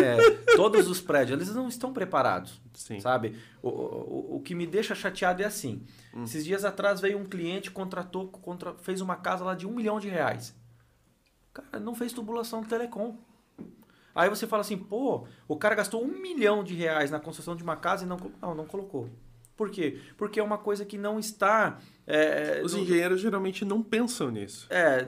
Todos 0.57 0.89
os 0.89 1.01
prédios, 1.01 1.41
eles 1.41 1.55
não 1.55 1.69
estão 1.69 1.93
preparados. 1.93 2.61
Sim. 2.73 3.01
Sabe? 3.01 3.37
O, 3.63 3.69
o, 3.69 4.37
o 4.37 4.41
que 4.41 4.55
me 4.55 4.67
deixa 4.67 4.95
chateado 4.95 5.43
é 5.43 5.47
assim. 5.47 5.83
Hum. 6.15 6.25
Esses 6.25 6.45
dias 6.45 6.65
atrás 6.65 7.01
veio 7.01 7.19
um 7.19 7.25
cliente, 7.25 7.71
contratou, 7.71 8.29
contra, 8.29 8.75
fez 8.75 9.01
uma 9.01 9.17
casa 9.17 9.45
lá 9.45 9.55
de 9.55 9.67
um 9.67 9.75
milhão 9.75 10.01
de 10.01 10.09
reais. 10.09 10.55
Cara, 11.53 11.79
não 11.79 11.95
fez 11.95 12.13
tubulação 12.13 12.63
do 12.63 12.69
telecom. 12.69 13.17
Aí 14.15 14.29
você 14.29 14.47
fala 14.47 14.61
assim, 14.61 14.77
pô, 14.77 15.27
o 15.49 15.57
cara 15.57 15.75
gastou 15.75 16.03
um 16.03 16.09
milhão 16.21 16.63
de 16.63 16.75
reais 16.75 17.11
na 17.11 17.19
construção 17.19 17.57
de 17.57 17.63
uma 17.63 17.77
casa 17.77 18.05
e 18.05 18.07
não, 18.07 18.19
não, 18.41 18.55
não 18.55 18.65
colocou. 18.65 19.11
Por 19.57 19.71
quê? 19.71 20.01
Porque 20.17 20.41
é 20.41 20.43
uma 20.43 20.59
coisa 20.59 20.85
que 20.85 20.99
não 20.99 21.19
está. 21.19 21.79
É, 22.07 22.61
Os 22.65 22.75
engenheiros 22.75 23.21
geralmente 23.21 23.65
não 23.65 23.83
pensam 23.83 24.31
nisso. 24.31 24.67
É, 24.69 25.07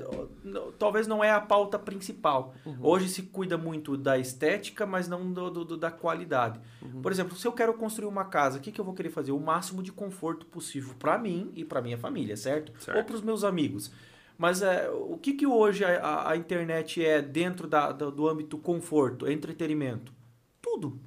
talvez 0.78 1.06
não 1.06 1.22
é 1.22 1.32
a 1.32 1.40
pauta 1.40 1.78
principal. 1.78 2.54
Uhum. 2.64 2.78
Hoje 2.80 3.08
se 3.08 3.22
cuida 3.24 3.58
muito 3.58 3.96
da 3.96 4.16
estética, 4.16 4.86
mas 4.86 5.08
não 5.08 5.32
do, 5.32 5.64
do 5.64 5.76
da 5.76 5.90
qualidade. 5.90 6.60
Uhum. 6.80 7.02
Por 7.02 7.10
exemplo, 7.10 7.36
se 7.36 7.46
eu 7.46 7.52
quero 7.52 7.74
construir 7.74 8.06
uma 8.06 8.24
casa, 8.24 8.58
o 8.58 8.60
que, 8.60 8.70
que 8.70 8.80
eu 8.80 8.84
vou 8.84 8.94
querer 8.94 9.10
fazer? 9.10 9.32
O 9.32 9.40
máximo 9.40 9.82
de 9.82 9.90
conforto 9.90 10.46
possível 10.46 10.94
para 10.96 11.18
mim 11.18 11.50
e 11.56 11.64
para 11.64 11.82
minha 11.82 11.98
família, 11.98 12.36
certo? 12.36 12.72
certo. 12.78 12.98
Ou 12.98 13.04
para 13.04 13.16
os 13.16 13.22
meus 13.22 13.42
amigos. 13.42 13.90
Mas 14.38 14.62
é, 14.62 14.88
o 14.90 15.16
que, 15.16 15.32
que 15.32 15.46
hoje 15.46 15.84
a, 15.84 16.30
a 16.30 16.36
internet 16.36 17.04
é 17.04 17.22
dentro 17.22 17.66
da, 17.66 17.92
do, 17.92 18.10
do 18.10 18.28
âmbito 18.28 18.58
conforto, 18.58 19.30
entretenimento? 19.30 20.12
Tudo. 20.60 20.98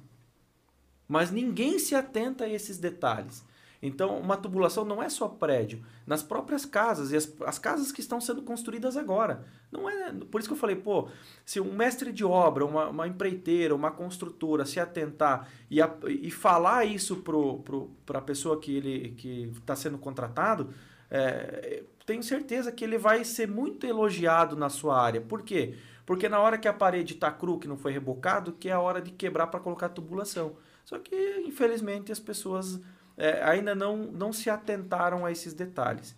Mas 1.06 1.30
ninguém 1.30 1.78
se 1.78 1.94
atenta 1.94 2.44
a 2.44 2.48
esses 2.48 2.78
detalhes. 2.78 3.44
Então, 3.82 4.18
uma 4.18 4.36
tubulação 4.36 4.84
não 4.84 5.02
é 5.02 5.08
só 5.08 5.26
prédio, 5.26 5.82
nas 6.06 6.22
próprias 6.22 6.66
casas, 6.66 7.12
e 7.12 7.16
as, 7.16 7.32
as, 7.46 7.58
casas 7.58 7.90
que 7.90 8.00
estão 8.00 8.20
sendo 8.20 8.42
construídas 8.42 8.94
agora. 8.94 9.42
Não 9.72 9.88
é, 9.88 10.12
por 10.12 10.38
isso 10.38 10.48
que 10.48 10.52
eu 10.52 10.58
falei, 10.58 10.76
pô, 10.76 11.08
se 11.46 11.60
um 11.60 11.72
mestre 11.72 12.12
de 12.12 12.22
obra, 12.22 12.66
uma, 12.66 12.88
uma 12.88 13.08
empreiteira, 13.08 13.74
uma 13.74 13.90
construtora 13.90 14.66
se 14.66 14.78
atentar 14.78 15.48
e, 15.70 15.80
a, 15.80 15.90
e 16.06 16.30
falar 16.30 16.84
isso 16.84 17.16
para 17.16 17.32
pro, 17.64 17.90
a 18.12 18.20
pessoa 18.20 18.60
que 18.60 18.76
ele 18.76 19.14
que 19.16 19.50
está 19.56 19.74
sendo 19.74 19.96
contratado, 19.96 20.74
é, 21.10 21.82
tenho 22.10 22.24
certeza 22.24 22.72
que 22.72 22.82
ele 22.82 22.98
vai 22.98 23.24
ser 23.24 23.46
muito 23.46 23.86
elogiado 23.86 24.56
na 24.56 24.68
sua 24.68 25.00
área. 25.00 25.20
Por 25.20 25.44
quê? 25.44 25.76
Porque 26.04 26.28
na 26.28 26.40
hora 26.40 26.58
que 26.58 26.66
a 26.66 26.72
parede 26.72 27.14
está 27.14 27.30
cru, 27.30 27.56
que 27.56 27.68
não 27.68 27.76
foi 27.76 27.92
rebocado, 27.92 28.52
que 28.52 28.68
é 28.68 28.72
a 28.72 28.80
hora 28.80 29.00
de 29.00 29.12
quebrar 29.12 29.46
para 29.46 29.60
colocar 29.60 29.90
tubulação. 29.90 30.56
Só 30.84 30.98
que, 30.98 31.14
infelizmente, 31.46 32.10
as 32.10 32.18
pessoas 32.18 32.80
é, 33.16 33.44
ainda 33.44 33.76
não, 33.76 33.96
não 33.96 34.32
se 34.32 34.50
atentaram 34.50 35.24
a 35.24 35.30
esses 35.30 35.54
detalhes. 35.54 36.16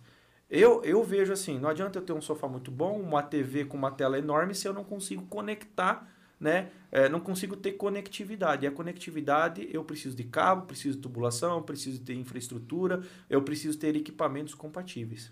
Eu, 0.49 0.81
eu 0.83 1.03
vejo 1.03 1.31
assim, 1.31 1.59
não 1.59 1.69
adianta 1.69 1.99
eu 1.99 2.01
ter 2.01 2.13
um 2.13 2.21
sofá 2.21 2.47
muito 2.47 2.71
bom, 2.71 2.99
uma 2.99 3.21
TV 3.21 3.65
com 3.65 3.77
uma 3.77 3.91
tela 3.91 4.17
enorme, 4.17 4.55
se 4.55 4.67
eu 4.67 4.73
não 4.73 4.83
consigo 4.83 5.27
conectar, 5.27 6.11
né? 6.39 6.71
É, 6.91 7.07
não 7.07 7.19
consigo 7.19 7.55
ter 7.55 7.73
conectividade. 7.73 8.65
E 8.65 8.67
a 8.67 8.71
conectividade, 8.71 9.69
eu 9.71 9.83
preciso 9.83 10.15
de 10.15 10.23
cabo, 10.23 10.65
preciso 10.65 10.95
de 10.95 11.03
tubulação, 11.03 11.61
preciso 11.61 12.01
ter 12.01 12.15
infraestrutura, 12.15 13.03
eu 13.29 13.43
preciso 13.43 13.77
ter 13.77 13.95
equipamentos 13.95 14.55
compatíveis. 14.55 15.31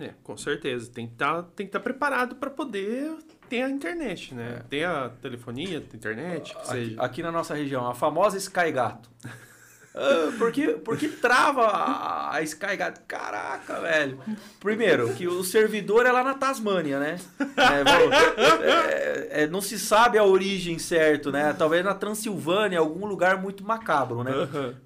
É, 0.00 0.14
com 0.22 0.36
certeza. 0.36 0.90
Tem 0.90 1.06
que 1.06 1.14
tá, 1.14 1.44
estar 1.58 1.78
tá 1.78 1.80
preparado 1.80 2.36
para 2.36 2.50
poder 2.50 3.14
ter 3.48 3.62
a 3.62 3.68
internet, 3.68 4.34
né? 4.34 4.60
É. 4.60 4.62
Ter 4.62 4.84
a 4.84 5.10
telefonia, 5.10 5.78
a 5.78 5.96
internet, 5.96 6.56
aqui, 6.56 6.96
aqui, 6.98 7.22
na 7.22 7.30
nossa 7.30 7.54
região, 7.54 7.86
a 7.86 7.94
famosa 7.94 8.38
Sky 8.38 8.72
Gato. 8.72 9.10
ah, 9.94 10.32
porque, 10.38 10.68
porque 10.68 11.08
trava 11.08 11.66
a, 11.66 12.36
a 12.36 12.42
Sky 12.42 12.74
Gato. 12.74 13.02
Caraca, 13.06 13.80
velho. 13.80 14.18
Primeiro, 14.58 15.12
que 15.12 15.28
o 15.28 15.44
servidor 15.44 16.06
é 16.06 16.12
lá 16.12 16.24
na 16.24 16.32
Tasmânia, 16.32 16.98
né? 16.98 17.20
É, 17.58 19.40
é, 19.40 19.42
é, 19.42 19.46
não 19.46 19.60
se 19.60 19.78
sabe 19.78 20.16
a 20.16 20.24
origem 20.24 20.78
certo, 20.78 21.30
né? 21.30 21.52
Talvez 21.52 21.84
na 21.84 21.94
Transilvânia, 21.94 22.78
algum 22.78 23.04
lugar 23.04 23.42
muito 23.42 23.62
macabro, 23.62 24.24
né? 24.24 24.32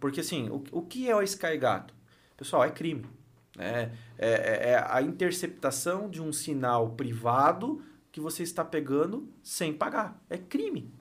Porque 0.01 0.19
assim, 0.19 0.49
o, 0.49 0.65
o 0.73 0.83
que 0.83 1.09
é 1.09 1.15
o 1.15 1.23
Sky 1.23 1.57
Gato? 1.57 1.95
Pessoal, 2.37 2.65
é 2.65 2.71
crime. 2.71 3.07
Né? 3.57 3.93
É, 4.19 4.31
é, 4.31 4.71
é 4.73 4.87
a 4.89 5.03
interceptação 5.03 6.09
de 6.09 6.23
um 6.23 6.33
sinal 6.33 6.91
privado 6.91 7.83
que 8.13 8.21
você 8.21 8.43
está 8.43 8.65
pegando 8.65 9.29
sem 9.43 9.73
pagar. 9.73 10.21
É 10.31 10.39
crime. 10.39 10.93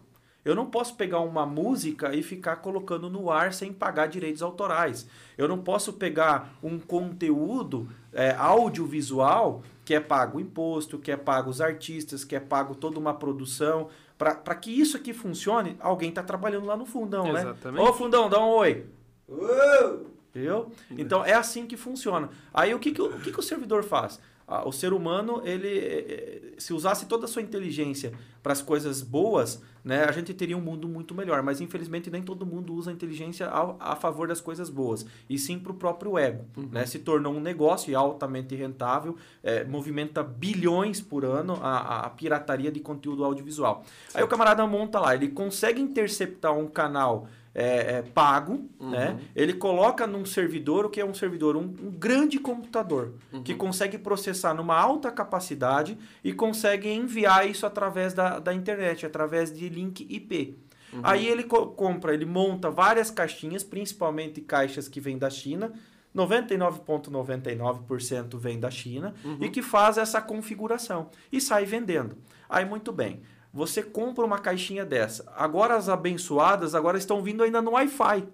Eu 0.43 0.53
não 0.53 0.67
posso 0.67 0.95
pegar 0.95 1.21
uma 1.21 1.43
música 1.43 2.15
e 2.15 2.21
ficar 2.21 2.57
colocando 2.57 3.09
no 3.09 3.31
ar 3.31 3.51
sem 3.51 3.73
pagar 3.73 4.07
direitos 4.07 4.43
autorais. 4.43 5.07
Eu 5.35 5.47
não 5.47 5.57
posso 5.57 5.93
pegar 5.93 6.55
um 6.61 6.77
conteúdo 6.77 7.89
é, 8.13 8.31
audiovisual 8.35 9.63
que 9.83 9.93
é 9.93 9.99
pago 9.99 10.37
o 10.37 10.41
imposto, 10.41 10.99
que 10.99 11.11
é 11.11 11.17
pago 11.17 11.49
os 11.49 11.61
artistas, 11.61 12.23
que 12.23 12.35
é 12.35 12.39
pago 12.39 12.75
toda 12.75 12.99
uma 12.99 13.13
produção. 13.13 13.89
Para 14.17 14.55
que 14.55 14.71
isso 14.71 14.97
aqui 14.97 15.13
funcione, 15.13 15.77
alguém 15.79 16.09
está 16.09 16.23
trabalhando 16.23 16.65
lá 16.65 16.77
no 16.77 16.85
fundão, 16.85 17.31
né? 17.31 17.41
Exatamente. 17.41 17.83
né? 17.83 17.89
Ô, 17.89 17.93
fundão, 17.93 18.29
dá 18.29 18.39
um 18.39 18.49
oi. 18.49 18.85
Uou! 19.27 20.14
Entendeu? 20.35 20.71
Então 20.91 21.23
é 21.23 21.33
assim 21.33 21.65
que 21.65 21.77
funciona. 21.77 22.29
Aí 22.53 22.73
o 22.73 22.79
que, 22.79 22.91
que, 22.91 23.01
o, 23.01 23.17
que, 23.19 23.31
que 23.31 23.39
o 23.39 23.43
servidor 23.43 23.83
faz? 23.83 24.19
Ah, 24.47 24.67
o 24.67 24.71
ser 24.71 24.93
humano, 24.93 25.41
ele 25.43 25.67
eh, 25.67 26.05
eh, 26.07 26.41
se 26.59 26.71
usasse 26.71 27.07
toda 27.07 27.25
a 27.25 27.27
sua 27.27 27.41
inteligência 27.41 28.13
para 28.43 28.53
as 28.53 28.61
coisas 28.61 29.01
boas, 29.01 29.59
né, 29.83 30.03
a 30.03 30.11
gente 30.11 30.35
teria 30.35 30.55
um 30.55 30.61
mundo 30.61 30.87
muito 30.87 31.15
melhor. 31.15 31.41
Mas 31.41 31.61
infelizmente 31.61 32.11
nem 32.11 32.21
todo 32.21 32.45
mundo 32.45 32.71
usa 32.75 32.91
a 32.91 32.93
inteligência 32.93 33.47
a, 33.47 33.93
a 33.93 33.95
favor 33.95 34.27
das 34.27 34.39
coisas 34.39 34.69
boas, 34.69 35.03
e 35.27 35.39
sim 35.39 35.57
para 35.57 35.71
o 35.71 35.75
próprio 35.75 36.15
ego. 36.15 36.45
Uhum. 36.55 36.69
Né? 36.71 36.85
Se 36.85 36.99
tornou 36.99 37.33
um 37.33 37.39
negócio 37.39 37.97
altamente 37.97 38.53
rentável, 38.55 39.15
é, 39.41 39.63
movimenta 39.63 40.21
bilhões 40.21 41.01
por 41.01 41.25
ano 41.25 41.57
a, 41.63 42.01
a 42.01 42.09
pirataria 42.11 42.71
de 42.71 42.81
conteúdo 42.81 43.25
audiovisual. 43.25 43.83
Aí 44.13 44.23
o 44.23 44.27
camarada 44.27 44.67
monta 44.67 44.99
lá, 44.99 45.15
ele 45.15 45.29
consegue 45.29 45.81
interceptar 45.81 46.55
um 46.55 46.67
canal 46.67 47.27
é, 47.55 47.95
é, 47.95 48.01
pago, 48.01 48.69
uhum. 48.77 48.89
né? 48.89 49.17
Ele 49.33 49.53
coloca 49.53 50.05
num 50.05 50.25
servidor, 50.25 50.85
o 50.85 50.89
que 50.89 50.99
é 50.99 51.05
um 51.05 51.13
servidor? 51.13 51.55
Um, 51.55 51.61
um 51.61 51.89
grande 51.89 52.37
computador 52.37 53.13
uhum. 53.31 53.41
que 53.41 53.55
consegue 53.55 53.97
processar 53.97 54.53
numa 54.53 54.77
alta 54.77 55.09
capacidade 55.09 55.97
e 56.21 56.33
consegue 56.33 56.89
enviar 56.89 57.49
isso 57.49 57.65
através 57.65 58.13
da, 58.13 58.39
da 58.39 58.53
internet, 58.53 59.05
através 59.05 59.57
de 59.57 59.69
link 59.69 60.05
IP. 60.09 60.57
Uhum. 60.91 60.99
Aí 61.01 61.25
ele 61.25 61.43
co 61.43 61.67
compra, 61.67 62.13
ele 62.13 62.25
monta 62.25 62.69
várias 62.69 63.09
caixinhas, 63.09 63.63
principalmente 63.63 64.41
caixas 64.41 64.89
que 64.89 64.99
vêm 64.99 65.17
da 65.17 65.29
China, 65.29 65.71
99,99% 66.13 67.09
,99 67.09 68.37
vem 68.37 68.59
da 68.59 68.69
China 68.69 69.13
uhum. 69.23 69.37
e 69.41 69.49
que 69.49 69.61
faz 69.61 69.97
essa 69.97 70.21
configuração 70.21 71.09
e 71.31 71.39
sai 71.39 71.63
vendendo. 71.63 72.17
Aí 72.49 72.65
muito 72.65 72.91
bem. 72.91 73.21
Você 73.55 73.81
compra 73.81 74.25
uma 74.25 74.37
caixinha 74.37 74.85
dessa. 74.85 75.31
Agora 75.33 75.77
as 75.77 75.87
abençoadas 75.87 76.75
agora 76.75 76.97
estão 76.97 77.23
vindo 77.23 77.41
ainda 77.41 77.61
no 77.61 77.71
Wi-Fi. 77.71 78.27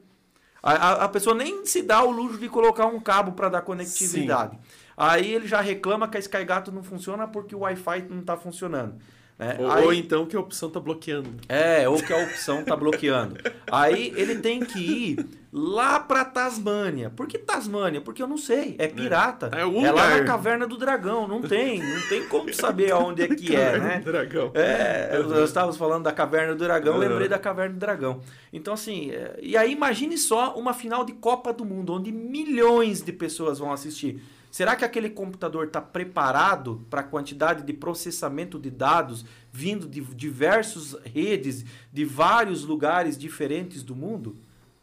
A, 0.63 0.71
a, 0.71 0.91
a, 1.05 1.09
pessoa 1.09 1.35
nem 1.35 1.63
se 1.63 1.83
dá 1.83 2.03
o 2.03 2.09
luxo 2.09 2.39
de 2.39 2.49
colocar 2.49 2.87
um 2.87 2.99
cabo 2.99 3.33
para 3.33 3.47
dar 3.47 3.61
conectividade. 3.61 4.55
Sim. 4.55 4.61
Aí 4.97 5.31
ele 5.31 5.47
já 5.47 5.61
reclama 5.61 6.07
que 6.07 6.17
a 6.17 6.19
SkyGato 6.19 6.71
não 6.71 6.81
funciona 6.81 7.27
porque 7.27 7.53
o 7.53 7.59
Wi-Fi 7.59 8.07
não 8.09 8.21
está 8.21 8.35
funcionando. 8.35 8.95
Né? 9.41 9.57
Ou, 9.57 9.71
Aí, 9.71 9.85
ou, 9.85 9.93
então 9.93 10.27
que 10.27 10.35
a 10.35 10.39
opção 10.39 10.67
está 10.67 10.79
bloqueando. 10.79 11.31
É, 11.49 11.89
ou 11.89 11.97
que 11.97 12.13
a 12.13 12.17
opção 12.17 12.59
está 12.59 12.75
bloqueando. 12.75 13.37
Aí 13.71 14.13
ele 14.15 14.35
tem 14.35 14.59
que 14.59 14.77
ir 14.79 15.25
lá 15.51 15.99
para 15.99 16.23
Tasmânia. 16.23 17.09
Por 17.09 17.25
que 17.25 17.39
Tasmânia? 17.39 17.99
Porque 18.01 18.21
eu 18.21 18.27
não 18.27 18.37
sei. 18.37 18.75
É 18.77 18.87
pirata. 18.87 19.49
É, 19.51 19.61
é, 19.61 19.83
é 19.83 19.91
lá 19.91 20.17
na 20.17 20.23
Caverna 20.23 20.67
do 20.67 20.77
Dragão. 20.77 21.27
Não 21.27 21.41
tem. 21.41 21.81
Não 21.81 22.07
tem 22.07 22.27
como 22.27 22.53
saber 22.53 22.91
aonde 22.93 23.23
é 23.23 23.27
que 23.29 23.55
é, 23.55 23.79
né? 23.79 23.97
Do 23.97 24.11
Dragão. 24.11 24.51
É, 24.53 25.17
nós 25.23 25.49
estávamos 25.49 25.75
falando 25.75 26.03
da 26.03 26.11
Caverna 26.11 26.53
do 26.53 26.63
Dragão, 26.63 26.97
lembrei 26.97 27.27
da 27.27 27.39
Caverna 27.39 27.73
do 27.73 27.79
Dragão. 27.79 28.21
Então, 28.53 28.75
assim, 28.75 29.09
é, 29.09 29.39
e 29.41 29.57
aí 29.57 29.71
imagine 29.71 30.19
só 30.19 30.53
uma 30.53 30.71
final 30.71 31.03
de 31.03 31.13
Copa 31.13 31.51
do 31.51 31.65
Mundo, 31.65 31.93
onde 31.93 32.11
milhões 32.11 33.01
de 33.01 33.11
pessoas 33.11 33.57
vão 33.57 33.73
assistir. 33.73 34.21
Será 34.51 34.75
que 34.75 34.85
aquele 34.85 35.09
computador 35.09 35.67
está 35.67 35.81
preparado 35.81 36.85
para 36.89 37.01
a 37.01 37.05
quantidade 37.05 37.63
de 37.63 37.73
processamento 37.73 38.59
de 38.59 38.69
dados 38.69 39.25
vindo 39.51 39.87
de 39.87 40.01
diversas 40.01 40.93
redes, 41.05 41.65
de 41.91 42.05
vários 42.05 42.63
lugares 42.63 43.17
diferentes 43.17 43.81
do 43.81 43.95
mundo? 43.95 44.37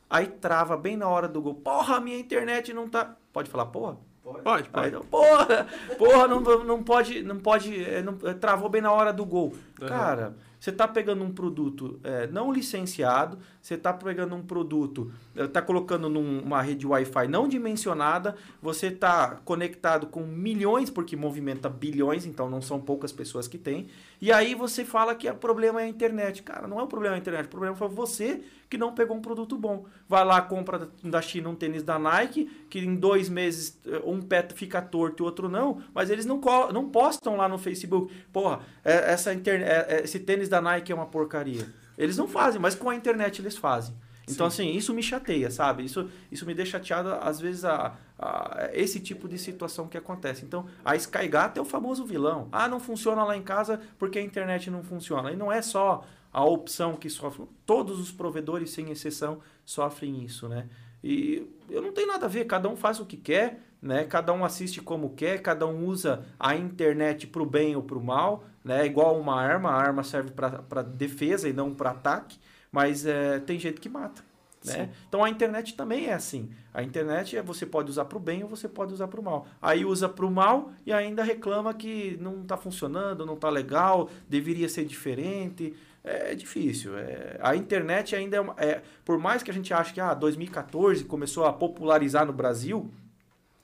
aí 0.09 0.27
trava 0.27 0.77
bem 0.77 0.97
na 0.97 1.09
hora 1.09 1.29
do 1.29 1.41
gol. 1.41 1.55
Porra, 1.55 2.01
minha 2.01 2.19
internet 2.19 2.73
não 2.73 2.89
tá. 2.89 3.17
Pode 3.33 3.51
falar, 3.51 3.67
porra? 3.67 3.99
Pode, 4.23 4.69
pode. 4.69 4.69
Aí, 4.95 5.03
porra, 5.05 5.67
porra, 5.97 6.29
não, 6.29 6.41
não 6.65 6.83
pode, 6.83 7.23
não 7.23 7.39
pode, 7.39 7.83
é, 7.83 8.03
não, 8.03 8.15
travou 8.39 8.69
bem 8.69 8.83
na 8.83 8.93
hora 8.93 9.11
do 9.13 9.25
gol. 9.25 9.55
Uhum. 9.81 9.87
Cara, 9.87 10.37
você 10.61 10.69
está 10.69 10.87
pegando 10.87 11.25
um 11.25 11.33
produto 11.33 11.99
é, 12.05 12.27
não 12.27 12.53
licenciado, 12.53 13.39
você 13.69 13.75
está 13.75 13.93
pegando 13.93 14.35
um 14.35 14.43
produto, 14.43 15.13
está 15.37 15.61
colocando 15.61 16.09
numa 16.09 16.63
rede 16.63 16.87
Wi-Fi 16.87 17.29
não 17.29 17.47
dimensionada, 17.47 18.35
você 18.63 18.87
está 18.87 19.41
conectado 19.45 20.07
com 20.07 20.23
milhões, 20.23 20.89
porque 20.89 21.15
movimenta 21.15 21.69
bilhões, 21.69 22.25
então 22.25 22.49
não 22.49 22.63
são 22.63 22.81
poucas 22.81 23.13
pessoas 23.13 23.47
que 23.47 23.59
tem. 23.59 23.89
E 24.23 24.33
aí 24.33 24.55
você 24.55 24.87
fala 24.87 25.15
que 25.15 25.29
o 25.29 25.35
problema 25.35 25.83
é 25.83 25.85
a 25.85 25.89
internet. 25.89 26.43
Cara, 26.43 26.67
não 26.67 26.81
é 26.81 26.83
o 26.83 26.87
problema 26.87 27.17
a 27.17 27.19
internet, 27.19 27.45
o 27.45 27.51
problema 27.51 27.77
foi 27.77 27.89
você 27.89 28.41
que 28.71 28.79
não 28.79 28.95
pegou 28.95 29.15
um 29.15 29.21
produto 29.21 29.55
bom. 29.59 29.85
Vai 30.09 30.25
lá, 30.25 30.41
compra 30.41 30.89
da 31.05 31.21
China 31.21 31.51
um 31.51 31.55
tênis 31.55 31.83
da 31.83 31.99
Nike, 31.99 32.47
que 32.71 32.79
em 32.79 32.97
dois 32.97 33.29
meses 33.29 33.79
eh, 33.87 34.01
um 34.03 34.23
pé 34.23 34.49
fica 34.55 34.81
torto 34.81 35.23
e 35.23 35.25
o 35.25 35.27
outro 35.27 35.47
não, 35.47 35.83
mas 35.93 36.09
eles 36.09 36.25
não, 36.25 36.41
não 36.73 36.89
postam 36.89 37.37
lá 37.37 37.47
no 37.47 37.59
Facebook. 37.59 38.15
Porra, 38.33 38.61
é, 38.83 39.13
essa 39.13 39.35
internet, 39.35 39.69
é, 39.69 40.01
esse 40.05 40.19
tênis 40.21 40.49
da 40.49 40.63
Nike 40.63 40.91
é 40.91 40.95
uma 40.95 41.07
porcaria. 41.07 41.69
Eles 41.99 42.17
não 42.17 42.29
fazem, 42.29 42.61
mas 42.61 42.75
com 42.75 42.89
a 42.89 42.95
internet 42.95 43.43
eles 43.43 43.57
fazem. 43.57 43.95
Então, 44.31 44.49
Sim. 44.49 44.69
assim, 44.69 44.77
isso 44.77 44.95
me 44.95 45.03
chateia, 45.03 45.51
sabe? 45.51 45.85
Isso, 45.85 46.09
isso 46.31 46.47
me 46.47 46.55
deixa 46.55 46.73
chateado, 46.73 47.15
às 47.15 47.41
vezes, 47.41 47.65
a, 47.65 47.97
a, 48.19 48.69
esse 48.73 49.01
tipo 49.01 49.27
de 49.27 49.39
situação 49.39 49.89
que 49.89 49.97
acontece. 49.97 50.45
Então, 50.45 50.67
a 50.85 50.95
Skygata 50.97 51.59
é 51.59 51.63
o 51.63 51.65
famoso 51.65 52.05
vilão. 52.05 52.49
Ah, 52.53 52.69
não 52.69 52.79
funciona 52.79 53.25
lá 53.25 53.37
em 53.37 53.43
casa 53.43 53.81
porque 53.99 54.19
a 54.19 54.23
internet 54.23 54.71
não 54.71 54.83
funciona. 54.83 55.33
E 55.33 55.37
não 55.37 55.51
é 55.51 55.63
só 55.63 56.05
a 56.33 56.45
opção 56.45 56.95
que 56.95 57.09
sofre. 57.09 57.47
Todos 57.65 57.99
os 57.99 58.13
provedores, 58.13 58.71
sem 58.71 58.91
exceção, 58.91 59.41
sofrem 59.65 60.23
isso, 60.23 60.49
né? 60.49 60.69
E 61.03 61.47
eu 61.71 61.81
não 61.81 61.93
tenho 61.93 62.09
nada 62.09 62.27
a 62.27 62.29
ver, 62.29 62.45
cada 62.45 62.69
um 62.69 62.77
faz 62.77 63.01
o 63.01 63.07
que 63.07 63.17
quer, 63.17 63.63
né? 63.81 64.05
Cada 64.05 64.33
um 64.33 64.45
assiste 64.45 64.81
como 64.81 65.11
quer, 65.11 65.41
cada 65.41 65.67
um 65.67 65.87
usa 65.87 66.25
a 66.39 66.57
internet 66.57 67.27
para 67.27 67.43
o 67.43 67.47
bem 67.47 67.77
ou 67.77 67.83
para 67.83 67.99
o 67.99 68.05
mal, 68.05 68.45
né? 68.65 68.85
Igual 68.87 69.19
uma 69.19 69.41
arma, 69.41 69.71
a 69.71 69.75
arma 69.75 70.03
serve 70.03 70.31
para 70.31 70.83
defesa 70.83 71.49
e 71.49 71.53
não 71.53 71.75
para 71.75 71.91
ataque, 71.91 72.39
mas 72.71 73.07
é, 73.07 73.39
tem 73.41 73.59
gente 73.59 73.81
que 73.81 73.89
mata. 73.89 74.27
Né? 74.65 74.91
Então 75.09 75.23
a 75.23 75.31
internet 75.31 75.75
também 75.77 76.07
é 76.07 76.15
assim. 76.15 76.51
A 76.75 76.83
internet 76.83 77.37
é, 77.37 77.43
você 77.43 77.65
pode 77.65 77.91
usar 77.91 78.07
para 78.07 78.19
o 78.19 78.21
bem 78.21 78.43
ou 78.43 78.49
você 78.49 78.69
pode 78.69 78.93
usar 78.93 79.07
para 79.07 79.21
o 79.21 79.23
mal. 79.23 79.47
Aí 79.63 79.85
usa 79.85 80.09
para 80.09 80.27
o 80.27 80.31
mal 80.31 80.73
e 80.85 80.93
ainda 80.93 81.23
reclama 81.23 81.73
que 81.73 82.19
não 82.21 82.43
está 82.43 82.57
funcionando, 82.57 83.25
não 83.25 83.35
está 83.35 83.49
legal, 83.49 84.11
deveria 84.29 84.69
ser 84.69 84.85
diferente 84.85 85.75
é 86.09 86.35
difícil. 86.35 86.97
É, 86.97 87.39
a 87.41 87.55
internet 87.55 88.17
ainda 88.17 88.37
é, 88.37 88.41
uma, 88.41 88.55
é, 88.57 88.83
Por 89.05 89.19
mais 89.19 89.43
que 89.43 89.51
a 89.51 89.55
gente 89.55 89.73
ache 89.73 89.93
que 89.93 90.01
ah, 90.01 90.15
2014 90.15 91.05
começou 91.05 91.45
a 91.45 91.53
popularizar 91.53 92.25
no 92.25 92.33
Brasil, 92.33 92.91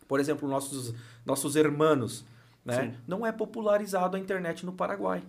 por 0.09 0.21
exemplo, 0.21 0.49
nossos, 0.49 0.95
nossos 1.25 1.57
hermanos, 1.57 2.25
né? 2.65 2.95
Não 3.07 3.27
é 3.27 3.31
popularizado 3.31 4.17
a 4.17 4.21
internet 4.21 4.65
no 4.65 4.73
Paraguai. 4.73 5.23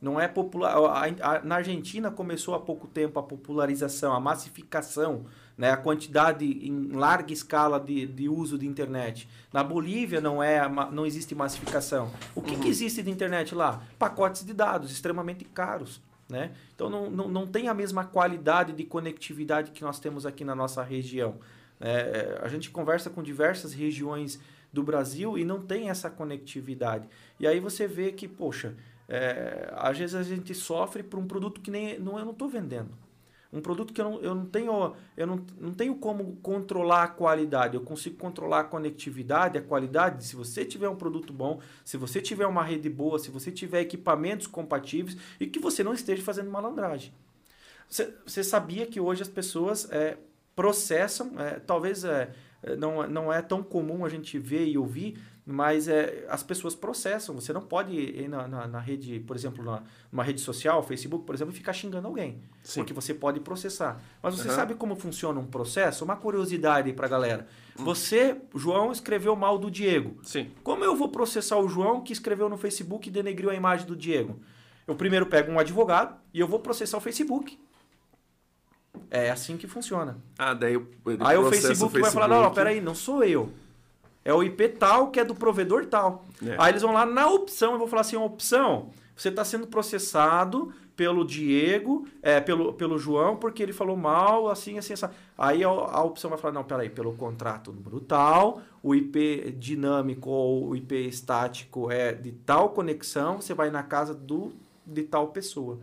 Não 0.00 0.20
é 0.20 0.28
popular. 0.28 0.76
A, 0.76 1.36
a, 1.36 1.42
na 1.42 1.56
Argentina 1.56 2.10
começou 2.10 2.54
há 2.54 2.60
pouco 2.60 2.86
tempo 2.86 3.18
a 3.18 3.22
popularização, 3.22 4.12
a 4.12 4.20
massificação, 4.20 5.24
né? 5.56 5.70
a 5.70 5.76
quantidade 5.76 6.44
em 6.44 6.92
larga 6.92 7.32
escala 7.32 7.80
de, 7.80 8.06
de 8.06 8.28
uso 8.28 8.58
de 8.58 8.66
internet. 8.66 9.28
Na 9.52 9.64
Bolívia 9.64 10.20
não 10.20 10.42
é 10.42 10.68
não 10.92 11.06
existe 11.06 11.34
massificação. 11.34 12.12
O 12.34 12.42
que, 12.42 12.54
uhum. 12.54 12.60
que 12.60 12.68
existe 12.68 13.02
de 13.02 13.10
internet 13.10 13.54
lá? 13.54 13.82
Pacotes 13.98 14.44
de 14.44 14.52
dados 14.52 14.92
extremamente 14.92 15.44
caros. 15.46 16.00
Né? 16.28 16.52
Então 16.74 16.90
não, 16.90 17.10
não, 17.10 17.28
não 17.28 17.46
tem 17.46 17.68
a 17.68 17.74
mesma 17.74 18.04
qualidade 18.04 18.72
de 18.72 18.84
conectividade 18.84 19.70
que 19.70 19.82
nós 19.82 19.98
temos 19.98 20.26
aqui 20.26 20.44
na 20.44 20.54
nossa 20.54 20.82
região. 20.82 21.36
É, 21.80 22.38
a 22.42 22.48
gente 22.48 22.70
conversa 22.70 23.10
com 23.10 23.22
diversas 23.22 23.72
regiões 23.72 24.40
do 24.72 24.82
Brasil 24.82 25.38
e 25.38 25.44
não 25.44 25.60
tem 25.60 25.90
essa 25.90 26.10
conectividade. 26.10 27.08
E 27.38 27.46
aí 27.46 27.60
você 27.60 27.86
vê 27.86 28.12
que, 28.12 28.28
poxa, 28.28 28.74
é, 29.08 29.72
às 29.76 29.96
vezes 29.98 30.14
a 30.14 30.22
gente 30.22 30.54
sofre 30.54 31.02
por 31.02 31.18
um 31.18 31.26
produto 31.26 31.60
que 31.60 31.70
nem 31.70 31.98
não, 31.98 32.18
eu 32.18 32.24
não 32.24 32.32
estou 32.32 32.48
vendendo. 32.48 32.90
Um 33.52 33.60
produto 33.60 33.92
que 33.94 34.00
eu 34.00 34.04
não, 34.04 34.20
eu 34.20 34.34
não 34.34 34.44
tenho, 34.44 34.94
eu 35.16 35.26
não, 35.26 35.46
não 35.58 35.72
tenho 35.72 35.94
como 35.94 36.36
controlar 36.42 37.04
a 37.04 37.08
qualidade. 37.08 37.76
Eu 37.76 37.80
consigo 37.80 38.16
controlar 38.16 38.60
a 38.60 38.64
conectividade, 38.64 39.56
a 39.56 39.62
qualidade. 39.62 40.24
Se 40.24 40.36
você 40.36 40.64
tiver 40.64 40.88
um 40.88 40.96
produto 40.96 41.32
bom, 41.32 41.60
se 41.84 41.96
você 41.96 42.20
tiver 42.20 42.46
uma 42.46 42.62
rede 42.62 42.90
boa, 42.90 43.18
se 43.18 43.30
você 43.30 43.50
tiver 43.50 43.80
equipamentos 43.80 44.46
compatíveis 44.46 45.16
e 45.40 45.46
que 45.46 45.58
você 45.58 45.82
não 45.82 45.94
esteja 45.94 46.22
fazendo 46.22 46.50
malandragem. 46.50 47.12
Você, 47.88 48.12
você 48.26 48.42
sabia 48.42 48.84
que 48.84 49.00
hoje 49.00 49.22
as 49.22 49.28
pessoas 49.28 49.90
é, 49.92 50.18
processam, 50.56 51.32
é, 51.38 51.60
talvez 51.60 52.02
é, 52.02 52.30
não, 52.78 53.06
não 53.06 53.32
é 53.32 53.42
tão 53.42 53.62
comum 53.62 54.04
a 54.04 54.08
gente 54.08 54.38
ver 54.38 54.66
e 54.66 54.78
ouvir, 54.78 55.18
mas 55.44 55.86
é, 55.86 56.26
as 56.28 56.42
pessoas 56.42 56.74
processam. 56.74 57.34
Você 57.36 57.52
não 57.52 57.60
pode 57.60 57.94
ir 57.94 58.28
na, 58.28 58.48
na, 58.48 58.66
na 58.66 58.80
rede, 58.80 59.20
por 59.20 59.36
exemplo, 59.36 59.62
na, 59.62 59.82
numa 60.10 60.24
rede 60.24 60.40
social, 60.40 60.82
Facebook, 60.82 61.24
por 61.24 61.34
exemplo, 61.36 61.52
e 61.54 61.56
ficar 61.56 61.72
xingando 61.72 62.08
alguém. 62.08 62.42
Sim. 62.64 62.80
Porque 62.80 62.92
você 62.92 63.14
pode 63.14 63.38
processar. 63.38 64.02
Mas 64.20 64.34
você 64.34 64.48
uhum. 64.48 64.54
sabe 64.54 64.74
como 64.74 64.96
funciona 64.96 65.38
um 65.38 65.46
processo? 65.46 66.04
Uma 66.04 66.16
curiosidade 66.16 66.92
para 66.94 67.06
a 67.06 67.08
galera. 67.08 67.46
Hum. 67.78 67.84
Você, 67.84 68.36
João, 68.56 68.90
escreveu 68.90 69.36
mal 69.36 69.56
do 69.56 69.70
Diego. 69.70 70.16
Sim. 70.24 70.50
Como 70.64 70.82
eu 70.82 70.96
vou 70.96 71.10
processar 71.10 71.58
o 71.58 71.68
João 71.68 72.00
que 72.00 72.12
escreveu 72.12 72.48
no 72.48 72.56
Facebook 72.56 73.08
e 73.08 73.12
denegriu 73.12 73.50
a 73.50 73.54
imagem 73.54 73.86
do 73.86 73.94
Diego? 73.94 74.40
Eu 74.84 74.96
primeiro 74.96 75.26
pego 75.26 75.52
um 75.52 75.58
advogado 75.60 76.16
e 76.32 76.40
eu 76.40 76.48
vou 76.48 76.58
processar 76.58 76.96
o 76.96 77.00
Facebook. 77.00 77.58
É 79.10 79.30
assim 79.30 79.56
que 79.56 79.66
funciona. 79.66 80.16
Ah, 80.38 80.54
daí 80.54 80.74
eu, 80.74 80.86
Aí 81.20 81.36
o 81.36 81.50
Facebook, 81.50 81.50
o 81.50 81.50
Facebook 81.50 82.00
vai 82.00 82.10
falar, 82.10 82.28
não, 82.28 82.42
não, 82.42 82.52
peraí, 82.52 82.80
não 82.80 82.94
sou 82.94 83.24
eu. 83.24 83.50
É 84.24 84.34
o 84.34 84.42
IP 84.42 84.70
tal 84.70 85.10
que 85.10 85.20
é 85.20 85.24
do 85.24 85.34
provedor 85.34 85.86
tal. 85.86 86.24
É. 86.44 86.56
Aí 86.58 86.72
eles 86.72 86.82
vão 86.82 86.92
lá 86.92 87.06
na 87.06 87.28
opção 87.28 87.74
e 87.74 87.78
vou 87.78 87.86
falar 87.86 88.02
assim, 88.02 88.16
opção, 88.16 88.90
você 89.16 89.28
está 89.28 89.44
sendo 89.44 89.66
processado 89.66 90.72
pelo 90.96 91.24
Diego, 91.24 92.08
é, 92.22 92.40
pelo, 92.40 92.72
pelo 92.72 92.98
João, 92.98 93.36
porque 93.36 93.62
ele 93.62 93.72
falou 93.72 93.96
mal, 93.96 94.48
assim, 94.48 94.78
assim, 94.78 94.94
assim. 94.94 95.06
Aí 95.36 95.62
a, 95.62 95.68
a 95.68 96.02
opção 96.02 96.30
vai 96.30 96.38
falar, 96.38 96.54
não, 96.54 96.64
peraí, 96.64 96.88
pelo 96.88 97.12
contrato 97.12 97.70
número 97.70 98.00
tal, 98.00 98.62
o 98.82 98.94
IP 98.94 99.54
dinâmico 99.58 100.30
ou 100.30 100.70
o 100.70 100.76
IP 100.76 100.94
estático 101.06 101.90
é 101.90 102.12
de 102.12 102.32
tal 102.32 102.70
conexão, 102.70 103.40
você 103.40 103.52
vai 103.52 103.70
na 103.70 103.82
casa 103.82 104.14
do, 104.14 104.52
de 104.86 105.02
tal 105.02 105.28
pessoa. 105.28 105.78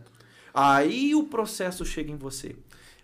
Aí 0.52 1.14
o 1.14 1.24
processo 1.24 1.84
chega 1.84 2.10
em 2.10 2.16
você. 2.16 2.56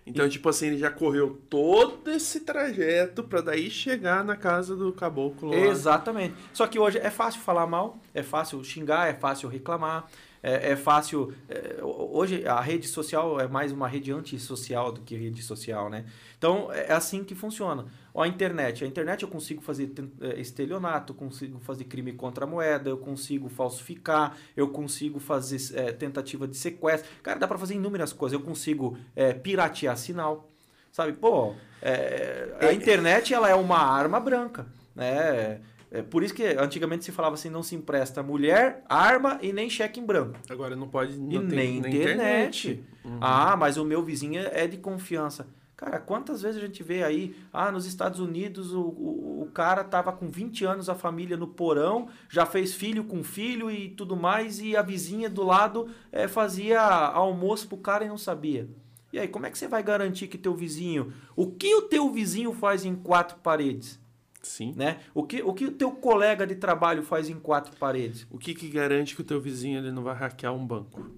Então, 0.07 0.27
e... 0.27 0.29
tipo 0.29 0.49
assim, 0.49 0.69
ele 0.69 0.79
já 0.79 0.91
correu 0.91 1.41
todo 1.49 2.11
esse 2.11 2.41
trajeto 2.41 3.23
para 3.23 3.41
daí 3.41 3.71
chegar 3.71 4.25
na 4.25 4.37
casa 4.37 4.75
do 4.75 4.93
caboclo. 4.93 5.51
Lá. 5.51 5.57
Exatamente. 5.57 6.35
Só 6.53 6.67
que 6.67 6.79
hoje 6.79 6.99
é 6.99 7.11
fácil 7.11 7.41
falar 7.41 7.67
mal, 7.67 7.99
é 8.15 8.23
fácil 8.23 8.63
xingar, 8.65 9.09
é 9.09 9.15
fácil 9.15 9.49
reclamar, 9.49 10.09
é, 10.43 10.73
é 10.73 10.77
fácil. 10.77 11.35
É, 11.49 11.79
hoje 11.83 12.47
a 12.47 12.61
rede 12.61 12.89
social 12.89 13.39
é 13.41 13.47
mais 13.47 13.73
uma 13.73 13.87
rede 13.87 14.11
antissocial 14.13 14.91
do 14.93 15.01
que 15.03 15.15
rede 15.17 15.43
social, 15.43 15.91
né? 15.91 16.07
Então 16.39 16.73
é 16.73 16.93
assim 16.93 17.23
que 17.23 17.35
funciona. 17.35 17.87
Ó, 18.21 18.23
a 18.23 18.29
internet. 18.29 18.85
A 18.85 18.87
internet 18.87 19.23
eu 19.23 19.29
consigo 19.29 19.63
fazer 19.63 19.91
é, 20.21 20.39
estelionato, 20.39 21.15
consigo 21.15 21.59
fazer 21.59 21.85
crime 21.85 22.13
contra 22.13 22.45
a 22.45 22.47
moeda, 22.47 22.91
eu 22.91 22.99
consigo 22.99 23.49
falsificar, 23.49 24.37
eu 24.55 24.69
consigo 24.69 25.19
fazer 25.19 25.59
é, 25.75 25.91
tentativa 25.91 26.47
de 26.47 26.55
sequestro. 26.55 27.11
Cara, 27.23 27.39
dá 27.39 27.49
para 27.49 27.57
fazer 27.59 27.75
inúmeras 27.75 28.13
coisas. 28.13 28.39
Eu 28.39 28.45
consigo 28.45 28.99
é, 29.17 29.33
piratear 29.33 29.97
sinal. 29.97 30.51
Sabe, 30.93 31.15
pô, 31.15 31.55
é, 31.81 32.57
a 32.61 32.73
internet 32.75 33.33
ela 33.33 33.49
é 33.49 33.55
uma 33.55 33.79
arma 33.79 34.21
branca, 34.21 34.67
né? 34.95 35.61
É 35.91 36.03
por 36.03 36.23
isso 36.23 36.35
que 36.35 36.45
antigamente 36.45 37.05
se 37.05 37.13
falava 37.13 37.35
assim, 37.35 37.49
não 37.49 37.63
se 37.63 37.75
empresta 37.75 38.23
mulher, 38.23 38.85
arma 38.89 39.39
e 39.41 39.53
nem 39.53 39.71
cheque 39.71 39.99
em 39.99 40.05
branco. 40.05 40.39
Agora 40.49 40.77
não 40.77 40.89
pode 40.89 41.19
não 41.19 41.43
e 41.43 41.45
nem 41.47 41.79
internet. 41.79 42.69
internet. 42.71 42.85
Uhum. 43.05 43.19
Ah, 43.21 43.57
mas 43.57 43.77
o 43.77 43.85
meu 43.85 44.03
vizinho 44.03 44.41
é 44.41 44.67
de 44.67 44.77
confiança. 44.77 45.49
Cara, 45.81 45.99
quantas 45.99 46.43
vezes 46.43 46.63
a 46.63 46.67
gente 46.67 46.83
vê 46.83 47.03
aí, 47.03 47.35
ah, 47.51 47.73
nos 47.73 47.87
Estados 47.87 48.21
Unidos 48.21 48.75
o, 48.75 48.83
o, 48.83 49.43
o, 49.45 49.51
cara 49.51 49.83
tava 49.83 50.13
com 50.13 50.29
20 50.29 50.67
anos, 50.67 50.91
a 50.91 50.95
família 50.95 51.39
no 51.39 51.49
porão, 51.49 52.11
já 52.29 52.45
fez 52.45 52.75
filho 52.75 53.03
com 53.03 53.25
filho 53.25 53.71
e 53.71 53.89
tudo 53.89 54.15
mais, 54.15 54.61
e 54.61 54.77
a 54.77 54.83
vizinha 54.83 55.31
do 55.31 55.43
lado 55.43 55.89
é, 56.13 56.29
fazia 56.29 56.83
almoço 56.83 57.67
pro 57.67 57.79
cara 57.79 58.05
e 58.05 58.09
não 58.09 58.19
sabia. 58.19 58.69
E 59.11 59.19
aí, 59.19 59.27
como 59.27 59.47
é 59.47 59.51
que 59.51 59.57
você 59.57 59.67
vai 59.67 59.83
garantir 59.83 60.27
que 60.27 60.37
teu 60.37 60.55
vizinho, 60.55 61.15
o 61.35 61.51
que 61.51 61.75
o 61.75 61.81
teu 61.81 62.13
vizinho 62.13 62.53
faz 62.53 62.85
em 62.85 62.95
quatro 62.95 63.39
paredes? 63.39 63.99
Sim. 64.43 64.75
Né? 64.77 65.01
O 65.15 65.23
que 65.23 65.43
o 65.43 65.55
que 65.55 65.65
o 65.65 65.73
teu 65.73 65.93
colega 65.93 66.47
de 66.47 66.57
trabalho 66.57 67.03
faz 67.03 67.31
em 67.31 67.41
quatro 67.41 67.75
paredes? 67.79 68.27
O 68.31 68.37
que, 68.37 68.55
que 68.55 68.69
garante 68.69 69.15
que 69.17 69.23
o 69.23 69.25
teu 69.25 69.41
vizinho 69.41 69.79
ele 69.79 69.91
não 69.91 70.03
vai 70.03 70.15
hackear 70.15 70.53
um 70.53 70.67
banco? 70.67 71.11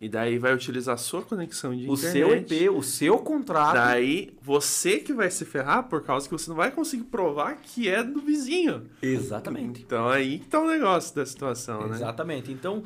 E 0.00 0.08
daí 0.08 0.38
vai 0.38 0.54
utilizar 0.54 0.94
a 0.94 0.98
sua 0.98 1.20
conexão 1.20 1.76
de 1.76 1.86
o 1.86 1.92
internet. 1.92 2.08
O 2.08 2.12
seu 2.12 2.36
IP, 2.36 2.68
o 2.70 2.82
seu 2.82 3.18
contrato. 3.18 3.74
Daí 3.74 4.32
você 4.40 4.98
que 4.98 5.12
vai 5.12 5.30
se 5.30 5.44
ferrar 5.44 5.88
por 5.88 6.02
causa 6.02 6.26
que 6.26 6.32
você 6.32 6.48
não 6.48 6.56
vai 6.56 6.70
conseguir 6.70 7.04
provar 7.04 7.56
que 7.56 7.86
é 7.86 8.02
do 8.02 8.20
vizinho. 8.20 8.86
Exatamente. 9.02 9.82
Então 9.82 10.08
aí 10.08 10.38
que 10.38 10.46
tá 10.46 10.58
o 10.58 10.66
negócio 10.66 11.14
da 11.14 11.26
situação, 11.26 11.80
Exatamente. 11.80 11.90
né? 11.90 11.96
Exatamente. 11.96 12.52
Então, 12.52 12.84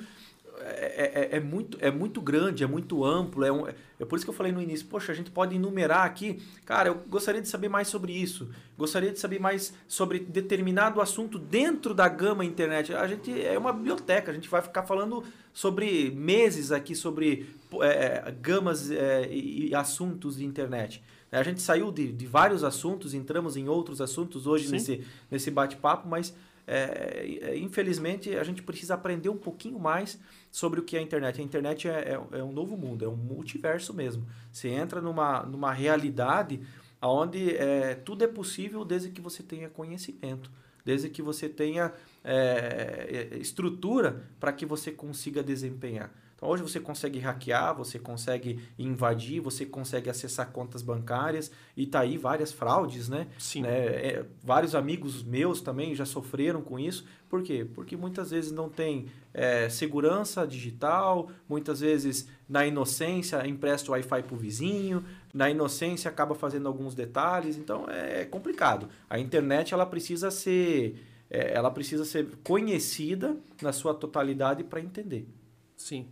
é, 0.67 1.29
é, 1.33 1.37
é, 1.37 1.41
muito, 1.41 1.79
é 1.81 1.91
muito 1.91 2.21
grande, 2.21 2.65
é 2.65 2.67
muito 2.67 3.05
amplo. 3.05 3.45
É, 3.45 3.53
um, 3.53 3.67
é 3.69 4.05
por 4.05 4.17
isso 4.17 4.25
que 4.25 4.31
eu 4.31 4.35
falei 4.35 4.51
no 4.51 4.63
início, 4.63 4.87
poxa, 4.87 5.13
a 5.13 5.15
gente 5.15 5.31
pode 5.31 5.55
enumerar 5.55 6.05
aqui. 6.05 6.43
Cara, 6.65 6.89
eu 6.89 6.95
gostaria 7.09 7.43
de 7.43 7.49
saber 7.49 7.69
mais 7.69 7.89
sobre 7.89 8.13
isso. 8.13 8.49
Gostaria 8.77 9.13
de 9.13 9.19
saber 9.19 9.39
mais 9.39 9.75
sobre 9.87 10.21
determinado 10.21 11.01
assunto 11.01 11.39
dentro 11.39 11.93
da 11.93 12.09
gama 12.09 12.45
internet. 12.45 12.95
A 12.95 13.07
gente 13.07 13.31
é 13.45 13.59
uma 13.59 13.73
biblioteca, 13.73 14.31
a 14.31 14.35
gente 14.35 14.49
vai 14.49 14.63
ficar 14.63 14.85
falando 14.85 15.23
sobre 15.53 16.11
meses 16.11 16.73
aqui, 16.73 16.95
sobre 16.95 17.49
é, 17.83 18.33
gamas 18.41 18.91
é, 18.91 19.29
e 19.31 19.75
assuntos 19.75 20.37
de 20.37 20.45
internet. 20.45 21.03
A 21.31 21.43
gente 21.43 21.61
saiu 21.61 21.91
de, 21.91 22.13
de 22.13 22.27
vários 22.27 22.63
assuntos, 22.63 23.13
entramos 23.13 23.57
em 23.57 23.69
outros 23.69 24.01
assuntos 24.01 24.47
hoje 24.47 24.71
nesse, 24.71 25.05
nesse 25.31 25.51
bate-papo, 25.51 26.09
mas 26.09 26.33
é, 26.67 27.39
é, 27.43 27.59
infelizmente, 27.59 28.35
a 28.35 28.45
gente 28.45 28.63
precisa 28.63 28.95
aprender 28.95 29.29
um 29.29 29.37
pouquinho 29.37 29.79
mais 29.79 30.19
sobre 30.55 30.79
o 30.79 30.85
que 30.85 30.97
é 30.97 31.01
a 31.01 31.03
internet. 31.03 31.41
A 31.41 31.45
internet 31.45 31.89
é, 31.89 32.13
é, 32.13 32.39
é 32.39 32.45
um 32.45 32.53
novo 32.53 32.77
mundo, 32.77 33.05
é 33.05 33.09
um 33.09 33.17
multiverso 33.17 33.93
mesmo. 33.93 34.25
Você 34.53 34.69
entra 34.69 35.01
numa, 35.01 35.43
numa 35.43 35.73
realidade 35.73 36.61
onde 37.03 37.57
é, 37.57 37.97
tudo 37.97 38.23
é 38.23 38.29
possível 38.29 38.85
desde 38.85 39.11
que 39.11 39.21
você 39.21 39.43
tenha 39.43 39.69
conhecimento, 39.69 40.49
desde 40.85 41.11
que 41.11 41.21
você 41.21 41.49
tenha 41.49 41.93
é, 42.23 43.33
é, 43.33 43.37
estrutura 43.39 44.23
para 44.39 44.53
que 44.53 44.65
você 44.65 44.93
consiga 44.93 45.43
desempenhar. 45.43 46.15
Então, 46.45 46.53
hoje 46.53 46.63
você 46.63 46.79
consegue 46.79 47.19
hackear, 47.19 47.75
você 47.75 47.99
consegue 47.99 48.61
invadir, 48.79 49.41
você 49.41 49.65
consegue 49.65 50.11
acessar 50.11 50.51
contas 50.51 50.83
bancárias 50.83 51.51
e 51.75 51.87
tá 51.87 52.01
aí 52.01 52.19
várias 52.19 52.53
fraudes, 52.53 53.09
né? 53.09 53.29
Sim. 53.39 53.63
Né? 53.63 53.71
É, 53.71 54.27
vários 54.43 54.75
amigos 54.75 55.23
meus 55.23 55.63
também 55.63 55.95
já 55.95 56.05
sofreram 56.05 56.61
com 56.61 56.79
isso. 56.79 57.07
Por 57.31 57.43
quê? 57.43 57.67
Porque 57.75 57.97
muitas 57.97 58.31
vezes 58.31 58.53
não 58.53 58.69
tem 58.69 59.07
é, 59.33 59.71
segurança 59.71 60.47
digital, 60.47 61.31
muitas 61.49 61.81
vezes 61.81 62.29
na 62.47 62.67
inocência 62.67 63.47
empresta 63.47 63.91
o 63.91 63.93
Wi-Fi 63.93 64.23
para 64.25 64.35
o 64.35 64.37
vizinho, 64.37 65.03
na 65.33 65.49
inocência 65.49 66.11
acaba 66.11 66.35
fazendo 66.35 66.69
alguns 66.69 66.95
detalhes, 66.95 67.57
então 67.57 67.87
é 67.89 68.27
complicado. 68.27 68.87
A 69.09 69.19
internet 69.19 69.73
ela 69.73 69.87
precisa 69.87 70.31
ser, 70.31 71.03
é, 71.31 71.55
ela 71.55 71.71
precisa 71.71 72.05
ser 72.05 72.29
conhecida 72.45 73.35
na 73.63 73.73
sua 73.73 73.95
totalidade 73.95 74.63
para 74.63 74.79
entender. 74.79 75.27
Sim. 75.75 76.07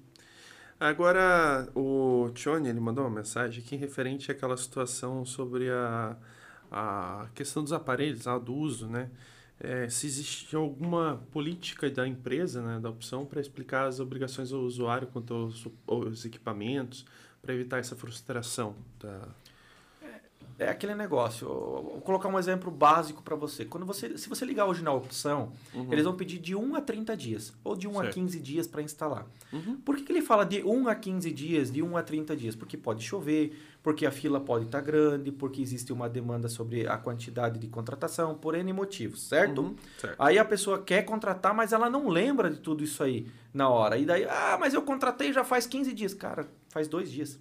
Agora, 0.83 1.71
o 1.77 2.29
Tione, 2.35 2.69
ele 2.69 2.81
mandou 2.81 3.05
uma 3.05 3.11
mensagem 3.21 3.63
aqui 3.63 3.77
referente 3.77 4.33
àquela 4.33 4.57
situação 4.57 5.25
sobre 5.25 5.71
a, 5.71 6.17
a 6.73 7.29
questão 7.37 7.63
dos 7.63 7.73
aparelhos, 7.73 8.27
a 8.27 8.37
do 8.37 8.53
uso, 8.53 8.89
né? 8.89 9.09
É, 9.61 9.89
se 9.89 10.09
existe 10.09 10.57
alguma 10.57 11.25
política 11.31 11.89
da 11.89 12.05
empresa, 12.05 12.61
né, 12.61 12.81
da 12.81 12.91
opção, 12.91 13.25
para 13.25 13.41
explicar 13.41 13.87
as 13.87 14.01
obrigações 14.01 14.51
do 14.51 14.61
usuário 14.61 15.07
quanto 15.07 15.33
aos, 15.33 15.69
aos 15.87 16.25
equipamentos, 16.25 17.07
para 17.41 17.55
evitar 17.55 17.79
essa 17.79 17.95
frustração 17.95 18.75
da, 18.99 19.29
é 20.59 20.69
aquele 20.69 20.95
negócio. 20.95 21.47
Vou 21.47 22.01
colocar 22.03 22.29
um 22.29 22.39
exemplo 22.39 22.70
básico 22.70 23.23
para 23.23 23.35
você. 23.35 23.65
Quando 23.65 23.87
você, 23.87 24.16
se 24.16 24.29
você 24.29 24.45
ligar 24.45 24.66
hoje 24.66 24.83
na 24.83 24.93
opção, 24.93 25.53
uhum. 25.74 25.93
eles 25.93 26.05
vão 26.05 26.15
pedir 26.15 26.39
de 26.39 26.55
1 26.55 26.77
a 26.77 26.81
30 26.81 27.16
dias 27.16 27.53
ou 27.65 27.77
de 27.77 27.89
1 27.89 27.93
certo. 27.93 28.09
a 28.09 28.12
15 28.12 28.41
dias 28.41 28.66
para 28.66 28.83
instalar. 28.83 29.27
Uhum. 29.53 29.77
Por 29.85 29.97
que, 29.97 30.03
que, 30.05 30.12
ele 30.12 30.23
fala 30.23 30.45
de 30.45 30.62
1 30.62 30.89
a 30.89 30.95
15 30.95 31.31
dias, 31.31 31.73
de 31.73 31.83
1 31.83 31.97
a 31.97 32.03
30 32.03 32.37
dias? 32.37 32.55
Porque 32.55 32.77
pode 32.77 33.03
chover, 33.03 33.57
porque 33.83 34.07
a 34.07 34.11
fila 34.11 34.41
pode 34.41 34.66
estar 34.66 34.79
tá 34.81 34.85
grande, 34.85 35.33
porque 35.33 35.61
existe 35.61 35.93
uma 35.93 36.09
demanda 36.09 36.49
sobre 36.49 36.87
a 36.87 36.97
quantidade 36.97 37.59
de 37.59 37.66
contratação, 37.69 38.35
por 38.35 38.55
N 38.55 38.73
motivos, 38.73 39.23
certo? 39.23 39.62
Uhum. 39.62 39.77
certo? 39.99 40.16
Aí 40.19 40.39
a 40.39 40.45
pessoa 40.45 40.83
quer 40.83 41.03
contratar, 41.03 41.55
mas 41.55 41.73
ela 41.73 41.91
não 41.91 42.09
lembra 42.09 42.51
de 42.51 42.59
tudo 42.59 42.85
isso 42.85 43.03
aí 43.03 43.27
na 43.53 43.69
hora. 43.69 43.99
E 43.99 44.05
daí, 44.05 44.24
ah, 44.24 44.57
mas 44.59 44.74
eu 44.74 44.83
contratei 44.83 45.33
já 45.33 45.45
faz 45.45 45.66
15 45.66 45.93
dias. 45.93 46.15
Cara, 46.15 46.49
faz 46.69 46.89
dois 46.89 47.11
dias. 47.11 47.39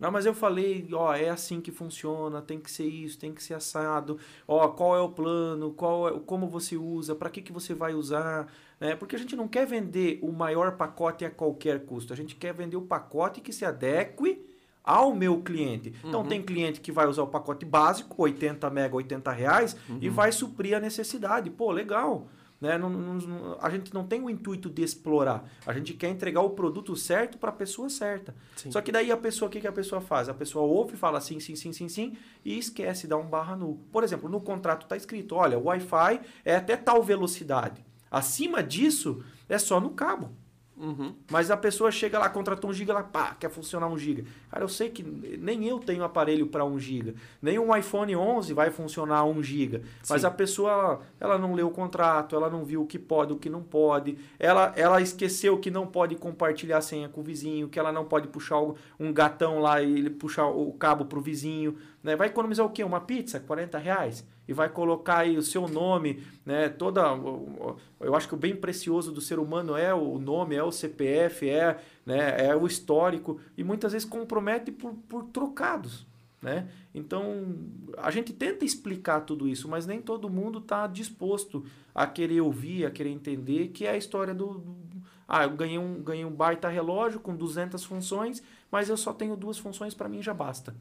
Não, 0.00 0.10
mas 0.10 0.24
eu 0.24 0.32
falei, 0.32 0.88
ó, 0.94 1.14
é 1.14 1.28
assim 1.28 1.60
que 1.60 1.70
funciona, 1.70 2.40
tem 2.40 2.58
que 2.58 2.70
ser 2.70 2.86
isso, 2.86 3.18
tem 3.18 3.34
que 3.34 3.42
ser 3.42 3.52
assado. 3.52 4.18
Ó, 4.48 4.66
qual 4.68 4.96
é 4.96 5.00
o 5.00 5.10
plano, 5.10 5.72
qual 5.72 6.08
é, 6.08 6.18
como 6.20 6.48
você 6.48 6.74
usa, 6.74 7.14
para 7.14 7.28
que, 7.28 7.42
que 7.42 7.52
você 7.52 7.74
vai 7.74 7.92
usar, 7.92 8.50
né? 8.80 8.96
Porque 8.96 9.14
a 9.14 9.18
gente 9.18 9.36
não 9.36 9.46
quer 9.46 9.66
vender 9.66 10.18
o 10.22 10.32
maior 10.32 10.78
pacote 10.78 11.22
a 11.22 11.30
qualquer 11.30 11.84
custo. 11.84 12.14
A 12.14 12.16
gente 12.16 12.34
quer 12.34 12.54
vender 12.54 12.78
o 12.78 12.82
pacote 12.82 13.42
que 13.42 13.52
se 13.52 13.62
adeque 13.62 14.42
ao 14.82 15.14
meu 15.14 15.42
cliente. 15.42 15.94
Então, 16.02 16.22
uhum. 16.22 16.28
tem 16.28 16.42
cliente 16.42 16.80
que 16.80 16.90
vai 16.90 17.06
usar 17.06 17.22
o 17.22 17.26
pacote 17.26 17.66
básico, 17.66 18.22
80 18.22 18.70
mega, 18.70 18.96
80 18.96 19.30
reais, 19.30 19.76
uhum. 19.86 19.98
e 20.00 20.08
vai 20.08 20.32
suprir 20.32 20.74
a 20.74 20.80
necessidade. 20.80 21.50
Pô, 21.50 21.70
legal. 21.70 22.26
Né? 22.60 22.76
Não, 22.76 22.90
não, 22.90 23.56
a 23.58 23.70
gente 23.70 23.94
não 23.94 24.06
tem 24.06 24.20
o 24.20 24.28
intuito 24.28 24.68
de 24.68 24.82
explorar. 24.82 25.50
A 25.66 25.72
gente 25.72 25.94
quer 25.94 26.08
entregar 26.08 26.42
o 26.42 26.50
produto 26.50 26.94
certo 26.94 27.38
para 27.38 27.48
a 27.48 27.52
pessoa 27.52 27.88
certa. 27.88 28.34
Sim. 28.54 28.70
Só 28.70 28.82
que 28.82 28.92
daí 28.92 29.10
a 29.10 29.16
pessoa, 29.16 29.48
o 29.48 29.50
que, 29.50 29.60
que 29.60 29.66
a 29.66 29.72
pessoa 29.72 30.00
faz? 30.00 30.28
A 30.28 30.34
pessoa 30.34 30.64
ouve 30.66 30.94
e 30.94 30.96
fala 30.96 31.20
sim, 31.20 31.40
sim, 31.40 31.56
sim, 31.56 31.72
sim, 31.72 31.88
sim, 31.88 32.16
e 32.44 32.58
esquece, 32.58 33.06
dá 33.06 33.16
um 33.16 33.26
barra 33.26 33.56
nu. 33.56 33.80
Por 33.90 34.04
exemplo, 34.04 34.28
no 34.28 34.40
contrato 34.40 34.82
está 34.82 34.96
escrito, 34.96 35.34
olha, 35.34 35.58
o 35.58 35.64
Wi-Fi 35.64 36.20
é 36.44 36.56
até 36.56 36.76
tal 36.76 37.02
velocidade. 37.02 37.82
Acima 38.10 38.62
disso, 38.62 39.24
é 39.48 39.56
só 39.56 39.80
no 39.80 39.90
cabo. 39.90 40.30
Uhum. 40.80 41.14
Mas 41.30 41.50
a 41.50 41.56
pessoa 41.58 41.90
chega 41.90 42.18
lá, 42.18 42.30
contratou 42.30 42.70
um 42.70 42.72
giga, 42.72 42.92
ela 42.92 43.02
pá, 43.02 43.36
quer 43.38 43.50
funcionar 43.50 43.86
um 43.86 43.98
giga. 43.98 44.24
Cara, 44.50 44.64
eu 44.64 44.68
sei 44.68 44.88
que 44.88 45.02
nem 45.02 45.68
eu 45.68 45.78
tenho 45.78 46.02
aparelho 46.02 46.46
para 46.46 46.64
um 46.64 46.78
giga. 46.78 47.14
Nem 47.42 47.58
um 47.58 47.76
iPhone 47.76 48.16
11 48.16 48.54
vai 48.54 48.70
funcionar 48.70 49.24
um 49.24 49.42
giga. 49.42 49.80
Sim. 50.02 50.14
Mas 50.14 50.24
a 50.24 50.30
pessoa, 50.30 50.70
ela, 50.70 51.00
ela 51.20 51.38
não 51.38 51.52
leu 51.52 51.68
o 51.68 51.70
contrato, 51.70 52.34
ela 52.34 52.48
não 52.48 52.64
viu 52.64 52.82
o 52.82 52.86
que 52.86 52.98
pode, 52.98 53.34
o 53.34 53.36
que 53.36 53.50
não 53.50 53.62
pode. 53.62 54.16
Ela, 54.38 54.72
ela 54.74 55.02
esqueceu 55.02 55.58
que 55.58 55.70
não 55.70 55.86
pode 55.86 56.16
compartilhar 56.16 56.78
a 56.78 56.82
senha 56.82 57.10
com 57.10 57.20
o 57.20 57.24
vizinho, 57.24 57.68
que 57.68 57.78
ela 57.78 57.92
não 57.92 58.06
pode 58.06 58.28
puxar 58.28 58.58
um 58.98 59.12
gatão 59.12 59.58
lá 59.58 59.82
e 59.82 59.98
ele 59.98 60.10
puxar 60.10 60.46
o 60.46 60.72
cabo 60.72 61.04
pro 61.04 61.20
vizinho. 61.20 61.76
Né? 62.02 62.16
Vai 62.16 62.28
economizar 62.28 62.64
o 62.64 62.70
quê? 62.70 62.82
Uma 62.82 63.00
pizza? 63.00 63.38
40 63.38 63.76
reais? 63.76 64.24
E 64.50 64.52
vai 64.52 64.68
colocar 64.68 65.18
aí 65.18 65.38
o 65.38 65.42
seu 65.42 65.68
nome, 65.68 66.24
né? 66.44 66.68
Toda. 66.68 67.02
Eu 68.00 68.16
acho 68.16 68.26
que 68.26 68.34
o 68.34 68.36
bem 68.36 68.56
precioso 68.56 69.12
do 69.12 69.20
ser 69.20 69.38
humano 69.38 69.76
é 69.76 69.94
o 69.94 70.18
nome, 70.18 70.56
é 70.56 70.62
o 70.64 70.72
CPF, 70.72 71.48
é, 71.48 71.80
né? 72.04 72.48
é 72.48 72.56
o 72.56 72.66
histórico. 72.66 73.40
E 73.56 73.62
muitas 73.62 73.92
vezes 73.92 74.08
compromete 74.08 74.72
por, 74.72 74.92
por 75.08 75.22
trocados. 75.26 76.04
Né? 76.42 76.68
Então, 76.92 77.54
a 77.96 78.10
gente 78.10 78.32
tenta 78.32 78.64
explicar 78.64 79.20
tudo 79.20 79.46
isso, 79.46 79.68
mas 79.68 79.86
nem 79.86 80.02
todo 80.02 80.28
mundo 80.28 80.58
está 80.58 80.88
disposto 80.88 81.64
a 81.94 82.04
querer 82.04 82.40
ouvir, 82.40 82.84
a 82.84 82.90
querer 82.90 83.10
entender 83.10 83.68
que 83.68 83.86
é 83.86 83.90
a 83.90 83.96
história 83.96 84.34
do, 84.34 84.54
do. 84.54 84.76
ah, 85.28 85.44
eu 85.44 85.50
ganhei 85.50 85.78
um, 85.78 86.02
ganhei 86.02 86.24
um 86.24 86.32
baita 86.32 86.68
relógio 86.68 87.20
com 87.20 87.36
200 87.36 87.84
funções, 87.84 88.42
mas 88.68 88.88
eu 88.88 88.96
só 88.96 89.12
tenho 89.12 89.36
duas 89.36 89.58
funções, 89.58 89.94
para 89.94 90.08
mim 90.08 90.20
já 90.20 90.34
basta. 90.34 90.74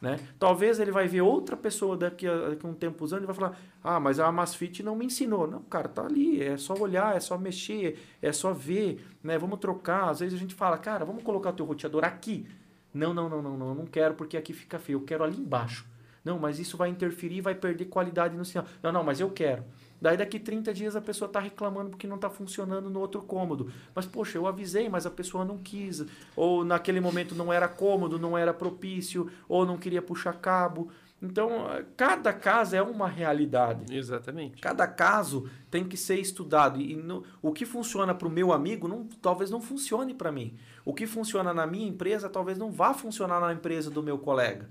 Né? 0.00 0.18
Talvez 0.38 0.80
ele 0.80 0.90
vai 0.90 1.06
ver 1.06 1.20
outra 1.20 1.56
pessoa 1.56 1.94
daqui 1.94 2.26
a, 2.26 2.48
daqui 2.48 2.64
a 2.64 2.68
um 2.68 2.74
tempo 2.74 3.04
usando 3.04 3.24
e 3.24 3.26
vai 3.26 3.34
falar: 3.34 3.58
Ah, 3.84 4.00
mas 4.00 4.18
a 4.18 4.26
Amazfit 4.26 4.82
não 4.82 4.96
me 4.96 5.04
ensinou. 5.04 5.46
Não, 5.46 5.60
cara, 5.62 5.88
tá 5.88 6.06
ali, 6.06 6.42
é 6.42 6.56
só 6.56 6.72
olhar, 6.74 7.14
é 7.14 7.20
só 7.20 7.36
mexer, 7.36 7.98
é 8.22 8.32
só 8.32 8.52
ver, 8.54 9.04
né? 9.22 9.36
Vamos 9.36 9.58
trocar. 9.58 10.08
Às 10.08 10.20
vezes 10.20 10.34
a 10.34 10.38
gente 10.38 10.54
fala: 10.54 10.78
Cara, 10.78 11.04
vamos 11.04 11.22
colocar 11.22 11.50
o 11.50 11.52
teu 11.52 11.66
roteador 11.66 12.02
aqui. 12.02 12.46
Não, 12.94 13.12
não, 13.12 13.28
não, 13.28 13.42
não, 13.42 13.56
não, 13.58 13.68
eu 13.68 13.74
não 13.74 13.86
quero 13.86 14.14
porque 14.14 14.38
aqui 14.38 14.54
fica 14.54 14.78
feio, 14.78 14.96
eu 14.96 15.04
quero 15.04 15.22
ali 15.22 15.36
embaixo. 15.36 15.86
Não, 16.24 16.38
mas 16.38 16.58
isso 16.58 16.76
vai 16.76 16.88
interferir, 16.88 17.42
vai 17.42 17.54
perder 17.54 17.84
qualidade 17.86 18.36
no 18.36 18.44
sinal. 18.44 18.66
Não, 18.82 18.90
não, 18.90 19.04
mas 19.04 19.20
eu 19.20 19.30
quero. 19.30 19.64
Daí 20.00 20.16
daqui 20.16 20.38
30 20.38 20.72
dias 20.72 20.96
a 20.96 21.00
pessoa 21.00 21.26
está 21.26 21.38
reclamando 21.40 21.90
porque 21.90 22.06
não 22.06 22.16
está 22.16 22.30
funcionando 22.30 22.88
no 22.88 23.00
outro 23.00 23.22
cômodo. 23.22 23.70
Mas 23.94 24.06
poxa, 24.06 24.38
eu 24.38 24.46
avisei, 24.46 24.88
mas 24.88 25.06
a 25.06 25.10
pessoa 25.10 25.44
não 25.44 25.58
quis. 25.58 26.04
Ou 26.34 26.64
naquele 26.64 27.00
momento 27.00 27.34
não 27.34 27.52
era 27.52 27.68
cômodo, 27.68 28.18
não 28.18 28.36
era 28.36 28.54
propício, 28.54 29.30
ou 29.48 29.66
não 29.66 29.76
queria 29.76 30.00
puxar 30.00 30.32
cabo. 30.34 30.90
Então, 31.22 31.50
cada 31.98 32.32
caso 32.32 32.74
é 32.74 32.80
uma 32.80 33.06
realidade. 33.06 33.94
Exatamente. 33.94 34.60
Cada 34.62 34.86
caso 34.86 35.50
tem 35.70 35.84
que 35.84 35.96
ser 35.96 36.18
estudado. 36.18 36.80
E 36.80 36.96
no, 36.96 37.22
o 37.42 37.52
que 37.52 37.66
funciona 37.66 38.14
para 38.14 38.26
o 38.26 38.30
meu 38.30 38.52
amigo 38.52 38.88
não, 38.88 39.04
talvez 39.20 39.50
não 39.50 39.60
funcione 39.60 40.14
para 40.14 40.32
mim. 40.32 40.56
O 40.82 40.94
que 40.94 41.06
funciona 41.06 41.52
na 41.52 41.66
minha 41.66 41.86
empresa 41.86 42.30
talvez 42.30 42.56
não 42.56 42.72
vá 42.72 42.94
funcionar 42.94 43.38
na 43.38 43.52
empresa 43.52 43.90
do 43.90 44.02
meu 44.02 44.18
colega. 44.18 44.70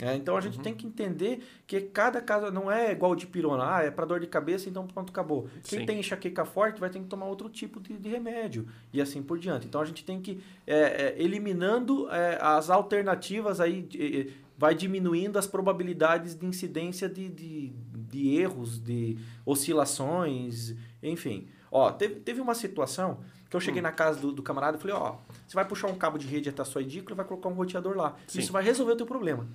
É, 0.00 0.14
então 0.14 0.36
a 0.36 0.40
gente 0.42 0.58
uhum. 0.58 0.62
tem 0.62 0.74
que 0.74 0.86
entender 0.86 1.42
que 1.66 1.80
cada 1.80 2.20
caso 2.20 2.50
não 2.50 2.70
é 2.70 2.92
igual 2.92 3.16
de 3.16 3.26
pirona, 3.26 3.76
ah, 3.76 3.82
é 3.82 3.90
para 3.90 4.04
dor 4.04 4.20
de 4.20 4.26
cabeça, 4.26 4.68
então 4.68 4.86
pronto, 4.86 5.10
acabou. 5.10 5.48
Quem 5.64 5.80
Sim. 5.80 5.86
tem 5.86 5.98
enxaqueca 5.98 6.44
forte 6.44 6.78
vai 6.78 6.90
ter 6.90 6.98
que 6.98 7.06
tomar 7.06 7.26
outro 7.26 7.48
tipo 7.48 7.80
de, 7.80 7.96
de 7.96 8.08
remédio 8.08 8.68
e 8.92 9.00
assim 9.00 9.22
por 9.22 9.38
diante. 9.38 9.66
Então 9.66 9.80
a 9.80 9.86
gente 9.86 10.04
tem 10.04 10.20
que 10.20 10.42
é, 10.66 10.76
é, 10.76 11.14
eliminando 11.18 12.10
é, 12.10 12.38
as 12.42 12.68
alternativas 12.68 13.58
aí, 13.58 13.82
de, 13.82 14.34
vai 14.58 14.74
diminuindo 14.74 15.38
as 15.38 15.46
probabilidades 15.46 16.34
de 16.34 16.44
incidência 16.44 17.08
de, 17.08 17.30
de, 17.30 17.72
de 18.10 18.36
erros, 18.36 18.78
de 18.78 19.16
oscilações, 19.46 20.74
enfim. 21.02 21.48
Ó, 21.70 21.90
teve, 21.90 22.16
teve 22.16 22.40
uma 22.40 22.54
situação 22.54 23.20
que 23.48 23.56
eu 23.56 23.60
cheguei 23.60 23.80
hum. 23.80 23.84
na 23.84 23.92
casa 23.92 24.20
do, 24.20 24.32
do 24.32 24.42
camarada 24.42 24.76
e 24.76 24.80
falei, 24.80 24.96
ó, 24.96 25.16
você 25.46 25.54
vai 25.54 25.64
puxar 25.64 25.88
um 25.88 25.94
cabo 25.94 26.18
de 26.18 26.26
rede 26.26 26.48
até 26.48 26.62
a 26.62 26.64
sua 26.64 26.82
edícula 26.82 27.14
e 27.14 27.16
vai 27.16 27.24
colocar 27.24 27.48
um 27.48 27.54
roteador 27.54 27.96
lá. 27.96 28.16
Sim. 28.26 28.40
Isso 28.40 28.52
vai 28.52 28.62
resolver 28.62 28.92
o 28.92 28.96
teu 28.96 29.06
problema. 29.06 29.46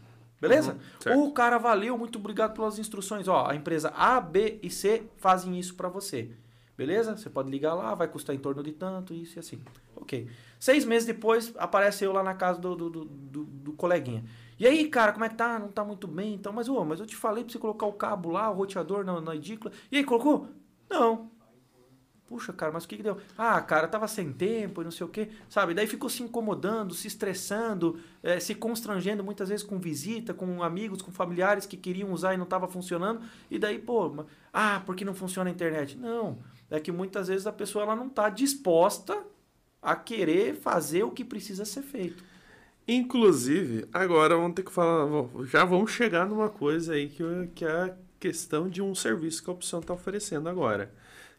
Beleza? 0.41 0.75
Uhum, 1.05 1.27
o 1.27 1.31
cara 1.31 1.59
valeu, 1.59 1.95
muito 1.95 2.17
obrigado 2.17 2.55
pelas 2.55 2.79
instruções. 2.79 3.27
Ó, 3.27 3.45
a 3.47 3.55
empresa 3.55 3.93
A, 3.95 4.19
B 4.19 4.59
e 4.63 4.71
C 4.71 5.03
fazem 5.17 5.59
isso 5.59 5.75
para 5.75 5.87
você. 5.87 6.31
Beleza? 6.75 7.15
Você 7.15 7.29
pode 7.29 7.51
ligar 7.51 7.75
lá, 7.75 7.93
vai 7.93 8.07
custar 8.07 8.35
em 8.35 8.39
torno 8.39 8.63
de 8.63 8.71
tanto, 8.71 9.13
isso 9.13 9.37
e 9.37 9.39
assim. 9.39 9.61
Ok. 9.95 10.27
Seis 10.59 10.83
meses 10.83 11.05
depois, 11.05 11.53
aparece 11.57 12.03
eu 12.03 12.11
lá 12.11 12.23
na 12.23 12.33
casa 12.33 12.59
do, 12.59 12.75
do, 12.75 12.89
do, 12.89 13.05
do, 13.43 13.73
coleguinha. 13.73 14.23
E 14.57 14.65
aí, 14.65 14.87
cara, 14.87 15.11
como 15.11 15.23
é 15.23 15.29
que 15.29 15.35
tá? 15.35 15.59
Não 15.59 15.67
tá 15.67 15.83
muito 15.83 16.07
bem, 16.07 16.33
então. 16.33 16.51
Mas, 16.51 16.67
ô, 16.67 16.83
mas 16.83 16.99
eu 16.99 17.05
te 17.05 17.15
falei 17.15 17.43
pra 17.43 17.53
você 17.53 17.59
colocar 17.59 17.85
o 17.85 17.93
cabo 17.93 18.31
lá, 18.31 18.49
o 18.49 18.55
roteador 18.55 19.05
na, 19.05 19.21
na 19.21 19.35
edícula. 19.35 19.71
E 19.91 19.97
aí, 19.97 20.03
colocou? 20.03 20.47
Não. 20.89 21.29
Puxa, 22.31 22.53
cara, 22.53 22.71
mas 22.71 22.85
o 22.85 22.87
que, 22.87 22.95
que 22.95 23.03
deu? 23.03 23.17
Ah, 23.37 23.59
cara, 23.59 23.89
tava 23.89 24.07
sem 24.07 24.31
tempo 24.31 24.79
e 24.79 24.85
não 24.85 24.91
sei 24.91 25.05
o 25.05 25.09
quê, 25.09 25.27
sabe? 25.49 25.73
Daí 25.73 25.85
ficou 25.85 26.09
se 26.09 26.23
incomodando, 26.23 26.93
se 26.93 27.05
estressando, 27.05 27.99
é, 28.23 28.39
se 28.39 28.55
constrangendo 28.55 29.21
muitas 29.21 29.49
vezes 29.49 29.65
com 29.65 29.77
visita, 29.77 30.33
com 30.33 30.63
amigos, 30.63 31.01
com 31.01 31.11
familiares 31.11 31.65
que 31.65 31.75
queriam 31.75 32.13
usar 32.13 32.33
e 32.33 32.37
não 32.37 32.45
tava 32.45 32.69
funcionando. 32.69 33.19
E 33.49 33.59
daí, 33.59 33.77
pô, 33.77 34.25
ah, 34.53 34.81
porque 34.85 35.03
não 35.03 35.13
funciona 35.13 35.49
a 35.49 35.53
internet? 35.53 35.97
Não, 35.97 36.39
é 36.69 36.79
que 36.79 36.89
muitas 36.89 37.27
vezes 37.27 37.45
a 37.45 37.51
pessoa 37.51 37.83
ela 37.83 37.97
não 37.97 38.07
tá 38.07 38.29
disposta 38.29 39.21
a 39.81 39.93
querer 39.93 40.55
fazer 40.55 41.03
o 41.03 41.11
que 41.11 41.25
precisa 41.25 41.65
ser 41.65 41.81
feito. 41.81 42.23
Inclusive, 42.87 43.89
agora 43.91 44.37
vamos 44.37 44.55
ter 44.55 44.63
que 44.63 44.71
falar, 44.71 45.05
já 45.43 45.65
vamos 45.65 45.91
chegar 45.91 46.25
numa 46.25 46.47
coisa 46.47 46.93
aí 46.93 47.09
que, 47.09 47.23
que 47.53 47.65
é 47.65 47.71
a 47.71 47.93
questão 48.21 48.69
de 48.69 48.81
um 48.81 48.95
serviço 48.95 49.43
que 49.43 49.49
a 49.49 49.53
opção 49.53 49.81
está 49.81 49.93
oferecendo 49.93 50.47
agora 50.47 50.93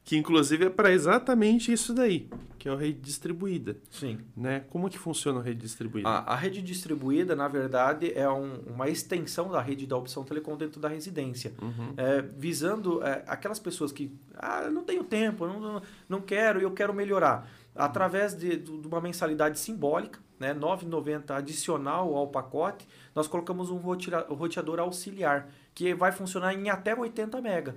que 0.04 0.16
inclusive 0.16 0.66
é 0.66 0.70
para 0.70 0.92
exatamente 0.92 1.72
isso 1.72 1.94
daí, 1.94 2.28
que 2.58 2.68
é 2.68 2.72
a 2.72 2.76
rede 2.76 2.98
distribuída. 2.98 3.76
Sim. 3.90 4.18
Né? 4.36 4.64
Como 4.68 4.90
que 4.90 4.98
funciona 4.98 5.38
a 5.38 5.42
rede 5.42 5.60
distribuída? 5.60 6.08
A, 6.08 6.32
a 6.32 6.36
rede 6.36 6.60
distribuída, 6.60 7.36
na 7.36 7.46
verdade, 7.46 8.12
é 8.14 8.28
um, 8.28 8.54
uma 8.66 8.88
extensão 8.88 9.48
da 9.48 9.60
rede 9.60 9.86
da 9.86 9.96
opção 9.96 10.24
telecom 10.24 10.56
dentro 10.56 10.80
da 10.80 10.88
residência, 10.88 11.54
uhum. 11.62 11.94
é, 11.96 12.20
visando 12.20 13.02
é, 13.02 13.22
aquelas 13.28 13.60
pessoas 13.60 13.92
que 13.92 14.12
ah, 14.34 14.68
não 14.70 14.82
tenho 14.82 15.04
tempo, 15.04 15.46
não, 15.46 15.80
não, 16.08 16.20
quero 16.20 16.60
e 16.60 16.64
eu 16.64 16.72
quero 16.72 16.92
melhorar. 16.92 17.48
Através 17.74 18.34
de, 18.34 18.56
de 18.56 18.86
uma 18.86 19.00
mensalidade 19.00 19.58
simbólica, 19.58 20.18
né, 20.38 20.52
R$ 20.52 20.58
9,90 20.58 21.30
adicional 21.30 22.14
ao 22.16 22.26
pacote, 22.26 22.86
nós 23.14 23.28
colocamos 23.28 23.70
um 23.70 23.78
roteador 23.78 24.80
auxiliar, 24.80 25.48
que 25.72 25.94
vai 25.94 26.10
funcionar 26.10 26.52
em 26.52 26.68
até 26.68 26.94
80 26.94 27.38
MB. 27.38 27.74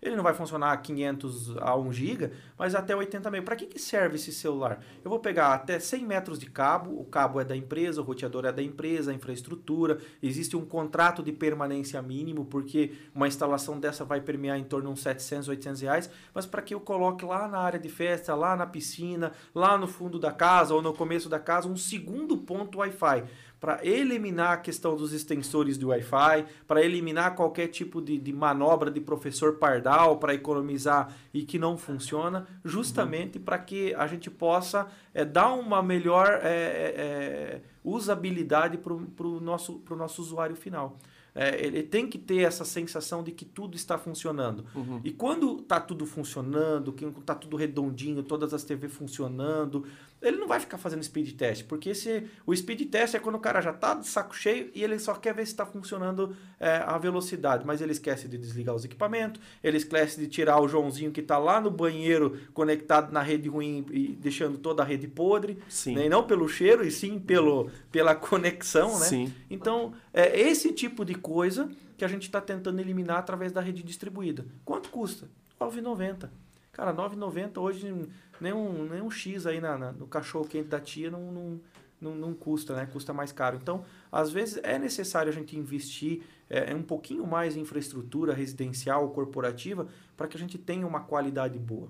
Ele 0.00 0.14
não 0.14 0.22
vai 0.22 0.34
funcionar 0.34 0.72
a 0.72 0.76
500 0.76 1.56
a 1.58 1.76
1 1.76 1.92
GB, 1.92 2.30
mas 2.58 2.74
até 2.74 2.94
80 2.94 3.30
MB. 3.30 3.42
Para 3.42 3.56
que, 3.56 3.66
que 3.66 3.78
serve 3.78 4.16
esse 4.16 4.32
celular? 4.32 4.80
Eu 5.04 5.10
vou 5.10 5.18
pegar 5.18 5.54
até 5.54 5.78
100 5.78 6.04
metros 6.04 6.38
de 6.38 6.46
cabo, 6.46 6.98
o 7.00 7.04
cabo 7.04 7.40
é 7.40 7.44
da 7.44 7.56
empresa, 7.56 8.00
o 8.00 8.04
roteador 8.04 8.44
é 8.44 8.52
da 8.52 8.62
empresa, 8.62 9.10
a 9.10 9.14
infraestrutura, 9.14 9.98
existe 10.22 10.56
um 10.56 10.64
contrato 10.64 11.22
de 11.22 11.32
permanência 11.32 12.00
mínimo, 12.02 12.44
porque 12.44 12.92
uma 13.14 13.26
instalação 13.26 13.80
dessa 13.80 14.04
vai 14.04 14.20
permear 14.20 14.58
em 14.58 14.64
torno 14.64 14.86
de 14.86 14.92
uns 14.92 15.02
700, 15.02 15.48
800 15.48 15.80
reais, 15.82 16.10
mas 16.34 16.46
para 16.46 16.62
que 16.62 16.74
eu 16.74 16.80
coloque 16.80 17.24
lá 17.24 17.48
na 17.48 17.58
área 17.58 17.78
de 17.78 17.88
festa, 17.88 18.34
lá 18.34 18.54
na 18.54 18.66
piscina, 18.66 19.32
lá 19.54 19.78
no 19.78 19.86
fundo 19.86 20.18
da 20.18 20.32
casa 20.32 20.74
ou 20.74 20.82
no 20.82 20.92
começo 20.92 21.28
da 21.28 21.38
casa, 21.38 21.68
um 21.68 21.76
segundo 21.76 22.36
ponto 22.36 22.78
Wi-Fi 22.78 23.24
para 23.60 23.84
eliminar 23.84 24.52
a 24.52 24.56
questão 24.58 24.94
dos 24.94 25.12
extensores 25.12 25.78
do 25.78 25.88
Wi-Fi, 25.88 26.44
para 26.66 26.82
eliminar 26.82 27.34
qualquer 27.34 27.68
tipo 27.68 28.02
de, 28.02 28.18
de, 28.18 28.32
manobra 28.32 28.90
de 28.90 29.00
professor 29.00 29.54
pardal 29.54 30.18
para 30.18 30.34
economizar 30.34 31.14
e 31.32 31.42
que 31.42 31.58
não 31.58 31.78
funciona, 31.78 32.46
justamente 32.64 33.38
uhum. 33.38 33.44
para 33.44 33.58
que 33.58 33.94
a 33.94 34.06
gente 34.06 34.30
possa 34.30 34.86
é, 35.14 35.24
dar 35.24 35.52
uma 35.52 35.82
melhor 35.82 36.40
é, 36.42 36.48
é, 36.48 37.60
usabilidade 37.82 38.76
para 38.78 38.92
o 38.92 39.40
nosso, 39.40 39.82
nosso 39.90 40.20
usuário 40.20 40.54
final. 40.54 40.98
É, 41.38 41.62
ele 41.62 41.82
tem 41.82 42.08
que 42.08 42.16
ter 42.18 42.38
essa 42.38 42.64
sensação 42.64 43.22
de 43.22 43.30
que 43.30 43.44
tudo 43.44 43.76
está 43.76 43.98
funcionando. 43.98 44.64
Uhum. 44.74 45.02
E 45.04 45.12
quando 45.12 45.58
está 45.58 45.78
tudo 45.78 46.06
funcionando, 46.06 46.94
que 46.94 47.04
está 47.04 47.34
tudo 47.34 47.58
redondinho, 47.58 48.22
todas 48.22 48.54
as 48.54 48.64
TVs 48.64 48.94
funcionando, 48.94 49.84
ele 50.20 50.38
não 50.38 50.48
vai 50.48 50.58
ficar 50.58 50.78
fazendo 50.78 51.02
speed 51.02 51.36
test, 51.36 51.64
porque 51.66 51.90
esse, 51.90 52.24
o 52.46 52.54
speed 52.54 52.90
test 52.90 53.14
é 53.14 53.18
quando 53.18 53.36
o 53.36 53.40
cara 53.40 53.60
já 53.60 53.70
está 53.70 53.94
de 53.94 54.06
saco 54.06 54.34
cheio 54.34 54.70
e 54.74 54.82
ele 54.82 54.98
só 54.98 55.14
quer 55.14 55.34
ver 55.34 55.44
se 55.46 55.52
está 55.52 55.66
funcionando 55.66 56.34
é, 56.58 56.76
a 56.78 56.96
velocidade, 56.98 57.66
mas 57.66 57.80
ele 57.80 57.92
esquece 57.92 58.26
de 58.26 58.38
desligar 58.38 58.74
os 58.74 58.84
equipamentos, 58.84 59.40
ele 59.62 59.76
esquece 59.76 60.18
de 60.18 60.26
tirar 60.26 60.60
o 60.60 60.68
Joãozinho 60.68 61.12
que 61.12 61.20
está 61.20 61.38
lá 61.38 61.60
no 61.60 61.70
banheiro 61.70 62.40
conectado 62.54 63.12
na 63.12 63.22
rede 63.22 63.48
ruim 63.48 63.84
e 63.90 64.08
deixando 64.08 64.58
toda 64.58 64.82
a 64.82 64.86
rede 64.86 65.06
podre, 65.06 65.58
né? 65.86 66.06
e 66.06 66.08
não 66.08 66.26
pelo 66.26 66.48
cheiro, 66.48 66.86
e 66.86 66.90
sim 66.90 67.18
pelo, 67.18 67.70
pela 67.92 68.14
conexão. 68.14 68.98
Né? 68.98 69.06
Sim. 69.06 69.34
Então, 69.50 69.92
é 70.12 70.40
esse 70.40 70.72
tipo 70.72 71.04
de 71.04 71.14
coisa 71.14 71.70
que 71.96 72.04
a 72.04 72.08
gente 72.08 72.22
está 72.22 72.40
tentando 72.40 72.80
eliminar 72.80 73.18
através 73.18 73.52
da 73.52 73.60
rede 73.60 73.82
distribuída. 73.82 74.46
Quanto 74.64 74.88
custa? 74.90 75.28
R$ 75.60 75.66
9,90. 75.66 76.28
Cara, 76.76 76.90
R$ 76.90 76.98
9,90 76.98 77.58
hoje 77.58 78.06
nem 78.38 78.52
um, 78.52 78.84
nem 78.84 79.00
um 79.00 79.10
X 79.10 79.46
aí 79.46 79.62
na, 79.62 79.78
na, 79.78 79.92
no 79.92 80.06
cachorro 80.06 80.46
quente 80.46 80.68
da 80.68 80.78
tia 80.78 81.10
não, 81.10 81.32
não, 81.32 81.60
não, 81.98 82.14
não, 82.14 82.34
custa, 82.34 82.76
né? 82.76 82.84
Custa 82.84 83.14
mais 83.14 83.32
caro. 83.32 83.56
Então, 83.56 83.82
às 84.12 84.30
vezes 84.30 84.60
é 84.62 84.78
necessário 84.78 85.32
a 85.32 85.34
gente 85.34 85.56
investir 85.56 86.20
é, 86.50 86.74
um 86.74 86.82
pouquinho 86.82 87.26
mais 87.26 87.56
em 87.56 87.60
infraestrutura 87.60 88.34
residencial, 88.34 89.08
corporativa, 89.08 89.88
para 90.18 90.28
que 90.28 90.36
a 90.36 90.40
gente 90.40 90.58
tenha 90.58 90.86
uma 90.86 91.00
qualidade 91.00 91.58
boa. 91.58 91.88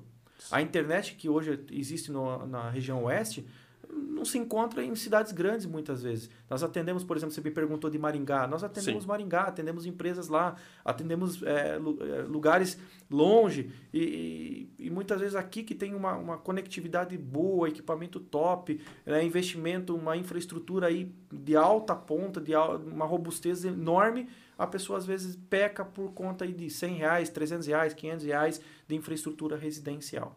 A 0.53 0.63
internet 0.63 1.17
que 1.17 1.29
hoje 1.29 1.59
existe 1.73 2.13
no, 2.13 2.47
na 2.47 2.71
região 2.71 3.03
oeste, 3.03 3.45
não 3.93 4.25
se 4.25 4.39
encontra 4.39 4.83
em 4.83 4.95
cidades 4.95 5.33
grandes 5.33 5.67
muitas 5.67 6.03
vezes. 6.03 6.31
Nós 6.49 6.63
atendemos, 6.63 7.05
por 7.05 7.17
exemplo, 7.17 7.35
você 7.35 7.41
me 7.41 7.51
perguntou 7.51 7.91
de 7.91 7.99
Maringá, 7.99 8.47
nós 8.47 8.65
atendemos 8.65 9.05
Sim. 9.05 9.09
Maringá, 9.09 9.43
atendemos 9.43 9.87
empresas 9.87 10.29
lá, 10.29 10.57
atendemos 10.85 11.43
é, 11.43 11.79
lugares 12.27 12.79
longe 13.11 13.71
e, 13.93 14.69
e, 14.79 14.91
muitas 14.91 15.21
vezes 15.21 15.37
aqui 15.37 15.63
que 15.63 15.75
tem 15.75 15.95
uma, 15.95 16.15
uma 16.17 16.39
conectividade 16.39 17.17
boa, 17.17 17.69
equipamento 17.69 18.19
top, 18.19 18.81
né, 19.05 19.23
investimento, 19.25 19.95
uma 19.95 20.17
infraestrutura 20.17 20.89
aí 20.89 21.13
de 21.33 21.55
alta 21.55 21.95
ponta, 21.95 22.41
de 22.41 22.55
uma 22.55 23.05
robustez 23.05 23.65
enorme, 23.65 24.29
a 24.59 24.67
pessoa 24.67 24.99
às 24.99 25.07
vezes 25.07 25.39
peca 25.51 25.85
por 25.85 26.13
conta 26.13 26.45
aí 26.45 26.53
de 26.53 26.71
100 26.71 26.95
reais, 26.95 27.29
300 27.29 27.67
reais, 27.67 27.95
500 27.95 28.25
reais 28.25 28.61
de 28.89 28.95
infraestrutura 28.95 29.57
residencial. 29.57 30.37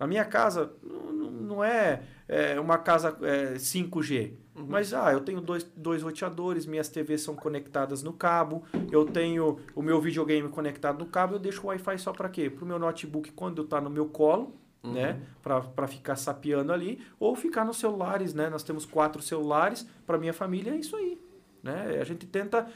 Na 0.00 0.06
minha 0.06 0.24
casa, 0.24 0.72
não, 0.82 1.30
não 1.30 1.64
é, 1.64 2.02
é, 2.26 2.58
uma 2.58 2.78
casa 2.78 3.18
é, 3.20 3.54
5G, 3.56 4.32
uhum. 4.56 4.66
mas 4.66 4.94
ah, 4.94 5.12
eu 5.12 5.20
tenho 5.20 5.42
dois, 5.42 5.62
dois 5.76 6.02
roteadores, 6.02 6.64
minhas 6.64 6.88
TVs 6.88 7.20
são 7.20 7.36
conectadas 7.36 8.02
no 8.02 8.14
cabo, 8.14 8.64
eu 8.90 9.04
tenho 9.04 9.60
o 9.74 9.82
meu 9.82 10.00
videogame 10.00 10.48
conectado 10.48 10.98
no 10.98 11.04
cabo, 11.04 11.34
eu 11.34 11.38
deixo 11.38 11.62
o 11.62 11.66
Wi-Fi 11.66 11.98
só 11.98 12.12
para 12.14 12.30
quê? 12.30 12.48
Para 12.48 12.64
o 12.64 12.66
meu 12.66 12.78
notebook 12.78 13.30
quando 13.32 13.60
está 13.60 13.78
no 13.78 13.90
meu 13.90 14.06
colo, 14.06 14.56
uhum. 14.82 14.94
né? 14.94 15.20
Para 15.42 15.86
ficar 15.86 16.16
sapeando 16.16 16.72
ali, 16.72 17.04
ou 17.18 17.36
ficar 17.36 17.66
nos 17.66 17.76
celulares, 17.76 18.32
né? 18.32 18.48
Nós 18.48 18.62
temos 18.62 18.86
quatro 18.86 19.20
celulares 19.20 19.86
para 20.06 20.16
minha 20.16 20.32
família, 20.32 20.72
é 20.72 20.76
isso 20.76 20.96
aí. 20.96 21.20
Né? 21.62 21.98
A 22.00 22.04
gente 22.04 22.24
tenta 22.24 22.66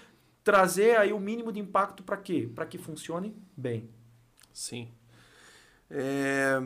trazer 0.42 0.98
aí 0.98 1.10
o 1.10 1.18
mínimo 1.18 1.50
de 1.50 1.58
impacto 1.58 2.02
para 2.02 2.18
quê? 2.18 2.50
Para 2.54 2.66
que 2.66 2.76
funcione 2.76 3.34
bem. 3.56 3.88
Sim. 4.52 4.88
É, 5.90 6.62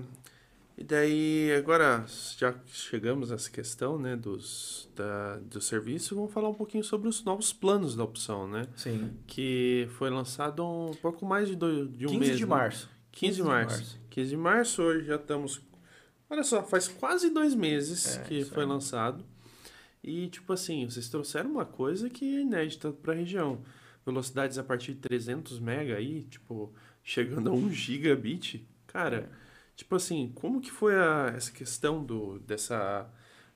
e 0.78 0.84
daí, 0.84 1.52
agora, 1.58 2.04
já 2.36 2.54
chegamos 2.66 3.30
nessa 3.30 3.50
questão 3.50 3.98
né, 3.98 4.14
dos, 4.14 4.88
da, 4.94 5.38
do 5.38 5.60
serviço, 5.60 6.14
vamos 6.14 6.32
falar 6.32 6.48
um 6.48 6.54
pouquinho 6.54 6.84
sobre 6.84 7.08
os 7.08 7.24
novos 7.24 7.52
planos 7.52 7.96
da 7.96 8.04
opção, 8.04 8.46
né? 8.46 8.68
Sim. 8.76 9.10
Que 9.26 9.88
foi 9.98 10.08
lançado 10.08 10.64
um 10.64 10.94
pouco 11.02 11.26
mais 11.26 11.48
de, 11.48 11.56
dois, 11.56 11.90
de 11.90 12.06
um 12.06 12.10
15 12.10 12.18
mês. 12.20 12.30
15 12.30 12.38
de 12.38 12.46
março. 12.46 12.86
Né? 12.86 12.92
15, 13.10 13.26
15 13.26 13.36
de 13.36 13.42
março. 13.42 13.76
março. 13.76 14.00
15 14.08 14.30
de 14.30 14.36
março, 14.36 14.82
hoje 14.82 15.06
já 15.06 15.16
estamos... 15.16 15.60
Olha 16.30 16.44
só, 16.44 16.62
faz 16.62 16.86
quase 16.86 17.30
dois 17.30 17.56
meses 17.56 18.16
é, 18.16 18.22
que 18.22 18.44
foi 18.44 18.62
é. 18.62 18.66
lançado. 18.66 19.24
E, 20.00 20.28
tipo 20.28 20.52
assim, 20.52 20.88
vocês 20.88 21.08
trouxeram 21.08 21.50
uma 21.50 21.64
coisa 21.64 22.08
que 22.08 22.36
é 22.36 22.42
inédita 22.42 22.92
para 22.92 23.14
a 23.14 23.16
região. 23.16 23.62
Velocidades 24.06 24.58
a 24.58 24.62
partir 24.62 24.94
de 24.94 25.00
300 25.00 25.58
MB 25.58 25.92
aí, 25.92 26.22
tipo, 26.22 26.72
chegando 27.02 27.50
a 27.50 27.52
1 27.52 27.68
gigabit. 27.74 28.64
Cara... 28.86 29.28
É 29.44 29.47
Tipo 29.78 29.94
assim, 29.94 30.32
como 30.34 30.60
que 30.60 30.72
foi 30.72 30.92
a, 30.96 31.32
essa 31.36 31.52
questão 31.52 32.02
do 32.02 32.40
dessa 32.40 33.08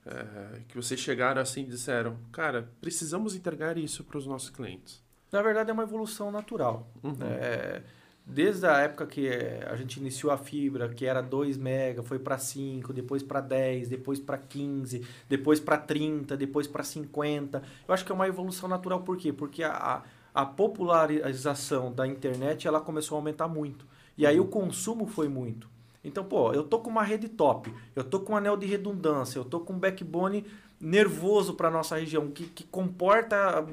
uh, 0.07 0.65
que 0.69 0.77
vocês 0.77 1.01
chegaram 1.01 1.43
assim 1.43 1.63
e 1.63 1.67
disseram, 1.67 2.17
cara, 2.31 2.71
precisamos 2.81 3.35
entregar 3.35 3.77
isso 3.77 4.05
para 4.05 4.19
os 4.19 4.25
nossos 4.25 4.49
clientes? 4.49 5.03
Na 5.33 5.43
verdade 5.43 5.71
é 5.71 5.73
uma 5.73 5.83
evolução 5.83 6.31
natural. 6.31 6.89
Uhum. 7.03 7.17
É, 7.23 7.83
desde 8.25 8.65
a 8.69 8.79
época 8.79 9.05
que 9.05 9.29
a 9.69 9.75
gente 9.75 9.99
iniciou 9.99 10.33
a 10.33 10.39
fibra, 10.39 10.89
que 10.91 11.05
era 11.05 11.21
2 11.21 11.57
mega, 11.57 12.05
foi 12.05 12.21
para 12.21 12.39
5, 12.39 12.93
depois 12.93 13.25
para 13.25 13.41
10, 13.41 13.89
depois 13.89 14.21
para 14.21 14.39
15, 14.39 15.05
depois 15.29 15.59
para 15.59 15.77
30, 15.77 16.37
depois 16.37 16.69
para 16.69 16.85
50. 16.85 17.61
Eu 17.89 17.93
acho 17.93 18.05
que 18.05 18.13
é 18.13 18.15
uma 18.15 18.29
evolução 18.29 18.69
natural 18.69 19.03
por 19.03 19.17
quê? 19.17 19.33
Porque 19.33 19.65
a, 19.65 20.05
a 20.33 20.47
popularização 20.47 21.93
da 21.93 22.07
internet 22.07 22.69
ela 22.69 22.81
começou 22.81 23.17
a 23.17 23.19
aumentar 23.19 23.49
muito. 23.49 23.85
E 24.17 24.25
aí 24.25 24.39
uhum. 24.39 24.47
o 24.47 24.49
consumo 24.49 25.09
foi 25.09 25.27
muito. 25.27 25.72
Então, 26.05 26.25
pô, 26.25 26.53
eu 26.53 26.65
tô 26.65 26.81
com 26.81 26.91
uma 26.91 27.03
rede 27.03 27.29
top, 27.29 27.73
eu 27.95 28.03
tô 28.03 28.21
com 28.21 28.33
um 28.33 28.37
anel 28.37 28.57
de 28.57 28.67
redundância, 28.67 29.39
eu 29.39 29.45
tô 29.45 29.61
com 29.61 29.75
um 29.75 29.79
backbone 29.79 30.45
nervoso 30.81 31.55
para 31.55 31.71
nossa 31.71 31.97
região, 31.97 32.29
que, 32.29 32.45
que 32.45 32.65
comporta 32.65 33.65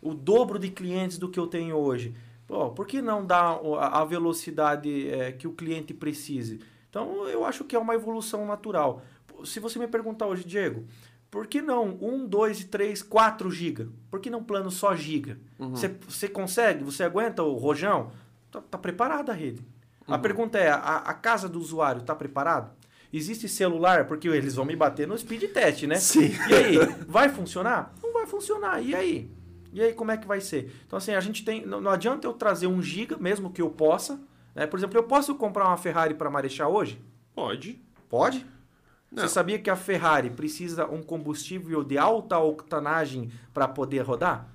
o 0.00 0.14
dobro 0.14 0.58
de 0.58 0.70
clientes 0.70 1.18
do 1.18 1.28
que 1.28 1.40
eu 1.40 1.46
tenho 1.46 1.76
hoje. 1.76 2.14
Pô, 2.46 2.70
por 2.70 2.86
que 2.86 3.02
não 3.02 3.24
dar 3.24 3.60
a 3.78 4.04
velocidade 4.04 5.08
é, 5.08 5.32
que 5.32 5.48
o 5.48 5.52
cliente 5.52 5.92
precise? 5.92 6.60
Então, 6.88 7.26
eu 7.26 7.44
acho 7.44 7.64
que 7.64 7.74
é 7.74 7.78
uma 7.78 7.94
evolução 7.94 8.46
natural. 8.46 9.02
Se 9.44 9.58
você 9.58 9.78
me 9.78 9.88
perguntar 9.88 10.26
hoje, 10.26 10.44
Diego, 10.44 10.84
por 11.30 11.46
que 11.46 11.62
não 11.62 11.96
1, 12.00 12.26
2, 12.26 12.64
3, 12.64 13.02
4 13.02 13.50
GB? 13.50 13.88
Por 14.10 14.20
que 14.20 14.28
não 14.28 14.44
plano 14.44 14.70
só 14.70 14.94
giga? 14.94 15.38
Uhum. 15.58 15.70
Você, 15.70 15.88
você 16.06 16.28
consegue? 16.28 16.84
Você 16.84 17.02
aguenta 17.02 17.42
o 17.42 17.56
rojão? 17.56 18.12
Tá, 18.50 18.60
tá 18.60 18.76
preparada 18.76 19.32
a 19.32 19.34
rede. 19.34 19.64
Uhum. 20.06 20.14
A 20.14 20.18
pergunta 20.18 20.58
é, 20.58 20.68
a, 20.70 20.76
a 20.76 21.14
casa 21.14 21.48
do 21.48 21.60
usuário 21.60 22.00
está 22.00 22.14
preparado? 22.14 22.70
Existe 23.12 23.48
celular? 23.48 24.06
Porque 24.06 24.26
eles 24.28 24.54
vão 24.54 24.64
me 24.64 24.74
bater 24.74 25.06
no 25.06 25.16
speed 25.16 25.52
test, 25.52 25.82
né? 25.84 25.96
Sim. 25.96 26.30
E 26.48 26.54
aí, 26.54 26.76
vai 27.06 27.28
funcionar? 27.28 27.94
Não 28.02 28.12
vai 28.12 28.26
funcionar. 28.26 28.80
E 28.80 28.94
aí? 28.94 29.30
E 29.72 29.82
aí, 29.82 29.92
como 29.92 30.10
é 30.10 30.16
que 30.16 30.26
vai 30.26 30.40
ser? 30.40 30.72
Então, 30.86 30.96
assim, 30.96 31.12
a 31.12 31.20
gente 31.20 31.44
tem... 31.44 31.64
Não, 31.66 31.80
não 31.80 31.90
adianta 31.90 32.26
eu 32.26 32.32
trazer 32.32 32.66
um 32.66 32.82
giga, 32.82 33.16
mesmo 33.18 33.50
que 33.50 33.60
eu 33.60 33.70
possa. 33.70 34.18
Né? 34.54 34.66
Por 34.66 34.78
exemplo, 34.78 34.98
eu 34.98 35.04
posso 35.04 35.34
comprar 35.34 35.66
uma 35.66 35.76
Ferrari 35.76 36.14
para 36.14 36.30
Marechal 36.30 36.72
hoje? 36.72 37.02
Pode. 37.34 37.82
Pode? 38.08 38.46
Não. 39.10 39.22
Você 39.22 39.28
sabia 39.28 39.58
que 39.58 39.68
a 39.68 39.76
Ferrari 39.76 40.30
precisa 40.30 40.86
um 40.86 41.02
combustível 41.02 41.84
de 41.84 41.98
alta 41.98 42.38
octanagem 42.38 43.30
para 43.52 43.68
poder 43.68 44.00
rodar? 44.00 44.48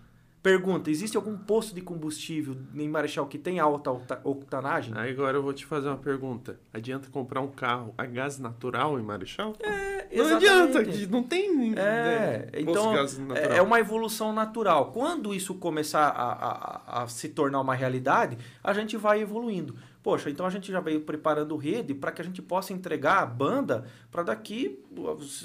Pergunta: 0.48 0.90
existe 0.90 1.18
algum 1.18 1.38
posto 1.38 1.76
de 1.76 1.82
combustível 1.82 2.56
em 2.74 2.88
Marechal 2.88 3.28
que 3.28 3.38
tem 3.38 3.60
alta 3.60 3.92
octanagem? 4.24 4.94
Agora 4.98 5.38
eu 5.38 5.44
vou 5.44 5.52
te 5.52 5.66
fazer 5.66 5.90
uma 5.90 5.98
pergunta. 5.98 6.58
Adianta 6.74 7.10
comprar 7.10 7.42
um 7.42 7.50
carro 7.50 7.94
a 7.98 8.06
gás 8.06 8.40
natural 8.40 8.98
em 8.98 9.04
Marechal? 9.04 9.54
É, 9.60 10.08
não 10.16 10.38
adianta, 10.38 10.82
não 11.10 11.22
tem. 11.22 11.74
É, 11.74 11.76
né, 11.76 12.48
então 12.54 12.94
é 13.36 13.62
uma 13.62 13.78
evolução 13.78 14.32
natural. 14.32 14.94
Quando 14.94 15.36
isso 15.36 15.54
começar 15.56 16.08
a, 16.08 16.32
a, 16.32 17.04
a 17.04 17.08
se 17.10 17.28
tornar 17.28 17.60
uma 17.60 17.76
realidade, 17.76 18.38
a 18.64 18.72
gente 18.72 18.96
vai 18.96 19.20
evoluindo. 19.20 19.76
Poxa, 20.02 20.30
então 20.30 20.46
a 20.46 20.50
gente 20.50 20.72
já 20.72 20.80
veio 20.80 21.02
preparando 21.02 21.58
rede 21.58 21.94
para 21.94 22.14
que 22.14 22.22
a 22.22 22.24
gente 22.24 22.42
possa 22.42 22.72
entregar 22.72 23.22
a 23.22 23.26
banda 23.26 23.84
para 24.10 24.24
daqui. 24.24 24.80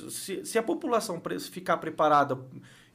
Se, 0.09 0.47
se, 0.47 0.57
a 0.57 0.63
população 0.63 1.21
ficar 1.51 1.79
preparada 1.79 2.39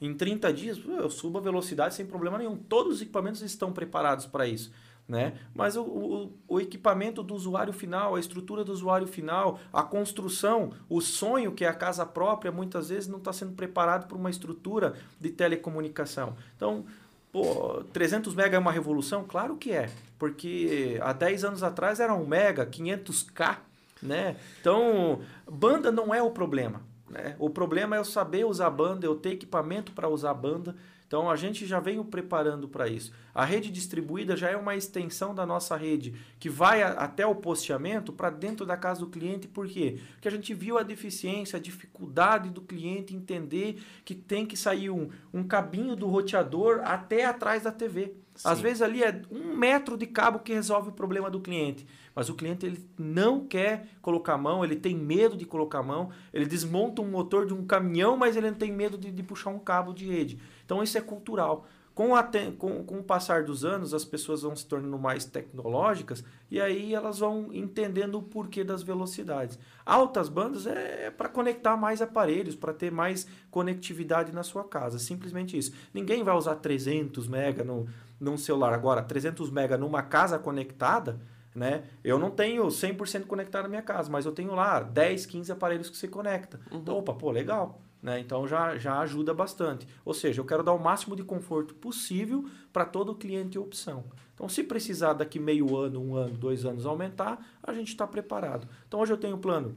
em 0.00 0.14
30 0.14 0.52
dias, 0.52 0.80
eu 0.86 1.10
subo 1.10 1.38
a 1.38 1.40
velocidade 1.40 1.94
sem 1.94 2.06
problema 2.06 2.38
nenhum. 2.38 2.56
Todos 2.56 2.96
os 2.96 3.02
equipamentos 3.02 3.42
estão 3.42 3.72
preparados 3.72 4.26
para 4.26 4.46
isso. 4.46 4.70
Né? 5.08 5.38
Mas 5.54 5.74
o, 5.74 5.82
o, 5.82 6.32
o, 6.46 6.60
equipamento 6.60 7.22
do 7.22 7.34
usuário 7.34 7.72
final, 7.72 8.14
a 8.14 8.20
estrutura 8.20 8.62
do 8.62 8.72
usuário 8.72 9.06
final, 9.06 9.58
a 9.72 9.82
construção, 9.82 10.70
o 10.86 11.00
sonho 11.00 11.52
que 11.52 11.64
é 11.64 11.68
a 11.68 11.72
casa 11.72 12.04
própria, 12.04 12.52
muitas 12.52 12.90
vezes 12.90 13.08
não 13.08 13.16
está 13.16 13.32
sendo 13.32 13.52
preparado 13.52 14.06
para 14.06 14.18
uma 14.18 14.28
estrutura 14.28 14.94
de 15.18 15.30
telecomunicação. 15.30 16.36
Então, 16.54 16.84
Pô, 17.32 17.84
300 17.92 18.34
mega 18.34 18.56
é 18.56 18.58
uma 18.58 18.72
revolução? 18.72 19.24
Claro 19.26 19.56
que 19.56 19.70
é, 19.70 19.90
porque 20.18 20.98
há 21.02 21.12
10 21.12 21.44
anos 21.44 21.62
atrás 21.62 22.00
era 22.00 22.14
1 22.14 22.26
mega, 22.26 22.66
500k, 22.66 23.58
né? 24.02 24.36
Então, 24.60 25.20
banda 25.46 25.92
não 25.92 26.14
é 26.14 26.22
o 26.22 26.30
problema, 26.30 26.80
né? 27.08 27.36
O 27.38 27.50
problema 27.50 27.96
é 27.96 27.98
eu 27.98 28.04
saber 28.04 28.44
usar 28.44 28.70
banda, 28.70 29.06
eu 29.06 29.16
ter 29.16 29.30
equipamento 29.30 29.92
para 29.92 30.08
usar 30.08 30.34
banda, 30.34 30.76
então 31.08 31.30
a 31.30 31.36
gente 31.36 31.66
já 31.66 31.80
vem 31.80 32.00
preparando 32.04 32.68
para 32.68 32.86
isso. 32.86 33.10
A 33.34 33.42
rede 33.42 33.70
distribuída 33.70 34.36
já 34.36 34.50
é 34.50 34.56
uma 34.56 34.76
extensão 34.76 35.34
da 35.34 35.46
nossa 35.46 35.74
rede 35.74 36.14
que 36.38 36.50
vai 36.50 36.82
a, 36.82 36.90
até 36.90 37.26
o 37.26 37.34
posteamento 37.34 38.12
para 38.12 38.28
dentro 38.28 38.66
da 38.66 38.76
casa 38.76 39.00
do 39.00 39.06
cliente. 39.06 39.48
Por 39.48 39.66
quê? 39.66 39.98
Porque 40.12 40.28
a 40.28 40.30
gente 40.30 40.52
viu 40.52 40.76
a 40.76 40.82
deficiência, 40.82 41.56
a 41.56 41.62
dificuldade 41.62 42.50
do 42.50 42.60
cliente 42.60 43.16
entender 43.16 43.82
que 44.04 44.14
tem 44.14 44.44
que 44.44 44.56
sair 44.56 44.90
um, 44.90 45.08
um 45.32 45.42
cabinho 45.42 45.96
do 45.96 46.06
roteador 46.06 46.82
até 46.84 47.24
atrás 47.24 47.62
da 47.62 47.72
TV. 47.72 48.14
Sim. 48.38 48.48
Às 48.48 48.60
vezes 48.60 48.82
ali 48.82 49.02
é 49.02 49.20
um 49.32 49.56
metro 49.56 49.96
de 49.96 50.06
cabo 50.06 50.38
que 50.38 50.52
resolve 50.52 50.90
o 50.90 50.92
problema 50.92 51.28
do 51.28 51.40
cliente. 51.40 51.84
Mas 52.14 52.28
o 52.28 52.34
cliente 52.34 52.66
ele 52.66 52.84
não 52.96 53.44
quer 53.46 53.86
colocar 54.02 54.34
a 54.34 54.38
mão, 54.38 54.64
ele 54.64 54.76
tem 54.76 54.96
medo 54.96 55.36
de 55.36 55.44
colocar 55.44 55.78
a 55.78 55.82
mão, 55.82 56.10
ele 56.32 56.46
desmonta 56.46 57.02
um 57.02 57.08
motor 57.10 57.46
de 57.46 57.54
um 57.54 57.64
caminhão, 57.64 58.16
mas 58.16 58.36
ele 58.36 58.50
não 58.50 58.56
tem 58.56 58.72
medo 58.72 58.98
de, 58.98 59.10
de 59.10 59.22
puxar 59.22 59.50
um 59.50 59.58
cabo 59.58 59.92
de 59.92 60.06
rede. 60.06 60.38
Então 60.68 60.82
isso 60.82 60.98
é 60.98 61.00
cultural. 61.00 61.66
Com, 61.94 62.14
a, 62.14 62.22
com, 62.58 62.84
com 62.84 62.98
o 62.98 63.02
passar 63.02 63.42
dos 63.42 63.64
anos, 63.64 63.94
as 63.94 64.04
pessoas 64.04 64.42
vão 64.42 64.54
se 64.54 64.66
tornando 64.66 64.98
mais 64.98 65.24
tecnológicas 65.24 66.22
e 66.50 66.60
aí 66.60 66.94
elas 66.94 67.18
vão 67.18 67.48
entendendo 67.52 68.18
o 68.18 68.22
porquê 68.22 68.62
das 68.62 68.82
velocidades. 68.82 69.58
Altas 69.84 70.28
bandas 70.28 70.66
é, 70.66 71.06
é 71.06 71.10
para 71.10 71.30
conectar 71.30 71.74
mais 71.74 72.02
aparelhos, 72.02 72.54
para 72.54 72.74
ter 72.74 72.92
mais 72.92 73.26
conectividade 73.50 74.30
na 74.30 74.42
sua 74.42 74.62
casa. 74.62 74.98
Simplesmente 74.98 75.56
isso. 75.56 75.72
Ninguém 75.92 76.22
vai 76.22 76.36
usar 76.36 76.56
300 76.56 77.26
mega 77.26 77.64
no, 77.64 77.88
num 78.20 78.36
celular. 78.36 78.74
Agora, 78.74 79.02
300 79.02 79.50
mega 79.50 79.78
numa 79.78 80.02
casa 80.02 80.38
conectada, 80.38 81.18
né? 81.54 81.84
Eu 82.04 82.18
não 82.18 82.30
tenho 82.30 82.64
100% 82.66 83.24
conectado 83.24 83.62
na 83.64 83.70
minha 83.70 83.82
casa, 83.82 84.08
mas 84.10 84.26
eu 84.26 84.32
tenho 84.32 84.54
lá 84.54 84.80
10, 84.80 85.24
15 85.24 85.50
aparelhos 85.50 85.88
que 85.90 85.96
você 85.96 86.06
conecta. 86.06 86.60
Uhum. 86.70 86.78
Então, 86.78 86.98
opa, 86.98 87.14
pô, 87.14 87.30
legal. 87.32 87.80
Né? 88.02 88.20
Então 88.20 88.46
já, 88.46 88.76
já 88.78 89.00
ajuda 89.00 89.34
bastante. 89.34 89.86
Ou 90.04 90.14
seja, 90.14 90.40
eu 90.40 90.44
quero 90.44 90.62
dar 90.62 90.72
o 90.72 90.78
máximo 90.78 91.16
de 91.16 91.24
conforto 91.24 91.74
possível 91.74 92.44
para 92.72 92.84
todo 92.84 93.14
cliente 93.14 93.56
e 93.56 93.58
opção. 93.58 94.04
Então, 94.38 94.48
se 94.48 94.62
precisar 94.62 95.14
daqui 95.14 95.40
meio 95.40 95.76
ano, 95.76 96.00
um 96.00 96.14
ano, 96.14 96.36
dois 96.36 96.64
anos 96.64 96.86
aumentar, 96.86 97.44
a 97.60 97.72
gente 97.74 97.88
está 97.88 98.06
preparado. 98.06 98.68
Então, 98.86 99.00
hoje 99.00 99.12
eu 99.12 99.16
tenho 99.16 99.34
o 99.34 99.38
plano, 99.40 99.74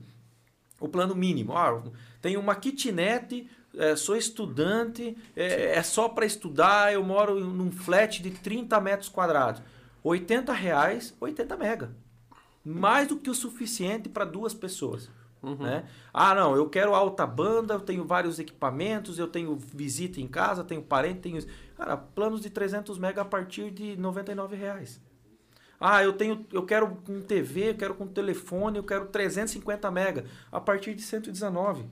o 0.80 0.88
plano 0.88 1.16
mínimo. 1.16 1.58
Ah, 1.58 1.82
tenho 2.22 2.40
uma 2.40 2.54
kitnet, 2.54 3.50
é, 3.76 3.96
sou 3.96 4.16
estudante, 4.16 5.18
é, 5.36 5.78
é 5.78 5.82
só 5.82 6.08
para 6.08 6.28
estudar, 6.28 6.94
eu 6.94 7.04
moro 7.04 7.40
num 7.40 7.72
flat 7.72 8.22
de 8.22 8.30
30 8.30 8.80
metros 8.80 9.10
quadrados. 9.10 9.64
80 10.04 10.54
reais, 10.54 11.16
80 11.20 11.58
mega. 11.58 11.96
Mais 12.64 13.08
do 13.08 13.18
que 13.18 13.32
o 13.32 13.36
suficiente 13.36 14.10
para 14.10 14.26
duas 14.26 14.54
pessoas. 14.54 15.10
Uhum. 15.42 15.56
Né? 15.56 15.86
Ah, 16.14 16.36
não, 16.36 16.56
eu 16.56 16.70
quero 16.70 16.94
alta 16.94 17.26
banda, 17.26 17.74
eu 17.74 17.80
tenho 17.80 18.06
vários 18.06 18.38
equipamentos, 18.38 19.18
eu 19.18 19.28
tenho 19.28 19.56
visita 19.56 20.22
em 20.22 20.28
casa, 20.28 20.64
tenho 20.64 20.84
parente, 20.84 21.22
tenho. 21.22 21.44
Cara, 21.76 21.98
planos 21.98 22.42
de 22.42 22.50
300 22.50 22.98
mega 23.00 23.22
a 23.22 23.26
partir 23.26 23.72
de 23.72 23.98
99 23.98 24.56
reais. 24.56 25.02
Ah, 25.80 26.04
eu 26.04 26.14
tenho, 26.14 26.46
eu 26.54 26.64
quero 26.64 26.96
com 27.04 27.22
TV, 27.22 27.72
eu 27.72 27.76
quero 27.76 27.96
com 27.96 28.06
telefone, 28.06 28.78
eu 28.78 28.84
quero 28.84 29.08
350 29.08 29.90
mega 29.90 30.26
a 30.52 30.62
partir 30.62 30.94
de 30.94 31.02
119. 31.02 31.86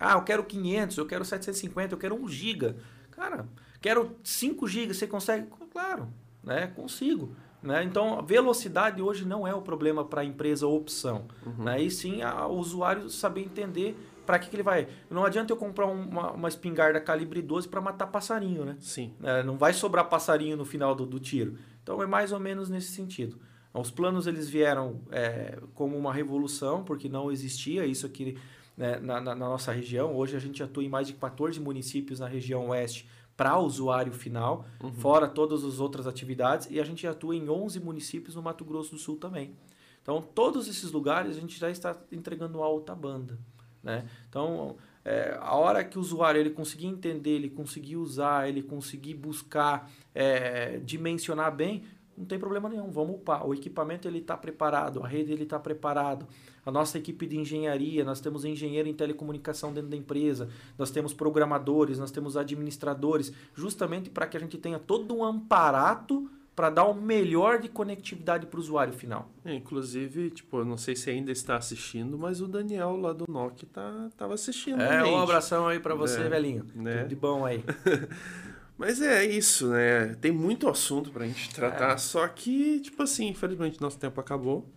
Ah, 0.00 0.14
eu 0.14 0.22
quero 0.22 0.42
500, 0.42 0.96
eu 0.96 1.06
quero 1.06 1.24
750, 1.24 1.94
eu 1.94 1.98
quero 1.98 2.14
1 2.14 2.28
giga. 2.28 2.76
Cara, 3.10 3.46
quero 3.82 4.16
5 4.24 4.66
gigas, 4.66 4.96
você 4.96 5.06
consegue? 5.06 5.46
Claro, 5.70 6.08
né? 6.42 6.68
Consigo. 6.68 7.36
Né? 7.64 7.82
Então, 7.82 8.22
velocidade 8.22 9.00
hoje 9.00 9.24
não 9.24 9.48
é 9.48 9.54
o 9.54 9.62
problema 9.62 10.04
para 10.04 10.20
a 10.20 10.24
empresa 10.24 10.66
ou 10.66 10.76
opção. 10.76 11.24
Uhum. 11.46 11.64
Né? 11.64 11.82
E 11.82 11.90
sim 11.90 12.20
a, 12.20 12.46
o 12.46 12.58
usuário 12.58 13.08
saber 13.08 13.40
entender 13.40 13.96
para 14.26 14.38
que, 14.38 14.50
que 14.50 14.56
ele 14.56 14.62
vai. 14.62 14.86
Não 15.08 15.24
adianta 15.24 15.50
eu 15.50 15.56
comprar 15.56 15.86
uma, 15.86 16.32
uma 16.32 16.48
espingarda 16.48 17.00
calibre 17.00 17.40
12 17.40 17.66
para 17.68 17.80
matar 17.80 18.06
passarinho, 18.08 18.66
né? 18.66 18.76
Sim. 18.80 19.14
É, 19.22 19.42
não 19.42 19.56
vai 19.56 19.72
sobrar 19.72 20.08
passarinho 20.10 20.58
no 20.58 20.64
final 20.66 20.94
do, 20.94 21.06
do, 21.06 21.18
tiro. 21.18 21.56
Então, 21.82 22.02
é 22.02 22.06
mais 22.06 22.32
ou 22.32 22.38
menos 22.38 22.68
nesse 22.68 22.88
sentido. 22.88 23.38
Os 23.72 23.90
planos 23.90 24.26
eles 24.26 24.48
vieram 24.48 25.00
é, 25.10 25.58
como 25.74 25.96
uma 25.96 26.12
revolução, 26.12 26.84
porque 26.84 27.08
não 27.08 27.32
existia 27.32 27.86
isso 27.86 28.04
aqui 28.04 28.36
né, 28.76 28.98
na, 28.98 29.20
na, 29.22 29.34
na 29.34 29.48
nossa 29.48 29.72
região. 29.72 30.14
Hoje 30.14 30.36
a 30.36 30.38
gente 30.38 30.62
atua 30.62 30.84
em 30.84 30.88
mais 30.88 31.06
de 31.06 31.14
14 31.14 31.58
municípios 31.60 32.20
na 32.20 32.28
região 32.28 32.68
oeste 32.68 33.08
para 33.36 33.58
o 33.58 33.64
usuário 33.64 34.12
final, 34.12 34.64
uhum. 34.82 34.92
fora 34.92 35.26
todas 35.26 35.64
as 35.64 35.80
outras 35.80 36.06
atividades, 36.06 36.68
e 36.70 36.80
a 36.80 36.84
gente 36.84 37.06
atua 37.06 37.34
em 37.34 37.48
11 37.48 37.80
municípios 37.80 38.36
no 38.36 38.42
Mato 38.42 38.64
Grosso 38.64 38.92
do 38.92 38.98
Sul 38.98 39.16
também. 39.16 39.56
Então, 40.02 40.20
todos 40.22 40.68
esses 40.68 40.92
lugares 40.92 41.36
a 41.36 41.40
gente 41.40 41.58
já 41.58 41.70
está 41.70 41.96
entregando 42.12 42.62
alta 42.62 42.94
banda. 42.94 43.38
Né? 43.82 44.06
Então, 44.28 44.76
é, 45.04 45.36
a 45.40 45.54
hora 45.56 45.84
que 45.84 45.98
o 45.98 46.00
usuário 46.00 46.40
ele 46.40 46.50
conseguir 46.50 46.86
entender, 46.86 47.30
ele 47.30 47.50
conseguir 47.50 47.96
usar, 47.96 48.48
ele 48.48 48.62
conseguir 48.62 49.14
buscar, 49.14 49.90
é, 50.14 50.78
dimensionar 50.78 51.54
bem, 51.54 51.84
não 52.16 52.24
tem 52.24 52.38
problema 52.38 52.68
nenhum, 52.68 52.90
vamos 52.90 53.16
upar. 53.16 53.46
O 53.46 53.54
equipamento 53.54 54.06
ele 54.06 54.18
está 54.18 54.36
preparado, 54.36 55.02
a 55.02 55.08
rede 55.08 55.32
ele 55.32 55.44
está 55.44 55.58
preparado, 55.58 56.26
a 56.64 56.70
nossa 56.70 56.98
equipe 56.98 57.26
de 57.26 57.38
engenharia, 57.38 58.04
nós 58.04 58.20
temos 58.20 58.44
engenheiro 58.44 58.88
em 58.88 58.94
telecomunicação 58.94 59.72
dentro 59.72 59.90
da 59.90 59.96
empresa, 59.96 60.48
nós 60.78 60.90
temos 60.90 61.12
programadores, 61.12 61.98
nós 61.98 62.10
temos 62.10 62.36
administradores, 62.36 63.32
justamente 63.54 64.10
para 64.10 64.26
que 64.26 64.36
a 64.36 64.40
gente 64.40 64.56
tenha 64.58 64.78
todo 64.78 65.14
um 65.14 65.24
amparato 65.24 66.28
para 66.54 66.70
dar 66.70 66.84
o 66.84 66.94
melhor 66.94 67.58
de 67.58 67.68
conectividade 67.68 68.46
para 68.46 68.56
o 68.56 68.60
usuário 68.60 68.92
final. 68.92 69.28
É, 69.44 69.54
inclusive, 69.54 70.30
tipo, 70.30 70.58
eu 70.58 70.64
não 70.64 70.76
sei 70.76 70.94
se 70.94 71.10
ainda 71.10 71.32
está 71.32 71.56
assistindo, 71.56 72.16
mas 72.16 72.40
o 72.40 72.46
Daniel 72.46 72.96
lá 72.96 73.12
do 73.12 73.24
Nokia 73.28 73.68
tá, 73.72 74.08
tava 74.16 74.34
assistindo. 74.34 74.80
É, 74.80 75.02
um 75.04 75.20
abração 75.20 75.66
aí 75.66 75.80
para 75.80 75.94
você, 75.94 76.20
é, 76.20 76.28
velhinho. 76.28 76.64
Né? 76.74 76.98
Tudo 76.98 77.08
de 77.08 77.16
bom 77.16 77.44
aí. 77.44 77.64
Mas 78.76 79.00
é 79.00 79.24
isso, 79.24 79.68
né? 79.68 80.14
Tem 80.20 80.32
muito 80.32 80.68
assunto 80.68 81.10
pra 81.10 81.26
gente 81.26 81.54
tratar, 81.54 81.92
é. 81.92 81.96
só 81.96 82.26
que, 82.26 82.80
tipo 82.80 83.02
assim, 83.02 83.28
infelizmente 83.28 83.80
nosso 83.80 83.98
tempo 83.98 84.20
acabou, 84.20 84.68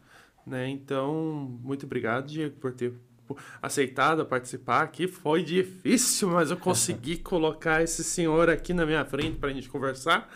né? 0.46 0.70
Então, 0.70 1.58
muito 1.64 1.86
obrigado, 1.86 2.28
Diego, 2.28 2.56
por 2.58 2.74
ter 2.74 2.94
aceitado 3.62 4.26
participar 4.26 4.84
aqui. 4.84 5.08
Foi 5.08 5.44
difícil, 5.44 6.30
mas 6.30 6.52
eu 6.52 6.58
consegui 6.58 7.18
colocar 7.20 7.82
esse 7.84 8.04
senhor 8.04 8.50
aqui 8.50 8.74
na 8.74 8.86
minha 8.86 9.04
frente 9.04 9.38
pra 9.38 9.50
gente 9.50 9.68
conversar. 9.70 10.32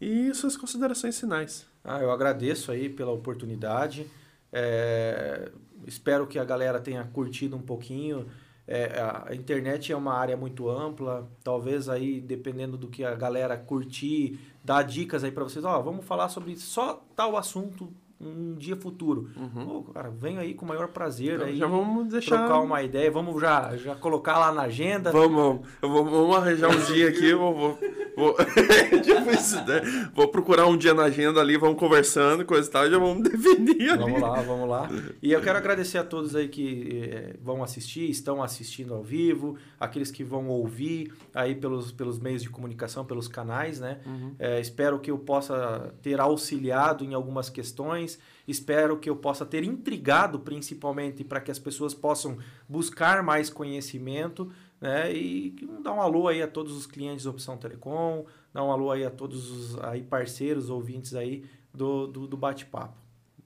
E 0.00 0.32
suas 0.34 0.56
considerações 0.56 1.18
finais. 1.18 1.66
Ah, 1.82 2.00
eu 2.00 2.10
agradeço 2.10 2.70
aí 2.70 2.88
pela 2.88 3.12
oportunidade. 3.12 4.06
É, 4.52 5.50
espero 5.86 6.26
que 6.26 6.38
a 6.38 6.44
galera 6.44 6.78
tenha 6.80 7.02
curtido 7.04 7.56
um 7.56 7.62
pouquinho. 7.62 8.26
É, 8.68 9.00
a 9.26 9.34
internet 9.34 9.92
é 9.92 9.96
uma 9.96 10.12
área 10.14 10.36
muito 10.36 10.68
ampla, 10.68 11.30
talvez 11.44 11.88
aí, 11.88 12.20
dependendo 12.20 12.76
do 12.76 12.88
que 12.88 13.04
a 13.04 13.14
galera 13.14 13.56
curtir, 13.56 14.40
dar 14.64 14.82
dicas 14.82 15.22
aí 15.22 15.30
para 15.30 15.44
vocês, 15.44 15.64
ó, 15.64 15.80
vamos 15.80 16.04
falar 16.04 16.28
sobre 16.28 16.56
só 16.56 17.04
tal 17.14 17.36
assunto 17.36 17.92
um 18.20 18.54
dia 18.54 18.76
futuro. 18.76 19.28
Uhum. 19.36 19.82
Pô, 19.82 19.92
cara, 19.92 20.10
venho 20.10 20.40
aí 20.40 20.54
com 20.54 20.64
o 20.64 20.68
maior 20.68 20.88
prazer 20.88 21.34
então, 21.34 21.46
aí. 21.46 21.56
Já 21.56 21.66
vamos 21.66 22.08
deixar. 22.08 22.38
Trocar 22.38 22.60
uma 22.60 22.82
ideia, 22.82 23.10
vamos 23.10 23.40
já, 23.40 23.76
já 23.76 23.94
colocar 23.94 24.38
lá 24.38 24.52
na 24.52 24.62
agenda. 24.62 25.12
Vamos, 25.12 25.66
vamos, 25.80 26.10
vamos 26.10 26.36
arranjar 26.36 26.70
um 26.70 26.80
dia 26.92 27.08
aqui, 27.08 27.26
eu 27.26 27.38
vou. 27.38 27.78
vou 28.16 28.36
tipo 29.04 29.30
isso, 29.30 29.56
né? 29.66 30.10
Vou 30.14 30.28
procurar 30.28 30.66
um 30.66 30.76
dia 30.76 30.94
na 30.94 31.04
agenda 31.04 31.40
ali, 31.40 31.58
vamos 31.58 31.78
conversando, 31.78 32.44
coisa 32.44 32.66
e 32.66 32.72
tal, 32.72 32.90
já 32.90 32.98
vamos 32.98 33.22
definir 33.28 33.90
ali. 33.90 33.98
Vamos 33.98 34.20
lá, 34.20 34.40
vamos 34.40 34.68
lá. 34.68 34.88
E 35.22 35.32
eu 35.32 35.42
quero 35.42 35.58
agradecer 35.58 35.98
a 35.98 36.04
todos 36.04 36.34
aí 36.34 36.48
que 36.48 37.10
eh, 37.10 37.36
vão 37.42 37.62
assistir, 37.62 38.08
estão 38.08 38.42
assistindo 38.42 38.94
ao 38.94 39.02
vivo, 39.02 39.58
aqueles 39.78 40.10
que 40.10 40.24
vão 40.24 40.48
ouvir 40.48 41.12
aí 41.34 41.54
pelos, 41.54 41.92
pelos 41.92 42.18
meios 42.18 42.42
de 42.42 42.48
comunicação, 42.48 43.04
pelos 43.04 43.28
canais, 43.28 43.78
né? 43.78 43.98
Uhum. 44.06 44.34
É, 44.38 44.58
espero 44.58 44.98
que 44.98 45.10
eu 45.10 45.18
possa 45.18 45.94
ter 46.00 46.18
auxiliado 46.18 47.04
em 47.04 47.12
algumas 47.12 47.50
questões 47.50 48.05
Espero 48.46 48.98
que 48.98 49.10
eu 49.10 49.16
possa 49.16 49.44
ter 49.44 49.64
intrigado, 49.64 50.38
principalmente, 50.40 51.24
para 51.24 51.40
que 51.40 51.50
as 51.50 51.58
pessoas 51.58 51.94
possam 51.94 52.38
buscar 52.68 53.22
mais 53.22 53.50
conhecimento. 53.50 54.52
Né? 54.80 55.14
E 55.14 55.56
dar 55.82 55.92
um 55.94 56.00
alô 56.00 56.28
aí 56.28 56.42
a 56.42 56.48
todos 56.48 56.76
os 56.76 56.86
clientes 56.86 57.24
da 57.24 57.30
Opção 57.30 57.56
Telecom, 57.56 58.26
dar 58.52 58.62
um 58.62 58.70
alô 58.70 58.90
aí 58.90 59.04
a 59.04 59.10
todos 59.10 59.50
os 59.50 59.78
aí 59.80 60.02
parceiros, 60.02 60.70
ouvintes 60.70 61.14
aí 61.14 61.44
do, 61.72 62.06
do, 62.06 62.26
do 62.26 62.36
bate-papo. 62.36 62.96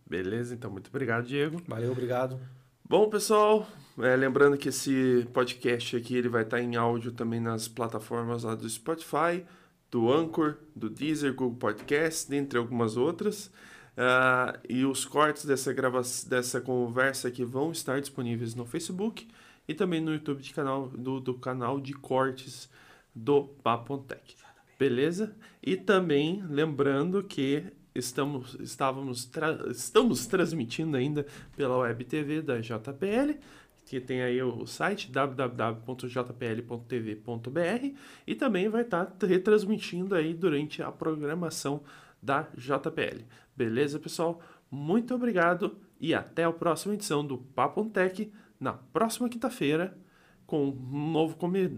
Beleza, 0.06 0.54
então 0.54 0.70
muito 0.70 0.88
obrigado, 0.88 1.26
Diego. 1.26 1.62
Valeu, 1.68 1.92
obrigado. 1.92 2.40
Bom, 2.88 3.08
pessoal, 3.08 3.68
é, 4.00 4.16
lembrando 4.16 4.58
que 4.58 4.70
esse 4.70 5.24
podcast 5.32 5.96
aqui 5.96 6.16
ele 6.16 6.28
vai 6.28 6.42
estar 6.42 6.60
em 6.60 6.74
áudio 6.74 7.12
também 7.12 7.38
nas 7.38 7.68
plataformas 7.68 8.42
lá 8.42 8.56
do 8.56 8.68
Spotify, 8.68 9.44
do 9.88 10.12
Anchor, 10.12 10.56
do 10.74 10.90
Deezer, 10.90 11.32
Google 11.32 11.56
Podcast, 11.56 12.28
dentre 12.28 12.58
algumas 12.58 12.96
outras. 12.96 13.52
Uh, 14.00 14.56
e 14.66 14.86
os 14.86 15.04
cortes 15.04 15.44
dessa, 15.44 15.74
grava 15.74 16.00
dessa 16.26 16.58
conversa 16.58 17.28
aqui 17.28 17.44
vão 17.44 17.70
estar 17.70 18.00
disponíveis 18.00 18.54
no 18.54 18.64
Facebook 18.64 19.28
e 19.68 19.74
também 19.74 20.00
no 20.00 20.14
YouTube 20.14 20.40
de 20.40 20.54
canal, 20.54 20.88
do, 20.88 21.20
do 21.20 21.34
canal 21.34 21.78
de 21.78 21.92
cortes 21.92 22.70
do 23.14 23.44
Papontec. 23.62 24.36
Beleza? 24.78 25.36
E 25.62 25.76
também 25.76 26.42
lembrando 26.48 27.22
que 27.22 27.62
estamos, 27.94 28.56
estávamos 28.60 29.26
tra 29.26 29.68
estamos 29.70 30.26
transmitindo 30.26 30.96
ainda 30.96 31.26
pela 31.54 31.76
web 31.76 32.02
TV 32.06 32.40
da 32.40 32.58
JPL, 32.58 33.38
que 33.84 34.00
tem 34.00 34.22
aí 34.22 34.42
o 34.42 34.66
site 34.66 35.12
www.jpl.tv.br 35.12 37.94
e 38.26 38.34
também 38.34 38.70
vai 38.70 38.80
estar 38.80 39.14
retransmitindo 39.20 40.14
aí 40.14 40.32
durante 40.32 40.82
a 40.82 40.90
programação 40.90 41.82
da 42.22 42.48
JPL. 42.56 43.24
Beleza, 43.60 43.98
pessoal? 43.98 44.40
Muito 44.70 45.14
obrigado 45.14 45.76
e 46.00 46.14
até 46.14 46.44
a 46.44 46.50
próxima 46.50 46.94
edição 46.94 47.22
do 47.22 47.36
Papo 47.36 47.84
Tech 47.90 48.32
na 48.58 48.72
próxima 48.72 49.28
quinta-feira 49.28 49.98
com 50.46 50.70
um 50.70 51.10
novo 51.12 51.36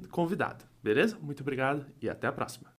convidado. 0.08 0.64
Beleza? 0.80 1.18
Muito 1.20 1.40
obrigado 1.40 1.84
e 2.00 2.08
até 2.08 2.28
a 2.28 2.32
próxima. 2.32 2.70